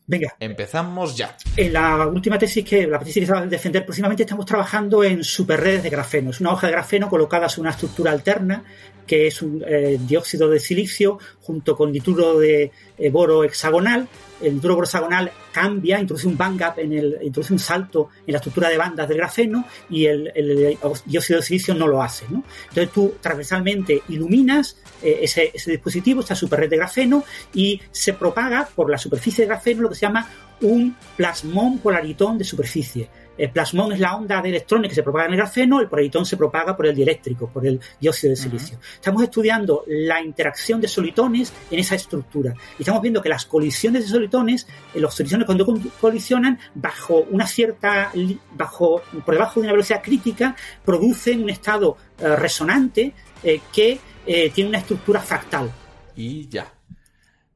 Venga, 0.07 0.33
Empezamos 0.39 1.17
ya. 1.17 1.35
En 1.57 1.73
la 1.73 2.07
última 2.07 2.39
tesis 2.39 2.63
que 2.63 2.87
la 2.87 2.97
tesis 2.97 3.15
que 3.15 3.25
se 3.25 3.31
va 3.33 3.39
a 3.39 3.45
defender 3.45 3.83
próximamente 3.83 4.23
estamos 4.23 4.45
trabajando 4.45 5.03
en 5.03 5.21
superredes 5.21 5.83
de 5.83 5.89
grafeno. 5.89 6.29
Es 6.29 6.39
una 6.39 6.53
hoja 6.53 6.67
de 6.67 6.73
grafeno 6.73 7.09
colocada 7.09 7.49
sobre 7.49 7.67
una 7.67 7.71
estructura 7.71 8.13
alterna 8.13 8.63
que 9.07 9.27
es 9.27 9.41
un 9.41 9.63
eh, 9.65 9.97
dióxido 9.99 10.49
de 10.49 10.59
silicio 10.59 11.17
junto 11.41 11.75
con 11.75 11.91
nitruro 11.91 12.37
de 12.37 12.71
eh, 12.97 13.09
boro 13.09 13.43
hexagonal. 13.43 14.07
El 14.41 14.55
nitruro 14.55 14.75
boro 14.75 14.85
hexagonal 14.85 15.31
cambia, 15.51 15.99
introduce 15.99 16.27
un 16.27 16.37
band 16.37 16.59
gap 16.59 16.77
en 16.77 16.93
el, 16.93 17.17
introduce 17.23 17.53
un 17.53 17.59
salto 17.59 18.09
en 18.27 18.33
la 18.33 18.37
estructura 18.37 18.69
de 18.69 18.77
bandas 18.77 19.07
del 19.07 19.17
grafeno 19.17 19.65
y 19.89 20.05
el, 20.05 20.31
el 20.35 20.77
dióxido 21.05 21.39
de 21.39 21.45
silicio 21.45 21.73
no 21.73 21.87
lo 21.87 22.03
hace. 22.03 22.25
¿no? 22.29 22.43
Entonces 22.69 22.93
tú 22.93 23.15
transversalmente 23.19 24.03
iluminas 24.09 24.77
eh, 25.01 25.19
ese, 25.21 25.51
ese 25.53 25.71
dispositivo, 25.71 26.19
esta 26.19 26.35
superred 26.35 26.69
de 26.69 26.77
grafeno, 26.77 27.23
y 27.53 27.81
se 27.91 28.13
propaga 28.13 28.69
por 28.75 28.91
la 28.91 28.97
superficie 28.97 29.45
de 29.45 29.47
grafeno 29.47 29.83
lo 29.83 29.89
que 29.89 29.95
se 29.95 30.01
llama 30.01 30.29
un 30.61 30.95
plasmón 31.15 31.79
polaritón 31.79 32.37
de 32.37 32.43
superficie. 32.43 33.09
El 33.37 33.51
plasmón 33.51 33.91
es 33.91 33.99
la 33.99 34.15
onda 34.15 34.41
de 34.41 34.49
electrones 34.49 34.89
que 34.89 34.95
se 34.95 35.03
propaga 35.03 35.25
en 35.25 35.31
el 35.33 35.37
grafeno, 35.37 35.79
el 35.79 35.87
polaritón 35.87 36.25
se 36.25 36.37
propaga 36.37 36.75
por 36.75 36.87
el 36.87 36.95
dieléctrico, 36.95 37.47
por 37.49 37.65
el 37.65 37.79
dióxido 37.99 38.31
de 38.31 38.35
silicio. 38.35 38.79
Estamos 38.95 39.21
estudiando 39.23 39.83
la 39.87 40.21
interacción 40.21 40.81
de 40.81 40.87
solitones 40.87 41.53
en 41.69 41.79
esa 41.79 41.95
estructura. 41.95 42.53
Y 42.77 42.81
estamos 42.81 43.01
viendo 43.01 43.21
que 43.21 43.29
las 43.29 43.45
colisiones 43.45 44.03
de 44.03 44.09
solitones, 44.09 44.67
eh, 44.93 44.99
los 44.99 45.13
solitones 45.13 45.45
cuando 45.45 45.65
col- 45.65 45.91
colisionan 46.01 46.59
bajo 46.73 47.25
una 47.29 47.45
cierta, 47.45 48.11
bajo, 48.53 49.01
por 49.25 49.33
debajo 49.33 49.59
de 49.59 49.67
una 49.67 49.73
velocidad 49.73 50.01
crítica, 50.01 50.55
producen 50.83 51.43
un 51.43 51.49
estado 51.49 51.97
eh, 52.19 52.35
resonante 52.35 53.13
eh, 53.43 53.61
que 53.71 53.99
eh, 54.25 54.49
tiene 54.49 54.69
una 54.69 54.79
estructura 54.79 55.19
fractal. 55.21 55.71
Y 56.15 56.47
ya. 56.47 56.71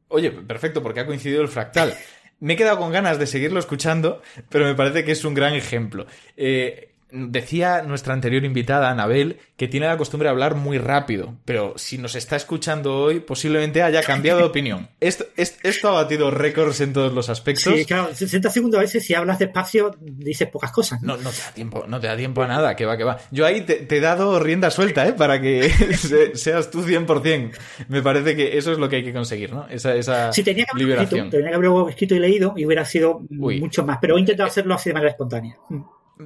Oye, 0.09 0.29
perfecto, 0.31 0.83
porque 0.83 0.99
ha 0.99 1.05
coincidido 1.05 1.41
el 1.41 1.47
fractal. 1.47 1.93
Me 2.41 2.53
he 2.53 2.55
quedado 2.57 2.80
con 2.80 2.91
ganas 2.91 3.19
de 3.19 3.27
seguirlo 3.27 3.59
escuchando, 3.59 4.22
pero 4.49 4.65
me 4.65 4.76
parece 4.76 5.05
que 5.05 5.11
es 5.11 5.23
un 5.23 5.34
gran 5.35 5.53
ejemplo. 5.53 6.07
Eh, 6.35 6.90
decía 7.11 7.81
nuestra 7.81 8.13
anterior 8.13 8.43
invitada, 8.45 8.89
Anabel, 8.89 9.38
que 9.57 9.67
tiene 9.67 9.88
la 9.88 9.97
costumbre 9.97 10.27
de 10.27 10.31
hablar 10.31 10.55
muy 10.55 10.77
rápido, 10.77 11.35
pero 11.45 11.73
si 11.77 11.97
nos 11.97 12.15
está 12.15 12.35
escuchando 12.35 12.95
hoy, 12.97 13.19
posiblemente 13.19 13.83
haya 13.83 14.01
cambiado 14.01 14.39
de 14.39 14.45
opinión. 14.45 14.88
Esto, 14.99 15.25
es- 15.38 15.59
esto 15.63 15.89
ha 15.89 15.93
batido 15.93 16.31
récords 16.31 16.81
en 16.81 16.93
todos 16.93 17.13
los 17.13 17.29
aspectos. 17.29 17.73
Sí, 17.73 17.85
claro, 17.85 18.09
60 18.13 18.49
segundos 18.49 18.77
a 18.79 18.81
veces 18.81 19.03
si 19.05 19.13
hablas 19.13 19.39
despacio 19.39 19.95
dices 20.01 20.47
pocas 20.49 20.71
cosas. 20.71 21.01
¿no? 21.01 21.17
No, 21.17 21.23
no 21.23 21.29
te 21.31 21.41
da 21.41 21.51
tiempo, 21.53 21.85
no 21.88 21.99
te 21.99 22.07
da 22.07 22.15
tiempo 22.17 22.41
a 22.43 22.47
nada, 22.47 22.75
que 22.75 22.85
va, 22.85 22.97
que 22.97 23.03
va. 23.03 23.17
Yo 23.31 23.45
ahí 23.45 23.61
te, 23.61 23.75
te 23.75 23.97
he 23.97 23.99
dado 24.01 24.39
rienda 24.39 24.69
suelta, 24.71 25.07
¿eh? 25.07 25.13
Para 25.13 25.41
que 25.41 25.69
se- 25.97 26.35
seas 26.35 26.71
tú 26.71 26.83
100%. 26.83 27.51
Me 27.89 28.01
parece 28.01 28.35
que 28.35 28.57
eso 28.57 28.71
es 28.71 28.77
lo 28.77 28.88
que 28.89 28.97
hay 28.97 29.03
que 29.03 29.13
conseguir, 29.13 29.53
¿no? 29.53 29.67
Esa, 29.69 29.95
esa 29.95 30.31
Si 30.33 30.43
tenía 30.43 30.65
que 30.65 30.71
haberlo 30.71 30.93
escrito, 30.93 31.15
liberación. 31.15 31.29
tenía 31.29 31.49
que 31.49 31.55
haberlo 31.55 31.89
escrito 31.89 32.15
y 32.15 32.19
leído 32.19 32.53
y 32.55 32.65
hubiera 32.65 32.85
sido 32.85 33.21
Uy. 33.38 33.59
mucho 33.59 33.85
más, 33.85 33.97
pero 34.01 34.17
he 34.17 34.19
intentado 34.19 34.47
hacerlo 34.47 34.73
así 34.75 34.89
de 34.89 34.93
manera 34.93 35.11
espontánea. 35.11 35.57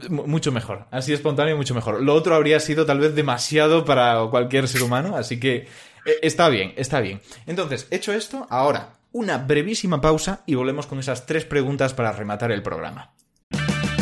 Mucho 0.09 0.51
mejor. 0.51 0.85
Así 0.91 1.13
espontáneo, 1.13 1.57
mucho 1.57 1.75
mejor. 1.75 2.01
Lo 2.01 2.13
otro 2.13 2.35
habría 2.35 2.59
sido 2.59 2.85
tal 2.85 2.99
vez 2.99 3.15
demasiado 3.15 3.85
para 3.85 4.25
cualquier 4.29 4.67
ser 4.67 4.83
humano, 4.83 5.15
así 5.15 5.39
que 5.39 5.67
eh, 6.05 6.19
está 6.21 6.49
bien, 6.49 6.73
está 6.75 6.99
bien. 6.99 7.21
Entonces, 7.45 7.87
hecho 7.91 8.13
esto, 8.13 8.47
ahora 8.49 8.93
una 9.11 9.37
brevísima 9.37 10.01
pausa 10.01 10.41
y 10.45 10.55
volvemos 10.55 10.87
con 10.87 10.99
esas 10.99 11.25
tres 11.25 11.45
preguntas 11.45 11.93
para 11.93 12.11
rematar 12.11 12.51
el 12.51 12.61
programa. 12.61 13.11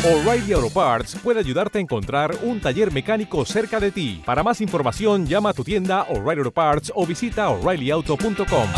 O'Reilly 0.04 0.52
Auto 0.52 0.68
Parts 0.68 1.16
puede 1.22 1.38
ayudarte 1.38 1.78
a 1.78 1.80
encontrar 1.80 2.36
un 2.42 2.60
taller 2.60 2.92
mecánico 2.92 3.44
cerca 3.46 3.80
de 3.80 3.90
ti. 3.90 4.22
Para 4.26 4.42
más 4.42 4.60
información, 4.60 5.26
llama 5.26 5.50
a 5.50 5.54
tu 5.54 5.64
tienda 5.64 6.02
O'Reilly 6.10 6.40
Auto 6.40 6.50
Parts 6.50 6.92
o 6.94 7.06
visita 7.06 7.48
oreillyauto.com. 7.48 8.68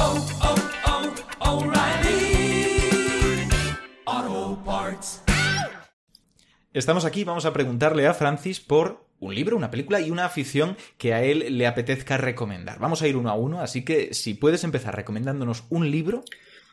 Estamos 6.76 7.06
aquí, 7.06 7.24
vamos 7.24 7.46
a 7.46 7.54
preguntarle 7.54 8.06
a 8.06 8.12
Francis 8.12 8.60
por 8.60 9.06
un 9.18 9.34
libro, 9.34 9.56
una 9.56 9.70
película 9.70 9.98
y 9.98 10.10
una 10.10 10.26
afición 10.26 10.76
que 10.98 11.14
a 11.14 11.24
él 11.24 11.56
le 11.56 11.66
apetezca 11.66 12.18
recomendar. 12.18 12.78
Vamos 12.78 13.00
a 13.00 13.08
ir 13.08 13.16
uno 13.16 13.30
a 13.30 13.34
uno, 13.34 13.62
así 13.62 13.82
que 13.82 14.12
si 14.12 14.34
puedes 14.34 14.62
empezar 14.62 14.94
recomendándonos 14.94 15.64
un 15.70 15.90
libro, 15.90 16.22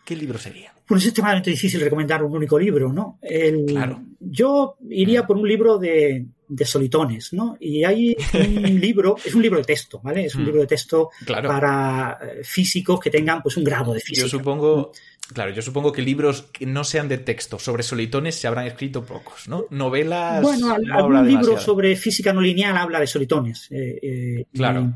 ¿qué 0.03 0.17
libro 0.17 0.37
sería? 0.39 0.73
Bueno, 0.89 0.99
es 0.99 1.05
extremadamente 1.05 1.51
difícil 1.51 1.79
recomendar 1.79 2.21
un 2.21 2.35
único 2.35 2.59
libro, 2.59 2.91
¿no? 2.91 3.17
El, 3.21 3.65
claro. 3.65 4.03
Yo 4.19 4.75
iría 4.89 5.25
por 5.25 5.37
un 5.37 5.47
libro 5.47 5.77
de, 5.77 6.25
de 6.53 6.65
solitones, 6.65 7.33
¿no? 7.33 7.57
Y 7.59 7.83
hay 7.83 8.15
un 8.33 8.79
libro, 8.81 9.15
es 9.23 9.33
un 9.33 9.41
libro 9.41 9.59
de 9.59 9.65
texto, 9.65 10.01
¿vale? 10.03 10.25
Es 10.25 10.35
un 10.35 10.45
libro 10.45 10.61
de 10.61 10.67
texto 10.67 11.09
claro. 11.25 11.47
para 11.47 12.19
eh, 12.21 12.43
físicos 12.43 12.99
que 12.99 13.09
tengan 13.09 13.41
pues 13.41 13.57
un 13.57 13.63
grado 13.63 13.93
de 13.93 14.01
física. 14.01 14.27
Yo 14.27 14.29
supongo, 14.29 14.91
claro, 15.33 15.51
yo 15.51 15.61
supongo 15.61 15.91
que 15.91 16.01
libros 16.01 16.43
que 16.53 16.65
no 16.65 16.83
sean 16.83 17.07
de 17.07 17.17
texto 17.17 17.59
sobre 17.59 17.83
solitones 17.83 18.35
se 18.35 18.47
habrán 18.47 18.67
escrito 18.67 19.03
pocos, 19.03 19.47
¿no? 19.47 19.65
Novelas. 19.69 20.41
Bueno, 20.41 20.77
no 20.77 20.95
algún 20.95 21.27
libro 21.27 21.59
sobre 21.59 21.95
física 21.95 22.31
no 22.33 22.41
lineal 22.41 22.77
habla 22.77 22.99
de 22.99 23.07
solitones. 23.07 23.67
Eh, 23.71 23.99
eh, 24.01 24.45
claro. 24.53 24.93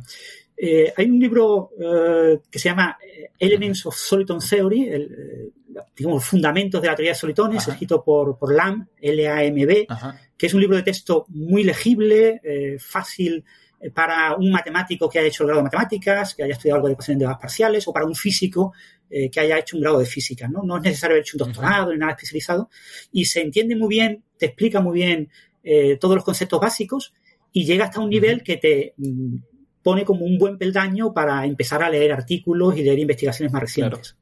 Eh, 0.56 0.92
hay 0.96 1.06
un 1.06 1.20
libro 1.20 1.72
que 2.50 2.60
se 2.60 2.70
llama 2.70 2.98
Elements 3.38 3.86
of 3.86 3.96
Soliton 3.96 4.40
Theory, 4.40 4.88
el, 4.90 5.52
digamos, 5.96 6.24
fundamentos 6.24 6.82
de 6.82 6.88
la 6.88 6.96
teoría 6.96 7.12
de 7.12 7.20
solitones, 7.20 7.64
Ajá. 7.64 7.72
escrito 7.72 8.04
por, 8.04 8.38
por 8.38 8.54
Lamb, 8.54 8.88
L-A-M-B, 9.00 9.88
que 10.38 10.46
es 10.46 10.54
un 10.54 10.62
libro 10.62 10.78
de 10.78 10.84
texto 10.84 11.26
muy 11.30 11.64
legible, 11.64 12.42
eh, 12.44 12.78
fácil 12.80 13.44
para 13.94 14.36
un 14.36 14.52
matemático 14.52 15.08
que 15.08 15.20
haya 15.20 15.28
hecho 15.28 15.44
el 15.44 15.48
grado 15.48 15.60
de 15.60 15.66
matemáticas, 15.66 16.34
que 16.34 16.44
haya 16.44 16.54
estudiado 16.54 16.78
algo 16.78 16.88
de 16.88 16.94
ecuaciones 16.94 17.20
de 17.20 17.26
ondas 17.26 17.40
parciales, 17.40 17.88
o 17.88 17.94
para 17.94 18.06
un 18.06 18.16
físico 18.16 18.74
eh, 19.10 19.30
que 19.30 19.40
haya 19.40 19.60
hecho 19.60 19.78
un 19.78 19.84
grado 19.84 20.00
de 20.00 20.06
física. 20.06 20.48
¿no? 20.48 20.64
no 20.64 20.78
es 20.78 20.84
necesario 20.84 21.14
haber 21.14 21.22
hecho 21.22 21.38
un 21.38 21.46
doctorado 21.46 21.92
ni 21.92 21.98
nada 21.98 22.12
especializado, 22.14 22.70
y 23.12 23.26
se 23.26 23.42
entiende 23.42 23.76
muy 23.76 23.90
bien, 23.90 24.24
te 24.38 24.48
explica 24.48 24.82
muy 24.82 24.96
bien 25.00 25.30
eh, 25.64 25.98
todos 25.98 26.16
los 26.16 26.24
conceptos 26.24 26.60
básicos, 26.60 27.14
y 27.52 27.66
llega 27.66 27.86
hasta 27.86 28.00
un 28.00 28.10
nivel 28.10 28.44
que 28.44 28.58
te 28.58 28.94
mm, 28.98 29.38
pone 29.82 30.04
como 30.04 30.26
un 30.26 30.38
buen 30.38 30.58
peldaño 30.58 31.14
para 31.14 31.46
empezar 31.46 31.82
a 31.82 31.90
leer 31.90 32.12
artículos 32.12 32.78
y 32.78 32.84
leer 32.84 33.00
investigaciones 33.00 33.54
más 33.54 33.62
recientes. 33.62 34.18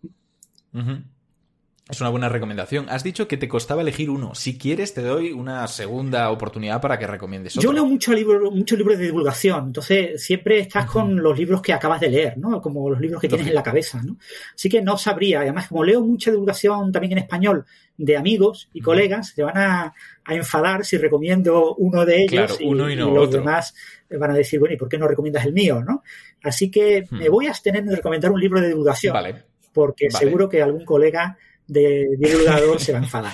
Es 1.87 2.01
una 2.01 2.09
buena 2.09 2.29
recomendación. 2.29 2.87
Has 2.89 3.03
dicho 3.03 3.27
que 3.27 3.37
te 3.37 3.47
costaba 3.47 3.83
elegir 3.83 4.09
uno. 4.09 4.33
Si 4.33 4.57
quieres, 4.57 4.95
te 4.95 5.01
doy 5.01 5.31
una 5.31 5.67
segunda 5.67 6.31
oportunidad 6.31 6.81
para 6.81 6.97
que 6.97 7.05
recomiendes 7.05 7.55
otro. 7.55 7.69
Yo 7.69 7.73
leo 7.73 7.85
mucho 7.85 8.11
libro, 8.11 8.49
muchos 8.49 8.75
libros 8.75 8.97
de 8.97 9.05
divulgación, 9.05 9.65
entonces 9.67 10.23
siempre 10.23 10.57
estás 10.57 10.87
con 10.89 11.15
los 11.21 11.37
libros 11.37 11.61
que 11.61 11.73
acabas 11.73 11.99
de 12.01 12.09
leer, 12.09 12.39
¿no? 12.39 12.59
Como 12.59 12.89
los 12.89 12.99
libros 12.99 13.21
que 13.21 13.27
tienes 13.29 13.47
en 13.47 13.53
la 13.53 13.61
cabeza, 13.61 14.01
¿no? 14.03 14.17
Así 14.55 14.67
que 14.67 14.81
no 14.81 14.97
sabría. 14.97 15.41
Además, 15.41 15.67
como 15.67 15.83
leo 15.83 16.01
mucha 16.01 16.31
divulgación 16.31 16.91
también 16.91 17.11
en 17.13 17.17
español 17.19 17.65
de 17.97 18.17
amigos 18.17 18.67
y 18.73 18.81
colegas, 18.81 19.33
se 19.35 19.43
van 19.43 19.57
a, 19.59 19.93
a 20.23 20.33
enfadar 20.33 20.83
si 20.85 20.97
recomiendo 20.97 21.75
uno 21.75 22.03
de 22.03 22.23
ellos 22.23 22.31
Claro, 22.31 22.55
uno 22.63 22.89
y 22.89 22.95
no 22.95 23.11
los 23.11 23.27
otro. 23.27 23.39
demás 23.41 23.75
van 24.09 24.31
a 24.31 24.33
decir, 24.33 24.59
bueno, 24.59 24.73
¿y 24.73 24.77
por 24.77 24.89
qué 24.89 24.97
no 24.97 25.07
recomiendas 25.07 25.45
el 25.45 25.53
mío, 25.53 25.83
no? 25.87 26.01
Así 26.41 26.71
que 26.71 27.05
me 27.11 27.29
voy 27.29 27.45
a 27.45 27.49
abstener 27.49 27.83
de 27.83 27.95
recomendar 27.95 28.31
un 28.31 28.39
libro 28.39 28.59
de 28.59 28.69
divulgación, 28.69 29.13
Vale. 29.13 29.43
porque 29.71 30.07
Vale. 30.11 30.25
seguro 30.25 30.49
que 30.49 30.63
algún 30.63 30.83
colega 30.83 31.37
de 31.67 32.07
divulgador 32.17 32.79
se 32.79 32.91
va 32.93 32.99
a 32.99 33.01
enfadar. 33.03 33.33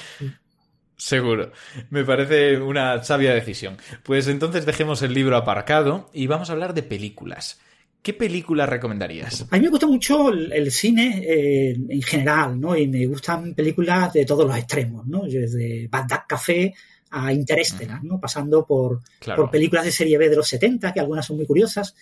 Seguro. 0.95 1.51
Me 1.89 2.03
parece 2.05 2.57
una 2.59 3.03
sabia 3.03 3.33
decisión. 3.33 3.77
Pues 4.03 4.27
entonces 4.27 4.65
dejemos 4.65 5.01
el 5.01 5.13
libro 5.13 5.35
aparcado 5.35 6.09
y 6.13 6.27
vamos 6.27 6.49
a 6.49 6.53
hablar 6.53 6.73
de 6.73 6.83
películas. 6.83 7.59
¿Qué 8.03 8.13
película 8.13 8.65
recomendarías? 8.65 9.45
A 9.51 9.55
mí 9.57 9.61
me 9.63 9.69
gusta 9.69 9.85
mucho 9.87 10.29
el, 10.29 10.51
el 10.51 10.71
cine 10.71 11.23
eh, 11.23 11.75
en 11.89 12.01
general, 12.01 12.59
¿no? 12.59 12.75
Y 12.75 12.87
me 12.87 13.05
gustan 13.07 13.53
películas 13.53 14.13
de 14.13 14.25
todos 14.25 14.45
los 14.47 14.57
extremos, 14.57 15.05
¿no? 15.07 15.23
Desde 15.23 15.87
Bagdad 15.87 16.21
Café 16.27 16.73
a 17.11 17.31
Interestelar, 17.33 18.03
¿no? 18.03 18.19
Pasando 18.19 18.65
por, 18.65 19.01
Claro. 19.19 19.43
por 19.43 19.51
películas 19.51 19.85
de 19.85 19.91
serie 19.91 20.17
B 20.17 20.29
de 20.29 20.35
los 20.35 20.47
70, 20.47 20.93
que 20.93 20.99
algunas 20.99 21.25
son 21.25 21.37
muy 21.37 21.45
curiosas. 21.45 21.95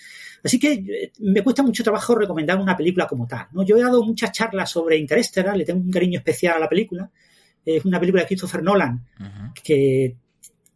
Así 0.44 0.60
que 0.60 0.74
eh, 0.74 1.12
me 1.20 1.44
cuesta 1.44 1.64
mucho 1.64 1.84
trabajo 1.84 2.16
recomendar 2.16 2.58
una 2.58 2.76
película 2.76 3.08
como 3.08 3.28
tal, 3.28 3.48
¿no? 3.52 3.64
Yo 3.64 3.78
he 3.78 3.82
dado 3.82 4.04
muchas 4.04 4.32
charlas 4.32 4.70
sobre 4.70 4.98
Interestelar, 4.98 5.56
le 5.56 5.66
tengo 5.66 5.80
un 5.80 5.92
cariño 5.92 6.20
especial 6.20 6.56
a 6.56 6.60
la 6.60 6.70
película. 6.70 7.10
Es 7.66 7.86
una 7.86 8.00
película 8.00 8.24
de 8.24 8.28
Christopher 8.28 8.64
Nolan 8.64 9.06
que, 9.64 10.16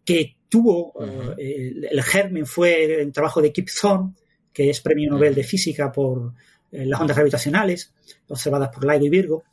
que 0.03 0.35
tuvo, 0.49 0.93
eh, 1.37 1.71
el, 1.75 1.85
el 1.85 2.03
germen 2.03 2.45
fue 2.45 3.01
el 3.01 3.11
trabajo 3.11 3.41
de 3.41 3.51
Kip 3.51 3.69
Thorne, 3.69 4.13
que 4.51 4.69
es 4.69 4.81
premio 4.81 5.09
Nobel 5.09 5.33
de 5.33 5.43
Física 5.43 5.91
por 5.91 6.33
eh, 6.71 6.85
las 6.85 6.99
ondas 6.99 7.15
gravitacionales, 7.15 7.93
observadas 8.27 8.69
por 8.69 8.85
LIGO 8.85 9.05
y 9.05 9.09
Virgo. 9.09 9.43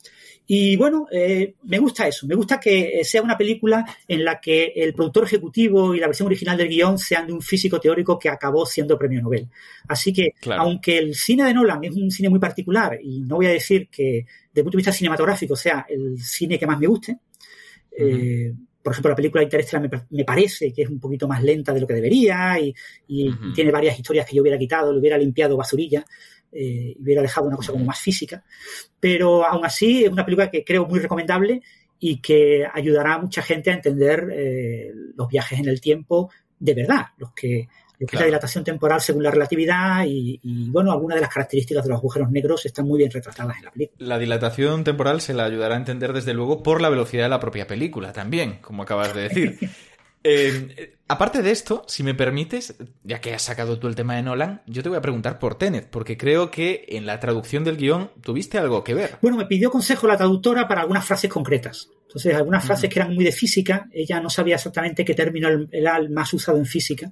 Y 0.53 0.75
bueno, 0.75 1.07
eh, 1.09 1.55
me 1.63 1.79
gusta 1.79 2.09
eso, 2.09 2.27
me 2.27 2.35
gusta 2.35 2.59
que 2.59 2.99
eh, 2.99 3.05
sea 3.05 3.21
una 3.21 3.37
película 3.37 3.85
en 4.05 4.25
la 4.25 4.41
que 4.41 4.73
el 4.75 4.93
productor 4.93 5.23
ejecutivo 5.23 5.95
y 5.95 5.99
la 6.01 6.07
versión 6.07 6.25
original 6.25 6.57
del 6.57 6.67
guion 6.67 6.97
sean 6.97 7.25
de 7.25 7.31
un 7.31 7.41
físico 7.41 7.79
teórico 7.79 8.19
que 8.19 8.27
acabó 8.27 8.65
siendo 8.65 8.99
premio 8.99 9.21
Nobel. 9.21 9.47
Así 9.87 10.11
que, 10.11 10.31
Claro. 10.41 10.63
aunque 10.63 10.97
el 10.97 11.15
cine 11.15 11.45
de 11.45 11.53
Nolan 11.53 11.81
es 11.85 11.95
un 11.95 12.11
cine 12.11 12.27
muy 12.27 12.39
particular, 12.39 12.99
y 13.01 13.21
no 13.21 13.37
voy 13.37 13.45
a 13.45 13.51
decir 13.51 13.87
que 13.89 14.25
desde 14.49 14.59
el 14.59 14.63
punto 14.63 14.75
de 14.75 14.79
vista 14.79 14.91
cinematográfico 14.91 15.55
sea 15.55 15.85
el 15.87 16.19
cine 16.19 16.59
que 16.59 16.67
más 16.67 16.77
me 16.77 16.87
guste, 16.87 17.17
eh, 17.97 18.53
por 18.83 18.91
ejemplo, 18.91 19.11
la 19.11 19.15
película 19.15 19.43
Interestelar 19.43 19.89
me, 19.89 20.01
me 20.09 20.25
parece 20.25 20.73
que 20.73 20.81
es 20.81 20.89
un 20.89 20.99
poquito 20.99 21.29
más 21.29 21.41
lenta 21.41 21.73
de 21.73 21.79
lo 21.79 21.87
que 21.87 21.93
debería 21.93 22.59
y, 22.59 22.75
tiene 23.55 23.71
varias 23.71 23.97
historias 23.97 24.25
que 24.25 24.35
yo 24.35 24.41
hubiera 24.41 24.57
quitado, 24.57 24.91
le 24.91 24.99
hubiera 24.99 25.17
limpiado 25.17 25.55
basurilla 25.55 26.03
eh, 26.51 26.95
hubiera 26.99 27.21
dejado 27.21 27.47
una 27.47 27.55
cosa 27.57 27.71
como 27.71 27.85
más 27.85 27.99
física. 27.99 28.43
Pero 28.99 29.45
aún 29.45 29.65
así 29.65 30.03
es 30.03 30.11
una 30.11 30.25
película 30.25 30.49
que 30.51 30.63
creo 30.63 30.85
muy 30.85 30.99
recomendable 30.99 31.61
y 31.99 32.19
que 32.19 32.65
ayudará 32.71 33.15
a 33.15 33.19
mucha 33.19 33.41
gente 33.41 33.69
a 33.71 33.75
entender 33.75 34.27
eh, 34.33 34.91
los 35.15 35.27
viajes 35.27 35.59
en 35.59 35.67
el 35.67 35.79
tiempo 35.79 36.29
de 36.59 36.73
verdad, 36.73 37.05
los 37.17 37.31
que 37.33 37.67
lo 37.99 38.07
que 38.07 38.15
es 38.15 38.19
la 38.19 38.19
Claro. 38.21 38.25
dilatación 38.31 38.63
temporal 38.63 38.99
según 38.99 39.21
la 39.21 39.29
relatividad 39.29 40.05
y, 40.07 40.39
y, 40.41 40.71
bueno, 40.71 40.91
algunas 40.91 41.15
de 41.17 41.21
las 41.21 41.29
características 41.31 41.83
de 41.83 41.89
los 41.91 41.99
agujeros 41.99 42.31
negros 42.31 42.65
están 42.65 42.87
muy 42.87 42.97
bien 42.97 43.11
retratadas 43.11 43.57
en 43.59 43.65
la 43.65 43.71
película. 43.71 44.07
La 44.07 44.17
dilatación 44.17 44.83
temporal 44.83 45.21
se 45.21 45.35
la 45.35 45.45
ayudará 45.45 45.75
a 45.75 45.77
entender 45.77 46.11
desde 46.11 46.33
luego 46.33 46.63
por 46.63 46.81
la 46.81 46.89
velocidad 46.89 47.23
de 47.25 47.29
la 47.29 47.39
propia 47.39 47.67
película 47.67 48.11
también, 48.11 48.57
como 48.61 48.81
acabas 48.81 49.13
de 49.13 49.21
decir. 49.21 49.59
Eh, 50.23 50.95
aparte 51.07 51.41
de 51.41 51.51
esto, 51.51 51.83
si 51.87 52.03
me 52.03 52.13
permites, 52.13 52.75
ya 53.03 53.19
que 53.19 53.33
has 53.33 53.41
sacado 53.41 53.79
tú 53.79 53.87
el 53.87 53.95
tema 53.95 54.15
de 54.15 54.23
Nolan, 54.23 54.61
yo 54.67 54.83
te 54.83 54.89
voy 54.89 54.97
a 54.97 55.01
preguntar 55.01 55.39
por 55.39 55.55
Tenet, 55.55 55.89
porque 55.89 56.17
creo 56.17 56.51
que 56.51 56.85
en 56.89 57.05
la 57.05 57.19
traducción 57.19 57.63
del 57.63 57.77
guion 57.77 58.11
tuviste 58.21 58.57
algo 58.57 58.83
que 58.83 58.93
ver. 58.93 59.17
Bueno, 59.21 59.37
me 59.37 59.45
pidió 59.45 59.71
consejo 59.71 60.07
la 60.07 60.17
traductora 60.17 60.67
para 60.67 60.81
algunas 60.81 61.05
frases 61.05 61.29
concretas. 61.29 61.89
Entonces, 62.11 62.35
algunas 62.35 62.65
frases 62.65 62.89
que 62.89 62.99
eran 62.99 63.15
muy 63.15 63.23
de 63.23 63.31
física, 63.31 63.87
ella 63.89 64.19
no 64.19 64.29
sabía 64.29 64.55
exactamente 64.55 65.05
qué 65.05 65.13
término 65.13 65.47
era 65.71 65.95
el 65.95 66.09
más 66.09 66.33
usado 66.33 66.57
en 66.57 66.65
física. 66.65 67.09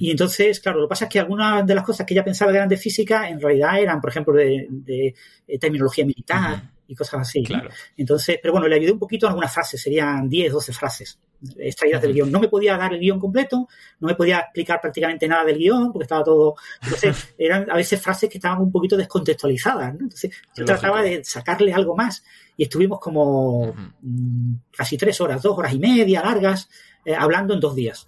Y 0.00 0.10
entonces, 0.10 0.58
claro, 0.58 0.80
lo 0.80 0.88
que 0.88 0.90
pasa 0.90 1.04
es 1.04 1.10
que 1.12 1.20
algunas 1.20 1.64
de 1.64 1.74
las 1.76 1.84
cosas 1.84 2.04
que 2.04 2.14
ella 2.14 2.24
pensaba 2.24 2.50
que 2.50 2.56
eran 2.56 2.68
de 2.68 2.76
física, 2.76 3.28
en 3.28 3.40
realidad 3.40 3.78
eran, 3.78 4.00
por 4.00 4.10
ejemplo, 4.10 4.34
de, 4.34 4.66
de, 4.68 5.14
eh, 5.46 5.58
terminología 5.60 6.04
militar 6.04 6.72
y 6.92 6.94
cosas 6.94 7.20
así. 7.22 7.40
¿no? 7.42 7.48
Claro. 7.48 7.70
Entonces, 7.96 8.38
pero 8.40 8.52
bueno, 8.52 8.68
le 8.68 8.76
ayudé 8.76 8.92
un 8.92 8.98
poquito 8.98 9.26
en 9.26 9.30
algunas 9.30 9.52
frases, 9.52 9.80
serían 9.80 10.28
10, 10.28 10.52
12 10.52 10.72
frases 10.72 11.18
extraídas 11.58 12.00
del 12.00 12.12
guion. 12.12 12.30
No 12.30 12.38
me 12.38 12.46
podía 12.48 12.76
dar 12.76 12.92
el 12.94 13.00
guion 13.00 13.18
completo, 13.18 13.66
no 13.98 14.06
me 14.06 14.14
podía 14.14 14.38
explicar 14.38 14.80
prácticamente 14.80 15.26
nada 15.26 15.44
del 15.44 15.58
guion, 15.58 15.90
porque 15.92 16.04
estaba 16.04 16.22
todo. 16.22 16.54
Entonces, 16.82 17.34
eran 17.38 17.68
a 17.70 17.74
veces 17.74 18.00
frases 18.00 18.30
que 18.30 18.38
estaban 18.38 18.60
un 18.60 18.70
poquito 18.70 18.96
descontextualizadas. 18.96 19.92
¿no? 19.94 20.00
Entonces, 20.02 20.30
yo 20.30 20.62
Lógico. 20.62 20.66
trataba 20.66 21.02
de 21.02 21.24
sacarle 21.24 21.72
algo 21.72 21.96
más 21.96 22.22
y 22.56 22.62
estuvimos 22.64 23.00
como 23.00 23.74
mm, 24.02 24.54
casi 24.76 24.96
tres 24.96 25.20
horas, 25.20 25.42
dos 25.42 25.58
horas 25.58 25.72
y 25.72 25.80
media 25.80 26.22
largas, 26.22 26.68
eh, 27.04 27.14
hablando 27.14 27.54
en 27.54 27.60
dos 27.60 27.74
días 27.74 28.06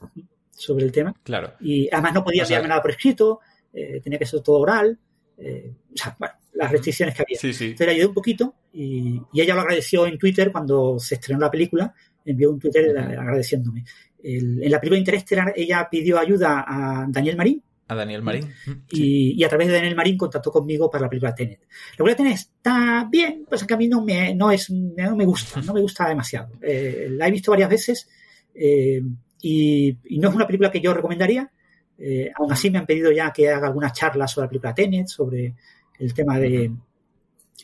sobre 0.50 0.84
el 0.84 0.92
tema. 0.92 1.12
Claro. 1.24 1.54
Y 1.60 1.88
además 1.92 2.14
no 2.14 2.22
podía 2.24 2.44
O 2.44 2.46
sea- 2.46 2.58
enviarme 2.58 2.68
nada 2.68 2.82
por 2.82 2.92
escrito, 2.92 3.40
eh, 3.72 4.00
tenía 4.00 4.18
que 4.20 4.26
ser 4.26 4.40
todo 4.42 4.58
oral. 4.60 4.96
eh, 5.38 5.72
o 5.92 5.96
sea, 5.96 6.14
bueno, 6.20 6.34
las 6.54 6.70
restricciones 6.70 7.14
que 7.14 7.22
había. 7.22 7.38
Sí, 7.38 7.52
sí. 7.52 7.64
Entonces 7.66 7.86
le 7.86 7.92
ayudé 7.94 8.06
un 8.06 8.14
poquito 8.14 8.54
y, 8.72 9.20
y 9.32 9.40
ella 9.40 9.54
lo 9.54 9.60
agradeció 9.62 10.06
en 10.06 10.18
Twitter 10.18 10.50
cuando 10.52 10.98
se 10.98 11.16
estrenó 11.16 11.40
la 11.40 11.50
película, 11.50 11.92
envió 12.24 12.50
un 12.50 12.58
Twitter 12.58 12.96
agradeciéndome. 12.96 13.84
El- 14.22 14.62
en 14.62 14.70
la 14.70 14.80
película 14.80 14.98
Interestelar 14.98 15.52
ella 15.54 15.86
pidió 15.90 16.18
ayuda 16.18 16.64
a 16.66 17.06
Daniel 17.08 17.36
Marín 17.36 17.62
A 17.88 17.94
Daniel 17.94 18.22
Marín. 18.22 18.48
y, 18.88 19.32
y 19.38 19.44
a 19.44 19.48
través 19.50 19.68
de 19.68 19.74
Daniel 19.74 19.94
Marín 19.96 20.16
contactó 20.16 20.50
conmigo 20.50 20.90
para 20.90 21.02
la 21.02 21.10
película 21.10 21.34
Tenet. 21.34 21.60
La 21.60 21.96
película 22.04 22.16
Tenet 22.16 22.34
está 22.34 23.06
bien, 23.10 23.44
pues 23.48 23.64
que 23.64 23.74
a 23.74 23.76
mí 23.76 23.86
no 23.88 24.02
me, 24.02 24.34
no 24.34 24.50
es, 24.50 24.70
no 24.70 25.14
me 25.16 25.26
gusta, 25.26 25.60
no 25.60 25.74
me 25.74 25.80
gusta 25.82 26.08
demasiado. 26.08 26.52
Eh, 26.62 27.08
la 27.10 27.28
he 27.28 27.30
visto 27.30 27.50
varias 27.50 27.68
veces 27.68 28.08
eh, 28.54 29.02
y, 29.42 29.98
no 30.18 30.30
es 30.30 30.34
una 30.34 30.46
película 30.46 30.70
que 30.70 30.80
yo 30.80 30.94
recomendaría. 30.94 31.50
Eh, 31.98 32.30
aún 32.34 32.50
así 32.50 32.70
me 32.70 32.78
han 32.78 32.86
pedido 32.86 33.12
ya 33.12 33.30
que 33.30 33.50
haga 33.50 33.66
algunas 33.66 33.92
charlas 33.92 34.30
sobre 34.32 34.46
la 34.46 34.48
película 34.48 34.74
Tenet, 34.74 35.06
sobre 35.08 35.54
el 35.98 36.14
tema 36.14 36.38
de, 36.38 36.70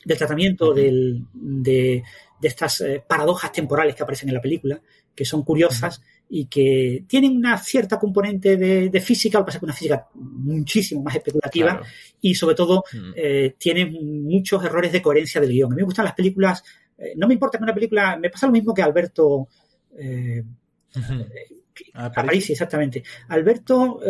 del 0.04 0.18
tratamiento 0.18 0.72
de, 0.72 1.22
de, 1.32 2.02
estas 2.42 2.80
eh, 2.80 3.02
paradojas 3.06 3.52
temporales 3.52 3.94
que 3.94 4.02
aparecen 4.02 4.28
en 4.28 4.34
la 4.34 4.40
película, 4.40 4.80
que 5.14 5.24
son 5.24 5.42
curiosas 5.42 6.00
y 6.28 6.46
que 6.46 7.04
tienen 7.06 7.36
una 7.36 7.58
cierta 7.58 7.98
componente 7.98 8.56
de, 8.56 9.00
física, 9.00 9.38
lo 9.38 9.44
que 9.44 9.48
pasa 9.48 9.58
es 9.58 9.60
que 9.60 9.66
una 9.66 9.74
física 9.74 10.08
muchísimo 10.14 11.02
más 11.02 11.16
especulativa 11.16 11.82
y 12.20 12.34
sobre 12.34 12.54
todo 12.54 12.84
eh, 13.14 13.54
tienen 13.58 14.24
muchos 14.24 14.64
errores 14.64 14.92
de 14.92 15.02
coherencia 15.02 15.40
del 15.40 15.50
guion. 15.50 15.72
A 15.72 15.74
mí 15.74 15.82
me 15.82 15.86
gustan 15.86 16.04
las 16.04 16.14
películas, 16.14 16.62
eh, 16.96 17.14
no 17.16 17.26
me 17.26 17.34
importa 17.34 17.58
que 17.58 17.64
una 17.64 17.74
película, 17.74 18.16
me 18.16 18.30
pasa 18.30 18.46
lo 18.46 18.52
mismo 18.52 18.72
que 18.72 18.82
Alberto. 18.82 19.48
A 21.94 22.12
París, 22.12 22.50
exactamente. 22.50 23.02
Alberto 23.28 24.00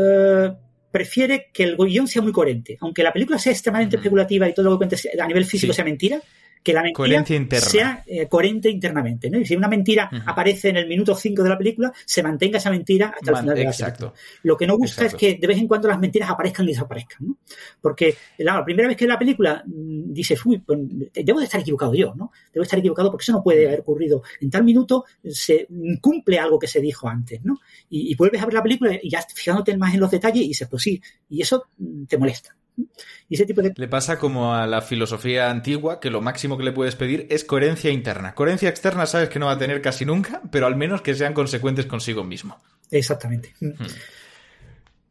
prefiere 0.91 1.49
que 1.53 1.65
el 1.65 1.77
guion 1.77 2.09
sea 2.09 2.23
muy 2.23 2.33
coherente. 2.33 2.77
Aunque 2.81 3.03
la 3.03 3.13
película 3.13 3.39
sea 3.39 3.53
extremadamente 3.53 3.97
especulativa 3.97 4.49
y 4.49 4.55
todo 4.55 4.67
lo 4.67 4.73
que 4.73 4.87
cuente 4.87 4.97
a 5.21 5.27
nivel 5.27 5.45
físico 5.45 5.73
sea 5.73 5.85
mentira, 5.85 6.21
que 6.63 6.73
la 6.73 6.83
mentira 6.83 7.25
sea 7.61 8.05
eh, 8.07 8.27
coherente 8.29 8.69
internamente. 8.69 9.31
¿no? 9.31 9.39
Y 9.39 9.47
si 9.47 9.57
una 9.57 9.69
mentira 9.69 10.11
aparece 10.27 10.69
en 10.69 10.77
el 10.77 10.87
minuto 10.87 11.15
5 11.15 11.43
de 11.43 11.49
la 11.49 11.57
película, 11.57 11.93
se 12.05 12.23
mantenga 12.23 12.59
esa 12.59 12.71
mentira 12.71 13.15
hasta 13.15 13.31
el 13.31 13.37
final 13.39 13.57
de 13.57 13.65
la 13.65 13.71
película. 13.71 14.13
Lo 14.43 14.57
que 14.57 14.67
no 14.67 14.77
gusta 14.77 15.07
es 15.07 15.15
que 15.15 15.37
de 15.37 15.47
vez 15.47 15.59
en 15.59 15.67
cuando 15.67 15.89
las 15.89 15.99
mentiras 15.99 16.31
aparezcan 16.31 16.67
y 16.67 16.73
desaparezcan. 16.73 17.29
¿no? 17.29 17.37
Porque 17.81 18.15
la, 18.39 18.65
primera 18.65 18.89
vez 18.89 18.97
que 18.97 19.07
la 19.07 19.19
película 19.19 19.63
mm, 19.67 20.13
dices, 20.13 20.45
uy, 20.45 20.59
pues, 20.59 20.79
debo 21.13 21.39
de 21.39 21.47
estar 21.47 21.61
equivocado 21.61 21.95
yo, 21.95 22.15
¿no? 22.15 22.31
Debo 22.53 22.63
de 22.63 22.67
estar 22.67 22.79
equivocado 22.79 23.11
porque 23.11 23.23
eso 23.23 23.33
no 23.33 23.43
puede 23.43 23.67
haber 23.67 23.81
ocurrido. 23.81 24.23
En 24.41 24.51
tal 24.51 24.65
minuto 24.65 25.05
se 25.25 25.67
cumple 26.01 26.39
algo 26.39 26.59
que 26.59 26.67
se 26.67 26.81
dijo 26.81 27.09
antes, 27.09 27.43
¿no? 27.45 27.59
Y, 27.89 28.15
vuelves 28.21 28.43
a 28.43 28.45
ver 28.45 28.55
la 28.55 28.63
película 28.63 28.99
y 29.03 29.09
ya 29.09 29.23
fijándote 29.23 29.77
más 29.79 29.95
en 29.95 30.01
los 30.01 30.11
detalles 30.11 30.45
y 30.45 30.49
dices, 30.49 30.69
pues 30.69 30.83
sí, 30.83 31.01
y 31.31 31.41
eso 31.41 31.65
mm, 31.79 32.05
te 32.05 32.19
molesta. 32.19 32.55
Y 32.77 33.35
ese 33.35 33.47
tipo 33.47 33.63
de... 33.63 33.73
Le 33.77 33.89
pasa 33.89 34.19
como 34.19 34.55
a 34.55 34.67
la 34.67 34.81
filosofía 34.81 35.51
antigua, 35.51 36.01
que 36.01 36.11
lo 36.11 36.21
máximo 36.21 36.59
que 36.59 36.65
le 36.65 36.73
puedes 36.73 36.97
pedir 36.97 37.27
es 37.31 37.45
coherencia 37.45 37.91
interna. 37.91 38.35
Coherencia 38.35 38.69
externa 38.69 39.07
sabes 39.07 39.29
que 39.29 39.39
no 39.39 39.47
va 39.47 39.53
a 39.53 39.59
tener 39.59 39.81
casi 39.83 40.05
nunca, 40.05 40.43
pero 40.51 40.67
al 40.67 40.77
menos 40.77 41.03
que 41.03 41.15
sean 41.15 41.35
consecuentes 41.35 41.87
consigo 41.87 42.25
mismo. 42.25 42.59
Exactamente. 42.91 43.55
Hmm. 43.61 43.73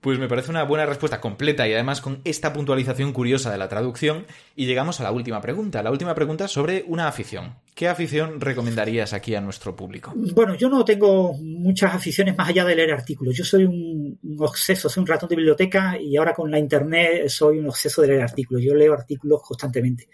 Pues 0.01 0.17
me 0.17 0.29
parece 0.29 0.49
una 0.49 0.63
buena 0.63 0.85
respuesta 0.85 1.19
completa 1.19 1.67
y 1.67 1.73
además 1.73 1.99
con 1.99 2.21
esta 2.23 2.53
puntualización 2.53 3.11
curiosa 3.11 3.51
de 3.51 3.57
la 3.57 3.67
traducción. 3.67 4.25
Y 4.55 4.65
llegamos 4.65 5.01
a 5.01 5.03
la 5.03 5.11
última 5.11 5.41
pregunta. 5.41 5.83
La 5.83 5.91
última 5.91 6.15
pregunta 6.15 6.47
sobre 6.47 6.85
una 6.87 7.09
afición. 7.09 7.55
¿Qué 7.75 7.87
afición 7.89 8.39
recomendarías 8.39 9.11
aquí 9.11 9.35
a 9.35 9.41
nuestro 9.41 9.75
público? 9.75 10.13
Bueno, 10.15 10.55
yo 10.55 10.69
no 10.69 10.85
tengo 10.85 11.33
muchas 11.33 11.93
aficiones 11.93 12.37
más 12.37 12.47
allá 12.47 12.63
de 12.63 12.75
leer 12.75 12.93
artículos. 12.93 13.35
Yo 13.35 13.43
soy 13.43 13.65
un, 13.65 14.17
obseso, 14.39 14.87
soy 14.87 15.01
un 15.01 15.07
ratón 15.07 15.29
de 15.29 15.35
biblioteca 15.35 15.99
y 15.99 16.15
ahora 16.15 16.33
con 16.33 16.49
la 16.49 16.59
internet 16.59 17.27
soy 17.27 17.57
un 17.59 17.67
obseso 17.67 18.01
de 18.01 18.09
leer 18.09 18.21
artículos. 18.21 18.63
Yo 18.63 18.75
leo 18.75 18.93
artículos 18.93 19.41
constantemente. 19.41 20.07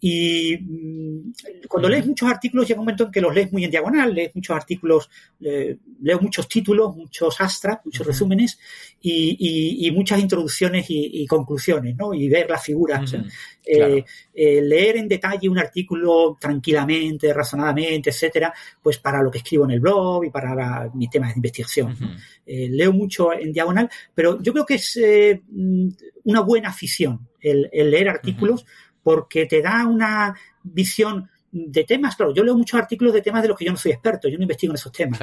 Y 0.00 0.56
mm, 0.58 1.32
cuando 1.68 1.88
lees 1.88 2.06
muchos 2.06 2.30
artículos 2.30 2.68
llega 2.68 2.80
un 2.80 2.84
momento 2.84 3.04
en 3.04 3.10
que 3.10 3.20
los 3.20 3.34
lees 3.34 3.52
muy 3.52 3.64
en 3.64 3.70
diagonal, 3.70 4.14
lees 4.14 4.34
muchos 4.34 4.56
artículos, 4.56 5.10
eh, 5.40 5.76
leo 6.02 6.20
muchos 6.20 6.48
títulos, 6.48 6.96
muchos 6.96 7.40
astras, 7.40 7.78
muchos 7.84 8.06
resúmenes 8.06 8.58
y, 9.02 9.90
muchas 9.92 10.20
introducciones 10.20 10.86
y, 10.88 11.26
conclusiones, 11.26 11.96
¿no? 11.96 12.14
Y 12.14 12.28
ver 12.28 12.48
las 12.48 12.62
figuras. 12.62 13.14
Eh, 13.64 14.04
eh, 14.32 14.62
leer 14.62 14.96
en 14.96 15.08
detalle 15.08 15.48
un 15.48 15.58
artículo 15.58 16.38
tranquilamente, 16.40 17.34
razonadamente, 17.34 18.10
etcétera, 18.10 18.52
pues 18.80 18.98
para 18.98 19.22
lo 19.22 19.30
que 19.30 19.38
escribo 19.38 19.64
en 19.64 19.72
el 19.72 19.80
blog 19.80 20.24
y 20.24 20.30
para 20.30 20.90
mi 20.94 21.08
tema 21.10 21.26
de 21.26 21.34
investigación. 21.34 21.96
leo 22.46 22.92
mucho 22.92 23.32
en 23.32 23.52
diagonal, 23.52 23.90
pero 24.14 24.40
yo 24.40 24.52
creo 24.52 24.64
que 24.64 24.74
es 24.74 24.98
mm, 25.50 25.88
una 26.24 26.40
buena 26.40 26.68
afición 26.68 27.28
el, 27.40 27.90
leer 27.90 28.08
artículos 28.08 28.66
porque 29.08 29.46
te 29.46 29.62
da 29.62 29.86
una 29.86 30.36
visión 30.62 31.30
de 31.50 31.84
temas, 31.84 32.14
claro, 32.14 32.34
yo 32.34 32.44
leo 32.44 32.54
muchos 32.54 32.78
artículos 32.78 33.14
de 33.14 33.22
temas 33.22 33.40
de 33.40 33.48
los 33.48 33.56
que 33.56 33.64
yo 33.64 33.70
no 33.70 33.78
soy 33.78 33.92
experto, 33.92 34.28
yo 34.28 34.36
no 34.36 34.42
investigo 34.42 34.70
en 34.70 34.74
esos 34.74 34.92
temas. 34.92 35.18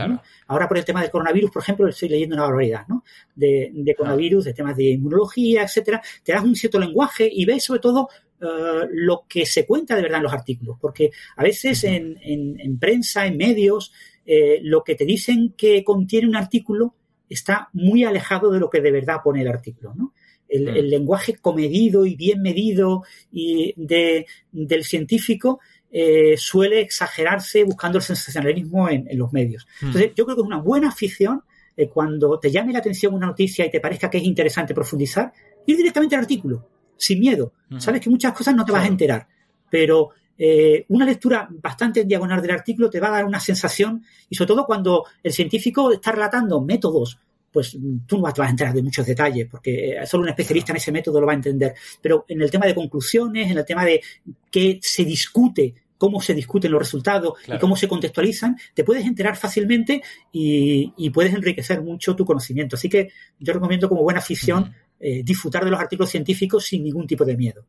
Ahora 0.48 0.68
por 0.68 0.80
el 0.80 0.84
tema 0.84 1.04
del 1.04 1.12
coronavirus, 1.12 1.52
por 1.52 1.62
ejemplo, 1.62 1.88
estoy 1.88 2.10
leyendo 2.10 2.36
una 2.36 2.46
barbaridad, 2.46 2.88
¿no? 2.88 3.04
De, 3.36 3.94
coronavirus, 3.96 4.46
de 4.46 4.54
temas 4.56 4.76
de 4.76 4.86
inmunología, 4.86 5.62
etcétera. 5.62 6.02
Te 6.24 6.32
das 6.32 6.44
un 6.44 6.56
cierto 6.56 6.80
lenguaje 6.80 7.30
y 7.32 7.46
ves 7.46 7.64
sobre 7.64 7.80
todo 7.80 8.10
eh, 8.42 8.88
lo 8.90 9.26
que 9.30 9.46
se 9.46 9.68
cuenta 9.68 9.96
de 9.96 10.02
verdad 10.02 10.18
en 10.18 10.24
los 10.24 10.34
artículos, 10.34 10.78
porque 10.82 11.12
a 11.36 11.44
veces 11.44 11.84
en, 11.84 12.80
prensa, 12.80 13.28
en 13.28 13.38
medios, 13.38 13.94
eh, 14.26 14.62
lo 14.64 14.84
que 14.84 14.96
te 14.96 15.06
dicen 15.06 15.54
que 15.56 15.84
contiene 15.84 16.28
un 16.28 16.38
artículo 16.38 16.96
está 17.30 17.70
muy 17.74 18.04
alejado 18.04 18.50
de 18.50 18.60
lo 18.60 18.68
que 18.68 18.82
de 18.82 18.90
verdad 18.90 19.18
pone 19.24 19.44
el 19.44 19.48
artículo, 19.48 19.94
¿no? 19.94 20.15
Mm. 20.50 20.68
El, 20.68 20.90
lenguaje 20.90 21.36
comedido 21.36 22.06
y 22.06 22.16
bien 22.16 22.42
medido 22.42 23.04
y 23.32 23.74
de, 23.78 24.26
del 24.52 24.84
científico 24.84 25.60
eh, 25.92 26.36
suele 26.38 26.82
exagerarse 26.82 27.64
buscando 27.64 27.98
el 27.98 28.04
sensacionalismo 28.04 28.90
en, 28.90 29.08
los 29.18 29.32
medios. 29.34 29.68
Mm. 29.82 29.86
Entonces, 29.88 30.12
yo 30.16 30.26
creo 30.26 30.36
que 30.36 30.42
es 30.42 30.48
una 30.48 30.60
buena 30.60 30.90
afición 30.90 31.42
eh, 31.78 31.88
cuando 31.90 32.40
te 32.40 32.52
llame 32.52 32.74
la 32.74 32.80
atención 32.80 33.14
una 33.14 33.28
noticia 33.28 33.66
y 33.66 33.72
te 33.72 33.80
parezca 33.80 34.10
que 34.10 34.18
es 34.18 34.24
interesante 34.24 34.74
profundizar, 34.74 35.34
ir 35.66 35.78
directamente 35.78 36.16
al 36.16 36.22
artículo, 36.22 36.68
sin 36.98 37.20
miedo. 37.20 37.54
Mm. 37.70 37.80
Sabes 37.80 38.02
que 38.02 38.10
muchas 38.10 38.34
cosas 38.34 38.56
no 38.56 38.66
te 38.66 38.72
vas 38.72 38.84
a 38.84 38.88
enterar, 38.88 39.28
pero 39.70 40.12
eh, 40.38 40.86
una 40.90 41.06
lectura 41.06 41.48
bastante 41.50 42.02
en 42.02 42.08
diagonal 42.08 42.42
del 42.42 42.52
artículo 42.52 42.90
te 42.90 43.00
va 43.00 43.08
a 43.08 43.12
dar 43.12 43.26
una 43.26 43.40
sensación, 43.40 44.04
y 44.30 44.36
sobre 44.36 44.48
todo 44.50 44.66
cuando 44.66 45.06
el 45.24 45.34
científico 45.34 45.92
está 45.92 46.12
relatando 46.12 46.62
métodos 46.62 47.20
pues 47.56 47.78
tú 48.06 48.18
no 48.18 48.24
vas 48.24 48.38
a 48.38 48.50
enterar 48.50 48.74
de 48.74 48.84
muchos 48.84 49.06
detalles, 49.06 49.48
porque 49.50 49.92
eh, 49.92 50.06
solo 50.06 50.24
un 50.24 50.30
especialista 50.30 50.74
en 50.74 50.76
ese 50.76 50.92
método 50.92 51.22
lo 51.22 51.26
va 51.26 51.32
a 51.32 51.38
entender. 51.38 51.74
Pero 52.02 52.26
en 52.28 52.42
el 52.42 52.52
tema 52.52 52.66
de 52.66 52.76
conclusiones, 52.76 53.50
en 53.50 53.58
el 53.58 53.64
tema 53.64 53.86
de 53.86 54.02
qué 54.52 54.78
se 54.82 55.06
discute 55.06 55.74
cómo 55.98 56.22
se 56.22 56.34
discuten 56.34 56.70
los 56.70 56.80
resultados 56.80 57.36
y 57.48 57.58
cómo 57.58 57.78
se 57.78 57.88
contextualizan, 57.88 58.58
te 58.74 58.84
puedes 58.84 59.06
enterar 59.06 59.38
fácilmente 59.38 60.04
y, 60.34 61.10
puedes 61.12 61.34
enriquecer 61.34 61.82
mucho 61.82 62.14
tu 62.14 62.26
conocimiento. 62.26 62.76
Así 62.76 62.90
que 62.90 63.12
yo 63.40 63.54
recomiendo 63.54 63.88
como 63.88 64.04
buena 64.04 64.20
afición 64.20 64.74
eh, 65.00 65.24
disfrutar 65.24 65.64
de 65.64 65.72
los 65.72 65.80
artículos 65.80 66.10
científicos 66.10 66.66
sin 66.66 66.84
ningún 66.84 67.08
tipo 67.08 67.24
de 67.24 67.38
miedo. 67.38 67.66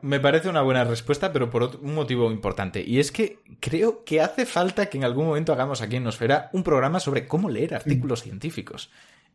Me 0.00 0.20
parece 0.20 0.48
una 0.48 0.62
buena 0.62 0.84
respuesta, 0.84 1.32
pero 1.32 1.50
por 1.50 1.76
un 1.82 1.94
motivo 1.94 2.30
importante. 2.30 2.84
Y 2.86 3.00
es 3.00 3.10
que 3.10 3.40
creo 3.58 4.04
que 4.04 4.20
hace 4.20 4.46
falta 4.46 4.86
que 4.86 4.96
en 4.96 5.04
algún 5.04 5.26
momento 5.26 5.52
hagamos 5.52 5.82
aquí 5.82 5.96
en 5.96 6.04
Nosfera 6.04 6.50
un 6.52 6.62
programa 6.62 7.00
sobre 7.00 7.26
cómo 7.26 7.50
leer 7.50 7.74
artículos 7.74 8.22
científicos. 8.22 8.90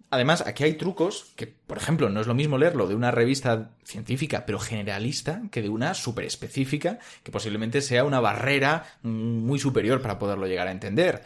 Además, 0.10 0.44
aquí 0.45 0.64
hay 0.64 0.76
trucos 0.76 1.34
que, 1.35 1.48
por 1.48 1.77
ejemplo, 1.77 2.07
no 2.10 2.22
es 2.22 2.27
lo 2.27 2.34
mismo 2.34 2.57
leerlo 2.57 2.88
de 2.88 2.95
una 2.95 3.11
revista 3.11 3.72
científica, 3.84 4.45
pero 4.45 4.60
generalista, 4.60 5.41
que 5.52 5.61
de 5.61 5.69
una 5.69 5.95
súper 5.95 6.26
específica, 6.26 6.99
que 7.23 7.31
posiblemente 7.31 7.81
sea 7.81 8.03
una 8.06 8.19
barrera 8.19 8.85
muy 9.02 9.60
superior 9.60 10.02
para 10.02 10.19
poderlo 10.19 10.48
llegar 10.48 10.68
a 10.68 10.72
entender. 10.72 11.23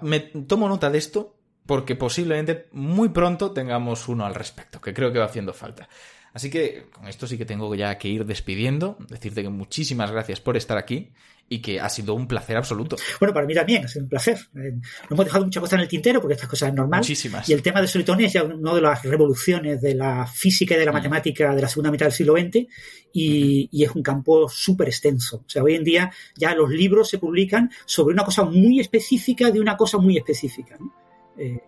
me 0.00 0.20
tomo 0.20 0.68
nota 0.68 0.90
de 0.90 0.98
esto 0.98 1.36
porque 1.66 1.96
posiblemente 1.96 2.68
muy 2.72 3.10
pronto 3.10 3.52
tengamos 3.52 4.08
uno 4.08 4.24
al 4.24 4.34
respecto, 4.34 4.80
que 4.80 4.94
creo 4.94 5.12
que 5.12 5.18
va 5.18 5.26
haciendo 5.26 5.52
falta. 5.52 5.86
Así 6.32 6.50
que 6.50 6.86
con 6.92 7.08
esto 7.08 7.26
sí 7.26 7.38
que 7.38 7.44
tengo 7.44 7.74
ya 7.74 7.96
que 7.98 8.08
ir 8.08 8.24
despidiendo, 8.24 8.96
decirte 9.08 9.42
que 9.42 9.48
muchísimas 9.48 10.10
gracias 10.10 10.40
por 10.40 10.56
estar 10.56 10.78
aquí 10.78 11.12
y 11.48 11.60
que 11.60 11.80
ha 11.80 11.88
sido 11.88 12.14
un 12.14 12.28
placer 12.28 12.56
absoluto. 12.56 12.96
Bueno, 13.20 13.32
para 13.32 13.46
mí 13.46 13.54
también 13.54 13.84
ha 13.84 13.88
sido 13.88 14.04
un 14.04 14.10
placer. 14.10 14.36
Eh, 14.54 14.72
no 14.72 14.82
hemos 15.10 15.24
dejado 15.24 15.44
muchas 15.44 15.60
cosas 15.60 15.74
en 15.74 15.80
el 15.80 15.88
tintero 15.88 16.20
porque 16.20 16.34
estas 16.34 16.48
cosas 16.48 16.68
es 16.68 16.74
normal. 16.74 17.00
Muchísimas. 17.00 17.48
Y 17.48 17.52
el 17.54 17.62
tema 17.62 17.80
de 17.80 17.88
Solitone 17.88 18.26
es 18.26 18.32
ya 18.34 18.44
una 18.44 18.74
de 18.74 18.80
las 18.82 19.02
revoluciones 19.02 19.80
de 19.80 19.94
la 19.94 20.26
física 20.26 20.74
y 20.74 20.78
de 20.78 20.84
la 20.84 20.92
mm. 20.92 20.94
matemática 20.94 21.54
de 21.54 21.62
la 21.62 21.68
segunda 21.68 21.90
mitad 21.90 22.06
del 22.06 22.12
siglo 22.12 22.34
XX 22.34 22.66
y, 23.12 23.68
y 23.72 23.84
es 23.84 23.90
un 23.90 24.02
campo 24.02 24.48
súper 24.48 24.88
extenso. 24.88 25.38
O 25.38 25.48
sea, 25.48 25.62
hoy 25.62 25.74
en 25.74 25.84
día 25.84 26.12
ya 26.36 26.54
los 26.54 26.68
libros 26.68 27.08
se 27.08 27.18
publican 27.18 27.70
sobre 27.86 28.12
una 28.12 28.24
cosa 28.24 28.44
muy 28.44 28.80
específica 28.80 29.50
de 29.50 29.60
una 29.60 29.76
cosa 29.76 29.96
muy 29.98 30.18
específica. 30.18 30.76
¿no? 30.78 30.92
Eh, 31.38 31.60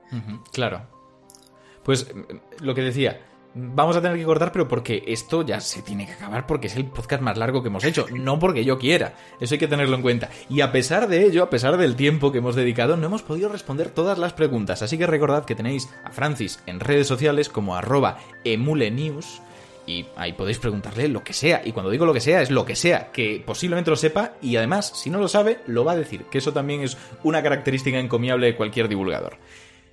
claro. 0.53 0.87
Pues 1.83 2.07
lo 2.61 2.75
que 2.75 2.83
decía, 2.83 3.19
Vamos 3.53 3.97
a 3.97 4.01
tener 4.01 4.17
que 4.17 4.25
cortar, 4.25 4.53
pero 4.53 4.69
porque 4.69 5.03
esto 5.09 5.43
ya 5.43 5.61
se 5.61 5.83
tiene 5.83 6.07
que 6.07 6.13
acabar 6.13 6.47
porque 6.47 6.69
es 6.69 6.77
el 6.77 6.87
podcast 6.87 7.21
más 7.21 7.37
largo 7.37 7.63
que 7.63 7.69
hemos 7.69 7.83
hecho, 7.83 8.07
no 8.13 8.39
porque 8.39 8.65
yo 8.65 8.79
quiera. 8.79 9.15
Eso 9.41 9.55
hay 9.55 9.59
que 9.59 9.67
tenerlo 9.67 9.97
en 9.97 10.03
cuenta. 10.03 10.31
Y 10.49 10.61
a 10.61 10.71
pesar 10.71 11.09
de 11.09 11.25
ello, 11.27 11.43
a 11.43 11.51
pesar 11.51 11.77
del 11.77 11.97
tiempo 11.97 12.31
que 12.31 12.39
hemos 12.39 12.55
dedicado, 12.55 12.97
no 12.97 13.07
hemos 13.07 13.23
podido 13.23 13.49
responder 13.49 13.91
todas 13.91 14.19
las 14.19 14.35
preguntas. 14.35 14.83
Así 14.83 14.97
que 14.99 15.07
recordad 15.07 15.45
que 15.47 15.57
tenéis 15.57 15.89
a 16.05 16.13
Francis 16.13 16.63
en 16.67 16.79
redes 16.79 17.09
sociales 17.09 17.49
como 17.49 17.75
arroba 17.75 18.19
emulenews 18.45 19.43
y 19.85 20.07
ahí 20.15 20.33
podéis 20.33 20.59
preguntarle 20.59 21.09
lo 21.09 21.25
que 21.25 21.33
sea. 21.33 21.63
Y 21.65 21.73
cuando 21.73 21.91
digo 21.91 22.07
lo 22.07 22.15
que 22.15 22.21
sea, 22.21 22.43
es 22.43 22.53
lo 22.53 22.65
que 22.65 22.77
sea, 22.77 23.11
que 23.11 23.43
posiblemente 23.45 23.91
lo 23.91 23.97
sepa 23.97 24.35
y 24.41 24.55
además, 24.55 24.93
si 24.95 25.11
no 25.11 25.19
lo 25.19 25.27
sabe, 25.27 25.59
lo 25.67 25.85
va 25.85 25.93
a 25.93 25.97
decir, 25.97 26.25
que 26.31 26.39
eso 26.39 26.53
también 26.53 26.83
es 26.83 26.97
una 27.25 27.43
característica 27.43 27.99
encomiable 27.99 28.47
de 28.47 28.57
cualquier 28.57 28.87
divulgador. 28.87 29.39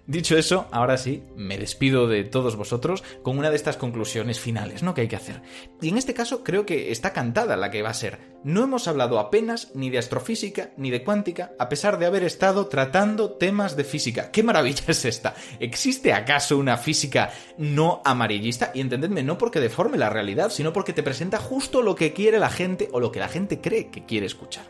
Dicho 0.08 0.38
eso, 0.38 0.68
ahora 0.72 0.96
sí, 0.96 1.24
me 1.36 1.58
despido 1.58 2.08
de 2.08 2.24
todos 2.24 2.56
vosotros 2.56 3.04
con 3.24 3.38
una 3.38 3.50
de 3.50 3.58
estas 3.58 3.76
conclusiones 3.76 4.40
finales, 4.40 4.82
¿no? 4.82 4.94
Que 4.94 5.02
hay 5.02 5.10
que 5.10 5.18
hacer. 5.18 5.42
Y 5.82 5.90
en 5.90 5.98
este 5.98 6.14
caso 6.14 6.46
creo 6.46 6.66
que 6.66 6.94
está 6.94 7.12
cantada 7.12 7.58
la 7.58 7.72
que 7.72 7.82
va 7.82 7.90
a 7.90 7.94
ser. 7.94 8.38
No 8.46 8.64
hemos 8.64 8.88
hablado 8.88 9.20
apenas 9.20 9.72
ni 9.76 9.90
de 9.90 9.98
astrofísica 9.98 10.72
ni 10.78 10.92
de 10.92 11.04
cuántica, 11.04 11.52
a 11.60 11.68
pesar 11.68 12.00
de 12.00 12.06
haber 12.06 12.24
estado 12.24 12.68
tratando 12.68 13.32
temas 13.32 13.76
de 13.76 13.84
física. 13.84 14.32
¿Qué 14.32 14.44
maravilla 14.44 14.86
es 14.88 15.04
esta? 15.04 15.36
¿Existe 15.60 16.14
acaso 16.14 16.58
una 16.58 16.78
física 16.78 17.30
no 17.58 18.02
amarillista? 18.06 18.72
Y 18.74 18.80
entendedme, 18.80 19.24
no 19.24 19.38
porque 19.38 19.60
deforme 19.60 19.98
la 19.98 20.10
realidad, 20.10 20.52
sino 20.52 20.72
porque 20.72 20.94
te 20.94 21.04
presenta 21.04 21.38
justo 21.38 21.82
lo 21.82 21.96
que 21.96 22.14
quiere 22.14 22.40
la 22.40 22.50
gente 22.50 22.88
o 22.94 23.02
lo 23.02 23.12
que 23.12 23.20
la 23.20 23.28
gente 23.28 23.60
cree 23.60 23.90
que 23.90 24.06
quiere 24.06 24.28
escuchar 24.28 24.64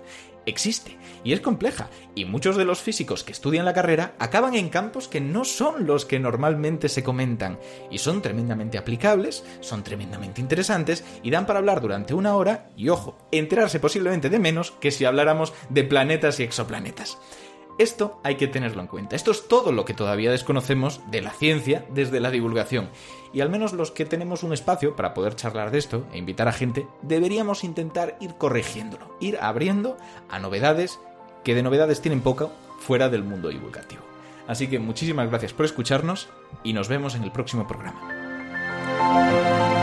existe 0.48 0.98
y 1.24 1.34
es 1.34 1.42
compleja, 1.42 1.90
y 2.16 2.26
muchos 2.26 2.56
de 2.56 2.66
los 2.66 2.80
físicos 2.80 3.24
que 3.24 3.34
estudian 3.34 3.66
la 3.66 3.74
carrera 3.74 4.16
acaban 4.18 4.56
en 4.56 4.70
campos 4.70 5.08
que 5.08 5.22
no 5.22 5.44
son 5.44 5.86
los 5.86 6.06
que 6.06 6.20
normalmente 6.20 6.90
se 6.90 7.04
comentan, 7.04 7.60
y 7.92 7.98
son 7.98 8.22
tremendamente 8.22 8.78
aplicables, 8.78 9.44
son 9.60 9.84
tremendamente 9.84 10.40
interesantes, 10.40 11.04
y 11.24 11.32
dan 11.32 11.46
para 11.46 11.60
hablar 11.60 11.82
durante 11.82 12.14
una 12.14 12.36
hora, 12.36 12.70
y 12.78 12.90
ojo, 12.90 13.18
enterarse 13.32 13.80
posiblemente 13.80 14.30
de 14.30 14.40
menos 14.40 14.72
que 14.72 14.92
si 14.92 15.06
habláramos 15.06 15.54
de 15.70 15.84
planetas 15.84 16.40
y 16.40 16.44
exoplanetas. 16.44 17.18
Esto 17.78 18.20
hay 18.24 18.36
que 18.36 18.48
tenerlo 18.48 18.82
en 18.82 18.88
cuenta. 18.88 19.16
Esto 19.16 19.32
es 19.32 19.48
todo 19.48 19.72
lo 19.72 19.86
que 19.86 19.94
todavía 19.94 20.32
desconocemos 20.32 21.02
de 21.12 21.22
la 21.22 21.32
ciencia 21.32 21.86
desde 21.90 22.20
la 22.20 22.32
divulgación. 22.32 22.90
Y 23.34 23.42
al 23.42 23.50
menos 23.50 23.74
los 23.74 23.92
que 23.92 24.06
tenemos 24.06 24.42
un 24.42 24.54
espacio 24.54 24.96
para 24.96 25.14
poder 25.14 25.36
charlar 25.36 25.70
de 25.70 25.78
esto 25.78 26.06
e 26.12 26.18
invitar 26.18 26.48
a 26.48 26.54
gente, 26.54 26.88
deberíamos 27.04 27.64
intentar 27.64 28.18
ir 28.20 28.36
corrigiéndolo, 28.36 29.16
ir 29.20 29.38
abriendo 29.40 29.98
a 30.30 30.40
novedades 30.40 31.00
que 31.44 31.54
de 31.54 31.64
novedades 31.64 32.02
tienen 32.02 32.22
poco 32.22 32.52
fuera 32.80 33.10
del 33.10 33.24
mundo 33.24 33.50
divulgativo. 33.50 34.02
Así 34.48 34.68
que 34.68 34.80
muchísimas 34.80 35.30
gracias 35.30 35.54
por 35.54 35.66
escucharnos 35.66 36.30
y 36.64 36.74
nos 36.74 36.88
vemos 36.88 37.16
en 37.16 37.24
el 37.24 37.32
próximo 37.32 37.68
programa. 37.68 39.77